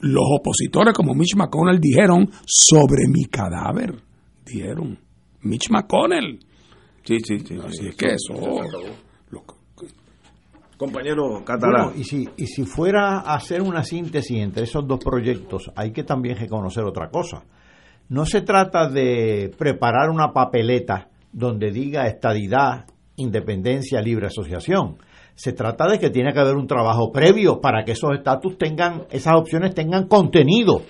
Los 0.00 0.24
opositores 0.40 0.92
como 0.94 1.14
Mitch 1.14 1.36
McConnell 1.36 1.78
dijeron 1.80 2.28
sobre 2.44 3.06
mi 3.08 3.24
cadáver, 3.26 3.94
dijeron, 4.44 4.98
Mitch 5.42 5.70
McConnell. 5.70 6.40
Sí, 7.04 7.18
sí, 7.20 7.38
sí. 7.40 7.58
Así 7.64 7.88
es 7.88 7.96
que 7.96 8.06
eso, 8.14 8.34
Compañero 10.76 11.44
catalán. 11.44 11.86
Bueno, 11.86 12.00
y 12.00 12.02
si, 12.02 12.28
y 12.36 12.46
si 12.46 12.64
fuera 12.64 13.20
a 13.20 13.34
hacer 13.34 13.62
una 13.62 13.84
síntesis 13.84 14.38
entre 14.40 14.64
esos 14.64 14.84
dos 14.84 14.98
proyectos, 14.98 15.70
hay 15.76 15.92
que 15.92 16.02
también 16.02 16.36
reconocer 16.36 16.82
otra 16.82 17.08
cosa. 17.08 17.44
No 18.08 18.26
se 18.26 18.40
trata 18.40 18.88
de 18.88 19.54
preparar 19.56 20.10
una 20.10 20.32
papeleta 20.32 21.08
donde 21.32 21.70
diga 21.70 22.08
estadidad, 22.08 22.86
independencia, 23.16 24.00
libre 24.00 24.26
asociación. 24.26 24.96
Se 25.34 25.52
trata 25.52 25.86
de 25.88 25.98
que 25.98 26.10
tiene 26.10 26.32
que 26.32 26.40
haber 26.40 26.56
un 26.56 26.66
trabajo 26.66 27.12
previo 27.12 27.60
para 27.60 27.84
que 27.84 27.92
esos 27.92 28.10
estatus 28.12 28.58
tengan, 28.58 29.04
esas 29.10 29.34
opciones 29.36 29.74
tengan 29.74 30.08
contenido. 30.08 30.82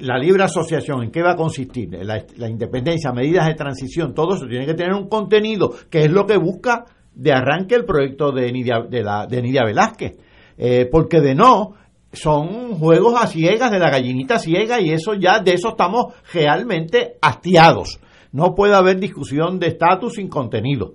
La 0.00 0.18
libre 0.18 0.44
asociación, 0.44 1.04
¿en 1.04 1.10
qué 1.10 1.22
va 1.22 1.32
a 1.32 1.36
consistir? 1.36 1.88
La, 2.04 2.22
la 2.36 2.48
independencia, 2.50 3.12
medidas 3.12 3.46
de 3.46 3.54
transición, 3.54 4.12
todo 4.12 4.34
eso 4.34 4.46
tiene 4.46 4.66
que 4.66 4.74
tener 4.74 4.92
un 4.92 5.08
contenido, 5.08 5.72
que 5.88 6.04
es 6.04 6.10
lo 6.10 6.26
que 6.26 6.36
busca 6.36 6.84
de 7.14 7.32
arranque 7.32 7.76
el 7.76 7.84
proyecto 7.84 8.30
de 8.30 8.52
Nidia, 8.52 8.80
de 8.88 9.02
la, 9.02 9.26
de 9.26 9.42
Nidia 9.42 9.64
Velázquez. 9.64 10.18
Eh, 10.58 10.86
porque 10.90 11.20
de 11.20 11.34
no, 11.34 11.74
son 12.12 12.74
juegos 12.74 13.14
a 13.18 13.26
ciegas, 13.26 13.70
de 13.70 13.78
la 13.78 13.90
gallinita 13.90 14.38
ciega, 14.38 14.80
y 14.80 14.90
eso 14.90 15.14
ya, 15.14 15.40
de 15.40 15.54
eso 15.54 15.70
estamos 15.70 16.12
realmente 16.32 17.16
hastiados. 17.22 18.00
No 18.32 18.54
puede 18.54 18.74
haber 18.74 19.00
discusión 19.00 19.58
de 19.58 19.68
estatus 19.68 20.14
sin 20.14 20.28
contenido. 20.28 20.94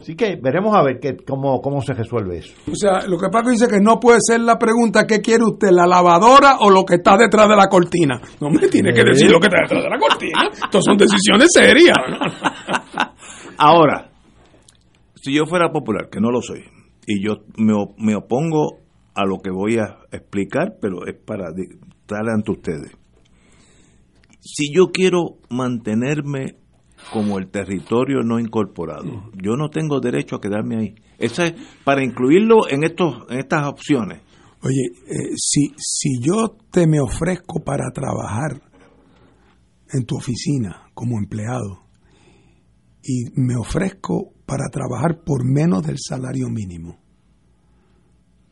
Así 0.00 0.16
que 0.16 0.36
veremos 0.42 0.74
a 0.74 0.82
ver 0.82 0.98
qué, 0.98 1.16
cómo, 1.26 1.60
cómo 1.60 1.82
se 1.82 1.92
resuelve 1.92 2.38
eso. 2.38 2.54
O 2.70 2.74
sea, 2.74 3.06
lo 3.06 3.18
que 3.18 3.28
Paco 3.28 3.50
dice 3.50 3.68
que 3.68 3.80
no 3.82 4.00
puede 4.00 4.18
ser 4.20 4.40
la 4.40 4.58
pregunta 4.58 5.06
¿qué 5.06 5.20
quiere 5.20 5.44
usted, 5.44 5.68
la 5.70 5.86
lavadora 5.86 6.56
o 6.60 6.70
lo 6.70 6.86
que 6.86 6.94
está 6.94 7.18
detrás 7.18 7.46
de 7.48 7.56
la 7.56 7.68
cortina? 7.68 8.18
No 8.40 8.48
me 8.48 8.66
tiene 8.68 8.94
que 8.94 9.04
decir 9.04 9.30
lo 9.30 9.38
que 9.38 9.48
está 9.48 9.58
detrás 9.62 9.84
de 9.84 9.90
la 9.90 9.98
cortina. 9.98 10.48
Estas 10.50 10.82
son 10.82 10.96
decisiones 10.96 11.48
serias. 11.52 11.98
Ahora, 13.58 14.10
si 15.16 15.34
yo 15.34 15.44
fuera 15.44 15.70
popular, 15.70 16.08
que 16.10 16.18
no 16.18 16.30
lo 16.30 16.40
soy, 16.40 16.64
y 17.06 17.22
yo 17.22 17.44
me, 17.58 17.74
me 17.98 18.16
opongo 18.16 18.78
a 19.14 19.26
lo 19.26 19.36
que 19.38 19.50
voy 19.50 19.76
a 19.76 19.98
explicar, 20.10 20.76
pero 20.80 21.06
es 21.06 21.14
para 21.14 21.50
estar 21.50 22.26
ante 22.26 22.52
ustedes. 22.52 22.96
Si 24.40 24.72
yo 24.74 24.86
quiero 24.86 25.36
mantenerme 25.50 26.56
como 27.12 27.38
el 27.38 27.48
territorio 27.50 28.22
no 28.22 28.38
incorporado, 28.38 29.30
yo 29.34 29.56
no 29.56 29.68
tengo 29.68 30.00
derecho 30.00 30.36
a 30.36 30.40
quedarme 30.40 30.76
ahí. 30.76 30.94
Esa 31.18 31.44
es 31.44 31.54
para 31.84 32.04
incluirlo 32.04 32.68
en 32.68 32.84
estos 32.84 33.24
en 33.28 33.38
estas 33.38 33.66
opciones. 33.66 34.22
Oye, 34.62 34.92
eh, 35.06 35.32
si, 35.36 35.72
si 35.76 36.20
yo 36.20 36.56
te 36.70 36.86
me 36.86 37.00
ofrezco 37.00 37.64
para 37.64 37.90
trabajar 37.92 38.60
en 39.92 40.04
tu 40.04 40.16
oficina 40.16 40.90
como 40.94 41.18
empleado 41.18 41.86
y 43.02 43.24
me 43.40 43.56
ofrezco 43.56 44.34
para 44.46 44.68
trabajar 44.70 45.22
por 45.24 45.44
menos 45.44 45.82
del 45.86 45.96
salario 45.98 46.48
mínimo, 46.48 46.99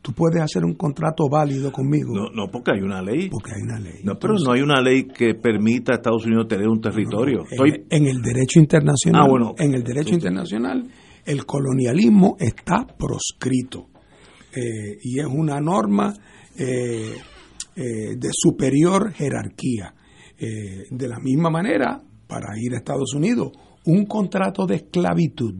tú 0.01 0.13
puedes 0.13 0.41
hacer 0.41 0.63
un 0.63 0.75
contrato 0.75 1.27
válido 1.29 1.71
conmigo. 1.71 2.13
No, 2.13 2.29
no 2.31 2.51
porque 2.51 2.71
hay 2.71 2.81
una 2.81 3.01
ley. 3.01 3.29
Porque 3.29 3.51
hay 3.55 3.61
una 3.61 3.79
ley. 3.79 3.99
No, 4.03 4.17
pero 4.19 4.35
no 4.35 4.51
hay 4.53 4.61
una 4.61 4.81
ley 4.81 5.03
que 5.07 5.35
permita 5.35 5.91
a 5.93 5.95
Estados 5.95 6.25
Unidos 6.25 6.47
tener 6.47 6.67
un 6.67 6.79
territorio. 6.81 7.43
Estoy- 7.49 7.85
En, 7.89 8.03
en 8.03 8.07
el 8.07 8.21
derecho 8.21 8.59
internacional, 8.59 9.23
Ah, 9.25 9.29
bueno. 9.29 9.53
en 9.57 9.73
el 9.73 9.83
derecho 9.83 10.13
internacional, 10.13 10.89
el 11.25 11.45
colonialismo 11.45 12.35
está 12.39 12.85
proscrito 12.97 13.87
eh, 14.55 14.97
y 15.03 15.19
es 15.19 15.25
una 15.27 15.59
norma 15.59 16.13
eh, 16.57 17.13
eh, 17.75 17.81
de 18.17 18.29
superior 18.31 19.11
jerarquía. 19.13 19.93
Eh, 20.41 20.85
de 20.89 21.07
la 21.07 21.19
misma 21.19 21.49
manera, 21.49 22.01
para 22.27 22.47
ir 22.57 22.73
a 22.73 22.77
Estados 22.77 23.13
Unidos, 23.13 23.51
un 23.85 24.05
contrato 24.05 24.65
de 24.65 24.75
esclavitud 24.75 25.55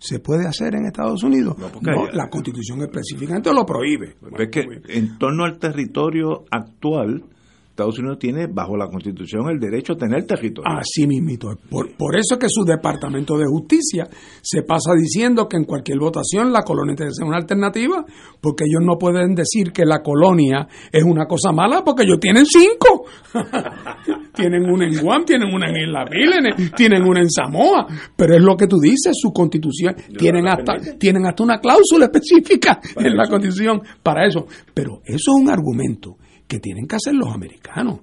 se 0.00 0.18
puede 0.18 0.46
hacer 0.48 0.74
en 0.74 0.86
Estados 0.86 1.22
Unidos. 1.22 1.56
No, 1.58 1.68
porque- 1.68 1.92
la 2.14 2.28
constitución 2.28 2.80
específicamente 2.82 3.52
lo 3.52 3.64
prohíbe. 3.64 4.16
Es 4.38 4.48
que 4.50 4.64
en 4.88 5.18
torno 5.18 5.44
al 5.44 5.58
territorio 5.58 6.44
actual, 6.50 7.22
Estados 7.68 7.98
Unidos 7.98 8.18
tiene 8.18 8.46
bajo 8.46 8.76
la 8.76 8.88
Constitución 8.88 9.48
el 9.48 9.58
derecho 9.58 9.94
a 9.94 9.96
tener 9.96 10.26
territorio. 10.26 10.64
Así 10.78 11.06
mismito. 11.06 11.48
Por, 11.70 11.96
por 11.96 12.14
eso 12.14 12.34
es 12.34 12.38
que 12.38 12.48
su 12.50 12.62
Departamento 12.64 13.38
de 13.38 13.46
Justicia 13.46 14.06
se 14.42 14.62
pasa 14.64 14.92
diciendo 14.98 15.48
que 15.48 15.56
en 15.56 15.64
cualquier 15.64 15.98
votación 15.98 16.52
la 16.52 16.60
colonia 16.62 16.94
tiene 16.94 17.10
que 17.10 17.14
ser 17.14 17.26
una 17.26 17.38
alternativa, 17.38 18.04
porque 18.40 18.64
ellos 18.64 18.82
no 18.84 18.98
pueden 18.98 19.34
decir 19.34 19.72
que 19.72 19.86
la 19.86 20.02
colonia 20.02 20.68
es 20.92 21.04
una 21.04 21.24
cosa 21.26 21.52
mala, 21.52 21.82
porque 21.82 22.02
ellos 22.02 22.18
tienen 22.20 22.44
cinco. 22.44 23.06
tienen 24.40 24.70
una 24.70 24.86
en 24.86 25.00
Guam, 25.00 25.24
tienen 25.24 25.52
una 25.52 25.68
en 25.68 25.76
Isla 25.76 26.04
Vírgenes, 26.10 26.72
tienen 26.74 27.02
una 27.02 27.20
en 27.20 27.30
Samoa, 27.30 27.86
pero 28.16 28.34
es 28.34 28.42
lo 28.42 28.56
que 28.56 28.66
tú 28.66 28.78
dices, 28.78 29.12
su 29.20 29.32
constitución, 29.32 29.94
tienen 30.16 30.48
hasta, 30.48 30.98
tienen 30.98 31.26
hasta 31.26 31.42
una 31.42 31.58
cláusula 31.58 32.06
específica 32.12 32.80
en 32.96 33.16
la 33.16 33.28
constitución 33.28 33.82
para 34.02 34.26
eso. 34.26 34.46
Pero 34.74 35.00
eso 35.04 35.32
es 35.32 35.42
un 35.42 35.50
argumento 35.50 36.16
que 36.46 36.58
tienen 36.58 36.86
que 36.86 36.96
hacer 36.96 37.14
los 37.14 37.32
americanos. 37.32 38.00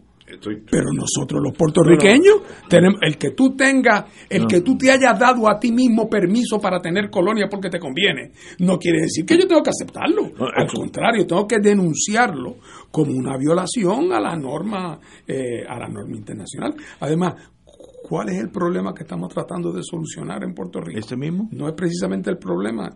Pero 0.69 0.91
nosotros 0.93 1.41
los 1.41 1.55
puertorriqueños, 1.57 2.41
tenemos 2.69 2.99
el 3.01 3.17
que 3.17 3.31
tú 3.31 3.55
tengas, 3.55 4.05
el 4.29 4.45
que 4.47 4.59
tú 4.61 4.77
te 4.77 4.91
hayas 4.91 5.17
dado 5.17 5.49
a 5.49 5.57
ti 5.57 5.71
mismo 5.71 6.09
permiso 6.09 6.59
para 6.59 6.81
tener 6.81 7.09
colonia 7.09 7.47
porque 7.49 7.69
te 7.69 7.79
conviene, 7.79 8.31
no 8.59 8.77
quiere 8.77 9.01
decir 9.03 9.25
que 9.25 9.37
yo 9.37 9.47
tengo 9.47 9.63
que 9.63 9.69
aceptarlo. 9.69 10.23
Al 10.53 10.67
contrario, 10.67 11.25
tengo 11.25 11.47
que 11.47 11.59
denunciarlo 11.59 12.57
como 12.91 13.13
una 13.13 13.37
violación 13.37 14.11
a 14.11 14.19
la 14.19 14.35
norma, 14.35 14.99
eh, 15.25 15.63
a 15.67 15.79
la 15.79 15.87
norma 15.87 16.17
internacional. 16.17 16.75
Además, 16.99 17.35
¿cuál 18.03 18.29
es 18.29 18.37
el 18.39 18.49
problema 18.49 18.93
que 18.93 19.03
estamos 19.03 19.33
tratando 19.33 19.71
de 19.71 19.81
solucionar 19.81 20.43
en 20.43 20.53
Puerto 20.53 20.81
Rico? 20.81 20.99
¿Ese 20.99 21.15
mismo? 21.15 21.47
No 21.53 21.67
es 21.69 21.73
precisamente 21.73 22.29
el 22.29 22.37
problema. 22.37 22.89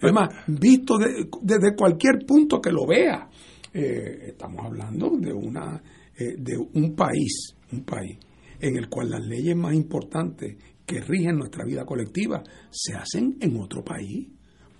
Además, 0.00 0.28
visto 0.46 0.96
de- 0.98 1.28
desde 1.42 1.74
cualquier 1.76 2.24
punto 2.26 2.60
que 2.60 2.70
lo 2.72 2.86
vea, 2.86 3.28
eh, 3.72 4.28
estamos 4.28 4.64
hablando 4.64 5.10
de 5.18 5.32
una 5.32 5.80
eh, 6.18 6.34
de 6.38 6.56
un 6.74 6.94
país, 6.94 7.54
un 7.72 7.84
país 7.84 8.18
en 8.60 8.76
el 8.76 8.88
cual 8.88 9.10
las 9.10 9.24
leyes 9.24 9.56
más 9.56 9.74
importantes 9.74 10.56
que 10.84 11.00
rigen 11.00 11.36
nuestra 11.36 11.64
vida 11.64 11.84
colectiva 11.84 12.42
se 12.70 12.94
hacen 12.94 13.36
en 13.40 13.60
otro 13.60 13.84
país 13.84 14.26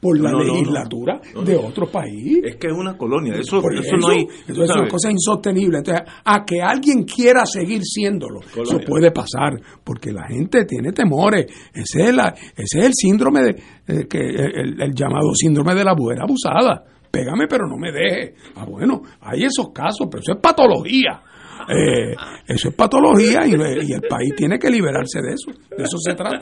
por 0.00 0.16
la 0.18 0.30
No, 0.30 0.38
no, 0.38 0.44
no, 0.44 0.52
legislatura 0.54 1.20
no. 1.34 1.42
de 1.42 1.56
otro 1.56 1.90
país. 1.90 2.38
Es 2.44 2.54
que 2.56 2.68
es 2.68 2.72
una 2.72 2.96
colonia. 2.96 3.34
Eso, 3.34 3.58
eso 3.58 3.96
no 3.98 4.08
hay. 4.08 4.20
entonces 4.46 4.70
es 4.70 4.76
una 4.76 4.88
cosa 4.88 5.10
insostenible. 5.10 5.78
Entonces, 5.78 6.04
a 6.24 6.44
que 6.44 6.62
alguien 6.62 7.02
quiera 7.04 7.44
seguir 7.44 7.82
siéndolo, 7.84 8.38
eso 8.40 8.78
puede 8.86 9.10
pasar, 9.10 9.60
porque 9.84 10.12
la 10.12 10.26
gente 10.28 10.64
tiene 10.64 10.92
temores. 10.92 11.46
Ese 11.74 12.08
es, 12.10 12.14
la- 12.14 12.32
ese 12.56 12.78
es 12.78 12.86
el 12.86 12.92
síndrome, 12.94 13.42
de, 13.42 13.50
eh, 13.88 14.06
que, 14.08 14.18
el, 14.20 14.80
el 14.80 14.94
llamado 14.94 15.34
síndrome 15.34 15.74
de 15.74 15.84
la 15.84 15.94
mujer 15.96 16.18
abusada. 16.22 16.84
Pégame, 17.10 17.46
pero 17.48 17.66
no 17.66 17.76
me 17.76 17.90
deje. 17.92 18.34
Ah, 18.56 18.64
bueno, 18.64 19.02
hay 19.20 19.44
esos 19.44 19.70
casos, 19.72 20.08
pero 20.10 20.20
eso 20.20 20.32
es 20.32 20.40
patología. 20.40 21.22
Eh, 21.68 22.14
eso 22.46 22.68
es 22.68 22.74
patología 22.74 23.46
y, 23.46 23.50
y 23.50 23.92
el 23.92 24.02
país 24.08 24.34
tiene 24.36 24.58
que 24.58 24.70
liberarse 24.70 25.20
de 25.20 25.34
eso. 25.34 25.50
De 25.76 25.84
eso 25.84 25.98
se 25.98 26.14
trata. 26.14 26.40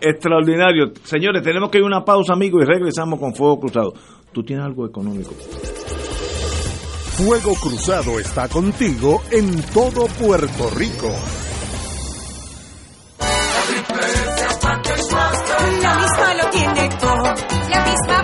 Extraordinario. 0.00 0.92
Señores, 1.02 1.42
tenemos 1.42 1.70
que 1.70 1.78
ir 1.78 1.84
a 1.84 1.86
una 1.86 2.04
pausa, 2.04 2.32
amigos, 2.32 2.62
y 2.62 2.66
regresamos 2.66 3.18
con 3.18 3.34
Fuego 3.34 3.60
Cruzado. 3.60 3.92
¿Tú 4.32 4.42
tienes 4.42 4.64
algo 4.64 4.86
económico? 4.86 5.32
Fuego 7.16 7.54
Cruzado 7.60 8.20
está 8.20 8.48
contigo 8.48 9.22
en 9.32 9.60
todo 9.74 10.06
Puerto 10.06 10.70
Rico. 10.76 11.10
La 15.82 15.96
misma 15.96 16.34
lo 16.34 16.50
tiene 16.50 16.88
todo. 17.00 17.34
La 17.70 17.84
misma 17.84 18.17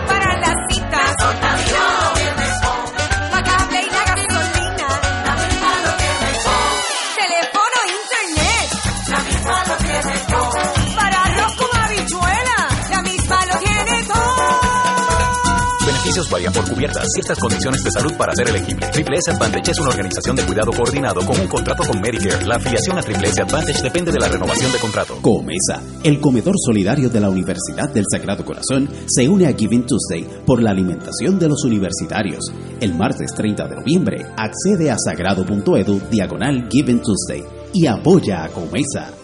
Beneficios 16.14 16.54
por 16.54 16.70
cubiertas. 16.70 17.08
Ciertas 17.12 17.38
condiciones 17.40 17.82
de 17.82 17.90
salud 17.90 18.12
para 18.16 18.32
ser 18.34 18.48
elegible. 18.48 18.86
Triple 18.92 19.16
S 19.16 19.32
Advantage 19.32 19.72
es 19.72 19.78
una 19.80 19.88
organización 19.88 20.36
de 20.36 20.44
cuidado 20.44 20.70
coordinado 20.70 21.26
con 21.26 21.40
un 21.40 21.48
contrato 21.48 21.82
con 21.82 22.00
Medicare. 22.00 22.46
La 22.46 22.56
afiliación 22.56 22.98
a 22.98 23.02
Triple 23.02 23.28
S 23.28 23.42
Advantage 23.42 23.82
depende 23.82 24.12
de 24.12 24.20
la 24.20 24.28
renovación 24.28 24.70
de 24.70 24.78
contrato. 24.78 25.18
Comesa, 25.20 25.82
el 26.04 26.20
comedor 26.20 26.54
solidario 26.56 27.10
de 27.10 27.20
la 27.20 27.30
Universidad 27.30 27.88
del 27.92 28.04
Sagrado 28.08 28.44
Corazón, 28.44 28.88
se 29.08 29.28
une 29.28 29.46
a 29.46 29.54
Giving 29.54 29.86
Tuesday 29.86 30.24
por 30.46 30.62
la 30.62 30.70
alimentación 30.70 31.36
de 31.38 31.48
los 31.48 31.64
universitarios. 31.64 32.44
El 32.80 32.94
martes 32.94 33.32
30 33.34 33.66
de 33.66 33.74
noviembre, 33.74 34.26
accede 34.36 34.92
a 34.92 34.96
sagrado.edu 34.96 36.00
diagonal 36.10 36.68
Giving 36.70 37.02
Tuesday 37.02 37.42
y 37.72 37.86
apoya 37.88 38.44
a 38.44 38.48
Comesa. 38.50 39.23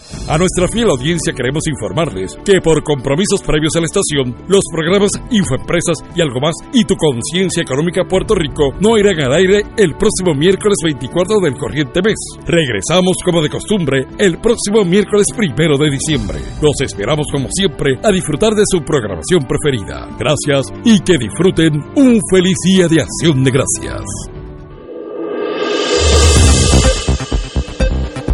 A 0.27 0.37
nuestra 0.37 0.67
fiel 0.67 0.89
audiencia 0.89 1.33
queremos 1.33 1.63
informarles 1.67 2.37
que 2.45 2.61
por 2.61 2.83
compromisos 2.83 3.41
previos 3.41 3.75
a 3.75 3.79
la 3.79 3.85
estación, 3.85 4.35
los 4.47 4.63
programas 4.71 5.11
Infoempresas 5.29 5.97
y 6.15 6.21
algo 6.21 6.39
más 6.39 6.55
y 6.73 6.85
tu 6.85 6.95
conciencia 6.95 7.63
económica 7.63 8.03
Puerto 8.05 8.35
Rico 8.35 8.71
no 8.79 8.97
irán 8.97 9.19
al 9.21 9.33
aire 9.33 9.63
el 9.77 9.95
próximo 9.95 10.33
miércoles 10.33 10.77
24 10.83 11.39
del 11.39 11.57
corriente 11.57 12.01
mes. 12.01 12.17
Regresamos 12.45 13.17
como 13.23 13.41
de 13.41 13.49
costumbre 13.49 14.07
el 14.17 14.39
próximo 14.39 14.83
miércoles 14.85 15.27
primero 15.35 15.77
de 15.77 15.89
diciembre. 15.89 16.39
Los 16.61 16.79
esperamos 16.81 17.27
como 17.31 17.47
siempre 17.51 17.99
a 18.03 18.11
disfrutar 18.11 18.53
de 18.53 18.63
su 18.65 18.81
programación 18.83 19.43
preferida. 19.47 20.07
Gracias 20.17 20.71
y 20.85 20.99
que 20.99 21.17
disfruten 21.17 21.73
un 21.95 22.19
feliz 22.31 22.57
día 22.65 22.87
de 22.87 23.01
acción 23.01 23.43
de 23.43 23.51
gracias. 23.51 24.40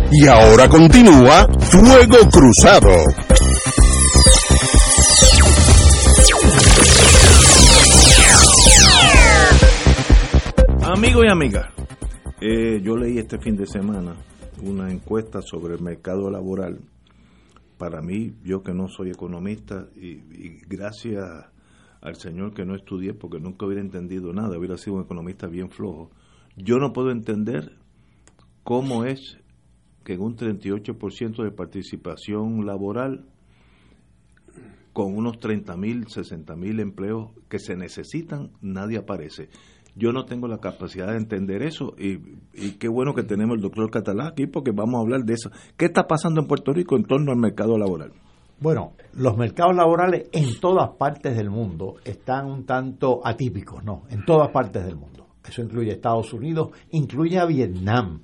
Y 0.10 0.26
ahora 0.26 0.70
continúa 0.70 1.48
Fuego 1.70 2.18
Cruzado. 2.32 2.90
Amigos 10.82 11.26
y 11.26 11.30
amigas, 11.30 11.74
eh, 12.40 12.80
yo 12.82 12.96
leí 12.96 13.18
este 13.18 13.38
fin 13.38 13.58
de 13.58 13.66
semana 13.66 14.16
una 14.64 14.90
encuesta 14.92 15.42
sobre 15.42 15.76
el 15.76 15.82
mercado 15.82 16.32
laboral. 16.32 16.80
Para 17.78 18.02
mí, 18.02 18.34
yo 18.44 18.64
que 18.64 18.74
no 18.74 18.88
soy 18.88 19.10
economista, 19.10 19.88
y, 19.96 20.62
gracias 20.68 21.26
al 22.02 22.16
Señor 22.16 22.54
que 22.54 22.66
no 22.66 22.76
estudié 22.76 23.14
porque 23.14 23.40
nunca 23.40 23.66
hubiera 23.66 23.82
entendido 23.82 24.32
nada, 24.32 24.58
hubiera 24.58 24.78
sido 24.78 24.96
un 24.96 25.04
economista 25.04 25.48
bien 25.48 25.70
flojo, 25.70 26.12
yo 26.56 26.78
no 26.78 26.94
puedo 26.94 27.12
entender 27.12 27.74
cómo 28.64 29.04
es 29.04 29.38
en 30.14 30.22
un 30.22 30.36
38% 30.36 31.44
de 31.44 31.52
participación 31.52 32.66
laboral, 32.66 33.26
con 34.94 35.16
unos 35.16 35.40
30 35.40 35.78
mil, 35.78 36.08
60 36.08 36.56
mil 36.56 36.80
empleos 36.80 37.30
que 37.50 37.60
se 37.60 37.76
necesitan, 37.76 38.52
nadie 38.62 38.98
aparece. 38.98 39.50
Yo 39.96 40.12
no 40.12 40.26
tengo 40.26 40.48
la 40.48 40.60
capacidad 40.60 41.08
de 41.08 41.18
entender 41.18 41.64
eso 41.64 41.96
y, 41.98 42.20
y 42.54 42.74
qué 42.80 42.88
bueno 42.88 43.14
que 43.14 43.24
tenemos 43.24 43.56
el 43.56 43.62
doctor 43.62 43.90
Catalá 43.90 44.28
aquí 44.28 44.48
porque 44.48 44.72
vamos 44.72 44.96
a 44.96 45.02
hablar 45.02 45.24
de 45.24 45.34
eso. 45.34 45.52
¿Qué 45.76 45.86
está 45.86 46.08
pasando 46.08 46.42
en 46.42 46.48
Puerto 46.48 46.74
Rico 46.74 46.96
en 46.96 47.04
torno 47.04 47.32
al 47.32 47.38
mercado 47.38 47.78
laboral? 47.78 48.12
Bueno, 48.60 48.94
los 49.14 49.38
mercados 49.38 49.76
laborales 49.76 50.30
en 50.32 50.60
todas 50.60 50.90
partes 50.98 51.38
del 51.38 51.52
mundo 51.52 51.98
están 52.04 52.48
un 52.48 52.66
tanto 52.66 53.22
atípicos, 53.24 53.84
¿no? 53.84 54.04
En 54.10 54.26
todas 54.26 54.50
partes 54.50 54.84
del 54.84 54.96
mundo. 54.96 55.28
Eso 55.48 55.62
incluye 55.62 55.92
Estados 55.92 56.34
Unidos, 56.34 56.72
incluye 56.90 57.38
a 57.38 57.46
Vietnam. 57.46 58.22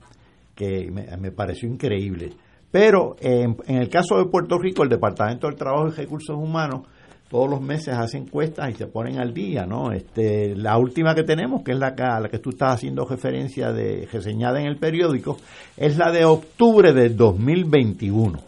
Que 0.55 0.91
me, 0.91 1.31
pareció 1.31 1.69
increíble. 1.69 2.31
Pero 2.71 3.15
en, 3.19 3.57
en 3.67 3.77
el 3.77 3.89
caso 3.89 4.17
de 4.17 4.25
Puerto 4.25 4.57
Rico, 4.57 4.84
el 4.84 4.89
Departamento 4.89 5.47
del 5.47 5.55
Trabajo 5.55 5.88
y 5.88 5.91
Recursos 5.91 6.35
Humanos 6.35 6.88
todos 7.34 7.49
los 7.49 7.61
meses 7.61 7.95
hace 7.95 8.19
encuestas 8.19 8.69
y 8.69 8.75
se 8.75 8.85
ponen 8.85 9.17
al 9.17 9.34
día, 9.34 9.65
¿no? 9.65 9.91
Este, 9.91 10.55
la 10.55 10.77
última 10.77 11.15
que 11.15 11.23
tenemos, 11.23 11.63
que 11.63 11.71
es 11.71 11.80
la 11.80 11.95
que, 11.95 12.03
a 12.03 12.19
la 12.19 12.30
que 12.30 12.38
tú 12.38 12.51
estás 12.51 12.75
haciendo 12.75 13.05
referencia 13.05 13.71
de 13.71 14.07
reseñada 14.11 14.59
en 14.61 14.67
el 14.67 14.77
periódico, 14.77 15.38
es 15.75 15.97
la 15.97 16.11
de 16.11 16.25
octubre 16.25 16.93
del 16.93 17.17
2021. 17.17 18.39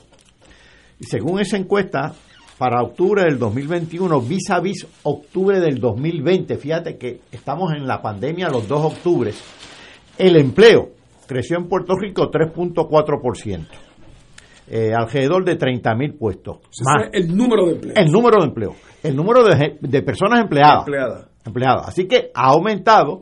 Y 0.99 1.03
según 1.05 1.39
esa 1.39 1.57
encuesta, 1.57 2.13
para 2.59 2.83
octubre 2.83 3.23
del 3.23 3.39
2021, 3.39 4.21
vis 4.21 4.51
a 4.51 4.59
vis 4.59 4.85
octubre 5.01 5.59
del 5.59 5.79
2020, 5.79 6.55
fíjate 6.57 6.97
que 6.97 7.21
estamos 7.31 7.73
en 7.73 7.87
la 7.87 8.03
pandemia 8.03 8.49
los 8.49 8.67
dos 8.67 8.93
octubres, 8.93 9.41
el 10.19 10.35
empleo 10.35 10.91
creció 11.27 11.57
en 11.57 11.67
Puerto 11.67 11.95
Rico 11.95 12.29
3.4%. 12.31 13.67
Eh, 14.67 14.91
alrededor 14.95 15.45
de 15.45 15.57
30 15.57 15.95
mil 15.95 16.15
puestos. 16.15 16.57
Más 16.83 17.09
el 17.13 17.35
número 17.35 17.65
de 17.65 17.73
empleos. 17.73 17.97
El 17.97 18.11
número 18.11 18.39
de 18.39 18.47
empleo. 18.47 18.75
El 19.03 19.15
número 19.15 19.43
de, 19.43 20.01
personas 20.01 20.41
empleadas. 20.41 20.79
Empleada. 20.79 21.27
empleadas. 21.45 21.87
Así 21.89 22.07
que 22.07 22.31
ha 22.33 22.49
aumentado. 22.49 23.21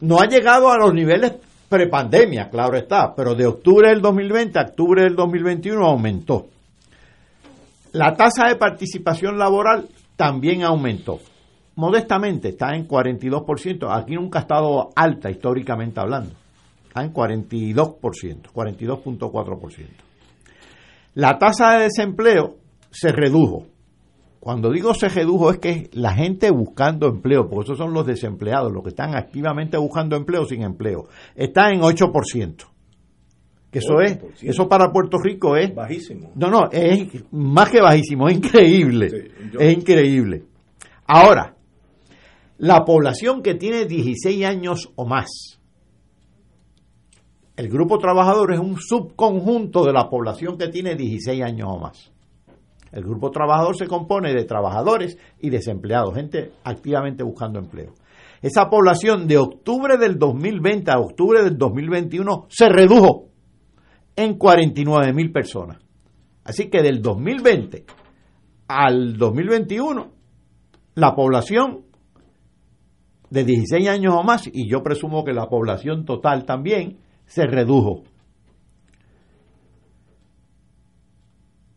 No 0.00 0.20
ha 0.20 0.26
llegado 0.26 0.70
a 0.70 0.76
los 0.76 0.92
niveles 0.92 1.34
prepandemia, 1.68 2.50
claro 2.50 2.76
está, 2.76 3.14
pero 3.14 3.34
de 3.34 3.46
octubre 3.46 3.88
del 3.88 4.00
2020 4.00 4.58
a 4.58 4.62
octubre 4.62 5.02
del 5.02 5.14
2021 5.14 5.84
aumentó. 5.84 6.46
La 7.92 8.14
tasa 8.14 8.48
de 8.48 8.56
participación 8.56 9.38
laboral 9.38 9.88
también 10.16 10.62
aumentó. 10.62 11.20
Modestamente 11.76 12.50
está 12.50 12.74
en 12.74 12.86
42%. 12.86 13.88
Aquí 13.90 14.14
nunca 14.14 14.40
ha 14.40 14.42
estado 14.42 14.90
alta 14.94 15.30
históricamente 15.30 16.00
hablando. 16.00 16.34
Está 16.94 17.02
en 17.02 17.12
42%, 17.12 18.52
42.4%. 18.54 19.86
La 21.14 21.38
tasa 21.38 21.72
de 21.76 21.82
desempleo 21.84 22.56
se 22.92 23.10
redujo. 23.10 23.66
Cuando 24.38 24.70
digo 24.70 24.94
se 24.94 25.08
redujo 25.08 25.50
es 25.50 25.58
que 25.58 25.90
la 25.94 26.12
gente 26.14 26.52
buscando 26.52 27.08
empleo, 27.08 27.48
porque 27.48 27.64
esos 27.72 27.78
son 27.78 27.92
los 27.94 28.06
desempleados, 28.06 28.72
los 28.72 28.84
que 28.84 28.90
están 28.90 29.16
activamente 29.16 29.76
buscando 29.76 30.14
empleo 30.14 30.44
sin 30.46 30.62
empleo, 30.62 31.08
está 31.34 31.70
en 31.70 31.80
8%. 31.80 32.54
Que 33.72 33.78
eso 33.80 34.00
es, 34.00 34.20
8%. 34.20 34.50
eso 34.50 34.68
para 34.68 34.92
Puerto 34.92 35.18
Rico 35.18 35.56
es 35.56 35.74
Bajísimo. 35.74 36.30
no, 36.36 36.48
no, 36.48 36.70
es 36.70 37.08
más 37.32 37.70
que 37.70 37.80
bajísimo, 37.80 38.28
es 38.28 38.36
increíble. 38.36 39.10
Sí, 39.10 39.16
yo- 39.52 39.58
es 39.58 39.76
increíble. 39.76 40.44
Ahora, 41.08 41.56
la 42.58 42.84
población 42.84 43.42
que 43.42 43.54
tiene 43.56 43.84
16 43.86 44.44
años 44.44 44.92
o 44.94 45.06
más, 45.06 45.58
el 47.56 47.68
grupo 47.68 47.98
trabajador 47.98 48.52
es 48.52 48.58
un 48.58 48.76
subconjunto 48.80 49.84
de 49.84 49.92
la 49.92 50.08
población 50.08 50.58
que 50.58 50.68
tiene 50.68 50.96
16 50.96 51.42
años 51.42 51.68
o 51.70 51.78
más. 51.78 52.12
El 52.90 53.02
grupo 53.02 53.30
trabajador 53.30 53.76
se 53.76 53.86
compone 53.86 54.32
de 54.32 54.44
trabajadores 54.44 55.18
y 55.40 55.50
desempleados, 55.50 56.14
gente 56.14 56.52
activamente 56.64 57.22
buscando 57.22 57.58
empleo. 57.58 57.94
Esa 58.42 58.68
población 58.68 59.26
de 59.26 59.38
octubre 59.38 59.96
del 59.96 60.18
2020 60.18 60.90
a 60.90 60.98
octubre 60.98 61.42
del 61.42 61.56
2021 61.56 62.46
se 62.48 62.68
redujo 62.68 63.28
en 64.16 64.36
49 64.36 65.12
mil 65.12 65.32
personas. 65.32 65.78
Así 66.44 66.68
que 66.68 66.82
del 66.82 67.00
2020 67.00 67.84
al 68.68 69.16
2021, 69.16 70.12
la 70.94 71.14
población 71.14 71.84
de 73.30 73.44
16 73.44 73.88
años 73.88 74.14
o 74.16 74.22
más, 74.22 74.46
y 74.46 74.68
yo 74.68 74.82
presumo 74.82 75.24
que 75.24 75.32
la 75.32 75.48
población 75.48 76.04
total 76.04 76.44
también, 76.44 76.98
se 77.26 77.46
redujo. 77.46 78.04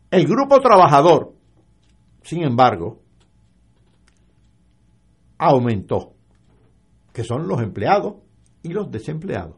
El 0.10 0.26
grupo 0.26 0.60
trabajador, 0.62 1.34
sin 2.22 2.44
embargo, 2.44 3.02
aumentó, 5.38 6.14
que 7.14 7.24
son 7.24 7.48
los 7.48 7.62
empleados 7.62 8.16
y 8.64 8.70
los 8.70 8.90
desempleados. 8.90 9.56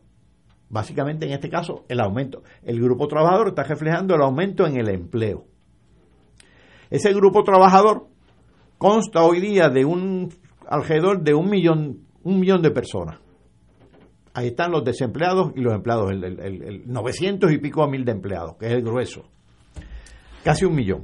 Básicamente 0.70 1.26
en 1.26 1.34
este 1.34 1.49
caso 1.49 1.86
el 1.88 1.99
aumento. 1.99 2.44
El 2.64 2.80
grupo 2.80 3.07
trabajador 3.07 3.49
está 3.49 3.64
reflejando 3.64 4.16
el 4.16 4.22
aumento 4.22 4.68
en 4.68 4.78
el 4.78 4.90
empleo. 4.90 5.45
Ese 6.90 7.14
grupo 7.14 7.44
trabajador 7.44 8.07
consta 8.78 9.24
hoy 9.24 9.40
día 9.40 9.70
de 9.70 9.86
un 9.86 10.30
alrededor 10.68 11.24
de 11.24 11.34
un 11.34 11.49
millón, 11.49 12.07
un 12.24 12.40
millón 12.40 12.61
de 12.61 12.72
personas. 12.72 13.20
Ahí 14.40 14.48
están 14.48 14.72
los 14.72 14.84
desempleados 14.86 15.52
y 15.56 15.60
los 15.61 15.74
empleados, 15.74 16.11
el, 16.11 16.24
el- 16.24 16.40
el- 16.40 16.64
el 16.64 16.84
900 16.88 17.52
y 17.52 17.57
pico 17.57 17.84
a 17.84 17.90
mil 17.90 18.06
de 18.06 18.14
empleados, 18.14 18.56
que 18.57 18.68
es 18.68 18.72
el 18.72 18.82
grueso. 18.84 19.24
Casi 20.44 20.64
un 20.64 20.76
millón. 20.76 21.03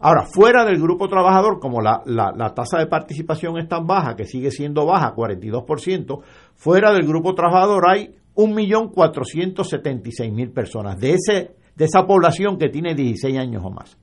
Ahora, 0.00 0.24
fuera 0.32 0.64
del 0.64 0.80
grupo 0.80 1.08
trabajador, 1.08 1.58
como 1.60 1.82
la, 1.82 2.00
la- 2.06 2.32
la 2.34 2.54
tasa 2.54 2.78
de 2.78 2.86
participación 2.86 3.58
es 3.58 3.68
tan 3.68 3.86
baja, 3.86 4.16
que 4.16 4.24
sigue 4.24 4.50
siendo 4.50 4.86
baja, 4.86 5.14
42%, 5.14 6.22
fuera 6.54 6.90
del 6.92 7.06
grupo 7.06 7.34
trabajador 7.34 7.84
hay 7.90 8.14
1.476.000 8.34 10.52
personas, 10.52 10.96
de, 10.98 11.14
ese, 11.14 11.50
de 11.76 11.84
esa 11.84 12.06
población 12.06 12.56
que 12.58 12.68
tiene 12.68 12.94
16 12.94 13.36
años 13.38 13.62
o 13.64 13.70
más. 13.70 13.96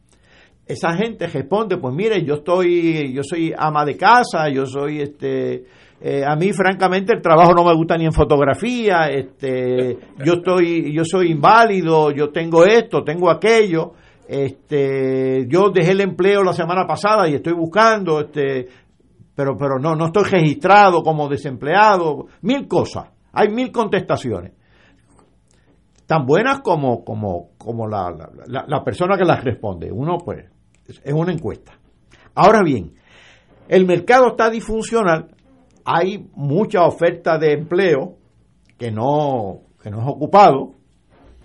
Esa 0.67 0.95
gente 0.97 1.27
responde, 1.27 1.77
pues 1.77 1.93
mire, 1.95 2.23
yo 2.25 2.35
estoy, 2.35 3.13
yo 3.13 3.21
soy 3.23 3.53
ama 3.57 3.85
de 3.85 3.95
casa, 3.97 4.49
yo 4.51 4.65
soy 4.65 4.99
este, 5.01 5.63
eh, 6.01 6.23
a 6.25 6.35
mí 6.35 6.51
francamente 6.53 7.13
el 7.13 7.21
trabajo 7.21 7.53
no 7.53 7.63
me 7.63 7.73
gusta 7.73 7.97
ni 7.97 8.05
en 8.05 8.11
fotografía, 8.13 9.07
este, 9.09 9.97
yo 10.23 10.33
estoy, 10.33 10.93
yo 10.93 11.03
soy 11.05 11.31
inválido, 11.31 12.11
yo 12.11 12.29
tengo 12.31 12.65
esto, 12.65 13.03
tengo 13.03 13.29
aquello, 13.31 13.93
este, 14.27 15.45
yo 15.47 15.69
dejé 15.69 15.91
el 15.91 16.01
empleo 16.01 16.43
la 16.43 16.53
semana 16.53 16.85
pasada 16.85 17.27
y 17.29 17.35
estoy 17.35 17.53
buscando, 17.53 18.19
este, 18.21 18.67
pero, 19.35 19.57
pero 19.57 19.79
no, 19.79 19.95
no 19.95 20.07
estoy 20.07 20.23
registrado 20.25 21.01
como 21.01 21.27
desempleado, 21.29 22.27
mil 22.41 22.67
cosas, 22.67 23.09
hay 23.33 23.49
mil 23.49 23.71
contestaciones, 23.71 24.53
tan 26.05 26.25
buenas 26.25 26.59
como, 26.61 27.03
como, 27.03 27.49
como 27.57 27.87
la, 27.87 28.11
la, 28.47 28.65
la- 28.67 28.83
persona 28.83 29.17
que 29.17 29.25
las 29.25 29.43
responde. 29.43 29.91
Uno, 29.91 30.17
pues, 30.23 30.45
es- 30.87 31.01
es 31.03 31.13
una 31.13 31.33
encuesta. 31.33 31.73
Ahora 32.35 32.61
bien, 32.63 32.93
el 33.67 33.85
mercado 33.87 34.27
está 34.27 34.49
disfuncional, 34.51 35.34
hay 35.85 36.27
mucha 36.33 36.83
oferta 36.83 37.37
de 37.37 37.53
empleo 37.53 38.17
que 38.77 38.91
no, 38.91 39.61
que 39.81 39.89
no 39.89 40.01
es 40.01 40.07
ocupado, 40.07 40.73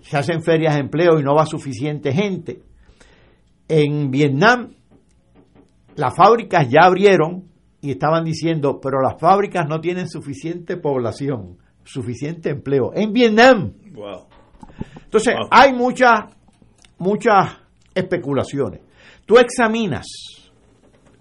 se 0.00 0.16
hacen 0.16 0.42
ferias 0.42 0.74
de 0.74 0.80
empleo 0.80 1.20
y 1.20 1.22
no 1.22 1.34
va 1.34 1.46
suficiente 1.46 2.12
gente. 2.12 2.62
En 3.68 4.10
Vietnam, 4.10 4.74
las 5.94 6.16
fábricas 6.16 6.68
ya 6.68 6.86
abrieron 6.86 7.44
y 7.82 7.92
estaban 7.92 8.24
diciendo, 8.24 8.80
pero 8.80 9.00
las 9.00 9.20
fábricas 9.20 9.68
no 9.68 9.80
tienen 9.80 10.08
suficiente 10.08 10.76
población, 10.76 11.58
suficiente 11.84 12.50
empleo. 12.50 12.92
En 12.94 13.12
Vietnam. 13.12 13.74
Wow. 13.92 14.26
Entonces, 15.04 15.34
hay 15.50 15.72
muchas, 15.72 16.20
muchas 16.98 17.58
especulaciones. 17.94 18.80
Tú 19.26 19.38
examinas 19.38 20.06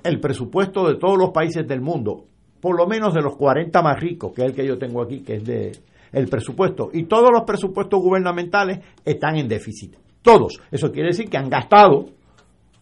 el 0.04 0.20
presupuesto 0.20 0.88
de 0.88 0.96
todos 0.96 1.18
los 1.18 1.32
países 1.32 1.68
del 1.68 1.82
mundo, 1.82 2.29
por 2.62 2.78
lo 2.78 2.88
menos 2.88 3.14
de 3.14 3.22
los 3.22 3.36
40 3.36 3.82
más 3.82 4.00
ricos, 4.00 4.34
que 4.34 4.42
es 4.42 4.50
el 4.50 4.56
que 4.56 4.66
yo 4.66 4.78
tengo 4.78 5.02
aquí, 5.02 5.22
que 5.22 5.36
es 5.36 5.44
de 5.46 5.72
el 6.12 6.28
presupuesto, 6.28 6.90
y 6.92 7.04
todos 7.04 7.30
los 7.32 7.44
presupuestos 7.44 8.02
gubernamentales 8.02 8.80
están 9.06 9.38
en 9.38 9.48
déficit. 9.48 9.96
Todos. 10.22 10.60
Eso 10.72 10.92
quiere 10.92 11.10
decir 11.10 11.30
que 11.30 11.38
han 11.38 11.50
gastado, 11.50 12.08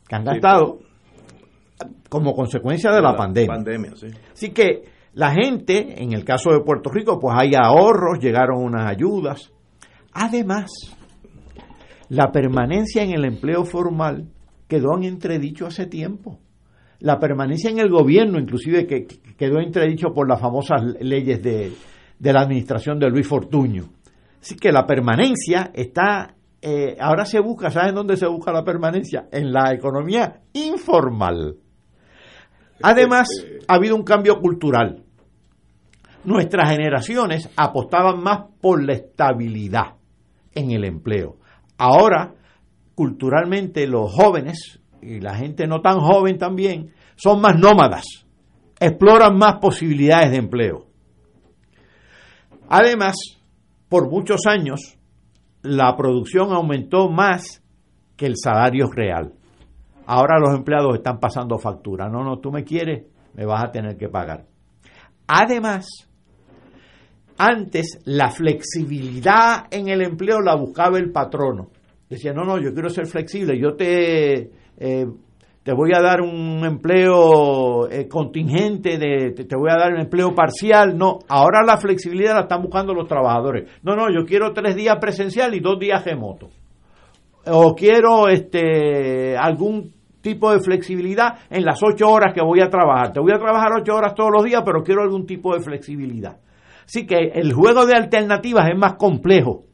que 0.08 0.16
han 0.16 0.24
gastado 0.24 0.80
como 2.10 2.34
consecuencia 2.34 2.92
de 2.92 3.02
la, 3.02 3.16
pandemia. 3.16 3.54
Pandemia, 3.54 3.92
sí. 3.96 4.08
Así 4.32 4.52
que 4.52 4.84
la 5.14 5.34
gente, 5.34 6.02
en 6.02 6.14
el 6.14 6.24
caso 6.24 6.52
de 6.52 6.62
Puerto 6.62 6.90
Rico, 6.90 7.20
pues 7.20 7.36
hay 7.38 7.52
ahorros, 7.56 8.20
llegaron 8.20 8.64
unas 8.64 8.90
ayudas. 8.90 9.52
Además, 10.14 10.72
la 12.10 12.32
permanencia 12.32 13.04
en 13.04 13.12
el 13.12 13.26
empleo 13.26 13.66
formal 13.66 14.30
quedó 14.68 14.96
en 14.98 15.04
entredicho 15.04 15.68
hace 15.68 15.86
tiempo. 15.86 16.40
La 17.00 17.20
permanencia 17.20 17.70
en 17.70 17.80
el 17.80 17.90
gobierno, 17.90 18.40
inclusive, 18.40 18.88
que 18.88 19.06
que 19.06 19.36
quedó 19.38 19.60
entredicho 19.60 20.14
por 20.14 20.28
las 20.28 20.42
famosas 20.42 20.82
leyes 21.00 21.42
de, 21.44 21.72
de 22.18 22.34
la 22.34 22.42
administración 22.42 23.00
de 23.00 23.10
Luis 23.10 23.28
Fortuño. 23.28 23.90
Así 24.42 24.56
que 24.56 24.72
la 24.72 24.86
permanencia 24.86 25.72
está, 25.74 26.36
eh, 26.62 26.98
ahora 27.00 27.26
se 27.26 27.40
busca, 27.40 27.70
¿saben 27.70 27.96
dónde 27.96 28.18
se 28.18 28.28
busca 28.28 28.52
la 28.52 28.64
permanencia? 28.64 29.28
En 29.32 29.52
la 29.52 29.74
economía 29.74 30.42
informal. 30.54 31.58
Además, 32.82 33.28
ha 33.68 33.76
habido 33.76 33.96
un 33.96 34.04
cambio 34.04 34.40
cultural. 34.40 35.04
Nuestras 36.24 36.70
generaciones 36.72 37.50
apostaban 37.56 38.22
más 38.22 38.46
por 38.62 38.84
la 38.84 38.94
estabilidad 38.94 39.96
en 40.54 40.72
el 40.72 40.84
empleo. 40.84 41.38
Ahora, 41.78 42.34
culturalmente, 42.96 43.88
los 43.88 44.12
jóvenes 44.14 44.80
y 45.02 45.20
la 45.20 45.36
gente 45.36 45.68
no 45.68 45.82
tan 45.82 46.00
joven 46.00 46.38
también 46.38 46.94
son 47.16 47.42
más 47.42 47.58
nómadas, 47.58 48.06
exploran 48.80 49.38
más 49.38 49.56
posibilidades 49.56 50.32
de 50.32 50.38
empleo. 50.38 50.86
Además, 52.70 53.16
por 53.90 54.10
muchos 54.10 54.46
años, 54.46 54.98
la 55.62 55.96
producción 55.96 56.52
aumentó 56.52 57.10
más 57.10 57.64
que 58.16 58.26
el 58.26 58.36
salario 58.36 58.88
real. 58.92 59.34
Ahora 60.06 60.40
los 60.40 60.56
empleados 60.56 60.96
están 60.96 61.20
pasando 61.20 61.58
factura. 61.58 62.10
No, 62.10 62.24
no, 62.24 62.40
tú 62.40 62.52
me 62.52 62.64
quieres, 62.64 63.06
me 63.34 63.46
vas 63.46 63.64
a 63.64 63.72
tener 63.72 63.98
que 63.98 64.10
pagar. 64.10 64.46
Además, 65.28 65.88
antes 67.38 68.00
la 68.06 68.30
flexibilidad 68.30 69.68
en 69.70 69.90
el 69.90 70.02
empleo 70.02 70.40
la 70.42 70.56
buscaba 70.56 70.98
el 70.98 71.12
patrono. 71.12 71.70
Decía, 72.10 72.34
no, 72.34 72.44
no, 72.44 72.58
yo 72.58 72.74
quiero 72.74 72.90
ser 72.90 73.06
flexible, 73.06 73.60
yo 73.60 73.76
te, 73.76 74.50
eh, 74.78 75.06
te 75.68 75.74
voy 75.74 75.92
a 75.94 76.02
dar 76.02 76.22
un 76.22 76.64
empleo 76.64 77.90
eh, 77.90 78.08
contingente, 78.08 78.98
de, 78.98 79.32
te, 79.32 79.56
voy 79.58 79.70
a 79.70 79.76
dar 79.76 79.92
un 79.92 80.00
empleo 80.00 80.34
parcial. 80.34 80.98
No, 80.98 81.20
ahora 81.28 81.62
la 81.66 81.78
flexibilidad 81.78 82.36
la 82.36 82.42
están 82.44 82.62
buscando 82.62 82.94
los 82.94 83.06
trabajadores. 83.06 83.70
No, 83.84 83.94
no, 83.94 84.06
yo 84.10 84.26
quiero 84.26 84.54
tres 84.54 84.78
días 84.78 84.96
presencial 85.02 85.54
y 85.56 85.60
dos 85.60 85.78
días 85.78 86.06
remoto. 86.06 86.48
O 87.48 87.76
quiero 87.76 88.30
este 88.30 89.36
algún 89.36 89.92
tipo 90.22 90.54
de 90.54 90.60
flexibilidad 90.60 91.40
en 91.50 91.66
las 91.66 91.82
ocho 91.84 92.10
horas 92.10 92.34
que 92.34 92.42
voy 92.42 92.62
a 92.62 92.70
trabajar. 92.70 93.12
Te 93.12 93.20
voy 93.20 93.34
a 93.34 93.38
trabajar 93.38 93.72
ocho 93.78 93.94
horas 93.94 94.16
todos 94.16 94.32
los 94.32 94.46
días, 94.46 94.62
pero 94.66 94.84
quiero 94.84 95.02
algún 95.02 95.26
tipo 95.26 95.54
de 95.54 95.62
flexibilidad. 95.62 96.38
Así 96.86 97.06
que 97.06 97.32
el 97.34 97.52
juego 97.52 97.86
de 97.86 97.94
alternativas 97.94 98.70
es 98.70 98.78
más 98.78 98.94
complejo 98.94 99.66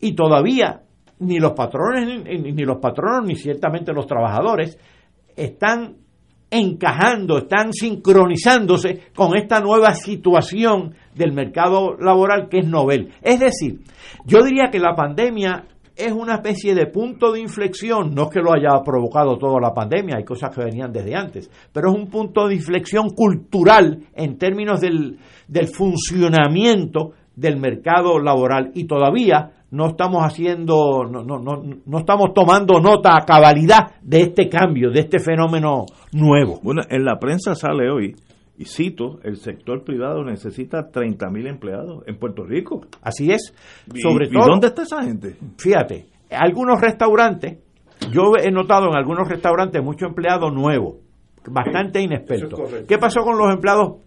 y 0.00 0.14
todavía 0.14 0.82
ni 1.20 1.38
los 1.38 1.52
patrones 1.52 2.24
ni, 2.24 2.64
los 2.64 2.78
patronos 2.78 3.26
ni 3.26 3.36
ciertamente 3.36 3.92
los 3.92 4.06
trabajadores 4.06 4.78
están 5.36 5.96
encajando, 6.50 7.38
están 7.38 7.72
sincronizándose 7.72 9.02
con 9.14 9.36
esta 9.36 9.60
nueva 9.60 9.94
situación 9.94 10.94
del 11.14 11.32
mercado 11.32 11.96
laboral 11.96 12.48
que 12.48 12.58
es 12.58 12.66
novel. 12.66 13.12
Es 13.22 13.38
decir, 13.38 13.80
yo 14.24 14.42
diría 14.42 14.68
que 14.70 14.80
la 14.80 14.96
pandemia 14.96 15.66
es 15.94 16.12
una 16.12 16.36
especie 16.36 16.74
de 16.74 16.86
punto 16.86 17.30
de 17.30 17.40
inflexión, 17.40 18.14
no 18.14 18.24
es 18.24 18.30
que 18.30 18.40
lo 18.40 18.52
haya 18.52 18.82
provocado 18.82 19.38
toda 19.38 19.60
la 19.60 19.72
pandemia, 19.72 20.16
hay 20.16 20.24
cosas 20.24 20.54
que 20.54 20.64
venían 20.64 20.92
desde 20.92 21.14
antes, 21.14 21.50
pero 21.72 21.90
es 21.90 21.96
un 21.96 22.08
punto 22.08 22.48
de 22.48 22.54
inflexión 22.54 23.10
cultural 23.10 24.06
en 24.14 24.38
términos 24.38 24.80
del, 24.80 25.18
del 25.46 25.68
funcionamiento 25.68 27.12
del 27.36 27.58
mercado 27.58 28.18
laboral 28.18 28.70
y 28.74 28.84
todavía 28.84 29.59
no 29.70 29.88
estamos 29.88 30.22
haciendo, 30.22 31.04
no, 31.04 31.22
no, 31.22 31.38
no, 31.38 31.62
no 31.84 31.98
estamos 31.98 32.34
tomando 32.34 32.80
nota 32.80 33.16
a 33.16 33.24
cabalidad 33.24 33.92
de 34.02 34.22
este 34.22 34.48
cambio, 34.48 34.90
de 34.90 35.00
este 35.00 35.18
fenómeno 35.18 35.86
nuevo. 36.12 36.60
Bueno, 36.62 36.82
en 36.88 37.04
la 37.04 37.18
prensa 37.18 37.54
sale 37.54 37.90
hoy, 37.90 38.16
y 38.58 38.64
cito, 38.64 39.20
el 39.22 39.36
sector 39.36 39.84
privado 39.84 40.24
necesita 40.24 40.90
30 40.90 41.30
mil 41.30 41.46
empleados 41.46 42.02
en 42.06 42.18
Puerto 42.18 42.44
Rico. 42.44 42.82
Así 43.00 43.30
es. 43.30 43.54
¿Y, 43.94 44.00
Sobre 44.00 44.26
¿y 44.26 44.32
todo, 44.32 44.46
dónde 44.50 44.66
está 44.66 44.82
esa 44.82 45.02
gente? 45.02 45.36
Fíjate, 45.56 46.06
algunos 46.30 46.80
restaurantes, 46.80 47.58
yo 48.12 48.32
he 48.42 48.50
notado 48.50 48.88
en 48.88 48.96
algunos 48.96 49.28
restaurantes 49.28 49.82
mucho 49.82 50.06
empleado 50.06 50.50
nuevo, 50.50 50.98
bastante 51.48 52.02
inexperto. 52.02 52.46
Eso 52.46 52.56
es 52.56 52.62
correcto. 52.62 52.86
¿Qué 52.88 52.98
pasó 52.98 53.20
con 53.22 53.38
los 53.38 53.52
empleados 53.52 53.98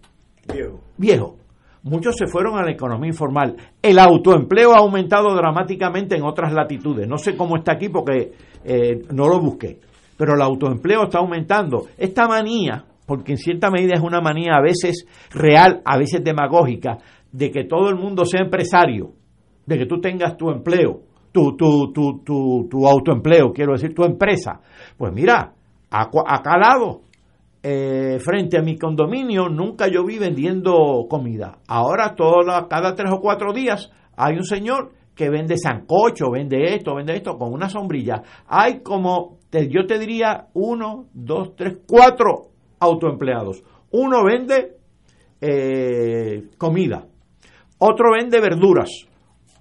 Viejo. 0.96 1.36
Muchos 1.84 2.16
se 2.16 2.26
fueron 2.26 2.56
a 2.56 2.62
la 2.62 2.72
economía 2.72 3.10
informal. 3.10 3.56
El 3.82 3.98
autoempleo 3.98 4.72
ha 4.72 4.78
aumentado 4.78 5.34
dramáticamente 5.34 6.16
en 6.16 6.22
otras 6.22 6.50
latitudes. 6.52 7.06
No 7.06 7.18
sé 7.18 7.36
cómo 7.36 7.58
está 7.58 7.72
aquí 7.72 7.90
porque 7.90 8.32
eh, 8.64 9.02
no 9.12 9.28
lo 9.28 9.38
busqué. 9.38 9.80
Pero 10.16 10.34
el 10.34 10.40
autoempleo 10.40 11.04
está 11.04 11.18
aumentando. 11.18 11.88
Esta 11.98 12.26
manía, 12.26 12.86
porque 13.04 13.32
en 13.32 13.38
cierta 13.38 13.70
medida 13.70 13.92
es 13.96 14.00
una 14.00 14.22
manía 14.22 14.54
a 14.56 14.62
veces 14.62 15.06
real, 15.30 15.82
a 15.84 15.98
veces 15.98 16.24
demagógica, 16.24 16.96
de 17.30 17.50
que 17.50 17.64
todo 17.64 17.90
el 17.90 17.96
mundo 17.96 18.24
sea 18.24 18.40
empresario, 18.42 19.12
de 19.66 19.76
que 19.76 19.84
tú 19.84 20.00
tengas 20.00 20.38
tu 20.38 20.50
empleo, 20.50 21.02
tu, 21.32 21.54
tu, 21.54 21.92
tu, 21.92 22.22
tu, 22.24 22.66
tu 22.70 22.86
autoempleo, 22.86 23.52
quiero 23.52 23.72
decir, 23.72 23.94
tu 23.94 24.04
empresa. 24.04 24.58
Pues 24.96 25.12
mira, 25.12 25.52
acá 25.90 26.52
al 26.54 26.60
lado, 26.60 27.00
eh, 27.62 28.03
frente 28.18 28.58
a 28.58 28.62
mi 28.62 28.76
condominio, 28.76 29.48
nunca 29.48 29.88
yo 29.88 30.04
vi 30.04 30.18
vendiendo 30.18 31.06
comida. 31.08 31.58
Ahora, 31.68 32.14
toda, 32.14 32.66
cada 32.68 32.94
tres 32.94 33.12
o 33.12 33.20
cuatro 33.20 33.52
días, 33.52 33.90
hay 34.16 34.36
un 34.36 34.44
señor 34.44 34.92
que 35.14 35.30
vende 35.30 35.56
sancocho, 35.56 36.30
vende 36.30 36.74
esto, 36.74 36.94
vende 36.94 37.16
esto, 37.16 37.36
con 37.38 37.52
una 37.52 37.68
sombrilla. 37.68 38.22
Hay 38.46 38.82
como, 38.82 39.38
yo 39.52 39.86
te 39.86 39.98
diría, 39.98 40.48
uno, 40.54 41.06
dos, 41.12 41.54
tres, 41.56 41.78
cuatro 41.86 42.50
autoempleados. 42.80 43.62
Uno 43.92 44.24
vende 44.24 44.76
eh, 45.40 46.50
comida, 46.58 47.06
otro 47.78 48.12
vende 48.12 48.40
verduras, 48.40 48.90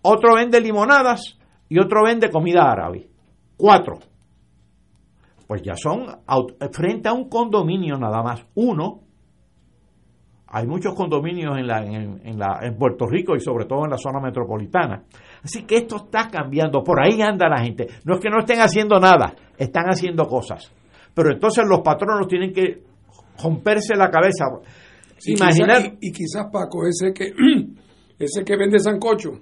otro 0.01 0.35
vende 0.35 0.59
limonadas 0.59 1.37
y 1.69 1.79
otro 1.79 2.03
vende 2.03 2.29
comida 2.29 2.71
árabe. 2.71 3.07
Cuatro. 3.55 3.99
Pues 5.53 5.61
ya 5.61 5.75
son 5.75 6.07
frente 6.71 7.09
a 7.09 7.13
un 7.13 7.29
condominio 7.29 7.95
nada 7.95 8.23
más. 8.23 8.43
Uno, 8.55 9.01
hay 10.47 10.65
muchos 10.65 10.95
condominios 10.95 11.55
en, 11.59 11.67
la, 11.67 11.85
en, 11.85 12.21
en 12.23 12.39
la, 12.39 12.57
en 12.63 12.75
Puerto 12.75 13.05
Rico 13.05 13.35
y 13.35 13.39
sobre 13.39 13.65
todo 13.65 13.83
en 13.85 13.91
la 13.91 13.99
zona 13.99 14.19
metropolitana. 14.19 15.03
Así 15.43 15.61
que 15.61 15.75
esto 15.77 15.97
está 15.97 16.27
cambiando. 16.27 16.83
Por 16.83 16.99
ahí 16.99 17.21
anda 17.21 17.47
la 17.47 17.61
gente. 17.63 17.85
No 18.03 18.15
es 18.15 18.19
que 18.19 18.31
no 18.31 18.39
estén 18.39 18.61
haciendo 18.61 18.99
nada, 18.99 19.35
están 19.55 19.85
haciendo 19.85 20.25
cosas. 20.25 20.71
Pero 21.13 21.31
entonces 21.31 21.63
los 21.69 21.81
patronos 21.81 22.27
tienen 22.27 22.51
que 22.51 22.81
romperse 23.43 23.95
la 23.95 24.09
cabeza. 24.09 24.45
Sí, 25.19 25.33
Imaginar. 25.33 25.83
y, 26.01 26.07
y 26.07 26.11
quizás 26.11 26.47
Paco, 26.51 26.87
ese 26.87 27.13
que 27.13 27.31
ese 28.17 28.43
que 28.43 28.57
vende 28.57 28.79
sancocho, 28.79 29.33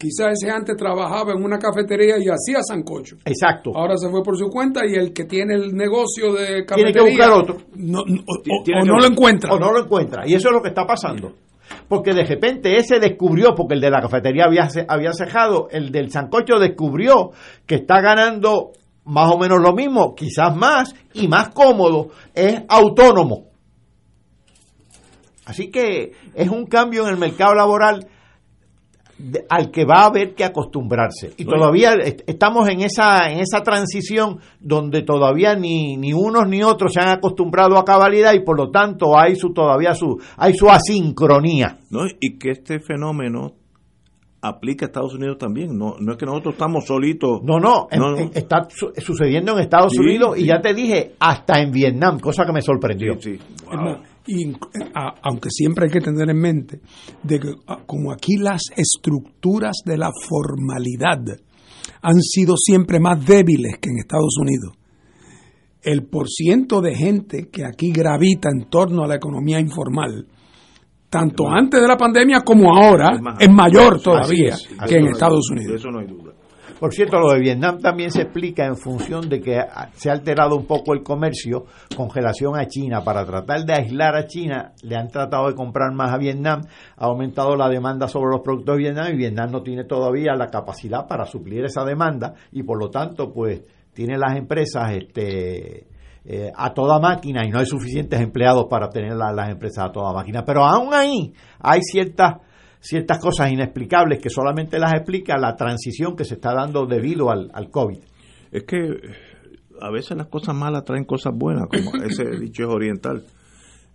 quizás 0.00 0.32
ese 0.32 0.50
antes 0.50 0.76
trabajaba 0.78 1.32
en 1.32 1.44
una 1.44 1.58
cafetería 1.58 2.16
y 2.16 2.24
hacía 2.28 2.62
sancocho. 2.62 3.16
Exacto. 3.26 3.72
Ahora 3.74 3.98
se 3.98 4.08
fue 4.08 4.22
por 4.22 4.36
su 4.38 4.48
cuenta 4.48 4.80
y 4.86 4.94
el 4.94 5.12
que 5.12 5.24
tiene 5.26 5.54
el 5.54 5.74
negocio 5.76 6.32
de 6.32 6.46
Tiene 6.46 6.64
cafetería 6.64 6.92
que 6.94 7.10
buscar 7.10 7.32
otro. 7.32 7.56
no, 7.76 8.02
no- 8.06 8.22
o, 8.26 8.62
Tiene 8.64 8.82
no 8.84 8.96
lo 8.96 9.04
encuentra. 9.06 9.52
O 9.52 9.58
no 9.58 9.70
lo 9.72 9.80
encuentra. 9.84 10.26
Y 10.26 10.32
eso 10.34 10.48
es 10.48 10.54
lo 10.54 10.62
que 10.62 10.68
está 10.70 10.86
pasando. 10.86 11.34
Porque 11.86 12.14
de 12.14 12.24
repente 12.24 12.76
ese 12.78 12.98
descubrió, 12.98 13.54
porque 13.54 13.74
el 13.74 13.80
de 13.80 13.90
la 13.90 14.00
cafetería 14.00 14.44
había, 14.46 14.68
había 14.88 15.12
cejado, 15.12 15.68
el 15.70 15.92
del 15.92 16.10
sancocho 16.10 16.58
descubrió 16.58 17.30
que 17.66 17.74
está 17.76 18.00
ganando 18.00 18.72
más 19.04 19.30
o 19.34 19.38
menos 19.38 19.60
lo 19.60 19.74
mismo, 19.74 20.14
quizás 20.14 20.56
más 20.56 20.94
y 21.12 21.28
más 21.28 21.50
cómodo, 21.50 22.08
es 22.34 22.62
autónomo. 22.68 23.50
Así 25.46 25.70
que 25.70 26.12
es 26.34 26.48
un 26.48 26.66
cambio 26.66 27.04
en 27.04 27.10
el 27.10 27.16
mercado 27.18 27.54
laboral 27.54 28.06
al 29.48 29.70
que 29.70 29.84
va 29.84 30.02
a 30.02 30.06
haber 30.06 30.34
que 30.34 30.44
acostumbrarse. 30.44 31.32
Y 31.36 31.44
todavía 31.44 31.92
est- 31.94 32.22
estamos 32.26 32.68
en 32.68 32.80
esa, 32.80 33.30
en 33.30 33.38
esa 33.40 33.62
transición 33.62 34.38
donde 34.60 35.02
todavía 35.02 35.54
ni, 35.56 35.96
ni 35.96 36.12
unos 36.12 36.48
ni 36.48 36.62
otros 36.62 36.92
se 36.94 37.00
han 37.00 37.08
acostumbrado 37.08 37.76
a 37.78 37.84
cabalidad 37.84 38.32
y 38.34 38.40
por 38.40 38.56
lo 38.56 38.70
tanto 38.70 39.18
hay 39.18 39.36
su 39.36 39.52
todavía 39.52 39.94
su, 39.94 40.18
hay 40.36 40.54
su 40.54 40.68
asincronía. 40.70 41.78
¿no? 41.90 42.00
Y 42.20 42.38
que 42.38 42.50
este 42.52 42.80
fenómeno 42.80 43.52
aplica 44.42 44.86
a 44.86 44.88
Estados 44.88 45.14
Unidos 45.14 45.36
también. 45.38 45.76
No, 45.76 45.96
no 46.00 46.12
es 46.12 46.18
que 46.18 46.24
nosotros 46.24 46.54
estamos 46.54 46.86
solitos. 46.86 47.42
No, 47.42 47.60
no, 47.60 47.88
en- 47.90 48.00
no, 48.00 48.10
no. 48.12 48.16
en- 48.18 48.30
está 48.34 48.66
su- 48.70 48.92
sucediendo 48.96 49.52
en 49.52 49.58
Estados 49.60 49.92
Sí, 49.92 49.98
Unidos 50.00 50.38
y 50.38 50.46
ya 50.46 50.60
te 50.62 50.72
dije, 50.72 51.12
hasta 51.20 51.60
en 51.60 51.70
Vietnam, 51.70 52.18
cosa 52.20 52.46
que 52.46 52.52
me 52.52 52.62
sorprendió. 52.62 53.14
Sí, 53.20 53.36
sí. 53.36 53.44
Y, 54.26 54.52
a- 54.94 55.14
aunque 55.22 55.48
siempre 55.50 55.86
hay 55.86 55.90
que 55.90 56.00
tener 56.00 56.28
en 56.30 56.38
mente 56.38 56.80
de 57.22 57.40
que 57.40 57.48
como 57.86 58.12
aquí 58.12 58.36
las 58.36 58.62
estructuras 58.76 59.76
de 59.84 59.96
la 59.98 60.10
formalidad 60.28 61.18
han 62.02 62.20
sido 62.20 62.54
siempre 62.56 63.00
más 63.00 63.24
débiles 63.26 63.78
que 63.80 63.90
en 63.90 63.98
Estados 63.98 64.34
Unidos, 64.40 64.74
el 65.82 66.04
porciento 66.04 66.80
de 66.80 66.94
gente 66.94 67.48
que 67.50 67.64
aquí 67.64 67.90
gravita 67.90 68.50
en 68.54 68.68
torno 68.68 69.04
a 69.04 69.08
la 69.08 69.16
economía 69.16 69.58
informal, 69.58 70.26
tanto 71.08 71.48
antes 71.48 71.80
de 71.80 71.88
la 71.88 71.96
pandemia 71.96 72.42
como 72.44 72.74
ahora, 72.76 73.18
Es 73.38 73.50
mayor 73.50 74.00
todavía 74.00 74.54
es, 74.54 74.68
que 74.86 74.96
en 74.96 75.06
es. 75.06 75.12
Estados 75.12 75.50
Unidos. 75.50 75.76
eso 75.80 75.90
no 75.90 75.98
hay 76.00 76.06
duda. 76.06 76.32
Por 76.80 76.94
cierto, 76.94 77.20
lo 77.20 77.30
de 77.32 77.40
Vietnam 77.40 77.78
también 77.78 78.10
se 78.10 78.22
explica 78.22 78.64
en 78.64 78.74
función 78.74 79.28
de 79.28 79.40
que 79.40 79.60
se 79.92 80.08
ha 80.08 80.14
alterado 80.14 80.56
un 80.56 80.64
poco 80.66 80.94
el 80.94 81.02
comercio 81.02 81.66
con 81.94 82.08
relación 82.08 82.58
a 82.58 82.66
China. 82.66 83.04
Para 83.04 83.26
tratar 83.26 83.64
de 83.66 83.74
aislar 83.74 84.16
a 84.16 84.26
China, 84.26 84.72
le 84.82 84.96
han 84.96 85.08
tratado 85.08 85.48
de 85.48 85.54
comprar 85.54 85.92
más 85.92 86.10
a 86.12 86.16
Vietnam, 86.16 86.62
ha 86.96 87.04
aumentado 87.04 87.54
la 87.54 87.68
demanda 87.68 88.08
sobre 88.08 88.30
los 88.30 88.40
productos 88.40 88.76
de 88.76 88.82
Vietnam 88.82 89.12
y 89.12 89.16
Vietnam 89.16 89.50
no 89.50 89.62
tiene 89.62 89.84
todavía 89.84 90.34
la 90.34 90.46
capacidad 90.46 91.06
para 91.06 91.26
suplir 91.26 91.64
esa 91.66 91.84
demanda 91.84 92.32
y 92.50 92.62
por 92.62 92.78
lo 92.78 92.88
tanto, 92.88 93.30
pues, 93.30 93.62
tiene 93.92 94.16
las 94.16 94.36
empresas 94.36 94.90
este, 94.92 95.86
eh, 96.24 96.50
a 96.56 96.72
toda 96.72 96.98
máquina 96.98 97.42
y 97.44 97.50
no 97.50 97.58
hay 97.58 97.66
suficientes 97.66 98.20
empleados 98.20 98.66
para 98.70 98.88
tener 98.88 99.12
la- 99.14 99.32
las 99.32 99.50
empresas 99.50 99.84
a 99.86 99.92
toda 99.92 100.12
máquina. 100.14 100.44
Pero 100.44 100.64
aún 100.64 100.94
ahí 100.94 101.32
hay 101.60 101.80
ciertas 101.82 102.36
ciertas 102.80 103.18
cosas 103.18 103.52
inexplicables 103.52 104.20
que 104.20 104.30
solamente 104.30 104.78
las 104.78 104.94
explica 104.94 105.36
la 105.38 105.54
transición 105.56 106.16
que 106.16 106.24
se 106.24 106.34
está 106.34 106.52
dando 106.54 106.86
debido 106.86 107.30
al, 107.30 107.50
al 107.54 107.70
COVID. 107.70 107.98
Es 108.52 108.64
que 108.64 108.76
eh, 108.78 108.98
a 109.80 109.90
veces 109.90 110.16
las 110.16 110.26
cosas 110.28 110.54
malas 110.56 110.84
traen 110.84 111.04
cosas 111.04 111.32
buenas, 111.36 111.66
como 111.68 111.94
ese 112.04 112.24
dicho 112.38 112.62
es 112.64 112.68
oriental. 112.68 113.24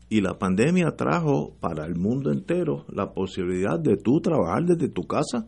Y 0.07 0.21
la 0.21 0.37
pandemia 0.37 0.91
trajo 0.95 1.55
para 1.59 1.85
el 1.85 1.95
mundo 1.95 2.31
entero 2.31 2.85
la 2.89 3.11
posibilidad 3.11 3.79
de 3.79 3.97
tú 3.97 4.21
trabajar 4.21 4.63
desde 4.65 4.87
tu 4.89 5.01
casa. 5.07 5.47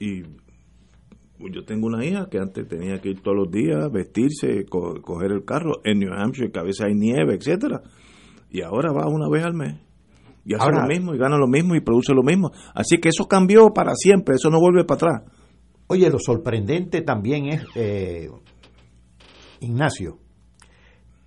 Y 0.00 0.22
yo 1.52 1.64
tengo 1.64 1.86
una 1.86 2.04
hija 2.04 2.28
que 2.28 2.38
antes 2.38 2.66
tenía 2.66 3.00
que 3.00 3.10
ir 3.10 3.20
todos 3.22 3.36
los 3.36 3.50
días, 3.50 3.90
vestirse, 3.92 4.64
co- 4.68 5.00
coger 5.00 5.30
el 5.32 5.44
carro 5.44 5.74
en 5.84 6.00
New 6.00 6.12
Hampshire, 6.12 6.50
que 6.50 6.58
a 6.58 6.64
veces 6.64 6.86
hay 6.86 6.94
nieve, 6.94 7.34
etcétera, 7.36 7.82
y 8.50 8.62
ahora 8.62 8.90
va 8.92 9.06
una 9.08 9.28
vez 9.30 9.44
al 9.44 9.54
mes. 9.54 9.74
Y 10.48 10.54
hace 10.54 10.62
Ahora- 10.62 10.82
lo 10.82 10.86
mismo, 10.88 11.12
y 11.14 11.18
gana 11.18 11.36
lo 11.36 11.48
mismo, 11.48 11.74
y 11.74 11.80
produce 11.80 12.14
lo 12.14 12.22
mismo. 12.22 12.52
Así 12.72 12.98
que 12.98 13.08
eso 13.08 13.26
cambió 13.26 13.70
para 13.74 13.94
siempre, 13.96 14.36
eso 14.36 14.48
no 14.48 14.60
vuelve 14.60 14.84
para 14.84 14.96
atrás. 14.96 15.32
Oye, 15.88 16.08
lo 16.08 16.18
sorprendente 16.20 17.02
también 17.02 17.46
es, 17.46 17.64
eh, 17.74 18.28
Ignacio, 19.60 20.18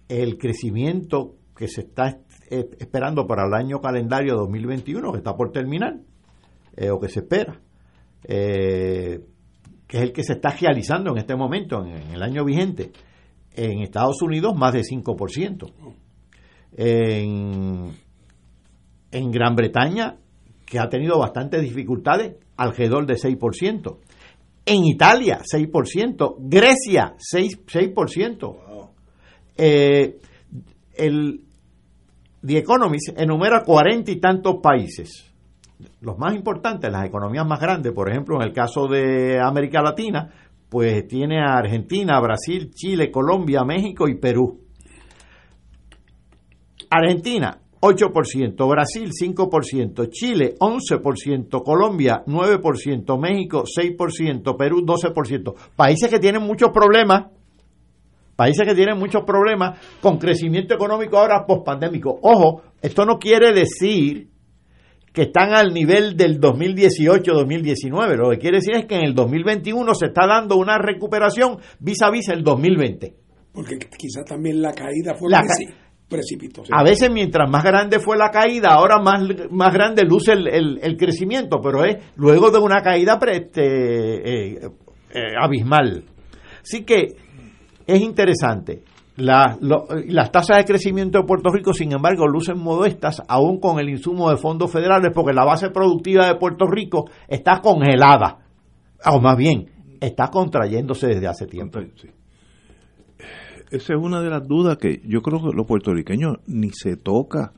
el 0.07 0.37
crecimiento 0.37 1.35
que 1.55 1.67
se 1.67 1.81
está 1.81 2.17
esperando 2.49 3.27
para 3.27 3.45
el 3.45 3.53
año 3.53 3.79
calendario 3.81 4.35
2021, 4.35 5.11
que 5.11 5.17
está 5.17 5.35
por 5.35 5.51
terminar, 5.51 5.97
eh, 6.77 6.89
o 6.89 6.99
que 6.99 7.09
se 7.09 7.19
espera, 7.19 7.59
eh, 8.23 9.19
que 9.87 9.97
es 9.97 10.03
el 10.03 10.13
que 10.13 10.23
se 10.23 10.33
está 10.33 10.49
realizando 10.51 11.11
en 11.11 11.17
este 11.17 11.35
momento, 11.35 11.83
en, 11.83 11.91
en 11.97 12.11
el 12.11 12.23
año 12.23 12.45
vigente. 12.45 12.91
En 13.53 13.81
Estados 13.81 14.21
Unidos, 14.21 14.55
más 14.55 14.73
de 14.73 14.83
5%. 14.83 15.73
En, 16.77 17.91
en 19.11 19.31
Gran 19.31 19.55
Bretaña, 19.55 20.17
que 20.65 20.79
ha 20.79 20.89
tenido 20.89 21.17
bastantes 21.19 21.61
dificultades, 21.61 22.35
alrededor 22.57 23.05
de 23.05 23.15
6%. 23.15 23.97
En 24.65 24.85
Italia, 24.85 25.41
6%. 25.41 26.35
Grecia, 26.39 27.15
6%. 27.17 27.65
6%. 27.65 28.89
Eh, 29.57 30.19
el, 30.95 31.41
The 32.45 32.57
Economist 32.57 33.09
enumera 33.17 33.63
cuarenta 33.63 34.11
y 34.11 34.17
tantos 34.17 34.57
países. 34.61 35.25
Los 36.01 36.17
más 36.17 36.35
importantes, 36.35 36.91
las 36.91 37.05
economías 37.05 37.45
más 37.45 37.59
grandes, 37.59 37.91
por 37.93 38.09
ejemplo, 38.09 38.37
en 38.37 38.47
el 38.47 38.53
caso 38.53 38.87
de 38.87 39.39
América 39.39 39.81
Latina, 39.81 40.29
pues 40.69 41.07
tiene 41.07 41.41
a 41.41 41.57
Argentina, 41.57 42.19
Brasil, 42.21 42.71
Chile, 42.73 43.11
Colombia, 43.11 43.63
México 43.63 44.07
y 44.07 44.15
Perú. 44.15 44.61
Argentina, 46.89 47.59
8%, 47.81 48.69
Brasil 48.69 49.09
5%, 49.11 50.09
Chile 50.09 50.55
11%, 50.59 51.63
Colombia 51.63 52.23
9%, 52.25 53.19
México 53.19 53.63
6%, 53.63 54.57
Perú 54.57 54.85
12%. 54.85 55.53
Países 55.75 56.09
que 56.09 56.19
tienen 56.19 56.41
muchos 56.41 56.71
problemas, 56.71 57.27
países 58.35 58.67
que 58.67 58.75
tienen 58.75 58.97
muchos 58.97 59.23
problemas 59.23 59.79
con 60.01 60.17
crecimiento 60.17 60.73
económico 60.73 61.17
ahora 61.17 61.45
pospandémico. 61.45 62.19
Ojo, 62.21 62.63
esto 62.81 63.05
no 63.05 63.17
quiere 63.17 63.53
decir 63.53 64.27
que 65.13 65.23
están 65.23 65.53
al 65.53 65.73
nivel 65.73 66.15
del 66.17 66.39
2018-2019. 66.39 68.15
Lo 68.17 68.29
que 68.29 68.37
quiere 68.37 68.57
decir 68.57 68.75
es 68.75 68.85
que 68.85 68.95
en 68.95 69.03
el 69.05 69.15
2021 69.15 69.93
se 69.95 70.07
está 70.07 70.27
dando 70.27 70.55
una 70.57 70.77
recuperación 70.77 71.57
vis 71.79 72.01
a 72.01 72.11
vis 72.11 72.29
el 72.29 72.43
2020. 72.43 73.15
Porque 73.51 73.77
quizá 73.97 74.23
también 74.23 74.61
la 74.61 74.71
caída 74.73 75.15
fue 75.15 75.29
La 75.31 75.41
preci- 75.41 75.73
precipitosa. 76.09 76.75
A 76.75 76.83
veces 76.83 77.09
mientras 77.11 77.49
más 77.49 77.63
grande 77.63 77.99
fue 77.99 78.17
la 78.17 78.31
caída, 78.31 78.69
ahora 78.71 78.99
más, 78.99 79.21
más 79.51 79.73
grande 79.73 80.03
luce 80.03 80.33
el, 80.33 80.47
el- 80.47 80.79
el 80.81 80.97
crecimiento, 80.97 81.59
pero 81.61 81.85
es 81.85 81.97
luego 82.15 82.49
de 82.51 82.57
una 82.59 82.81
caída 82.81 83.19
pre- 83.19 83.37
este, 83.37 84.55
eh, 84.55 84.69
eh, 85.13 85.21
abismal. 85.39 86.03
Así 86.61 86.83
que 86.83 87.07
es 87.87 88.01
interesante. 88.01 88.83
La- 89.17 89.57
lo- 89.61 89.85
las 90.07 90.31
tasas 90.31 90.57
de 90.57 90.65
crecimiento 90.65 91.19
de 91.19 91.25
Puerto 91.25 91.49
Rico, 91.51 91.73
sin 91.73 91.91
embargo, 91.91 92.25
lucen 92.27 92.57
modestas 92.57 93.21
aún 93.27 93.59
con 93.59 93.77
el 93.79 93.89
insumo 93.89 94.29
de 94.29 94.37
fondos 94.37 94.71
federales 94.71 95.11
porque 95.13 95.33
la 95.33 95.43
base 95.45 95.69
productiva 95.71 96.25
de 96.27 96.35
Puerto 96.35 96.65
Rico 96.67 97.09
está 97.27 97.59
congelada, 97.61 98.37
o 99.05 99.19
más 99.19 99.35
bien, 99.37 99.69
está 99.99 100.29
contrayéndose 100.29 101.07
desde 101.07 101.27
hace 101.27 101.45
tiempo. 101.47 101.79
Esa 103.71 103.93
es 103.93 103.99
una 103.99 104.21
de 104.21 104.29
las 104.29 104.47
dudas 104.47 104.77
que 104.77 105.01
yo 105.05 105.21
creo 105.21 105.39
que 105.39 105.55
los 105.55 105.67
puertorriqueños 105.67 106.37
ni 106.47 106.71
se 106.71 106.97
toca. 106.97 107.53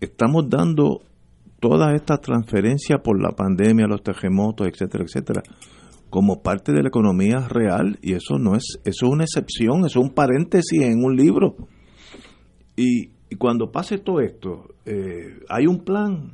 Estamos 0.00 0.48
dando 0.48 1.02
todas 1.60 1.94
estas 1.94 2.20
transferencias 2.20 3.00
por 3.02 3.20
la 3.20 3.30
pandemia, 3.32 3.86
los 3.86 4.02
terremotos, 4.02 4.66
etcétera, 4.66 5.04
etcétera, 5.04 5.42
como 6.08 6.42
parte 6.42 6.72
de 6.72 6.82
la 6.82 6.88
economía 6.88 7.46
real 7.48 7.98
y 8.02 8.14
eso 8.14 8.38
no 8.38 8.56
es, 8.56 8.78
eso 8.84 9.06
es 9.06 9.12
una 9.12 9.24
excepción, 9.24 9.84
eso 9.84 10.00
es 10.00 10.06
un 10.06 10.14
paréntesis 10.14 10.80
en 10.82 11.04
un 11.04 11.14
libro. 11.14 11.54
Y, 12.76 13.10
y 13.28 13.36
cuando 13.36 13.70
pase 13.70 13.98
todo 13.98 14.20
esto, 14.20 14.74
eh, 14.86 15.40
hay 15.48 15.66
un 15.66 15.84
plan. 15.84 16.32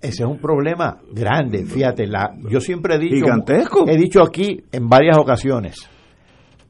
Ese 0.00 0.24
es 0.24 0.28
un 0.28 0.38
problema 0.38 0.98
grande, 1.12 1.64
fíjate, 1.64 2.08
la, 2.08 2.36
yo 2.50 2.60
siempre 2.60 2.96
he 2.96 2.98
dicho, 2.98 3.14
Gigantesco. 3.14 3.88
he 3.88 3.96
dicho 3.96 4.20
aquí 4.20 4.64
en 4.72 4.88
varias 4.88 5.16
ocasiones, 5.16 5.88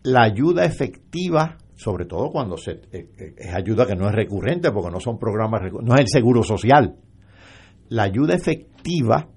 la 0.04 0.22
ayuda 0.24 0.64
efectiva, 0.64 1.58
sobre 1.76 2.06
todo 2.06 2.30
cuando 2.30 2.56
se, 2.56 2.72
eh, 2.72 2.80
eh, 2.92 3.34
es 3.36 3.54
ayuda 3.54 3.86
que 3.86 3.94
no 3.96 4.08
es 4.08 4.14
recurrente, 4.14 4.70
porque 4.72 4.90
no 4.90 5.00
son 5.00 5.18
programas, 5.18 5.62
no 5.82 5.94
es 5.94 6.00
el 6.00 6.08
seguro 6.08 6.42
social, 6.42 6.96
la 7.88 8.04
ayuda 8.04 8.34
efectiva 8.34 9.28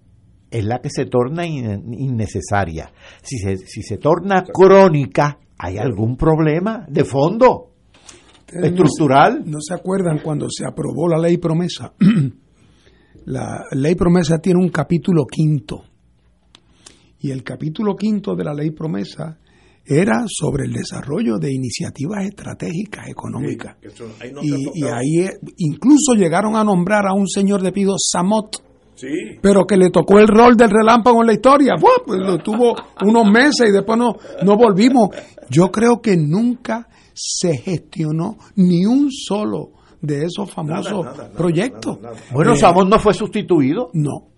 es 0.49 0.63
la 0.65 0.79
que 0.79 0.89
se 0.89 1.05
torna 1.05 1.45
in- 1.45 1.93
innecesaria. 1.93 2.91
Si 3.21 3.37
se, 3.37 3.57
si 3.57 3.81
se 3.81 3.97
torna 3.97 4.43
crónica, 4.43 5.37
hay 5.57 5.77
algún 5.77 6.15
problema 6.17 6.85
de 6.87 7.03
fondo, 7.03 7.71
Ustedes 8.47 8.61
no- 8.61 8.67
estructural. 8.67 9.43
No, 9.45 9.57
se 9.59 9.73
acuerdan 9.73 10.19
cuando 10.23 10.47
se 10.49 10.65
aprobó 10.65 11.07
la 11.09 11.17
ley 11.17 11.37
promesa? 11.37 11.93
la 13.25 13.65
ley 13.71 13.95
promesa 13.95 14.37
tiene 14.39 14.59
un 14.61 14.69
capítulo 14.69 15.25
quinto. 15.25 15.83
Y 17.19 17.31
el 17.31 17.43
capítulo 17.43 17.95
quinto 17.95 18.35
de 18.35 18.43
la 18.43 18.53
ley 18.53 18.71
promesa 18.71 19.39
era 19.85 20.23
sobre 20.27 20.65
el 20.65 20.73
desarrollo 20.73 21.37
de 21.37 21.53
iniciativas 21.53 22.25
estratégicas 22.25 23.07
económicas. 23.07 23.75
y, 24.41 24.79
y 24.79 24.83
ahí 24.85 25.25
eh, 25.27 25.37
incluso 25.57 26.13
llegaron 26.15 26.55
a 26.55 26.63
nombrar 26.63 27.05
a 27.07 27.13
un 27.13 27.27
señor 27.27 27.61
de 27.61 27.71
pido 27.71 27.95
Samot, 27.97 28.63
pero 29.41 29.65
que 29.65 29.77
le 29.77 29.89
tocó 29.91 30.19
el 30.19 30.27
rol 30.27 30.55
del 30.57 30.69
relámpago 30.71 31.21
en 31.21 31.27
la 31.27 31.33
historia. 31.33 31.73
Pues 32.05 32.19
lo 32.19 32.37
tuvo 32.39 32.75
unos 33.05 33.29
meses 33.31 33.69
y 33.69 33.71
después 33.71 33.97
no, 33.97 34.15
no 34.43 34.57
volvimos. 34.57 35.09
Yo 35.49 35.69
creo 35.71 36.01
que 36.01 36.15
nunca 36.17 36.87
se 37.13 37.57
gestionó 37.57 38.37
ni 38.55 38.85
un 38.85 39.09
solo 39.11 39.69
de 40.01 40.25
esos 40.25 40.49
famosos 40.51 41.05
proyectos. 41.35 41.97
Bueno, 42.31 42.53
Eh, 42.53 42.57
Samón 42.57 42.89
no 42.89 42.97
fue 42.99 43.13
sustituido. 43.13 43.89
No. 43.93 44.29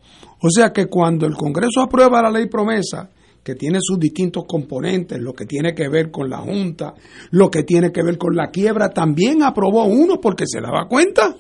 O 0.41 0.49
sea 0.49 0.72
que 0.72 0.88
cuando 0.88 1.26
el 1.26 1.36
Congreso 1.36 1.82
aprueba 1.82 2.22
la 2.22 2.30
ley 2.32 2.48
promesa, 2.48 3.10
que 3.48 3.56
tiene 3.56 3.80
sus 3.82 3.98
distintos 3.98 4.44
componentes, 4.45 5.18
lo 5.22 5.32
que 5.32 5.45
tiene 5.45 5.74
que 5.74 5.88
ver 5.88 6.11
con 6.11 6.30
la 6.30 6.40
Junta, 6.40 6.94
lo 7.32 7.49
que 7.49 7.64
tiene 7.64 7.94
que 7.94 8.03
ver 8.03 8.18
con 8.18 8.36
la 8.36 8.48
quiebra, 8.52 8.90
también 8.90 9.41
aprobó 9.41 9.86
uno 9.86 10.19
porque 10.19 10.44
se 10.45 10.60
daba 10.60 10.86
cuenta 10.90 11.34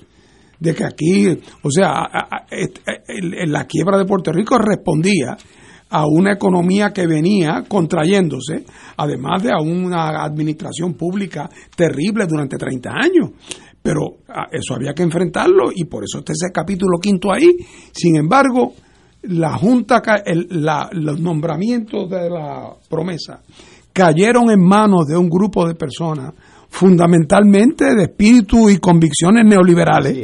de 0.57 0.73
que 0.73 0.85
aquí, 0.85 1.27
o 1.27 1.69
sea, 1.69 2.07
el- 3.09 3.51
la 3.51 3.65
quiebra 3.65 3.97
de 3.97 4.05
Puerto 4.05 4.31
Rico 4.31 4.57
respondía 4.57 5.35
a 5.89 6.05
una 6.07 6.31
economía 6.31 6.93
que 6.93 7.05
venía 7.07 7.65
contrayéndose, 7.67 8.63
además 8.95 9.43
de 9.43 9.51
a 9.51 9.59
una 9.61 10.23
administración 10.23 10.93
pública 10.93 11.49
terrible 11.75 12.25
durante 12.25 12.55
30 12.55 12.89
años. 12.89 13.31
Pero 13.83 14.19
eso 14.49 14.75
había 14.75 14.93
que 14.93 15.03
enfrentarlo 15.03 15.71
y 15.75 15.83
por 15.83 16.05
eso 16.05 16.19
está 16.19 16.31
ese 16.31 16.53
capítulo 16.53 16.99
quinto 17.01 17.33
ahí. 17.33 17.47
Sin 17.91 18.15
embargo, 18.15 18.73
la 19.23 19.57
Junta, 19.57 20.01
el- 20.25 20.47
la- 20.49 20.89
los 20.93 21.19
nombramientos 21.19 22.09
de 22.09 22.29
la 22.29 22.73
promesa 22.89 23.41
cayeron 23.93 24.51
en 24.51 24.61
manos 24.61 25.07
de 25.07 25.17
un 25.17 25.29
grupo 25.29 25.67
de 25.67 25.75
personas 25.75 26.33
fundamentalmente 26.69 27.95
de 27.95 28.03
espíritu 28.03 28.69
y 28.69 28.77
convicciones 28.77 29.43
neoliberales, 29.45 30.15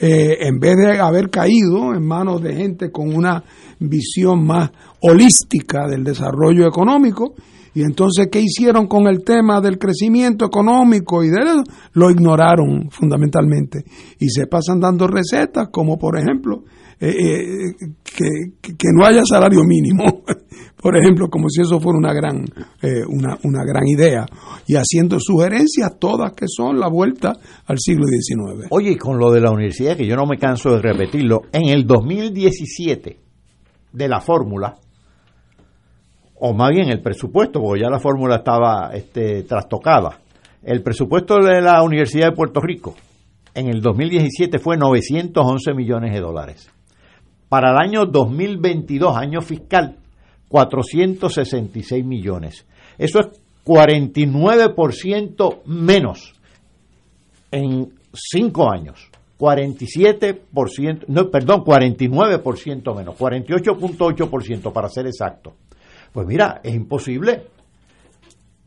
eh, 0.00 0.36
en 0.40 0.58
vez 0.58 0.76
de 0.76 0.98
haber 0.98 1.30
caído 1.30 1.94
en 1.94 2.04
manos 2.04 2.42
de 2.42 2.54
gente 2.54 2.90
con 2.90 3.14
una 3.14 3.42
visión 3.78 4.44
más 4.44 4.70
holística 5.00 5.86
del 5.88 6.02
desarrollo 6.02 6.66
económico. 6.66 7.34
Y 7.74 7.82
entonces, 7.82 8.28
¿qué 8.30 8.40
hicieron 8.40 8.86
con 8.86 9.06
el 9.06 9.24
tema 9.24 9.60
del 9.60 9.78
crecimiento 9.78 10.44
económico 10.44 11.22
y 11.24 11.28
de 11.28 11.40
eso? 11.40 11.62
Lo 11.94 12.10
ignoraron 12.10 12.90
fundamentalmente. 12.90 13.84
Y 14.18 14.28
se 14.28 14.46
pasan 14.46 14.78
dando 14.80 15.06
recetas 15.06 15.68
como, 15.70 15.98
por 15.98 16.18
ejemplo, 16.18 16.64
eh, 17.04 17.70
eh, 17.70 18.52
que, 18.62 18.88
no 18.94 19.04
haya 19.04 19.22
salario 19.24 19.64
mínimo, 19.64 20.22
por 20.80 20.96
ejemplo, 20.96 21.28
como 21.28 21.48
si 21.48 21.62
eso 21.62 21.80
fuera 21.80 21.98
una 21.98 22.12
gran, 22.12 22.44
eh, 22.80 23.04
una, 23.08 23.36
una 23.42 23.64
gran 23.64 23.86
idea, 23.88 24.24
y 24.68 24.76
haciendo 24.76 25.18
sugerencias 25.18 25.98
todas 25.98 26.32
que 26.32 26.46
son 26.46 26.78
la 26.78 26.88
vuelta 26.88 27.32
al 27.66 27.78
siglo 27.80 28.06
XIX. 28.06 28.68
Oye, 28.70 28.92
y 28.92 28.96
con 28.96 29.18
lo 29.18 29.32
de 29.32 29.40
la 29.40 29.50
universidad, 29.50 29.96
que 29.96 30.06
yo 30.06 30.14
no 30.14 30.26
me 30.26 30.38
canso 30.38 30.70
de 30.70 30.82
repetirlo, 30.82 31.42
en 31.50 31.70
el 31.70 31.86
2017 31.86 33.18
de 33.92 34.08
la 34.08 34.20
fórmula, 34.20 34.76
o 36.38 36.54
más 36.54 36.70
bien 36.70 36.88
el 36.88 37.02
presupuesto, 37.02 37.60
porque 37.60 37.82
ya 37.82 37.90
la 37.90 37.98
fórmula 37.98 38.36
estaba 38.36 38.92
este, 38.94 39.42
trastocada, 39.42 40.20
el 40.62 40.82
presupuesto 40.82 41.38
de 41.38 41.60
la 41.60 41.82
Universidad 41.82 42.28
de 42.28 42.36
Puerto 42.36 42.60
Rico 42.60 42.94
en 43.54 43.68
el 43.68 43.80
2017 43.80 44.58
fue 44.58 44.76
911 44.76 45.74
millones 45.74 46.12
de 46.12 46.20
dólares. 46.20 46.70
Para 47.52 47.72
el 47.72 47.76
año 47.76 48.06
2022, 48.06 49.14
año 49.14 49.42
fiscal, 49.42 49.98
466 50.48 52.02
millones. 52.02 52.66
Eso 52.96 53.20
es 53.20 53.26
49% 53.62 55.62
menos 55.66 56.32
en 57.50 57.92
cinco 58.14 58.72
años. 58.72 59.06
47%, 59.38 61.04
no, 61.08 61.30
perdón, 61.30 61.62
49% 61.62 62.96
menos, 62.96 63.18
48.8% 63.18 64.72
para 64.72 64.88
ser 64.88 65.08
exacto. 65.08 65.52
Pues 66.10 66.26
mira, 66.26 66.62
es 66.64 66.74
imposible. 66.74 67.48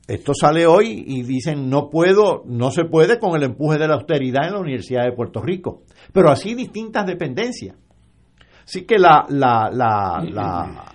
Esto 0.07 0.35
sale 0.35 0.67
hoy 0.67 1.03
y 1.07 1.23
dicen 1.23 1.71
no 1.71 1.89
puedo, 1.89 2.43
no 2.45 2.69
se 2.69 2.85
puede 2.85 3.17
con 3.17 3.35
el 3.35 3.41
empuje 3.41 3.79
de 3.79 3.87
la 3.87 3.95
austeridad 3.95 4.45
en 4.45 4.53
la 4.53 4.59
Universidad 4.59 5.05
de 5.05 5.13
Puerto 5.13 5.41
Rico. 5.41 5.81
Pero 6.13 6.29
así 6.29 6.53
distintas 6.53 7.07
dependencias. 7.07 7.77
Así 8.65 8.85
que 8.85 8.97
la, 8.97 9.25
la, 9.29 9.69
la, 9.71 10.23
la 10.27 10.85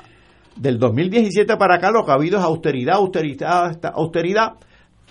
del 0.57 0.79
2017 0.79 1.57
para 1.57 1.77
acá 1.77 1.91
lo 1.91 2.05
que 2.05 2.11
ha 2.11 2.15
habido 2.15 2.39
es 2.39 2.45
austeridad, 2.45 2.97
austeridad, 2.97 3.79
austeridad, 3.95 4.53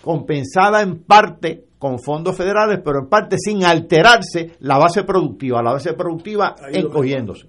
compensada 0.02 0.82
en 0.82 1.04
parte 1.04 1.66
con 1.80 2.00
fondos 2.00 2.36
federales, 2.36 2.82
pero 2.84 3.00
en 3.00 3.08
parte 3.08 3.38
sin 3.40 3.64
alterarse 3.64 4.58
la 4.60 4.78
base 4.78 5.04
productiva, 5.04 5.64
la 5.64 5.74
base 5.74 5.94
productiva 5.94 6.56
encogiéndose. 6.72 7.48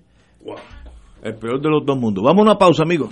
El 1.22 1.34
peor 1.34 1.60
de 1.60 1.68
los 1.68 1.84
dos 1.84 1.98
mundos. 1.98 2.24
Vamos 2.24 2.40
a 2.40 2.50
una 2.50 2.58
pausa, 2.58 2.84
amigos. 2.84 3.10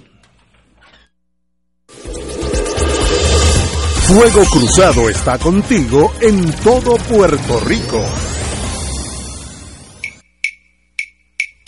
Fuego 4.07 4.43
Cruzado 4.51 5.11
está 5.11 5.39
contigo 5.39 6.13
en 6.23 6.51
todo 6.65 6.97
Puerto 6.97 7.61
Rico. 7.67 8.03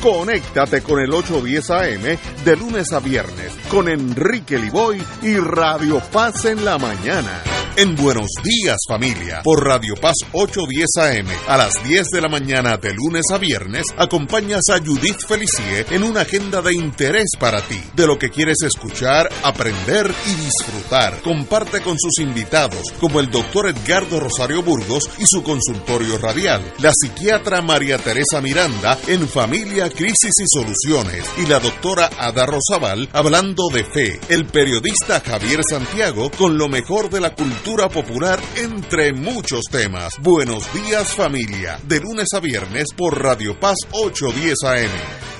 Conéctate 0.00 0.80
con 0.80 0.98
el 0.98 1.12
810 1.12 1.70
AM 1.70 2.18
de 2.44 2.56
lunes 2.56 2.90
a 2.92 3.00
viernes 3.00 3.52
con 3.70 3.88
Enrique 3.88 4.58
Liboy 4.58 5.02
y 5.22 5.36
Radio 5.36 6.00
Paz 6.10 6.46
en 6.46 6.64
la 6.64 6.78
mañana. 6.78 7.42
En 7.76 7.94
Buenos 7.94 8.30
Días 8.42 8.78
Familia, 8.88 9.42
por 9.44 9.64
Radio 9.64 9.94
Paz 9.94 10.16
810 10.32 10.88
AM, 10.98 11.28
a 11.46 11.56
las 11.56 11.82
10 11.84 12.08
de 12.12 12.20
la 12.20 12.28
mañana 12.28 12.76
de 12.76 12.92
lunes 12.92 13.26
a 13.32 13.38
viernes, 13.38 13.84
acompañas 13.96 14.62
a 14.72 14.78
Judith 14.78 15.24
Felicie 15.26 15.86
en 15.90 16.02
una 16.02 16.22
agenda 16.22 16.62
de 16.62 16.74
interés 16.74 17.30
para 17.38 17.62
ti, 17.62 17.80
de 17.94 18.06
lo 18.06 18.18
que 18.18 18.28
quieres 18.28 18.58
escuchar, 18.64 19.30
aprender 19.44 20.12
y 20.26 20.34
disfrutar. 20.34 21.22
Comparte 21.22 21.80
con 21.80 21.96
sus 21.98 22.18
invitados, 22.18 22.82
como 22.98 23.20
el 23.20 23.30
doctor 23.30 23.68
Edgardo 23.68 24.18
Rosario 24.18 24.62
Burgos 24.62 25.08
y 25.18 25.26
su 25.26 25.42
consultorio 25.42 26.18
radial, 26.18 26.60
la 26.80 26.92
psiquiatra 26.92 27.62
María 27.62 27.98
Teresa 27.98 28.40
Miranda 28.42 28.98
en 29.06 29.28
Familia, 29.28 29.89
Crisis 29.90 30.32
y 30.40 30.46
Soluciones, 30.46 31.24
y 31.38 31.46
la 31.46 31.60
doctora 31.60 32.10
Ada 32.18 32.46
Rosabal 32.46 33.08
hablando 33.12 33.68
de 33.72 33.84
fe, 33.84 34.20
el 34.28 34.46
periodista 34.46 35.20
Javier 35.20 35.60
Santiago 35.68 36.30
con 36.30 36.56
lo 36.56 36.68
mejor 36.68 37.10
de 37.10 37.20
la 37.20 37.34
cultura 37.34 37.88
popular 37.88 38.40
entre 38.56 39.12
muchos 39.12 39.62
temas. 39.70 40.14
Buenos 40.20 40.72
días 40.72 41.14
familia, 41.14 41.78
de 41.84 42.00
lunes 42.00 42.28
a 42.34 42.40
viernes 42.40 42.86
por 42.96 43.22
Radio 43.22 43.58
Paz 43.58 43.76
810 43.92 44.56
AM. 44.64 45.39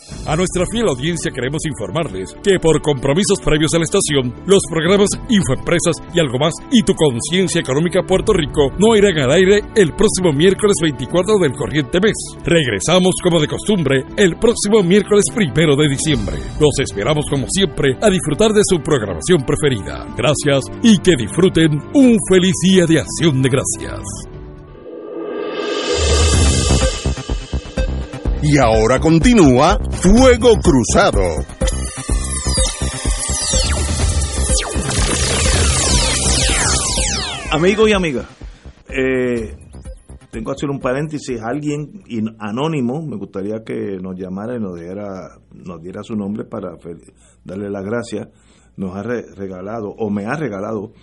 A 0.27 0.35
nuestra 0.35 0.65
fiel 0.71 0.87
audiencia 0.87 1.31
queremos 1.33 1.65
informarles 1.65 2.35
que 2.43 2.59
por 2.59 2.81
compromisos 2.81 3.39
previos 3.43 3.73
a 3.73 3.79
la 3.79 3.85
estación, 3.85 4.33
los 4.45 4.61
programas 4.69 5.09
Infoempresas 5.29 5.97
y 6.13 6.19
algo 6.19 6.37
más 6.37 6.53
y 6.71 6.83
tu 6.83 6.93
conciencia 6.93 7.61
económica 7.61 8.03
Puerto 8.03 8.31
Rico 8.31 8.69
no 8.77 8.95
irán 8.95 9.17
al 9.17 9.31
aire 9.31 9.61
el 9.75 9.93
próximo 9.93 10.31
miércoles 10.31 10.77
24 10.81 11.39
del 11.39 11.53
corriente 11.53 11.99
mes. 11.99 12.15
Regresamos 12.45 13.15
como 13.23 13.39
de 13.39 13.47
costumbre 13.47 14.05
el 14.15 14.37
próximo 14.37 14.83
miércoles 14.83 15.25
primero 15.33 15.75
de 15.75 15.89
diciembre. 15.89 16.37
Los 16.59 16.77
esperamos 16.79 17.25
como 17.29 17.47
siempre 17.49 17.97
a 18.01 18.09
disfrutar 18.09 18.51
de 18.51 18.61
su 18.63 18.77
programación 18.79 19.43
preferida. 19.43 20.05
Gracias 20.15 20.65
y 20.83 20.99
que 20.99 21.15
disfruten 21.15 21.81
un 21.93 22.17
feliz 22.29 22.53
día 22.63 22.85
de 22.85 22.99
acción 22.99 23.41
de 23.41 23.49
gracias. 23.49 24.30
Y 28.43 28.57
ahora 28.57 28.99
continúa 28.99 29.77
Fuego 30.01 30.55
Cruzado. 30.59 31.21
Amigos 37.51 37.89
y 37.89 37.93
amigas, 37.93 38.25
eh, 38.87 39.55
tengo 40.31 40.51
que 40.51 40.55
hacer 40.55 40.69
un 40.69 40.79
paréntesis. 40.79 41.41
Alguien 41.41 42.01
anónimo, 42.39 43.01
me 43.05 43.17
gustaría 43.17 43.63
que 43.65 43.97
nos 44.01 44.15
llamara 44.17 44.55
y 44.55 44.59
nos 44.59 44.79
diera, 44.79 45.37
nos 45.53 45.81
diera 45.81 46.01
su 46.03 46.15
nombre 46.15 46.45
para 46.45 46.71
darle 47.43 47.69
las 47.69 47.83
gracias. 47.83 48.29
Nos 48.77 48.95
ha 48.95 49.03
re- 49.03 49.25
regalado, 49.35 49.89
o 49.89 50.09
me 50.09 50.25
ha 50.25 50.35
regalado, 50.37 50.93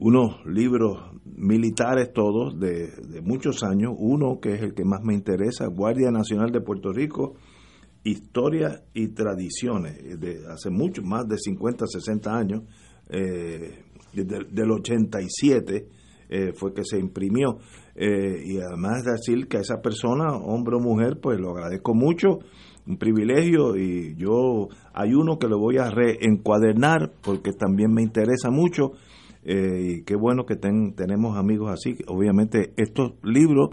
unos 0.00 0.44
libros 0.46 0.98
militares 1.24 2.12
todos 2.12 2.58
de, 2.58 3.20
muchos 3.22 3.62
años. 3.62 3.92
Uno 3.96 4.38
que 4.40 4.54
es 4.54 4.62
el 4.62 4.74
que 4.74 4.84
más 4.84 5.02
me 5.02 5.14
interesa, 5.14 5.66
Guardia 5.66 6.10
Nacional 6.10 6.50
de 6.50 6.60
Puerto 6.60 6.92
Rico, 6.92 7.34
Historia 8.04 8.84
y 8.94 9.08
Tradiciones, 9.08 10.20
de 10.20 10.40
hace 10.48 10.70
mucho, 10.70 11.02
más 11.02 11.26
de 11.26 11.36
50, 11.36 11.86
60 11.86 12.36
años, 12.36 12.62
eh, 13.08 13.84
desde 14.12 14.44
del 14.50 14.70
87 14.70 15.88
eh, 16.30 16.52
fue 16.54 16.72
que 16.72 16.84
se 16.84 16.98
imprimió. 16.98 17.58
Eh, 17.94 18.42
y 18.44 18.58
además 18.58 19.02
decir 19.02 19.48
que 19.48 19.58
a 19.58 19.60
esa 19.60 19.80
persona, 19.80 20.36
hombre 20.36 20.76
o 20.76 20.80
mujer, 20.80 21.18
pues 21.20 21.40
lo 21.40 21.50
agradezco 21.50 21.94
mucho, 21.94 22.38
un 22.86 22.96
privilegio 22.96 23.76
y 23.76 24.14
yo 24.16 24.68
hay 24.94 25.12
uno 25.12 25.38
que 25.38 25.48
lo 25.48 25.58
voy 25.58 25.78
a 25.78 25.90
reencuadernar 25.90 27.12
porque 27.22 27.52
también 27.52 27.92
me 27.92 28.02
interesa 28.02 28.50
mucho 28.50 28.92
eh, 29.50 29.80
y 30.00 30.04
qué 30.04 30.14
bueno 30.14 30.44
que 30.44 30.56
ten- 30.56 30.94
tenemos 30.94 31.36
amigos 31.38 31.70
así. 31.72 31.96
Obviamente 32.06 32.72
estos 32.76 33.12
libros 33.22 33.70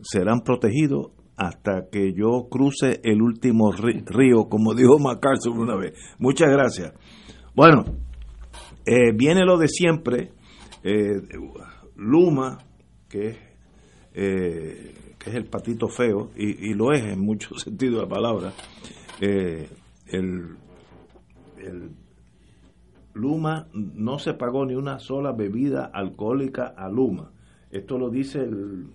serán 0.00 0.40
protegidos 0.40 1.12
hasta 1.36 1.88
que 1.90 2.12
yo 2.12 2.48
cruce 2.50 3.00
el 3.04 3.22
último 3.22 3.72
río, 3.72 4.48
como 4.48 4.74
dijo 4.76 4.98
MacArthur 4.98 5.56
una 5.58 5.76
vez. 5.76 5.94
Muchas 6.18 6.50
gracias. 6.50 6.92
Bueno, 7.54 7.84
eh, 8.84 9.12
viene 9.14 9.44
lo 9.44 9.56
de 9.58 9.68
siempre. 9.68 10.32
eh, 10.82 11.20
Luma, 11.96 12.58
que 13.08 13.28
es, 13.28 13.36
eh, 14.14 14.94
que 15.18 15.30
es 15.30 15.36
el 15.36 15.44
patito 15.44 15.86
feo, 15.88 16.30
y, 16.36 16.74
lo 16.74 16.90
es 16.92 17.04
en 17.04 17.20
mucho 17.20 17.54
sentido 17.58 17.96
de 17.96 18.02
la 18.02 18.08
palabra. 18.08 18.52
el 19.20 20.56
Luma 23.14 23.68
no 23.72 24.18
se 24.18 24.34
pagó 24.34 24.64
ni 24.64 24.74
una 24.74 24.98
sola 24.98 25.32
bebida 25.32 25.90
alcohólica 25.92 26.74
a 26.76 26.88
Luma. 26.88 27.32
Esto 27.70 27.98
lo 27.98 28.10
dice 28.10 28.40
el, 28.40 28.86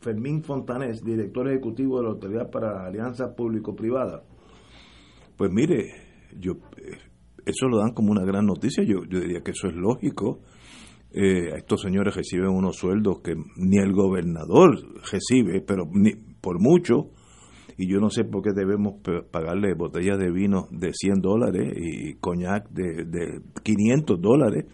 Fermín 0.00 0.42
Fontanés, 0.42 1.04
director 1.04 1.48
ejecutivo 1.48 1.98
de 1.98 2.02
la 2.04 2.10
Autoridad 2.10 2.50
para 2.50 2.86
Alianza 2.86 3.36
Público-Privada. 3.36 4.24
Pues 5.36 5.50
mire, 5.52 5.94
yo 6.38 6.54
eh, 6.76 6.98
eso 7.46 7.68
lo 7.68 7.78
dan 7.78 7.92
como 7.92 8.10
una 8.10 8.24
gran 8.24 8.46
noticia, 8.46 8.82
yo, 8.82 9.04
yo 9.08 9.20
diría 9.20 9.42
que 9.42 9.52
eso 9.52 9.68
es 9.68 9.74
lógico. 9.74 10.40
Eh, 11.12 11.56
estos 11.56 11.82
señores 11.82 12.16
reciben 12.16 12.48
unos 12.48 12.76
sueldos 12.76 13.20
que 13.20 13.34
ni 13.56 13.78
el 13.78 13.92
gobernador 13.92 14.76
recibe, 15.10 15.60
pero 15.60 15.84
ni, 15.92 16.14
por 16.40 16.60
mucho, 16.60 17.10
y 17.82 17.88
yo 17.88 17.98
no 17.98 18.10
sé 18.10 18.22
por 18.22 18.42
qué 18.42 18.50
debemos 18.54 19.00
pagarle 19.32 19.74
botellas 19.74 20.16
de 20.16 20.30
vino 20.30 20.68
de 20.70 20.92
100 20.92 21.20
dólares 21.20 21.72
y 21.76 22.14
coñac 22.14 22.68
de, 22.70 23.04
de 23.04 23.40
500 23.64 24.20
dólares 24.20 24.66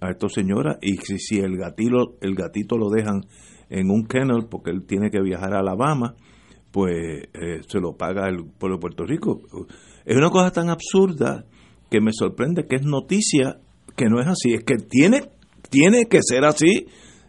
a 0.00 0.10
estas 0.10 0.32
señoras, 0.32 0.78
y 0.80 0.96
si, 0.98 1.18
si 1.18 1.40
el, 1.40 1.56
gatito, 1.56 2.16
el 2.20 2.36
gatito 2.36 2.78
lo 2.78 2.90
dejan 2.90 3.22
en 3.70 3.90
un 3.90 4.06
kennel 4.06 4.46
porque 4.48 4.70
él 4.70 4.84
tiene 4.86 5.10
que 5.10 5.20
viajar 5.20 5.52
a 5.52 5.58
Alabama, 5.58 6.14
pues 6.70 7.24
eh, 7.32 7.60
se 7.66 7.80
lo 7.80 7.96
paga 7.96 8.28
el 8.28 8.44
pueblo 8.44 8.76
de 8.76 8.80
Puerto 8.80 9.04
Rico. 9.04 9.42
Es 10.04 10.16
una 10.16 10.30
cosa 10.30 10.52
tan 10.52 10.68
absurda 10.68 11.44
que 11.90 12.00
me 12.00 12.12
sorprende 12.12 12.68
que 12.68 12.76
es 12.76 12.86
noticia 12.86 13.58
que 13.96 14.06
no 14.06 14.20
es 14.20 14.28
así, 14.28 14.52
es 14.52 14.62
que 14.62 14.76
tiene, 14.76 15.22
tiene 15.70 16.04
que 16.04 16.20
ser 16.22 16.44
así. 16.44 16.86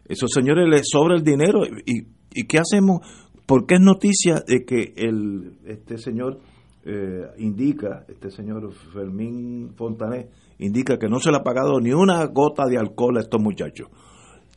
Esos 0.08 0.30
señores 0.32 0.70
les 0.70 0.84
sobra 0.88 1.16
el 1.16 1.24
dinero 1.24 1.66
y, 1.66 2.06
y 2.32 2.44
¿qué 2.46 2.60
hacemos? 2.60 3.00
¿Por 3.46 3.68
qué 3.68 3.76
es 3.76 3.82
noticia 3.82 4.44
de 4.48 4.66
que 4.66 4.94
el 4.96 5.58
este 5.66 5.98
señor 5.98 6.40
eh, 6.84 7.28
indica, 7.38 8.06
este 8.08 8.32
señor 8.32 8.72
Fermín 8.94 9.74
Fontané, 9.76 10.30
indica 10.58 10.98
que 10.98 11.08
no 11.08 11.20
se 11.20 11.30
le 11.30 11.38
ha 11.38 11.44
pagado 11.44 11.80
ni 11.80 11.92
una 11.92 12.26
gota 12.26 12.66
de 12.66 12.78
alcohol 12.78 13.18
a 13.18 13.22
estos 13.22 13.42
muchachos? 13.42 13.90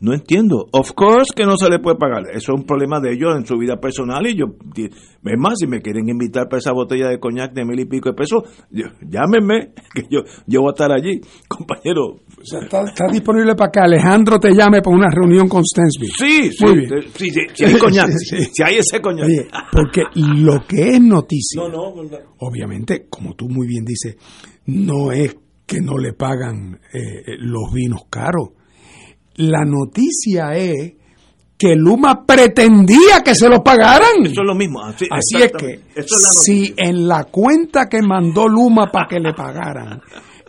No 0.01 0.15
entiendo. 0.15 0.67
Of 0.73 0.93
course 0.93 1.33
que 1.35 1.45
no 1.45 1.57
se 1.57 1.69
le 1.69 1.81
puede 1.81 1.97
pagar. 1.97 2.23
Eso 2.31 2.53
es 2.53 2.61
un 2.61 2.65
problema 2.65 3.01
de 3.01 3.13
ellos 3.15 3.35
en 3.37 3.45
su 3.45 3.59
vida 3.59 3.81
personal 3.81 4.25
y 4.29 4.37
yo, 4.37 4.45
es 4.77 5.39
más, 5.39 5.55
si 5.59 5.67
me 5.67 5.81
quieren 5.81 6.09
invitar 6.09 6.45
para 6.49 6.59
esa 6.59 6.73
botella 6.73 7.09
de 7.09 7.19
coñac 7.19 7.53
de 7.53 7.65
mil 7.65 7.81
y 7.81 7.85
pico 7.85 8.11
de 8.11 8.15
pesos, 8.15 8.43
yo- 8.71 8.87
llámenme, 9.01 9.73
que 9.95 10.03
yo, 10.09 10.21
yo 10.47 10.61
voy 10.61 10.69
a 10.69 10.73
estar 10.73 10.93
allí, 10.93 11.21
compañero. 11.49 12.05
O 12.07 12.45
sea, 12.45 12.61
está, 12.61 12.85
está 12.85 13.07
disponible 13.11 13.57
para 13.57 13.73
que 13.73 13.81
Alejandro 13.81 14.39
te 14.39 14.55
llame 14.55 14.81
para 14.83 14.95
una 14.97 15.11
reunión 15.11 15.49
con 15.49 15.65
Stensby. 15.65 16.07
Sí, 16.17 16.53
sí, 16.53 16.65
Muy 16.65 16.77
bien. 16.87 16.91
sí, 17.15 17.31
sí, 17.31 17.41
si 17.55 17.65
hay 17.65 17.75
coñac, 17.79 18.09
Sí, 18.11 18.37
sí. 18.37 18.51
si 18.53 18.63
hay 18.63 18.77
ese 18.77 19.01
coñac. 19.01 19.27
Oye, 19.27 19.49
porque 19.73 20.03
lo 20.15 20.65
que 20.67 20.91
es 20.91 21.01
noticia, 21.01 21.61
No, 21.61 21.69
no, 21.69 22.03
no. 22.05 22.19
obviamente, 22.39 23.07
como 23.11 23.35
tú 23.35 23.49
muy 23.49 23.67
bien 23.67 23.85
dices, 23.85 24.17
no 24.67 25.11
es 25.11 25.37
que 25.67 25.81
no 25.81 25.99
le 25.99 26.13
pagan 26.13 26.79
eh, 26.95 27.35
los 27.41 27.73
vinos 27.75 28.03
caros. 28.09 28.51
La 29.39 29.65
noticia 29.65 30.55
es 30.55 30.95
que 31.59 31.75
Luma 31.75 32.25
pretendía 32.25 33.23
que 33.25 33.35
se 33.35 33.49
los 33.49 33.61
pagaran. 33.61 34.23
Eso 34.25 34.43
es 34.43 34.47
lo 34.47 34.55
mismo. 34.55 34.81
Así, 34.85 35.07
Así 35.11 35.43
es 35.43 35.53
que 35.53 35.81
es 35.95 36.11
la 36.11 36.31
si 36.31 36.75
en 36.77 37.09
la 37.09 37.25
cuenta 37.25 37.89
que 37.89 38.01
mandó 38.01 38.47
Luma 38.49 38.91
para 38.93 39.09
que 39.09 39.19
le 39.19 39.35
pagaran 39.35 40.01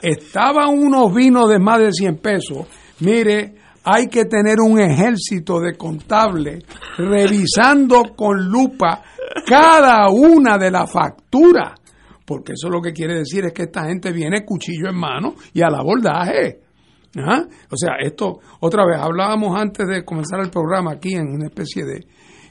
estaban 0.02 0.70
unos 0.70 1.14
vinos 1.14 1.50
de 1.50 1.60
más 1.60 1.80
de 1.80 1.92
100 1.92 2.18
pesos, 2.18 2.68
mire, 3.00 3.56
hay 3.84 4.08
que 4.08 4.26
tener 4.26 4.60
un 4.62 4.80
ejército 4.80 5.60
de 5.60 5.76
contables 5.76 6.64
revisando 6.98 8.04
con 8.16 8.46
lupa 8.46 9.02
cada 9.46 10.10
una 10.10 10.58
de 10.58 10.72
las 10.72 10.92
facturas, 10.92 11.80
porque 12.26 12.54
eso 12.54 12.70
lo 12.70 12.82
que 12.82 12.94
quiere 12.94 13.16
decir 13.16 13.46
es 13.46 13.54
que 13.54 13.64
esta 13.64 13.86
gente 13.86 14.12
viene 14.12 14.46
cuchillo 14.46 14.90
en 14.90 14.98
mano 14.98 15.36
y 15.54 15.62
al 15.62 15.76
abordaje. 15.76 16.69
O 17.16 17.76
sea, 17.76 17.96
esto, 18.00 18.40
otra 18.60 18.86
vez, 18.86 18.98
hablábamos 19.00 19.60
antes 19.60 19.88
de 19.88 20.06
comenzar 20.06 20.40
el 20.42 20.50
programa 20.50 20.92
aquí 20.94 21.16
en 21.16 21.28
una 21.28 21.48
especie 21.48 21.84
de 21.84 22.06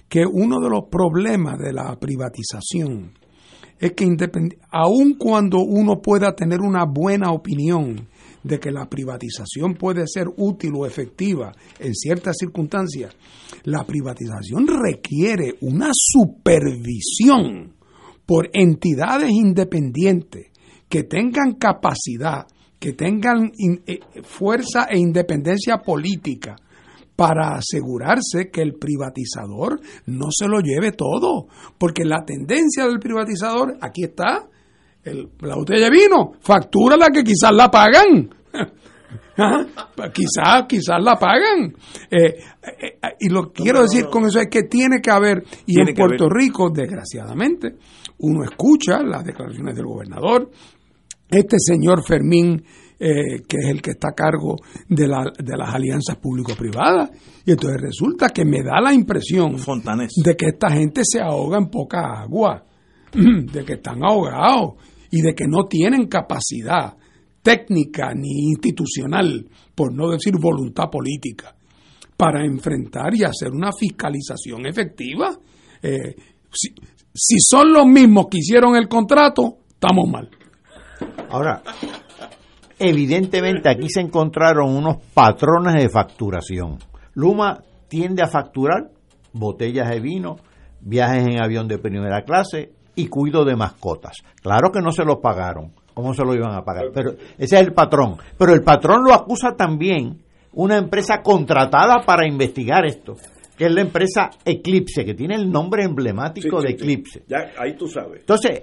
que 0.09 0.25
uno 0.27 0.59
de 0.61 0.71
los 0.71 0.85
problemas 0.91 1.59
de 1.59 1.73
la 1.73 1.95
privatización 1.97 3.13
es 3.79 3.93
que 3.93 4.05
aun 4.71 5.15
cuando 5.15 5.59
uno 5.61 6.01
pueda 6.03 6.35
tener 6.35 6.61
una 6.61 6.85
buena 6.85 7.31
opinión 7.31 8.09
de 8.43 8.59
que 8.59 8.71
la 8.71 8.89
privatización 8.89 9.75
puede 9.75 10.05
ser 10.07 10.27
útil 10.37 10.73
o 10.77 10.87
efectiva 10.87 11.53
en 11.79 11.95
ciertas 11.95 12.37
circunstancias, 12.39 13.15
la 13.65 13.85
privatización 13.85 14.67
requiere 14.67 15.55
una 15.61 15.91
supervisión 15.93 17.75
por 18.27 18.49
entidades 18.53 19.31
independientes 19.31 20.49
que 20.89 21.05
tengan 21.05 21.55
capacidad, 21.55 22.47
que 22.79 22.93
tengan 22.93 23.51
in- 23.59 23.83
eh, 23.87 24.01
fuerza 24.23 24.85
e 24.91 24.99
independencia 24.99 25.79
política 25.79 26.57
para 27.17 27.57
asegurarse 27.57 28.51
que 28.53 28.63
el 28.63 28.75
privatizador 28.75 29.81
no 30.07 30.29
se 30.31 30.47
lo 30.47 30.61
lleve 30.61 30.93
todo. 30.93 31.49
Porque 31.77 32.05
la 32.05 32.25
tendencia 32.25 32.85
del 32.87 33.01
privatizador, 33.01 33.77
aquí 33.81 34.05
está, 34.05 34.47
el- 35.03 35.29
la 35.41 35.57
botella 35.57 35.87
de 35.87 35.91
vino, 35.91 36.33
factura 36.41 36.97
la 36.97 37.09
que 37.09 37.25
quizás 37.25 37.53
la 37.53 37.69
pagan. 37.71 38.31
Ajá, 39.37 39.67
quizás, 40.15 40.65
quizás 40.69 41.03
la 41.03 41.17
pagan. 41.17 41.75
Eh, 42.11 42.37
eh, 42.63 42.99
y 43.21 43.29
lo 43.29 43.53
que 43.53 43.63
quiero 43.65 43.83
decir 43.83 44.07
con 44.07 44.25
eso 44.27 44.39
es 44.41 44.49
que 44.49 44.65
tiene 44.65 45.01
que 45.01 45.11
haber, 45.11 45.43
y 45.67 45.75
Tiene 45.75 45.91
en 45.91 45.97
Puerto 45.97 46.25
haber. 46.27 46.37
Rico, 46.37 46.71
desgraciadamente, 46.71 47.75
uno 48.19 48.45
escucha 48.45 49.03
las 49.03 49.25
declaraciones 49.25 49.75
del 49.77 49.87
gobernador, 49.87 50.51
este 51.29 51.57
señor 51.59 52.05
Fermín, 52.07 52.63
eh, 53.01 53.43
que 53.49 53.59
es 53.59 53.67
el 53.69 53.81
que 53.83 53.91
está 53.93 54.09
a 54.09 54.15
cargo 54.15 54.57
de, 54.89 55.07
la- 55.07 55.33
de 55.39 55.57
las 55.57 55.73
alianzas 55.75 56.17
público-privadas, 56.17 57.11
y 57.45 57.53
entonces 57.53 57.81
resulta 57.81 58.29
que 58.31 58.45
me 58.45 58.63
da 58.63 58.81
la 58.81 58.93
impresión 58.93 59.57
de 60.25 60.37
que 60.37 60.47
esta 60.47 60.71
gente 60.71 61.03
se 61.05 61.21
ahoga 61.21 61.59
en 61.59 61.69
poca 61.69 62.21
agua, 62.23 62.65
de 63.13 63.65
que 63.65 63.75
están 63.75 64.03
ahogados 64.05 64.75
y 65.11 65.21
de 65.23 65.35
que 65.35 65.47
no 65.47 65.65
tienen 65.65 66.07
capacidad 66.09 66.95
técnica 67.43 68.13
ni 68.15 68.51
institucional, 68.51 69.47
por 69.75 69.95
no 69.95 70.11
decir 70.11 70.35
voluntad 70.41 70.91
política, 70.91 71.55
para 72.17 72.45
enfrentar 72.45 73.15
y 73.15 73.23
hacer 73.23 73.53
una 73.53 73.71
fiscalización 73.73 74.67
efectiva. 74.67 75.39
Eh, 75.81 76.17
si, 76.53 76.71
si 77.15 77.37
son 77.41 77.73
los 77.73 77.87
mismos 77.87 78.27
que 78.31 78.39
hicieron 78.39 78.75
el 78.77 78.89
contrato, 78.89 79.59
estamos 79.71 80.09
mal. 80.11 80.29
Ahora, 81.31 81.63
evidentemente 82.79 83.69
aquí 83.69 83.89
se 83.89 84.01
encontraron 84.01 84.75
unos 84.75 84.97
patrones 85.15 85.75
de 85.75 85.89
facturación. 85.89 86.79
Luma 87.15 87.63
tiende 87.89 88.23
a 88.23 88.29
facturar 88.29 88.91
botellas 89.33 89.91
de 89.91 90.01
vino, 90.01 90.37
viajes 90.81 91.27
en 91.27 91.43
avión 91.43 91.69
de 91.69 91.79
primera 91.79 92.23
clase 92.23 92.73
y 92.95 93.07
cuido 93.07 93.45
de 93.45 93.57
mascotas. 93.57 94.19
Claro 94.43 94.71
que 94.73 94.81
no 94.81 94.93
se 94.93 95.05
los 95.05 95.19
pagaron. 95.19 95.73
¿Cómo 95.95 96.15
se 96.15 96.25
lo 96.25 96.35
iban 96.35 96.55
a 96.55 96.63
pagar? 96.63 96.87
Pero 96.95 97.13
ese 97.39 97.57
es 97.57 97.61
el 97.61 97.73
patrón. 97.73 98.17
Pero 98.39 98.55
el 98.55 98.63
patrón 98.63 99.03
lo 99.05 99.13
acusa 99.13 99.57
también 99.57 100.23
una 100.53 100.77
empresa 100.77 101.23
contratada 101.23 102.03
para 102.07 102.27
investigar 102.27 102.87
esto, 102.87 103.17
que 103.57 103.67
es 103.67 103.73
la 103.73 103.81
empresa 103.81 104.31
Eclipse, 104.45 105.05
que 105.05 105.15
tiene 105.15 105.35
el 105.35 105.51
nombre 105.51 105.85
emblemático 105.85 106.61
de 106.61 106.71
Eclipse. 106.71 107.25
Ya, 107.27 107.51
ahí 107.59 107.77
tú 107.77 107.89
sabes. 107.89 108.21
Entonces, 108.21 108.63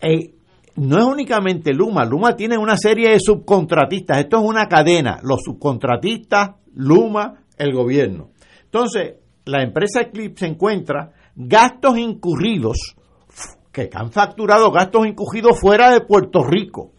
eh, 0.00 0.34
no 0.78 0.98
es 0.98 1.04
únicamente 1.04 1.72
Luma, 1.74 2.04
Luma 2.04 2.34
tiene 2.36 2.56
una 2.58 2.76
serie 2.76 3.10
de 3.10 3.20
subcontratistas, 3.20 4.18
esto 4.18 4.38
es 4.38 4.44
una 4.44 4.66
cadena, 4.66 5.18
los 5.22 5.40
subcontratistas, 5.44 6.50
Luma, 6.74 7.42
el 7.56 7.72
gobierno. 7.74 8.30
Entonces, 8.64 9.14
la 9.44 9.62
empresa 9.62 10.00
Eclipse 10.02 10.46
encuentra 10.46 11.12
gastos 11.34 11.98
incurridos, 11.98 12.96
que 13.72 13.88
han 13.92 14.10
facturado 14.12 14.70
gastos 14.72 15.06
incurridos 15.06 15.58
fuera 15.60 15.90
de 15.92 16.00
Puerto 16.00 16.42
Rico. 16.44 16.92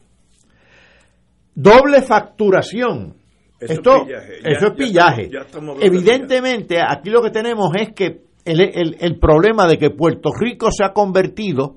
Doble 1.55 2.01
facturación. 2.01 3.15
Eso 3.59 3.71
es 3.73 3.77
Esto, 3.79 4.05
pillaje. 4.05 4.39
Ya- 4.41 4.49
eso 4.51 4.65
es 4.67 4.71
ya 4.71 4.75
pillaje. 4.75 5.21
estamos- 5.23 5.31
ya 5.33 5.39
estamos 5.41 5.69
hablando 5.75 5.79
de 5.79 5.85
Evidentemente, 5.87 6.77
aquí 6.81 7.09
lo 7.09 7.21
que 7.21 7.29
tenemos 7.31 7.69
es 7.75 7.93
que 7.93 8.21
el, 8.45 8.61
el- 8.61 8.97
el 8.99 9.19
problema 9.19 9.67
de 9.67 9.77
que 9.77 9.89
Puerto 9.89 10.29
Rico 10.39 10.71
se 10.71 10.83
ha 10.85 10.93
convertido 10.93 11.75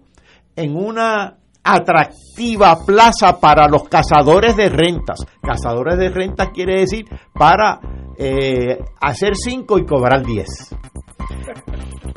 en 0.54 0.76
una 0.76 1.38
atractiva 1.64 2.76
plaza 2.84 3.39
para 3.40 3.68
los 3.68 3.84
cazadores 3.89 4.56
de 4.56 4.68
rentas. 4.68 5.18
Cazadores 5.40 5.98
de 5.98 6.09
rentas 6.10 6.48
quiere 6.52 6.80
decir 6.80 7.05
para 7.32 7.80
eh, 8.18 8.78
hacer 9.01 9.34
5 9.34 9.78
y 9.78 9.86
cobrar 9.86 10.22
10. 10.24 10.47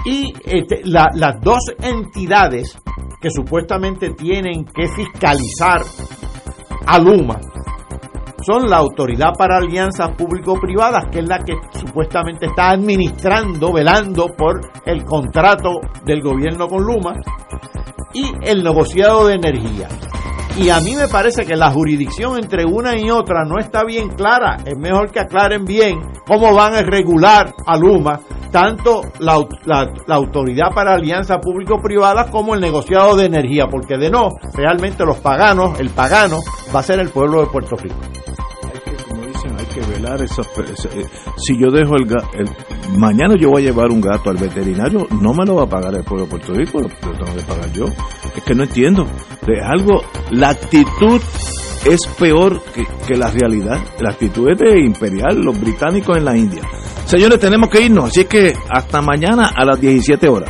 Y 0.05 0.33
este, 0.45 0.81
la- 0.85 1.09
las 1.13 1.39
dos 1.41 1.59
entidades 1.81 2.77
que 3.21 3.29
supuestamente 3.29 4.11
tienen 4.11 4.65
que 4.65 4.87
fiscalizar 4.89 5.81
a 6.87 6.99
Luma 6.99 7.39
son 8.45 8.69
la 8.69 8.77
Autoridad 8.77 9.33
para 9.35 9.57
Alianzas 9.57 10.11
Público-Privadas, 10.15 11.05
que 11.11 11.19
es 11.19 11.27
la 11.27 11.39
que 11.39 11.53
supuestamente 11.79 12.45
está 12.45 12.69
administrando, 12.71 13.73
velando 13.73 14.27
por 14.37 14.61
el 14.85 15.03
contrato 15.03 15.79
del 16.05 16.21
gobierno 16.21 16.67
con 16.67 16.83
Luma, 16.83 17.13
y 18.15 18.31
el 18.43 18.63
negociado 18.63 19.27
de 19.27 19.35
energía. 19.35 19.87
Y 20.57 20.69
a 20.69 20.79
mí 20.79 20.95
me 20.95 21.09
parece 21.09 21.45
que 21.45 21.55
la 21.57 21.69
jurisdicción 21.71 22.37
entre 22.37 22.63
una 22.65 22.97
y 22.97 23.09
otra 23.11 23.43
no 23.43 23.59
está 23.59 23.83
bien 23.83 24.07
clara. 24.09 24.55
Es 24.65 24.77
mejor 24.77 25.11
que 25.11 25.19
aclaren 25.19 25.65
bien 25.65 25.99
cómo 26.25 26.53
van 26.53 26.73
a 26.75 26.81
regular 26.81 27.53
a 27.65 27.75
Luma, 27.77 28.21
tanto 28.51 29.01
la, 29.19 29.37
la- 29.65 30.15
autoridad 30.15 30.71
para 30.73 30.93
alianza 30.93 31.39
público-privada 31.41 32.31
como 32.31 32.55
el 32.55 32.61
negociado 32.61 33.17
de 33.17 33.25
energía, 33.25 33.67
porque 33.69 33.97
de 33.97 34.09
no, 34.09 34.29
realmente 34.53 35.03
los 35.05 35.17
paganos, 35.17 35.77
el 35.77 35.89
pagano 35.89 36.37
va 36.73 36.79
a 36.79 36.83
ser 36.83 36.99
el 37.01 37.09
pueblo 37.09 37.41
de 37.41 37.47
Puerto 37.47 37.75
Rico. 37.75 37.95
Hay 39.57 39.65
que 39.65 39.81
velar 39.81 40.21
ese- 40.21 40.41
eh, 40.41 41.05
si 41.37 41.57
yo 41.59 41.69
dejo 41.71 41.95
el, 41.95 42.07
el 42.39 42.97
mañana 42.97 43.35
yo 43.39 43.49
voy 43.49 43.63
a 43.63 43.65
llevar 43.71 43.89
un 43.91 44.01
gato 44.01 44.29
al 44.29 44.37
veterinario, 44.37 45.07
no 45.21 45.33
me 45.33 45.45
lo 45.45 45.55
va 45.55 45.63
a 45.63 45.69
pagar 45.69 45.95
el 45.95 46.03
pueblo 46.03 46.25
de 46.25 46.29
Puerto 46.31 46.53
Rico, 46.53 46.81
lo, 46.81 46.87
tengo 46.89 47.35
que 47.37 47.43
pagar 47.43 47.71
yo. 47.71 47.85
Es 48.35 48.43
que 48.43 48.55
no 48.55 48.63
entiendo. 48.63 49.03
Es 49.47 49.63
algo, 49.63 50.01
la 50.31 50.49
actitud 50.49 51.21
es 51.85 51.99
peor 52.17 52.61
que, 52.73 52.83
que 53.07 53.15
la 53.15 53.29
realidad. 53.31 53.79
La 53.99 54.09
actitud 54.11 54.47
es 54.51 54.57
de 54.57 54.83
imperial, 54.83 55.39
los 55.41 55.59
británicos 55.59 56.17
en 56.17 56.25
la 56.25 56.35
India. 56.37 56.61
Señores, 57.05 57.39
tenemos 57.39 57.69
que 57.69 57.81
irnos, 57.83 58.05
así 58.09 58.25
que 58.25 58.53
hasta 58.69 59.01
mañana 59.01 59.51
a 59.55 59.63
las 59.65 59.79
17 59.79 60.27
horas. 60.27 60.49